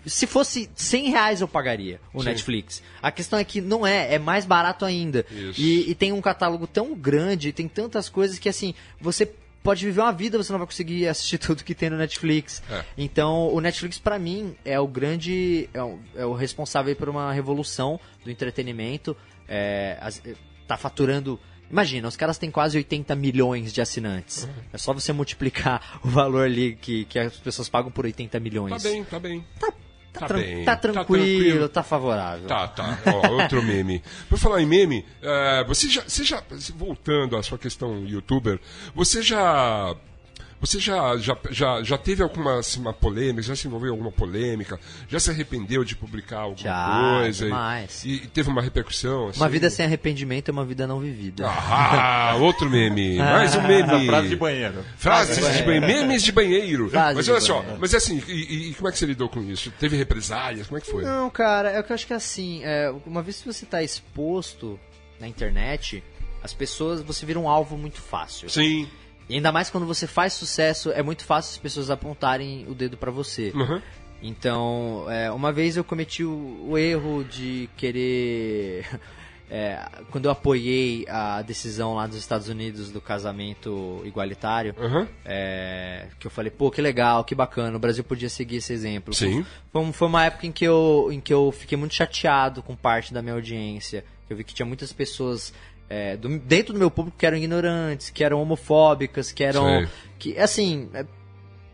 Se 0.06 0.28
fosse 0.28 0.70
100 0.76 1.10
reais 1.10 1.42
eu 1.42 1.48
pagaria 1.48 2.00
o 2.14 2.20
Sim. 2.20 2.26
Netflix. 2.30 2.82
A 3.02 3.12
questão 3.12 3.38
é 3.40 3.44
que 3.44 3.62
não 3.62 3.86
é, 3.86 4.14
é 4.16 4.20
mais 4.20 4.46
barato 4.46 4.86
ainda. 4.86 5.26
E, 5.58 5.90
e 5.90 5.96
tem 5.96 6.12
um 6.12 6.22
catálogo 6.22 6.68
tão 6.68 6.94
grande, 6.94 7.52
tem 7.52 7.68
tantas 7.68 8.10
coisas 8.10 8.38
que 8.40 8.48
assim, 8.50 8.74
você 9.00 9.26
pode 9.64 9.84
viver 9.84 10.02
uma 10.02 10.12
vida, 10.14 10.38
você 10.38 10.52
não 10.52 10.60
vai 10.60 10.68
conseguir 10.68 11.08
assistir 11.10 11.40
tudo 11.40 11.64
que 11.64 11.74
tem 11.74 11.90
no 11.90 11.98
Netflix. 11.98 12.62
É. 12.70 12.86
Então, 12.98 13.48
o 13.54 13.60
Netflix 13.60 13.98
pra 13.98 14.20
mim 14.20 14.56
é 14.64 14.80
o 14.80 14.88
grande, 14.88 15.68
é 15.74 15.82
o, 15.82 16.00
é 16.16 16.26
o 16.26 16.34
responsável 16.34 16.96
por 16.96 17.10
uma 17.10 17.34
revolução 17.34 18.00
do 18.24 18.30
entretenimento. 18.30 19.18
É, 19.48 19.98
as- 20.02 20.22
tá 20.68 20.78
faturando 20.78 21.40
Imagina, 21.70 22.08
os 22.08 22.16
caras 22.16 22.38
têm 22.38 22.52
quase 22.52 22.78
80 22.78 23.16
milhões 23.16 23.74
de 23.74 23.82
assinantes. 23.82 24.48
É 24.72 24.78
só 24.78 24.94
você 24.94 25.12
multiplicar 25.12 26.00
o 26.06 26.08
valor 26.08 26.46
ali 26.46 26.76
que, 26.76 27.06
que 27.06 27.18
as 27.18 27.36
pessoas 27.38 27.68
pagam 27.68 27.90
por 27.92 28.06
80 28.06 28.40
milhões. 28.40 28.84
Tá 28.84 28.88
bem, 28.90 29.04
tá 29.04 29.20
bem. 29.20 29.44
Tá, 29.60 29.74
Tá 30.20 30.28
tran- 30.28 30.40
bem, 30.40 30.66
tá 30.66 30.72
tá 30.76 30.82
tranquilo, 30.82 31.26
tranquilo. 31.40 31.70
tá 31.70 31.84
favorável. 31.84 32.48
Tá, 32.48 32.68
tá. 32.68 32.98
Ó, 33.08 33.28
outro 33.42 33.62
meme. 33.64 34.02
Por 34.30 34.38
falar 34.38 34.62
em 34.62 34.66
meme, 34.66 35.06
eh, 35.22 35.64
você 35.68 35.90
já, 35.90 36.02
você 36.08 36.24
já. 36.24 36.42
Voltando 36.76 37.36
à 37.38 37.44
sua 37.44 37.58
questão 37.58 38.04
youtuber, 38.06 38.60
você 38.96 39.22
já. 39.22 39.96
Você 40.62 40.80
já, 40.80 41.16
já, 41.18 41.38
já, 41.52 41.84
já 41.84 41.98
teve 41.98 42.24
alguma 42.24 42.60
assim, 42.60 42.80
uma 42.80 42.94
polêmica, 42.94 43.42
já 43.44 43.56
se 43.56 43.68
envolveu 43.68 43.90
em 43.90 43.92
alguma 43.92 44.12
polêmica, 44.12 44.80
já 45.08 45.20
se 45.20 45.30
arrependeu 45.30 45.84
de 45.84 45.96
publicar 45.96 46.40
alguma 46.40 46.58
Já, 46.64 47.18
coisa? 47.20 47.46
e- 47.46 47.48
demais. 47.50 48.06
E, 48.06 48.14
e 48.16 48.28
teve 48.28 48.50
uma 48.50 48.62
repercussão? 48.62 49.28
Assim? 49.30 49.40
Uma 49.40 49.50
vida 49.50 49.70
sem 49.70 49.86
arrependimento 49.86 50.50
é 50.50 50.52
uma 50.52 50.66
vida 50.66 50.88
não 50.88 51.00
vivida. 51.00 51.46
Ah, 51.48 52.36
outro 52.40 52.70
meme. 52.70 53.18
Mais 53.20 53.54
um 53.56 53.62
meme. 53.62 54.08
Frase 54.08 54.30
de 54.30 54.36
banheiro. 54.36 54.86
Frases 54.98 55.36
de 55.58 55.64
banheiro. 55.64 55.86
Memes 55.88 56.24
de 56.24 56.32
banheiro. 56.32 56.90
Frases 56.90 57.16
mas 57.18 57.30
olha 57.30 57.42
só, 57.42 57.58
banheiro. 57.60 57.78
mas 57.82 57.94
assim, 57.94 58.24
e, 58.28 58.70
e- 58.70 58.74
como 58.76 58.88
é 58.88 58.92
que 58.92 58.98
você 58.98 59.06
lidou 59.06 59.30
com 59.30 59.42
isso? 59.44 59.72
Teve 59.80 59.98
represálias? 59.98 60.68
Como 60.68 60.78
é 60.78 60.82
que 60.82 60.90
foi? 60.90 61.04
Não, 61.04 61.30
cara, 61.30 61.72
é 61.72 61.84
que 61.84 61.92
eu 61.92 61.94
acho 61.94 62.08
que 62.08 62.14
assim, 62.14 62.62
é, 62.64 62.92
uma 63.06 63.22
vez 63.22 63.42
que 63.42 63.46
você 63.46 63.66
tá 63.66 63.84
exposto 63.84 64.80
na 65.20 65.28
internet, 65.28 66.04
as 66.42 66.54
pessoas, 66.54 67.02
você 67.02 67.26
vira 67.26 67.40
um 67.40 67.50
alvo 67.50 67.78
muito 67.78 68.02
fácil. 68.02 68.50
Sim. 68.50 68.88
E 69.30 69.36
ainda 69.36 69.52
mais 69.52 69.70
quando 69.70 69.86
você 69.86 70.06
faz 70.08 70.34
sucesso, 70.34 70.92
é 70.92 71.02
muito 71.02 71.24
fácil 71.26 71.52
as 71.52 71.58
pessoas 71.58 71.90
apontarem 71.90 72.66
o 72.68 72.74
dedo 72.76 72.96
pra 72.98 73.12
você. 73.12 73.52
Uhum. 73.56 73.82
Então, 74.22 75.06
é, 75.10 75.32
uma 75.32 75.52
vez 75.52 75.78
eu 75.78 75.84
cometi 75.84 76.24
o, 76.24 76.68
o 76.70 76.78
erro 76.78 77.24
de 77.24 77.70
querer. 77.78 78.88
é, 79.50 79.80
quando 80.10 80.26
eu 80.26 80.32
apoiei 80.32 81.06
a 81.08 81.42
decisão 81.42 81.96
lá 81.96 82.08
dos 82.08 82.18
Estados 82.18 82.48
Unidos 82.50 82.92
do 82.92 83.00
casamento 83.02 84.02
igualitário, 84.06 84.74
Uhum. 84.78 85.08
é, 85.24 86.08
que 86.20 86.26
eu 86.26 86.32
falei, 86.32 86.50
pô, 86.50 86.72
que 86.72 86.82
legal, 86.82 87.24
que 87.24 87.36
bacana, 87.36 87.76
o 87.76 87.80
Brasil 87.80 88.04
podia 88.04 88.30
seguir 88.30 88.58
esse 88.58 88.74
exemplo. 88.74 89.14
Sim. 89.14 89.46
Foi, 89.72 89.92
foi 89.92 90.08
uma 90.08 90.26
época 90.26 90.48
em 90.48 90.52
que, 90.52 90.66
eu, 90.66 91.10
em 91.12 91.20
que 91.20 91.34
eu 91.34 91.52
fiquei 91.52 91.78
muito 91.78 91.94
chateado 91.94 92.64
com 92.64 92.76
parte 92.76 93.14
da 93.14 93.22
minha 93.22 93.36
audiência. 93.36 94.04
Eu 94.28 94.36
vi 94.36 94.44
que 94.44 94.56
tinha 94.56 94.66
muitas 94.66 94.92
pessoas 94.92 95.54
é, 95.90 96.18
do- 96.18 96.40
dentro 96.40 96.74
do 96.74 96.80
meu 96.80 96.90
público 96.92 97.18
que 97.18 97.26
eram 97.26 97.38
ignorantes, 97.38 98.10
que 98.10 98.24
eram 98.24 98.42
homofóbicas, 98.42 99.32
que 99.32 99.44
eram. 99.44 99.66
Sei. 99.80 99.88
que 100.18 100.38
Assim. 100.40 100.90
é, 100.94 101.06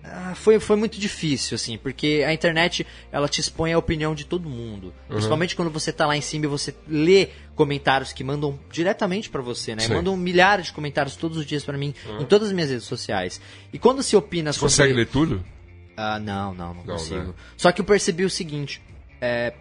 ah, 0.03 0.33
foi, 0.35 0.59
foi 0.59 0.75
muito 0.75 0.99
difícil, 0.99 1.53
assim, 1.55 1.77
porque 1.77 2.23
a 2.27 2.33
internet 2.33 2.85
ela 3.11 3.27
te 3.29 3.39
expõe 3.39 3.71
a 3.71 3.77
opinião 3.77 4.15
de 4.15 4.25
todo 4.25 4.49
mundo. 4.49 4.91
Principalmente 5.07 5.55
quando 5.55 5.69
você 5.69 5.93
tá 5.93 6.05
lá 6.07 6.17
em 6.17 6.21
cima 6.21 6.45
e 6.45 6.47
você 6.47 6.73
lê 6.87 7.29
comentários 7.55 8.11
que 8.11 8.23
mandam 8.23 8.59
diretamente 8.71 9.29
pra 9.29 9.41
você, 9.41 9.75
né? 9.75 9.83
Sim. 9.83 9.93
Mandam 9.93 10.17
milhares 10.17 10.65
de 10.67 10.73
comentários 10.73 11.15
todos 11.15 11.37
os 11.37 11.45
dias 11.45 11.63
pra 11.63 11.77
mim, 11.77 11.93
em 12.19 12.25
todas 12.25 12.47
as 12.47 12.53
minhas 12.53 12.69
redes 12.71 12.85
sociais. 12.85 13.39
E 13.71 13.77
quando 13.77 14.01
se 14.01 14.15
opina 14.15 14.51
sobre. 14.51 14.65
Consegue 14.71 14.93
ler 14.93 15.05
tudo? 15.07 15.43
Ah, 15.95 16.17
não, 16.19 16.53
não, 16.55 16.73
não 16.73 16.83
Não, 16.83 16.93
consigo. 16.95 17.19
né? 17.27 17.33
Só 17.55 17.71
que 17.71 17.79
eu 17.79 17.85
percebi 17.85 18.25
o 18.25 18.29
seguinte, 18.29 18.81
é, 19.21 19.53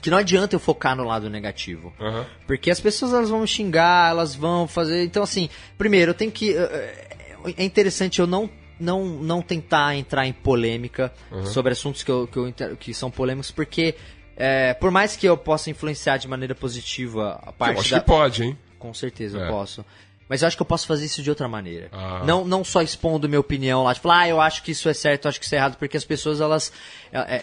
que 0.00 0.10
não 0.10 0.18
adianta 0.18 0.54
eu 0.56 0.60
focar 0.60 0.94
no 0.96 1.04
lado 1.04 1.28
negativo. 1.30 1.92
Aham. 2.00 2.26
Porque 2.46 2.70
as 2.70 2.80
pessoas 2.80 3.12
elas 3.12 3.30
vão 3.30 3.40
me 3.40 3.46
xingar, 3.46 4.10
elas 4.10 4.34
vão 4.34 4.66
fazer. 4.68 5.04
Então, 5.04 5.22
assim, 5.22 5.48
primeiro, 5.76 6.10
eu 6.10 6.14
tenho 6.14 6.30
que. 6.30 6.54
eh, 6.56 7.08
É 7.56 7.64
interessante 7.64 8.18
eu 8.20 8.26
não. 8.26 8.48
Não, 8.80 9.04
não 9.04 9.42
tentar 9.42 9.96
entrar 9.96 10.24
em 10.24 10.32
polêmica 10.32 11.12
sobre 11.46 11.72
assuntos 11.72 12.04
que, 12.04 12.10
eu, 12.12 12.28
que, 12.28 12.38
eu, 12.38 12.76
que 12.76 12.94
são 12.94 13.10
polêmicos, 13.10 13.50
porque 13.50 13.96
eh, 14.36 14.72
por 14.74 14.92
mais 14.92 15.16
que 15.16 15.26
eu 15.26 15.36
possa 15.36 15.68
influenciar 15.68 16.16
de 16.16 16.28
maneira 16.28 16.54
positiva 16.54 17.40
a 17.44 17.50
parte 17.50 17.74
Eu 17.74 17.80
acho 17.80 17.90
da, 17.90 17.98
que 17.98 18.06
pode, 18.06 18.44
hein? 18.44 18.58
com 18.78 18.94
certeza 18.94 19.36
É. 19.36 19.42
eu 19.46 19.48
posso. 19.50 19.84
Mas 20.28 20.42
eu 20.42 20.48
acho 20.48 20.56
que 20.56 20.62
eu 20.62 20.66
posso 20.66 20.86
fazer 20.86 21.06
isso 21.06 21.22
de 21.22 21.30
outra 21.30 21.48
maneira. 21.48 21.88
Ah. 21.92 22.22
Não, 22.24 22.44
não 22.44 22.62
só 22.62 22.82
expondo 22.82 23.28
minha 23.28 23.40
opinião 23.40 23.84
lá, 23.84 23.94
tipo, 23.94 24.10
ah, 24.10 24.28
eu 24.28 24.40
acho 24.40 24.62
que 24.62 24.72
isso 24.72 24.88
é 24.88 24.94
certo, 24.94 25.24
eu 25.24 25.28
acho 25.30 25.40
que 25.40 25.46
isso 25.46 25.54
é 25.54 25.58
errado, 25.58 25.76
porque 25.78 25.96
as 25.96 26.04
pessoas, 26.04 26.40
elas. 26.40 26.70
É, 27.10 27.18
é- 27.18 27.36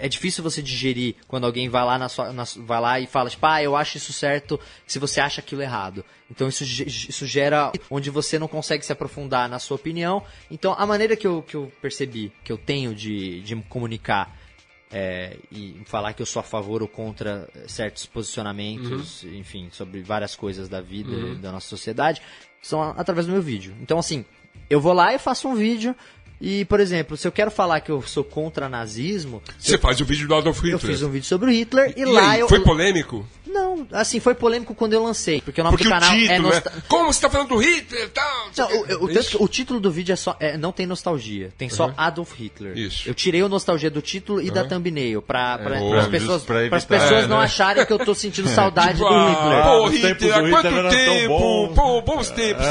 é- 0.00 0.06
é 0.06 0.08
difícil 0.08 0.42
você 0.42 0.62
digerir 0.62 1.16
quando 1.28 1.44
alguém 1.44 1.68
vai 1.68 1.84
lá, 1.84 1.98
na 1.98 2.08
sua, 2.08 2.32
na 2.32 2.44
vai 2.56 2.80
lá 2.80 2.98
e 3.00 3.06
fala, 3.06 3.28
tipo, 3.28 3.44
ah, 3.46 3.62
eu 3.62 3.76
acho 3.76 3.98
isso 3.98 4.12
certo 4.12 4.58
se 4.86 4.98
você 4.98 5.20
acha 5.20 5.40
aquilo 5.40 5.60
errado. 5.62 6.04
Então 6.30 6.48
isso, 6.48 6.62
isso 6.64 7.26
gera 7.26 7.72
onde 7.90 8.08
você 8.08 8.38
não 8.38 8.48
consegue 8.48 8.84
se 8.86 8.92
aprofundar 8.92 9.48
na 9.48 9.58
sua 9.58 9.74
opinião. 9.74 10.22
Então 10.50 10.74
a 10.78 10.86
maneira 10.86 11.16
que 11.16 11.26
eu, 11.26 11.42
que 11.42 11.56
eu 11.56 11.70
percebi, 11.82 12.32
que 12.44 12.52
eu 12.52 12.56
tenho 12.56 12.94
de, 12.94 13.40
de 13.42 13.56
comunicar 13.68 14.39
é, 14.92 15.36
e 15.52 15.80
falar 15.84 16.12
que 16.12 16.22
eu 16.22 16.26
sou 16.26 16.40
a 16.40 16.42
favor 16.42 16.82
ou 16.82 16.88
contra 16.88 17.48
certos 17.68 18.06
posicionamentos, 18.06 19.24
enfim, 19.24 19.68
sobre 19.70 20.02
várias 20.02 20.34
coisas 20.34 20.68
da 20.68 20.80
vida 20.80 21.12
e 21.12 21.34
da 21.36 21.52
nossa 21.52 21.68
sociedade, 21.68 22.20
são 22.60 22.82
através 22.82 23.26
do 23.26 23.32
meu 23.32 23.42
vídeo. 23.42 23.74
Então, 23.80 23.98
assim, 23.98 24.24
eu 24.68 24.80
vou 24.80 24.92
lá 24.92 25.14
e 25.14 25.18
faço 25.18 25.48
um 25.48 25.54
vídeo 25.54 25.94
e, 26.40 26.64
por 26.64 26.80
exemplo, 26.80 27.16
se 27.16 27.28
eu 27.28 27.32
quero 27.32 27.50
falar 27.50 27.80
que 27.80 27.90
eu 27.90 28.00
sou 28.02 28.24
contra 28.24 28.68
nazismo, 28.68 29.42
Você 29.58 29.76
faz 29.76 30.00
o 30.00 30.04
vídeo 30.04 30.26
do 30.26 30.34
Adolf 30.34 30.58
eu 30.64 30.76
Hitler. 30.76 30.80
fiz 30.94 31.02
um 31.02 31.10
vídeo 31.10 31.26
sobre 31.26 31.50
o 31.50 31.52
Hitler 31.52 31.92
e, 31.96 32.00
E 32.00 32.04
lá 32.04 32.30
aí, 32.30 32.40
eu... 32.40 32.48
foi 32.48 32.60
polêmico? 32.60 33.26
Não, 33.46 33.84
assim, 33.90 34.20
foi 34.20 34.32
polêmico 34.34 34.74
quando 34.76 34.92
eu 34.92 35.02
lancei, 35.02 35.40
porque 35.40 35.60
o 35.60 35.64
nome 35.64 35.76
Porque 35.76 35.88
do 35.90 35.94
o 35.94 35.98
canal 36.00 36.14
é 36.14 36.18
título, 36.20 36.42
Nostra... 36.48 36.70
né? 36.72 36.82
Como 36.88 37.12
você 37.12 37.20
tá 37.20 37.28
falando 37.30 37.48
do 37.48 37.56
Hitler 37.56 38.04
e 38.04 38.08
tal? 38.08 38.48
Não, 38.56 38.68
o, 39.00 39.04
o- 39.04 39.08
que 39.08 39.36
o 39.42 39.48
título 39.48 39.80
do 39.80 39.90
vídeo 39.90 40.12
é 40.12 40.16
só, 40.16 40.36
é, 40.38 40.56
não 40.56 40.70
tem 40.70 40.86
nostalgia, 40.86 41.52
tem 41.58 41.68
só 41.68 41.92
Adolf 41.96 42.32
Hitler. 42.38 42.78
Isso. 42.78 43.08
Eu 43.08 43.14
tirei 43.14 43.42
o 43.42 43.48
nostalgia 43.48 43.90
do 43.90 44.00
título 44.00 44.40
e 44.40 44.50
da 44.52 44.64
thumbnail, 44.64 45.20
pra, 45.20 45.58
pra, 45.58 45.78
boa, 45.80 45.90
pras 45.90 46.04
justo 46.04 46.10
pessoas, 46.12 46.42
pra 46.44 46.60
evitar, 46.60 46.80
pessoas 46.86 47.24
é, 47.24 47.26
não 47.26 47.38
né? 47.38 47.44
acharem 47.44 47.84
que 47.84 47.92
eu 47.92 47.98
tô 47.98 48.14
sentindo 48.14 48.48
saudade 48.54 48.98
Tipo, 48.98 49.08
do 49.08 49.14
ah, 49.14 49.30
Hitler. 49.30 49.62
Pô, 49.64 49.88
Hitler, 49.88 50.34
há 50.36 50.50
quanto 50.62 50.88
tempo? 50.90 51.74
Pô, 51.74 52.02
bons 52.02 52.30
tempos. 52.30 52.64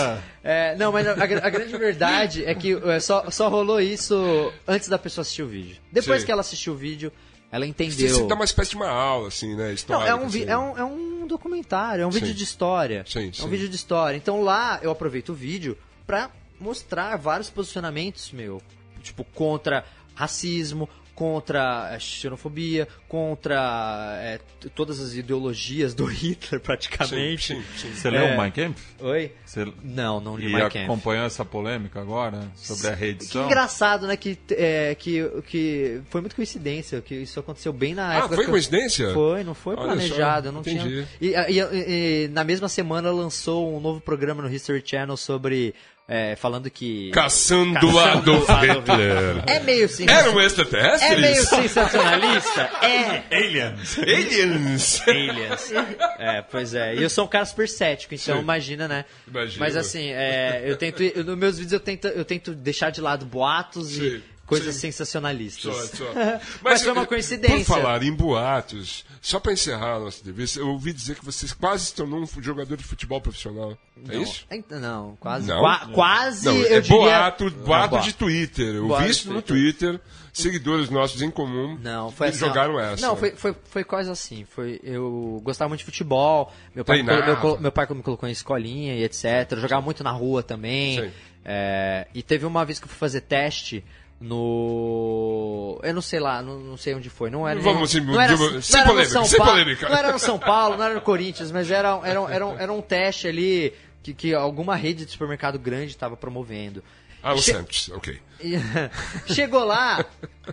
É, 0.43 0.75
não, 0.75 0.91
mas 0.91 1.05
a, 1.07 1.11
a 1.13 1.49
grande 1.49 1.77
verdade 1.77 2.45
é 2.45 2.55
que 2.55 2.73
é, 2.73 2.99
só, 2.99 3.29
só 3.29 3.49
rolou 3.49 3.81
isso 3.81 4.51
antes 4.67 4.87
da 4.87 4.97
pessoa 4.97 5.21
assistir 5.21 5.43
o 5.43 5.47
vídeo. 5.47 5.77
Depois 5.91 6.21
Sim. 6.21 6.25
que 6.25 6.31
ela 6.31 6.41
assistiu 6.41 6.73
o 6.73 6.75
vídeo, 6.77 7.11
ela 7.51 7.65
entendeu. 7.65 8.09
você 8.09 8.27
dá 8.27 8.35
uma 8.35 8.45
espécie 8.45 8.71
de 8.71 8.77
uma 8.77 8.89
aula, 8.89 9.27
assim, 9.27 9.55
né? 9.55 9.75
Não, 9.87 10.03
é 10.03 10.15
um, 10.15 10.25
assim. 10.25 10.45
é, 10.45 10.57
um, 10.57 10.77
é 10.77 10.83
um 10.83 11.27
documentário, 11.27 12.03
é 12.03 12.07
um 12.07 12.11
vídeo 12.11 12.29
Sim. 12.29 12.33
de 12.35 12.43
história. 12.43 13.05
Sim, 13.07 13.29
é 13.29 13.33
sim. 13.33 13.45
um 13.45 13.49
vídeo 13.49 13.67
de 13.67 13.75
história. 13.75 14.15
Então 14.15 14.41
lá 14.41 14.79
eu 14.81 14.91
aproveito 14.91 15.29
o 15.29 15.33
vídeo 15.33 15.77
pra 16.05 16.29
mostrar 16.59 17.17
vários 17.17 17.49
posicionamentos 17.49 18.31
meu. 18.31 18.61
Tipo, 19.01 19.23
contra 19.23 19.85
racismo, 20.13 20.89
contra 21.20 21.89
eh, 21.93 21.99
xenofobia, 21.99 22.88
contra 23.09 24.39
t- 24.61 24.70
todas 24.70 25.01
as 25.01 25.13
ideologias 25.15 25.93
do 25.93 26.05
Hitler, 26.07 26.59
Sim, 26.61 26.65
praticamente. 26.65 27.47
sim, 27.55 27.63
sim. 27.78 27.93
Você 27.93 28.09
leu 28.09 28.22
É. 28.22 28.36
o 28.36 28.39
Mein 28.41 28.51
Kampf? 28.51 28.82
Oi? 29.01 29.34
Você... 29.45 29.65
Não, 29.84 30.22
não 30.22 30.38
li 30.38 30.45
E 30.47 30.53
Mein 30.53 30.63
Kampf. 30.70 30.78
acompanhou 30.86 31.26
essa 31.26 31.43
polêmica 31.43 31.99
agora 31.99 32.49
sobre 32.55 32.88
a 32.88 32.91
Que 32.93 32.99
reedição? 32.99 33.45
engraçado, 33.45 34.07
né? 34.07 34.15
Que, 34.15 34.38
é, 34.51 34.95
que, 34.95 35.28
que 35.47 36.01
foi 36.09 36.22
muito 36.22 36.36
coincidência, 36.38 37.01
que 37.01 37.15
isso 37.15 37.38
aconteceu 37.39 37.74
bem 37.74 37.93
na 37.93 38.09
Ah, 38.09 38.13
época. 38.20 38.36
foi 38.36 38.43
que 38.45 38.49
eu- 38.49 38.53
coincidência? 38.53 39.13
Foi, 39.13 39.43
não 39.43 39.53
foi 39.53 39.76
Olha 39.76 39.88
planejado, 39.88 40.47
só, 40.47 40.51
não 40.53 40.61
entendi. 40.61 40.80
tinha. 40.89 41.07
E, 41.20 41.28
e- 41.51 41.59
e- 41.59 42.26
e 42.26 42.28
na 42.30 42.45
mesma 42.45 42.70
semana 42.70 43.11
lançou 43.11 43.76
um 43.76 43.82
novo 43.82 43.99
programa 43.99 44.41
no 44.41 44.49
History 44.53 44.82
Channel 44.86 45.17
sobre. 45.17 45.76
É, 46.10 46.36
falando 46.36 46.70
que. 46.72 47.12
Caçando 47.12 47.76
Caçando 47.76 47.99
Adolf 47.99 48.49
Hitler. 48.49 49.43
É 49.45 49.60
meio 49.60 49.88
sim. 49.88 50.10
Eram 50.10 50.41
extraterrestres? 50.41 51.12
É 51.12 51.16
meio 51.16 51.43
sensacionalista? 51.45 52.70
É. 52.82 53.36
Aliens. 53.38 53.99
Aliens. 53.99 55.01
Aliens. 55.07 55.72
É, 56.18 56.41
pois 56.41 56.74
é. 56.74 56.95
E 56.95 57.03
eu 57.03 57.10
sou 57.10 57.26
um 57.26 57.28
cara 57.28 57.45
super 57.45 57.68
cético, 57.68 58.16
então 58.16 58.36
Sim. 58.38 58.41
imagina, 58.41 58.88
né? 58.88 59.05
Imagino. 59.28 59.60
Mas 59.60 59.76
assim, 59.76 60.10
é, 60.12 60.64
eu 60.66 60.76
tento. 60.76 61.03
eu- 61.03 61.24
nos 61.24 61.38
meus 61.38 61.57
vídeos 61.57 61.74
eu 61.74 61.80
tento, 61.80 62.07
eu 62.07 62.26
tento 62.26 62.53
deixar 62.55 62.89
de 62.89 63.01
lado 63.01 63.26
boatos 63.26 63.89
Sim, 63.89 64.03
e 64.03 64.24
coisas 64.50 64.76
sim. 64.76 64.82
sensacionalistas. 64.82 65.62
Só, 65.62 65.86
só. 65.97 66.06
Mas, 66.62 66.82
foi 66.82 66.91
uma 66.91 67.06
coincidência. 67.06 67.58
Por 67.60 67.66
falar 67.66 68.04
em 68.04 68.12
boatos, 68.12 69.06
só 69.22 69.39
pra 69.39 69.54
encerrar 69.54 69.95
a 69.95 70.00
nossa 70.00 70.20
entrevista, 70.20 70.60
eu 70.60 70.68
ouvi 70.68 70.91
dizer 70.91 71.16
que 71.16 71.24
você 71.24 71.47
quase 71.56 71.86
se 71.86 71.95
tornou 71.95 72.22
um 72.22 72.41
jogador 72.41 72.76
de 72.76 72.84
futebol 72.84 73.22
profissional. 73.22 73.78
É 74.08 74.16
Não, 74.16 74.22
isso? 74.24 74.45
Não, 74.70 75.18
quase. 75.20 75.47
Não? 75.47 75.60
qua- 75.60 75.88
quase 75.93 76.45
Não, 76.45 76.56
eu 76.56 76.78
é 76.78 76.82
diria. 76.82 76.97
boato, 76.97 77.52
boato 77.52 77.95
Não, 77.95 78.02
de 78.02 78.14
Twitter. 78.14 78.76
Eu 78.76 78.88
Boato 78.88 79.04
vi 79.04 79.12
isso 79.12 79.32
no 79.32 79.41
Twitter, 79.41 80.00
seguidores 80.32 80.89
nossos 80.89 81.22
em 81.22 81.30
comum 81.30 81.78
Não, 81.82 82.12
foi 82.12 82.30
assim. 82.30 82.39
jogaram 82.39 82.80
essa. 82.80 83.06
Não, 83.06 83.16
foi, 83.16 83.32
foi, 83.32 83.56
foi 83.70 83.84
quase 83.84 84.10
assim. 84.10 84.45
Foi, 84.50 84.80
eu 84.84 85.41
gostava 85.43 85.68
muito 85.70 85.80
de 85.80 85.86
futebol. 85.86 86.52
Meu 86.74 86.86
pai, 86.86 87.04
me 87.04 87.04
meu, 87.04 87.60
meu 87.60 87.72
pai 87.72 87.88
me 87.89 88.02
colocou 88.02 88.28
em 88.28 88.32
escolinha 88.32 88.95
e 88.95 89.04
etc. 89.04 89.52
Eu 89.52 89.60
jogava 89.60 89.82
muito 89.82 90.04
na 90.04 90.12
rua 90.12 90.41
também. 90.41 91.12
É, 91.43 92.08
e 92.14 92.22
teve 92.22 92.45
uma 92.45 92.64
vez 92.66 92.80
que 92.80 92.86
eu 92.86 92.89
fui 92.89 92.97
fazer 92.97 93.22
teste 93.22 93.84
no. 94.20 95.80
Eu 95.84 95.93
não 95.93 96.01
sei 96.01 96.20
lá, 96.20 96.41
não, 96.41 96.59
não 96.59 96.78
sei 96.78 96.93
onde 96.93 97.09
foi. 97.09 97.30
Não 97.30 97.47
era. 97.47 97.59
Vamos, 97.59 97.91
sem- 97.91 98.01
não 98.01 98.20
era, 98.20 98.36
sem 98.61 98.84
não 98.84 98.84
era 98.84 98.86
no 98.88 98.91
polêmica, 98.93 99.09
São 99.13 99.26
sem 99.26 99.38
Paulo, 99.38 99.51
polêmica. 99.53 99.89
Não 99.89 99.95
era 99.97 100.11
no 100.11 100.20
São 100.20 100.39
Paulo, 100.39 100.78
não 100.78 100.84
era 100.84 100.93
no 100.93 101.01
Corinthians, 101.01 101.51
mas 101.51 101.70
era, 101.72 101.99
era, 102.03 102.20
era, 102.34 102.45
um- 102.47 102.59
era 102.59 102.74
um 102.74 102.82
teste 102.82 103.28
ali 103.28 103.74
que, 104.03 104.13
que 104.13 104.34
alguma 104.34 104.76
rede 104.76 105.05
de 105.05 105.11
supermercado 105.11 105.57
grande 105.59 105.91
estava 105.91 106.15
promovendo. 106.17 106.84
Ah, 107.22 107.34
o 107.34 107.38
Che- 107.41 107.51
Santos, 107.53 107.89
ok. 107.93 108.20
Chegou 109.28 109.63
lá, 109.65 110.05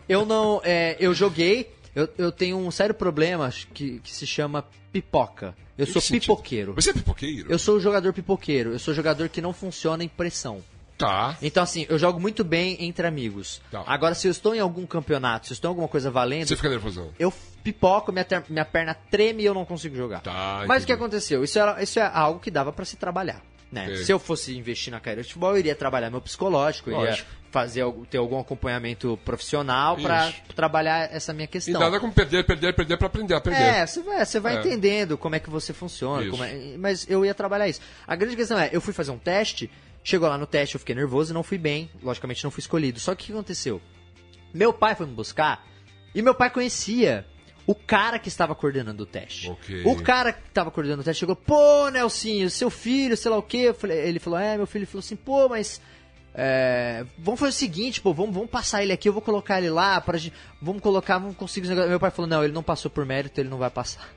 eu 0.08 0.24
não. 0.26 0.60
é, 0.64 0.96
eu 0.98 1.14
joguei. 1.14 1.74
Eu, 1.94 2.08
eu 2.18 2.30
tenho 2.30 2.58
um 2.58 2.70
sério 2.70 2.94
problema 2.94 3.50
que, 3.72 4.00
que 4.00 4.12
se 4.12 4.26
chama 4.26 4.66
pipoca. 4.92 5.56
Eu 5.78 5.86
sou 5.86 6.00
sentido? 6.02 6.22
pipoqueiro. 6.36 6.74
Você 6.74 6.90
é 6.90 6.92
pipoqueiro? 6.92 7.50
Eu 7.50 7.58
sou 7.58 7.80
jogador 7.80 8.12
pipoqueiro. 8.12 8.72
Eu 8.72 8.78
sou 8.78 8.92
jogador 8.92 9.28
que 9.30 9.40
não 9.40 9.52
funciona 9.52 10.04
em 10.04 10.08
pressão. 10.08 10.62
Tá. 10.98 11.36
Então, 11.42 11.62
assim, 11.62 11.84
eu 11.88 11.98
jogo 11.98 12.18
muito 12.18 12.42
bem 12.42 12.76
entre 12.80 13.06
amigos. 13.06 13.60
Tá. 13.70 13.82
Agora, 13.86 14.14
se 14.14 14.26
eu 14.26 14.30
estou 14.30 14.54
em 14.54 14.60
algum 14.60 14.86
campeonato, 14.86 15.46
se 15.46 15.52
eu 15.52 15.54
estou 15.54 15.68
em 15.68 15.72
alguma 15.72 15.88
coisa 15.88 16.10
valendo, 16.10 16.48
Você 16.48 16.56
fica 16.56 16.68
nervosão. 16.70 17.10
eu 17.18 17.32
pipoco, 17.62 18.12
minha, 18.12 18.24
ter- 18.24 18.44
minha 18.48 18.64
perna 18.64 18.94
treme 19.10 19.42
e 19.42 19.46
eu 19.46 19.52
não 19.54 19.64
consigo 19.64 19.94
jogar. 19.96 20.20
Tá, 20.20 20.64
Mas 20.66 20.84
o 20.84 20.86
que 20.86 20.92
aconteceu? 20.92 21.42
Isso, 21.44 21.58
era, 21.58 21.82
isso 21.82 21.98
é 21.98 22.10
algo 22.12 22.40
que 22.40 22.50
dava 22.50 22.72
pra 22.72 22.84
se 22.84 22.96
trabalhar. 22.96 23.42
Né? 23.70 23.96
Se 23.96 24.12
eu 24.12 24.18
fosse 24.20 24.56
investir 24.56 24.92
na 24.92 25.00
carreira 25.00 25.22
de 25.22 25.28
futebol, 25.28 25.50
eu 25.50 25.58
iria 25.58 25.74
trabalhar 25.74 26.08
meu 26.08 26.20
psicológico, 26.20 26.88
eu 26.88 27.00
iria 27.02 27.18
fazer, 27.50 27.84
ter 28.08 28.18
algum 28.18 28.38
acompanhamento 28.38 29.18
profissional 29.24 29.96
pra 29.96 30.28
Isso. 30.28 30.40
trabalhar 30.54 31.12
essa 31.12 31.32
minha 31.32 31.46
E 31.46 31.48
questão. 31.48 31.80
nada 31.80 31.98
como 31.98 32.12
perder, 32.12 32.46
perder, 32.46 32.74
perder 32.74 32.96
pra 32.96 33.08
aprender 33.08 33.34
a 33.34 33.40
perder. 33.40 33.60
É, 33.62 33.86
você 33.86 34.00
vai, 34.02 34.24
você 34.24 34.38
vai 34.40 34.56
É. 34.56 34.60
entendendo 34.60 35.18
como 35.18 35.34
é 35.34 35.40
que 35.40 35.50
você 35.50 35.72
funciona, 35.72 36.22
é- 36.46 36.76
mas 36.78 37.06
eu 37.10 37.24
ia 37.24 37.34
trabalhar 37.34 37.68
isso. 37.68 37.80
A 38.06 38.14
grande 38.14 38.36
questão 38.36 38.56
é, 38.58 38.70
eu 38.72 38.80
fui 38.80 38.92
fazer 38.94 39.10
um 39.10 39.18
teste, 39.18 39.68
chegou 40.08 40.28
lá 40.28 40.38
no 40.38 40.46
teste, 40.46 40.76
eu 40.76 40.78
fiquei 40.78 40.94
nervoso 40.94 41.32
e 41.32 41.34
não 41.34 41.42
fui 41.42 41.58
bem, 41.58 41.90
logicamente 42.02 42.44
não 42.44 42.50
fui 42.50 42.60
escolhido. 42.60 43.00
Só 43.00 43.14
que 43.14 43.24
o 43.24 43.26
que 43.26 43.32
aconteceu? 43.32 43.80
Meu 44.54 44.72
pai 44.72 44.94
foi 44.94 45.04
me 45.06 45.12
buscar 45.14 45.66
e 46.14 46.22
meu 46.22 46.34
pai 46.34 46.48
conhecia 46.48 47.26
o 47.66 47.74
cara 47.74 48.18
que 48.20 48.28
estava 48.28 48.54
coordenando 48.54 49.02
o 49.02 49.06
teste. 49.06 49.50
Ok. 49.50 49.82
O 49.84 50.00
cara 50.02 50.32
que 50.32 50.46
estava 50.48 50.70
coordenando 50.70 51.02
o 51.02 51.04
teste 51.04 51.18
chegou, 51.20 51.34
pô, 51.34 51.88
Nelsinho, 51.90 52.48
seu 52.48 52.70
filho, 52.70 53.16
sei 53.16 53.30
lá 53.30 53.36
o 53.36 53.42
quê. 53.42 53.74
Falei- 53.74 53.98
ele 54.06 54.20
falou, 54.20 54.38
é, 54.38 54.56
meu 54.56 54.66
filho, 54.66 54.82
ele 54.82 54.86
falou 54.86 55.00
assim, 55.00 55.16
pô, 55.16 55.48
mas 55.48 55.80
é, 56.32 57.04
vamos 57.18 57.40
fazer 57.40 57.50
o 57.50 57.54
seguinte, 57.54 58.00
pô, 58.00 58.14
vamos, 58.14 58.32
vamos 58.32 58.48
passar 58.50 58.82
ele 58.84 58.92
aqui, 58.92 59.08
eu 59.08 59.12
vou 59.12 59.22
colocar 59.22 59.58
ele 59.58 59.70
lá, 59.70 60.00
pra 60.00 60.16
gente, 60.18 60.34
vamos 60.62 60.80
colocar, 60.82 61.18
vamos 61.18 61.36
conseguir 61.36 61.64
os 61.64 61.70
negócios. 61.70 61.90
Meu 61.90 61.98
pai 61.98 62.10
falou, 62.12 62.28
não, 62.28 62.44
ele 62.44 62.52
não 62.52 62.62
passou 62.62 62.88
por 62.90 63.04
mérito, 63.04 63.40
ele 63.40 63.48
não 63.48 63.58
vai 63.58 63.70
passar. 63.70 64.08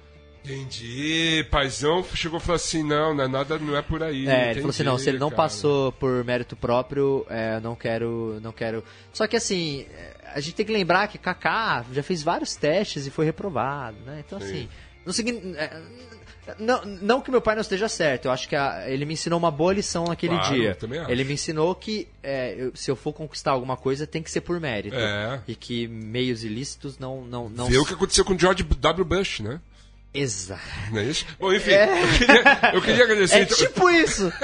Entendi. 0.49 1.45
Paizão 1.51 2.03
chegou 2.13 2.39
e 2.39 2.41
falou 2.41 2.55
assim: 2.55 2.83
não, 2.83 3.13
não 3.13 3.23
é 3.23 3.27
nada, 3.27 3.57
não 3.59 3.75
é 3.75 3.81
por 3.81 4.01
aí. 4.03 4.27
É, 4.27 4.31
ele 4.31 4.41
Entendi, 4.43 4.55
falou 4.61 4.69
assim, 4.69 4.83
não, 4.83 4.97
se 4.97 5.09
ele 5.09 5.19
não 5.19 5.29
cara. 5.29 5.43
passou 5.43 5.91
por 5.93 6.23
mérito 6.23 6.55
próprio, 6.55 7.25
é, 7.29 7.59
não 7.59 7.75
quero, 7.75 8.39
não 8.41 8.51
quero. 8.51 8.83
Só 9.13 9.27
que 9.27 9.35
assim, 9.35 9.85
é, 9.93 10.15
a 10.33 10.39
gente 10.39 10.55
tem 10.55 10.65
que 10.65 10.71
lembrar 10.71 11.07
que 11.07 11.17
Kaká 11.17 11.85
já 11.91 12.03
fez 12.03 12.23
vários 12.23 12.55
testes 12.55 13.05
e 13.05 13.11
foi 13.11 13.25
reprovado, 13.25 13.97
né? 14.05 14.23
Então 14.25 14.39
Sim. 14.39 14.45
assim, 14.45 14.69
não, 15.05 15.13
segui- 15.13 15.41
é, 15.55 15.81
não, 16.57 16.83
não 16.85 17.21
que 17.21 17.29
meu 17.29 17.41
pai 17.41 17.53
não 17.55 17.61
esteja 17.61 17.87
certo, 17.87 18.25
eu 18.25 18.31
acho 18.31 18.49
que 18.49 18.55
a- 18.55 18.83
ele 18.89 19.05
me 19.05 19.13
ensinou 19.13 19.37
uma 19.37 19.51
boa 19.51 19.73
lição 19.73 20.05
naquele 20.05 20.35
Claro, 20.35 20.53
dia. 20.55 20.77
Ele 21.07 21.23
me 21.23 21.33
ensinou 21.33 21.75
que 21.75 22.07
é, 22.23 22.55
eu- 22.57 22.71
se 22.75 22.89
eu 22.89 22.95
for 22.95 23.13
conquistar 23.13 23.51
alguma 23.51 23.77
coisa, 23.77 24.07
tem 24.07 24.21
que 24.23 24.31
ser 24.31 24.41
por 24.41 24.59
mérito. 24.59 24.95
É. 24.95 25.41
E 25.47 25.55
que 25.55 25.87
meios 25.87 26.43
ilícitos 26.43 26.97
não. 26.97 27.23
não, 27.23 27.49
não 27.49 27.67
Vê 27.67 27.77
o 27.77 27.85
que 27.85 27.93
aconteceu 27.93 28.25
com 28.25 28.33
o 28.33 28.39
George 28.39 28.63
W. 28.63 29.05
Bush, 29.05 29.41
né? 29.41 29.59
Exato. 30.13 30.61
Não 30.91 30.99
é 30.99 31.03
isso? 31.05 31.25
Bom, 31.39 31.53
enfim, 31.53 31.69
eu, 31.71 32.17
queria, 32.17 32.71
eu 32.73 32.81
queria 32.81 33.03
agradecer. 33.03 33.35
É 33.35 33.41
então- 33.43 33.57
tipo 33.57 33.89
isso! 33.91 34.31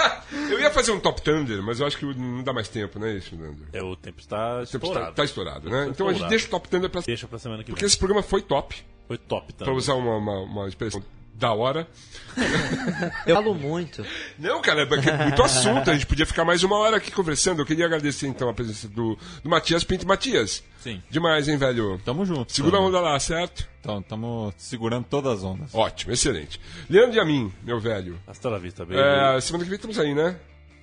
Eu 0.50 0.60
ia 0.60 0.70
fazer 0.70 0.92
um 0.92 1.00
Top 1.00 1.20
Thunder, 1.22 1.62
mas 1.64 1.80
eu 1.80 1.88
acho 1.88 1.98
que 1.98 2.06
não 2.06 2.44
dá 2.44 2.54
mais 2.54 2.68
tempo, 2.68 3.00
não 3.00 3.08
é 3.08 3.14
isso, 3.16 3.36
Nando? 3.36 3.66
É, 3.74 3.82
o 3.82 3.96
tempo 3.96 4.20
está 4.20 4.62
O 4.62 4.66
tempo 4.66 4.86
estourado. 4.86 5.00
está, 5.00 5.10
está 5.10 5.24
estourado, 5.26 5.70
né? 5.70 5.86
Tá 5.86 5.90
Então 5.90 6.06
a 6.08 6.10
gente 6.12 6.18
estourado. 6.18 6.30
deixa 6.30 6.46
o 6.48 6.50
Top 6.50 6.70
Thunder 6.70 6.90
pra. 6.90 7.02
Deixa 7.02 7.28
pra 7.28 7.40
semana 7.40 7.64
que 7.64 7.72
Porque 7.72 7.82
vem. 7.82 7.88
esse 7.88 7.98
programa 7.98 8.22
foi 8.22 8.42
top, 8.44 8.76
Foi 9.08 9.18
top 9.18 9.54
pra 9.54 9.66
também. 9.66 9.78
usar 9.80 9.96
uma, 9.96 10.18
uma, 10.18 10.40
uma 10.42 10.68
expressão 10.70 11.04
da 11.38 11.52
hora. 11.54 11.88
Eu 13.26 13.36
falo 13.36 13.54
muito. 13.54 14.06
Não, 14.40 14.62
cara, 14.62 14.84
é 14.84 14.86
porque 14.86 15.10
é 15.10 15.18
muito 15.18 15.42
assunto. 15.44 15.90
A 15.90 15.94
gente 15.94 16.06
podia 16.06 16.26
ficar 16.26 16.46
mais 16.46 16.64
uma 16.64 16.78
hora 16.78 16.98
aqui 16.98 17.12
conversando. 17.12 17.62
Eu 17.62 17.66
queria 17.66 17.86
agradecer 17.86 18.28
então 18.28 18.50
a 18.50 18.54
presença 18.54 18.88
do, 18.88 19.18
do 19.44 19.50
Matias 19.50 19.84
Pinto. 19.84 20.08
Matias, 20.08 20.64
Sim. 20.80 21.02
demais, 21.10 21.48
hein, 21.48 21.58
velho? 21.58 22.00
Tamo 22.04 22.26
junto. 22.26 22.52
Segura 22.52 22.78
a 22.78 22.80
tamo. 22.80 22.88
onda 22.88 23.02
lá, 23.02 23.20
certo? 23.20 23.68
Então, 23.80 24.02
tamo 24.02 24.54
segurando 24.58 25.06
todas 25.06 25.40
as 25.40 25.44
ondas. 25.44 25.76
Ótimo, 25.76 26.12
excelente. 26.14 26.60
Leandro 26.90 27.18
e 27.18 27.20
a 27.20 27.26
mim, 27.26 27.52
meu 27.64 27.80
velho. 27.80 28.18
Hasta 28.26 28.50
la 28.50 28.58
vista, 28.58 28.86
baby. 28.86 29.00
É, 29.00 29.40
semana 29.42 29.64
que 29.64 29.70
vem 29.70 29.76
estamos 29.76 30.00
aí, 30.00 30.16
né? 30.16 30.36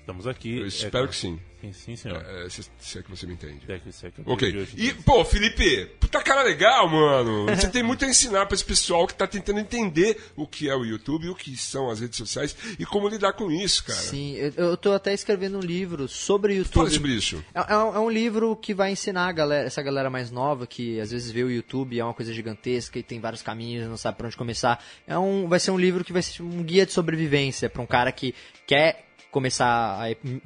Estamos 0.03 0.27
aqui. 0.27 0.59
Eu 0.59 0.65
É, 0.65 0.67
espero 0.67 1.09
que 1.09 1.15
sim. 1.15 1.39
Sim, 1.61 1.73
sim, 1.73 1.97
senhor. 1.97 2.21
É, 2.21 2.49
se, 2.51 2.69
se 2.81 2.99
é 2.99 3.03
que 3.03 3.09
você 3.09 3.25
me 3.25 3.35
entende. 3.35 3.61
É 3.69 3.79
que 3.79 3.89
isso 3.89 4.05
é 4.05 4.11
que 4.11 4.19
eu 4.19 4.25
Ok. 4.27 4.69
E, 4.77 4.93
pô, 4.95 5.25
Felipe, 5.25 5.87
puta 6.01 6.21
cara 6.21 6.43
legal, 6.43 6.89
mano. 6.89 7.47
Você 7.55 7.69
tem 7.71 7.85
muito 7.85 8.05
a 8.05 8.09
ensinar 8.09 8.47
pra 8.47 8.57
esse 8.57 8.65
pessoal 8.65 9.07
que 9.07 9.15
tá 9.15 9.29
tentando 9.29 9.61
entender 9.61 10.21
o 10.35 10.45
que 10.45 10.69
é 10.69 10.75
o 10.75 10.85
YouTube, 10.85 11.29
o 11.29 11.37
que 11.37 11.57
são 11.57 11.89
as 11.89 12.01
redes 12.01 12.19
sociais 12.19 12.57
e 12.81 12.85
como 12.85 13.07
lidar 13.09 13.35
com 13.35 13.49
isso, 13.49 13.85
cara. 13.85 13.97
Sim, 14.01 14.35
eu, 14.35 14.53
eu 14.57 14.77
tô 14.77 14.93
até 14.93 15.15
escrevendo 15.15 15.59
um 15.59 15.61
livro 15.61 16.09
sobre 16.09 16.57
YouTube. 16.57 16.75
Fala 16.75 16.91
sobre 16.91 17.13
isso. 17.13 17.45
É, 17.55 17.73
é 17.73 17.77
um, 17.79 17.95
é 17.95 17.99
um 18.01 18.11
livro 18.11 18.57
que 18.57 18.75
vai 18.75 18.91
ensinar 18.91 19.29
a 19.29 19.33
galera, 19.33 19.65
essa 19.65 19.83
galera 19.83 20.11
mais 20.11 20.33
nova 20.33 20.67
que 20.67 20.99
às 20.99 21.13
vezes 21.13 21.31
vê 21.31 21.45
o 21.45 21.51
YouTube 21.51 21.95
e 21.95 22.01
é 22.01 22.05
uma 22.05 22.15
coisa 22.15 22.35
gigantesca 22.35 22.99
e 22.99 23.05
tem 23.05 23.21
vários 23.21 23.41
caminhos, 23.41 23.87
não 23.89 23.97
sabe 23.97 24.19
por 24.19 24.27
onde 24.27 24.37
começar. 24.37 24.85
É 25.07 25.17
um, 25.17 25.47
vai 25.47 25.61
ser 25.61 25.71
um 25.71 25.79
livro 25.79 26.03
que 26.03 26.13
vai 26.13 26.23
ser 26.23 26.43
um 26.43 26.61
guia 26.65 26.85
de 26.85 26.93
sobrevivência 26.93 27.71
para 27.71 27.81
um 27.81 27.87
cara 27.87 28.11
que 28.11 28.35
quer 28.67 29.12
começar 29.33 29.99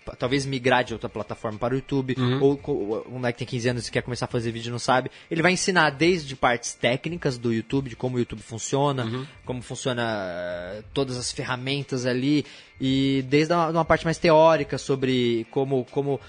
a 0.09 0.17
talvez 0.17 0.47
migrar 0.47 0.83
de 0.85 0.95
outra 0.95 1.09
plataforma 1.11 1.59
para 1.59 1.75
o 1.75 1.77
YouTube 1.77 2.15
ou 2.41 2.57
co- 2.57 3.05
um 3.09 3.19
moleque 3.19 3.41
tem 3.41 3.47
15 3.47 3.69
anos 3.69 3.89
e 3.89 3.91
quer 3.91 4.01
começar 4.01 4.25
a 4.25 4.29
fazer 4.29 4.51
vídeo 4.53 4.69
e 4.69 4.73
não 4.73 4.79
sabe. 4.79 5.11
Ele 5.31 5.43
vai 5.43 5.53
ensinar 5.53 5.91
desde 5.91 6.35
partes 6.37 6.73
técnicas 6.73 7.37
do 7.37 7.53
YouTube, 7.53 7.91
de 7.91 7.97
como 7.97 8.17
o 8.17 8.19
YouTube 8.19 8.41
funciona, 8.41 9.05
como 9.45 9.61
funciona 9.61 10.03
eh, 10.31 10.83
todas 10.95 11.17
as 11.19 11.31
ferramentas 11.33 12.07
ali 12.07 12.47
e 12.81 13.25
desde 13.29 13.53
uma, 13.53 13.69
uma 13.71 13.85
parte 13.85 14.05
mais 14.05 14.17
teórica 14.19 14.79
sobre 14.79 15.47
como 15.51 15.85
como 15.91 16.21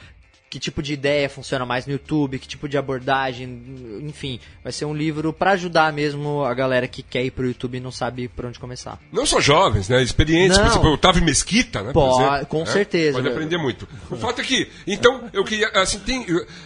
que 0.50 0.60
tipo 0.60 0.82
de 0.82 0.94
ideia 0.94 1.30
funciona 1.30 1.66
mais 1.66 1.86
no 1.86 1.92
YouTube, 1.92 2.40
que 2.40 2.48
tipo 2.48 2.70
de 2.70 2.78
abordagem, 2.78 4.02
enfim, 4.02 4.40
vai 4.64 4.72
ser 4.72 4.86
um 4.86 4.94
livro 4.94 5.34
pra 5.34 5.52
ajudar 5.52 5.92
mesmo 5.92 6.44
a 6.44 6.54
galera 6.54 6.88
que 6.88 7.04
quer 7.04 7.24
ir 7.24 7.32
pro 7.32 7.46
YouTube 7.46 7.78
e 7.78 7.82
não 7.82 7.92
sabe 7.92 8.28
por 8.28 8.46
onde 8.46 8.58
começar. 8.58 9.00
Não 9.12 9.26
só 9.26 9.42
jovens, 9.42 9.90
né? 9.90 10.02
Experientes, 10.02 10.58
por 10.58 10.64
Não. 10.64 10.72
exemplo, 10.72 10.90
o 10.90 10.94
Otávio 10.94 11.24
Mesquita, 11.24 11.82
né? 11.82 11.92
por 11.92 12.10
Pode, 12.10 12.24
exemplo, 12.24 12.46
com 12.48 12.60
né? 12.60 12.66
certeza. 12.66 13.14
Pode 13.18 13.28
aprender 13.28 13.58
muito. 13.58 13.88
O 14.10 14.16
fato 14.16 14.42
é 14.42 14.44
que, 14.44 14.70
então, 14.86 15.30
eu 15.34 15.44
queria, 15.44 15.70
assim, 15.70 16.00
tem, 16.00 16.26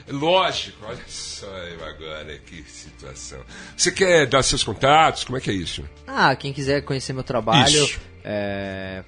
lógico, 0.09 0.85
olha 0.85 0.99
só 1.07 1.47
eu 1.47 1.83
agora, 1.83 2.37
que 2.45 2.63
situação. 2.63 3.39
Você 3.75 3.91
quer 3.91 4.27
dar 4.27 4.43
seus 4.43 4.63
contatos? 4.63 5.23
Como 5.23 5.37
é 5.37 5.41
que 5.41 5.49
é 5.49 5.53
isso? 5.53 5.83
Ah, 6.05 6.35
quem 6.35 6.53
quiser 6.53 6.81
conhecer 6.83 7.13
meu 7.13 7.23
trabalho, 7.23 7.83
Isso. 7.85 7.99
é... 8.23 9.03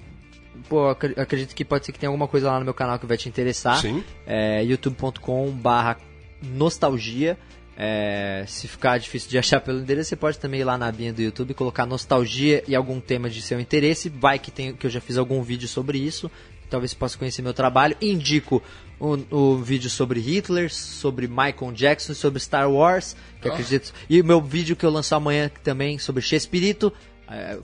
Pô, 0.68 0.88
acre- 0.88 1.14
acredito 1.16 1.54
que 1.54 1.64
pode 1.64 1.84
ser 1.86 1.92
que 1.92 1.98
tenha 1.98 2.08
alguma 2.08 2.26
coisa 2.26 2.50
lá 2.50 2.58
no 2.58 2.64
meu 2.64 2.74
canal 2.74 2.98
que 2.98 3.06
vai 3.06 3.16
te 3.16 3.28
interessar. 3.28 3.78
Sim. 3.80 4.02
É 4.26 4.62
youtube.com 4.64 5.50
barra 5.50 5.98
nostalgia. 6.42 7.38
É, 7.76 8.44
se 8.46 8.68
ficar 8.68 8.98
difícil 8.98 9.28
de 9.28 9.36
achar 9.36 9.60
pelo 9.60 9.80
endereço, 9.80 10.10
você 10.10 10.16
pode 10.16 10.38
também 10.38 10.60
ir 10.60 10.64
lá 10.64 10.78
na 10.78 10.86
abinha 10.86 11.12
do 11.12 11.20
YouTube 11.20 11.50
e 11.50 11.54
colocar 11.54 11.84
nostalgia 11.84 12.62
e 12.68 12.74
algum 12.74 13.00
tema 13.00 13.28
de 13.28 13.42
seu 13.42 13.58
interesse. 13.58 14.08
Vai 14.08 14.38
que, 14.38 14.50
tem, 14.50 14.72
que 14.74 14.86
eu 14.86 14.90
já 14.90 15.00
fiz 15.00 15.18
algum 15.18 15.42
vídeo 15.42 15.66
sobre 15.66 15.98
isso. 15.98 16.30
Talvez 16.70 16.92
você 16.92 16.96
possa 16.96 17.18
conhecer 17.18 17.42
meu 17.42 17.52
trabalho. 17.52 17.96
Indico 18.00 18.62
o, 18.98 19.18
o 19.30 19.56
vídeo 19.58 19.90
sobre 19.90 20.20
Hitler, 20.20 20.72
sobre 20.72 21.26
Michael 21.26 21.72
Jackson, 21.74 22.14
sobre 22.14 22.38
Star 22.40 22.70
Wars, 22.70 23.16
que 23.42 23.48
Ah. 23.48 23.52
acredito. 23.52 23.92
E 24.08 24.20
o 24.20 24.24
meu 24.24 24.40
vídeo 24.40 24.76
que 24.76 24.86
eu 24.86 24.90
lanço 24.90 25.14
amanhã 25.14 25.50
também 25.64 25.98
sobre 25.98 26.22
Chespirito, 26.22 26.92
é, 26.92 27.13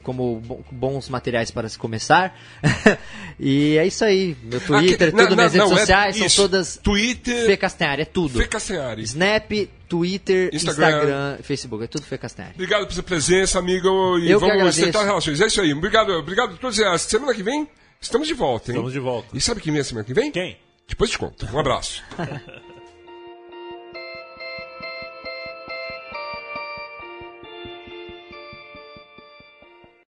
como 0.02 0.40
bo- 0.40 0.64
bons 0.70 1.08
materiais 1.08 1.50
para 1.50 1.68
se 1.68 1.78
começar. 1.78 2.38
e 3.38 3.76
é 3.76 3.86
isso 3.86 4.04
aí. 4.04 4.36
Meu 4.42 4.60
Twitter, 4.60 5.10
que- 5.12 5.16
tudo, 5.16 5.30
não, 5.30 5.36
minhas 5.36 5.54
não, 5.54 5.64
redes 5.64 5.70
não, 5.70 5.76
é 5.76 5.80
sociais 5.80 6.16
são 6.16 6.26
isso. 6.26 6.36
todas 6.42 6.76
Twitter, 6.82 7.46
Fê 7.46 7.56
Castanhari, 7.56 8.02
é 8.02 8.04
tudo. 8.04 8.38
Fê 8.38 8.46
Castanhari. 8.46 9.02
Snap, 9.02 9.50
Twitter, 9.88 10.50
Instagram. 10.52 10.88
Instagram, 10.88 11.38
Facebook, 11.42 11.84
é 11.84 11.86
tudo 11.86 12.04
Fê 12.04 12.18
Castanhari. 12.18 12.54
Obrigado 12.54 12.80
pela 12.82 12.92
sua 12.92 13.02
presença, 13.02 13.58
amigo. 13.58 14.18
E 14.18 14.30
Eu 14.30 14.40
vamos 14.40 14.68
estreitar 14.76 15.04
relações. 15.04 15.40
É 15.40 15.46
isso 15.46 15.60
aí. 15.60 15.72
Obrigado, 15.72 16.10
obrigado 16.12 16.54
a 16.54 16.56
todos. 16.56 16.78
A 16.80 16.96
semana 16.98 17.34
que 17.34 17.42
vem, 17.42 17.68
estamos 18.00 18.26
de 18.28 18.34
volta, 18.34 18.70
hein? 18.70 18.76
Estamos 18.76 18.92
de 18.92 19.00
volta. 19.00 19.28
E 19.36 19.40
sabe 19.40 19.60
quem 19.60 19.72
vem 19.72 19.80
a 19.80 19.84
semana 19.84 20.04
que 20.04 20.14
vem? 20.14 20.30
Quem? 20.30 20.56
Depois 20.88 21.10
te 21.10 21.18
conto. 21.18 21.46
Um 21.52 21.58
abraço. 21.58 22.02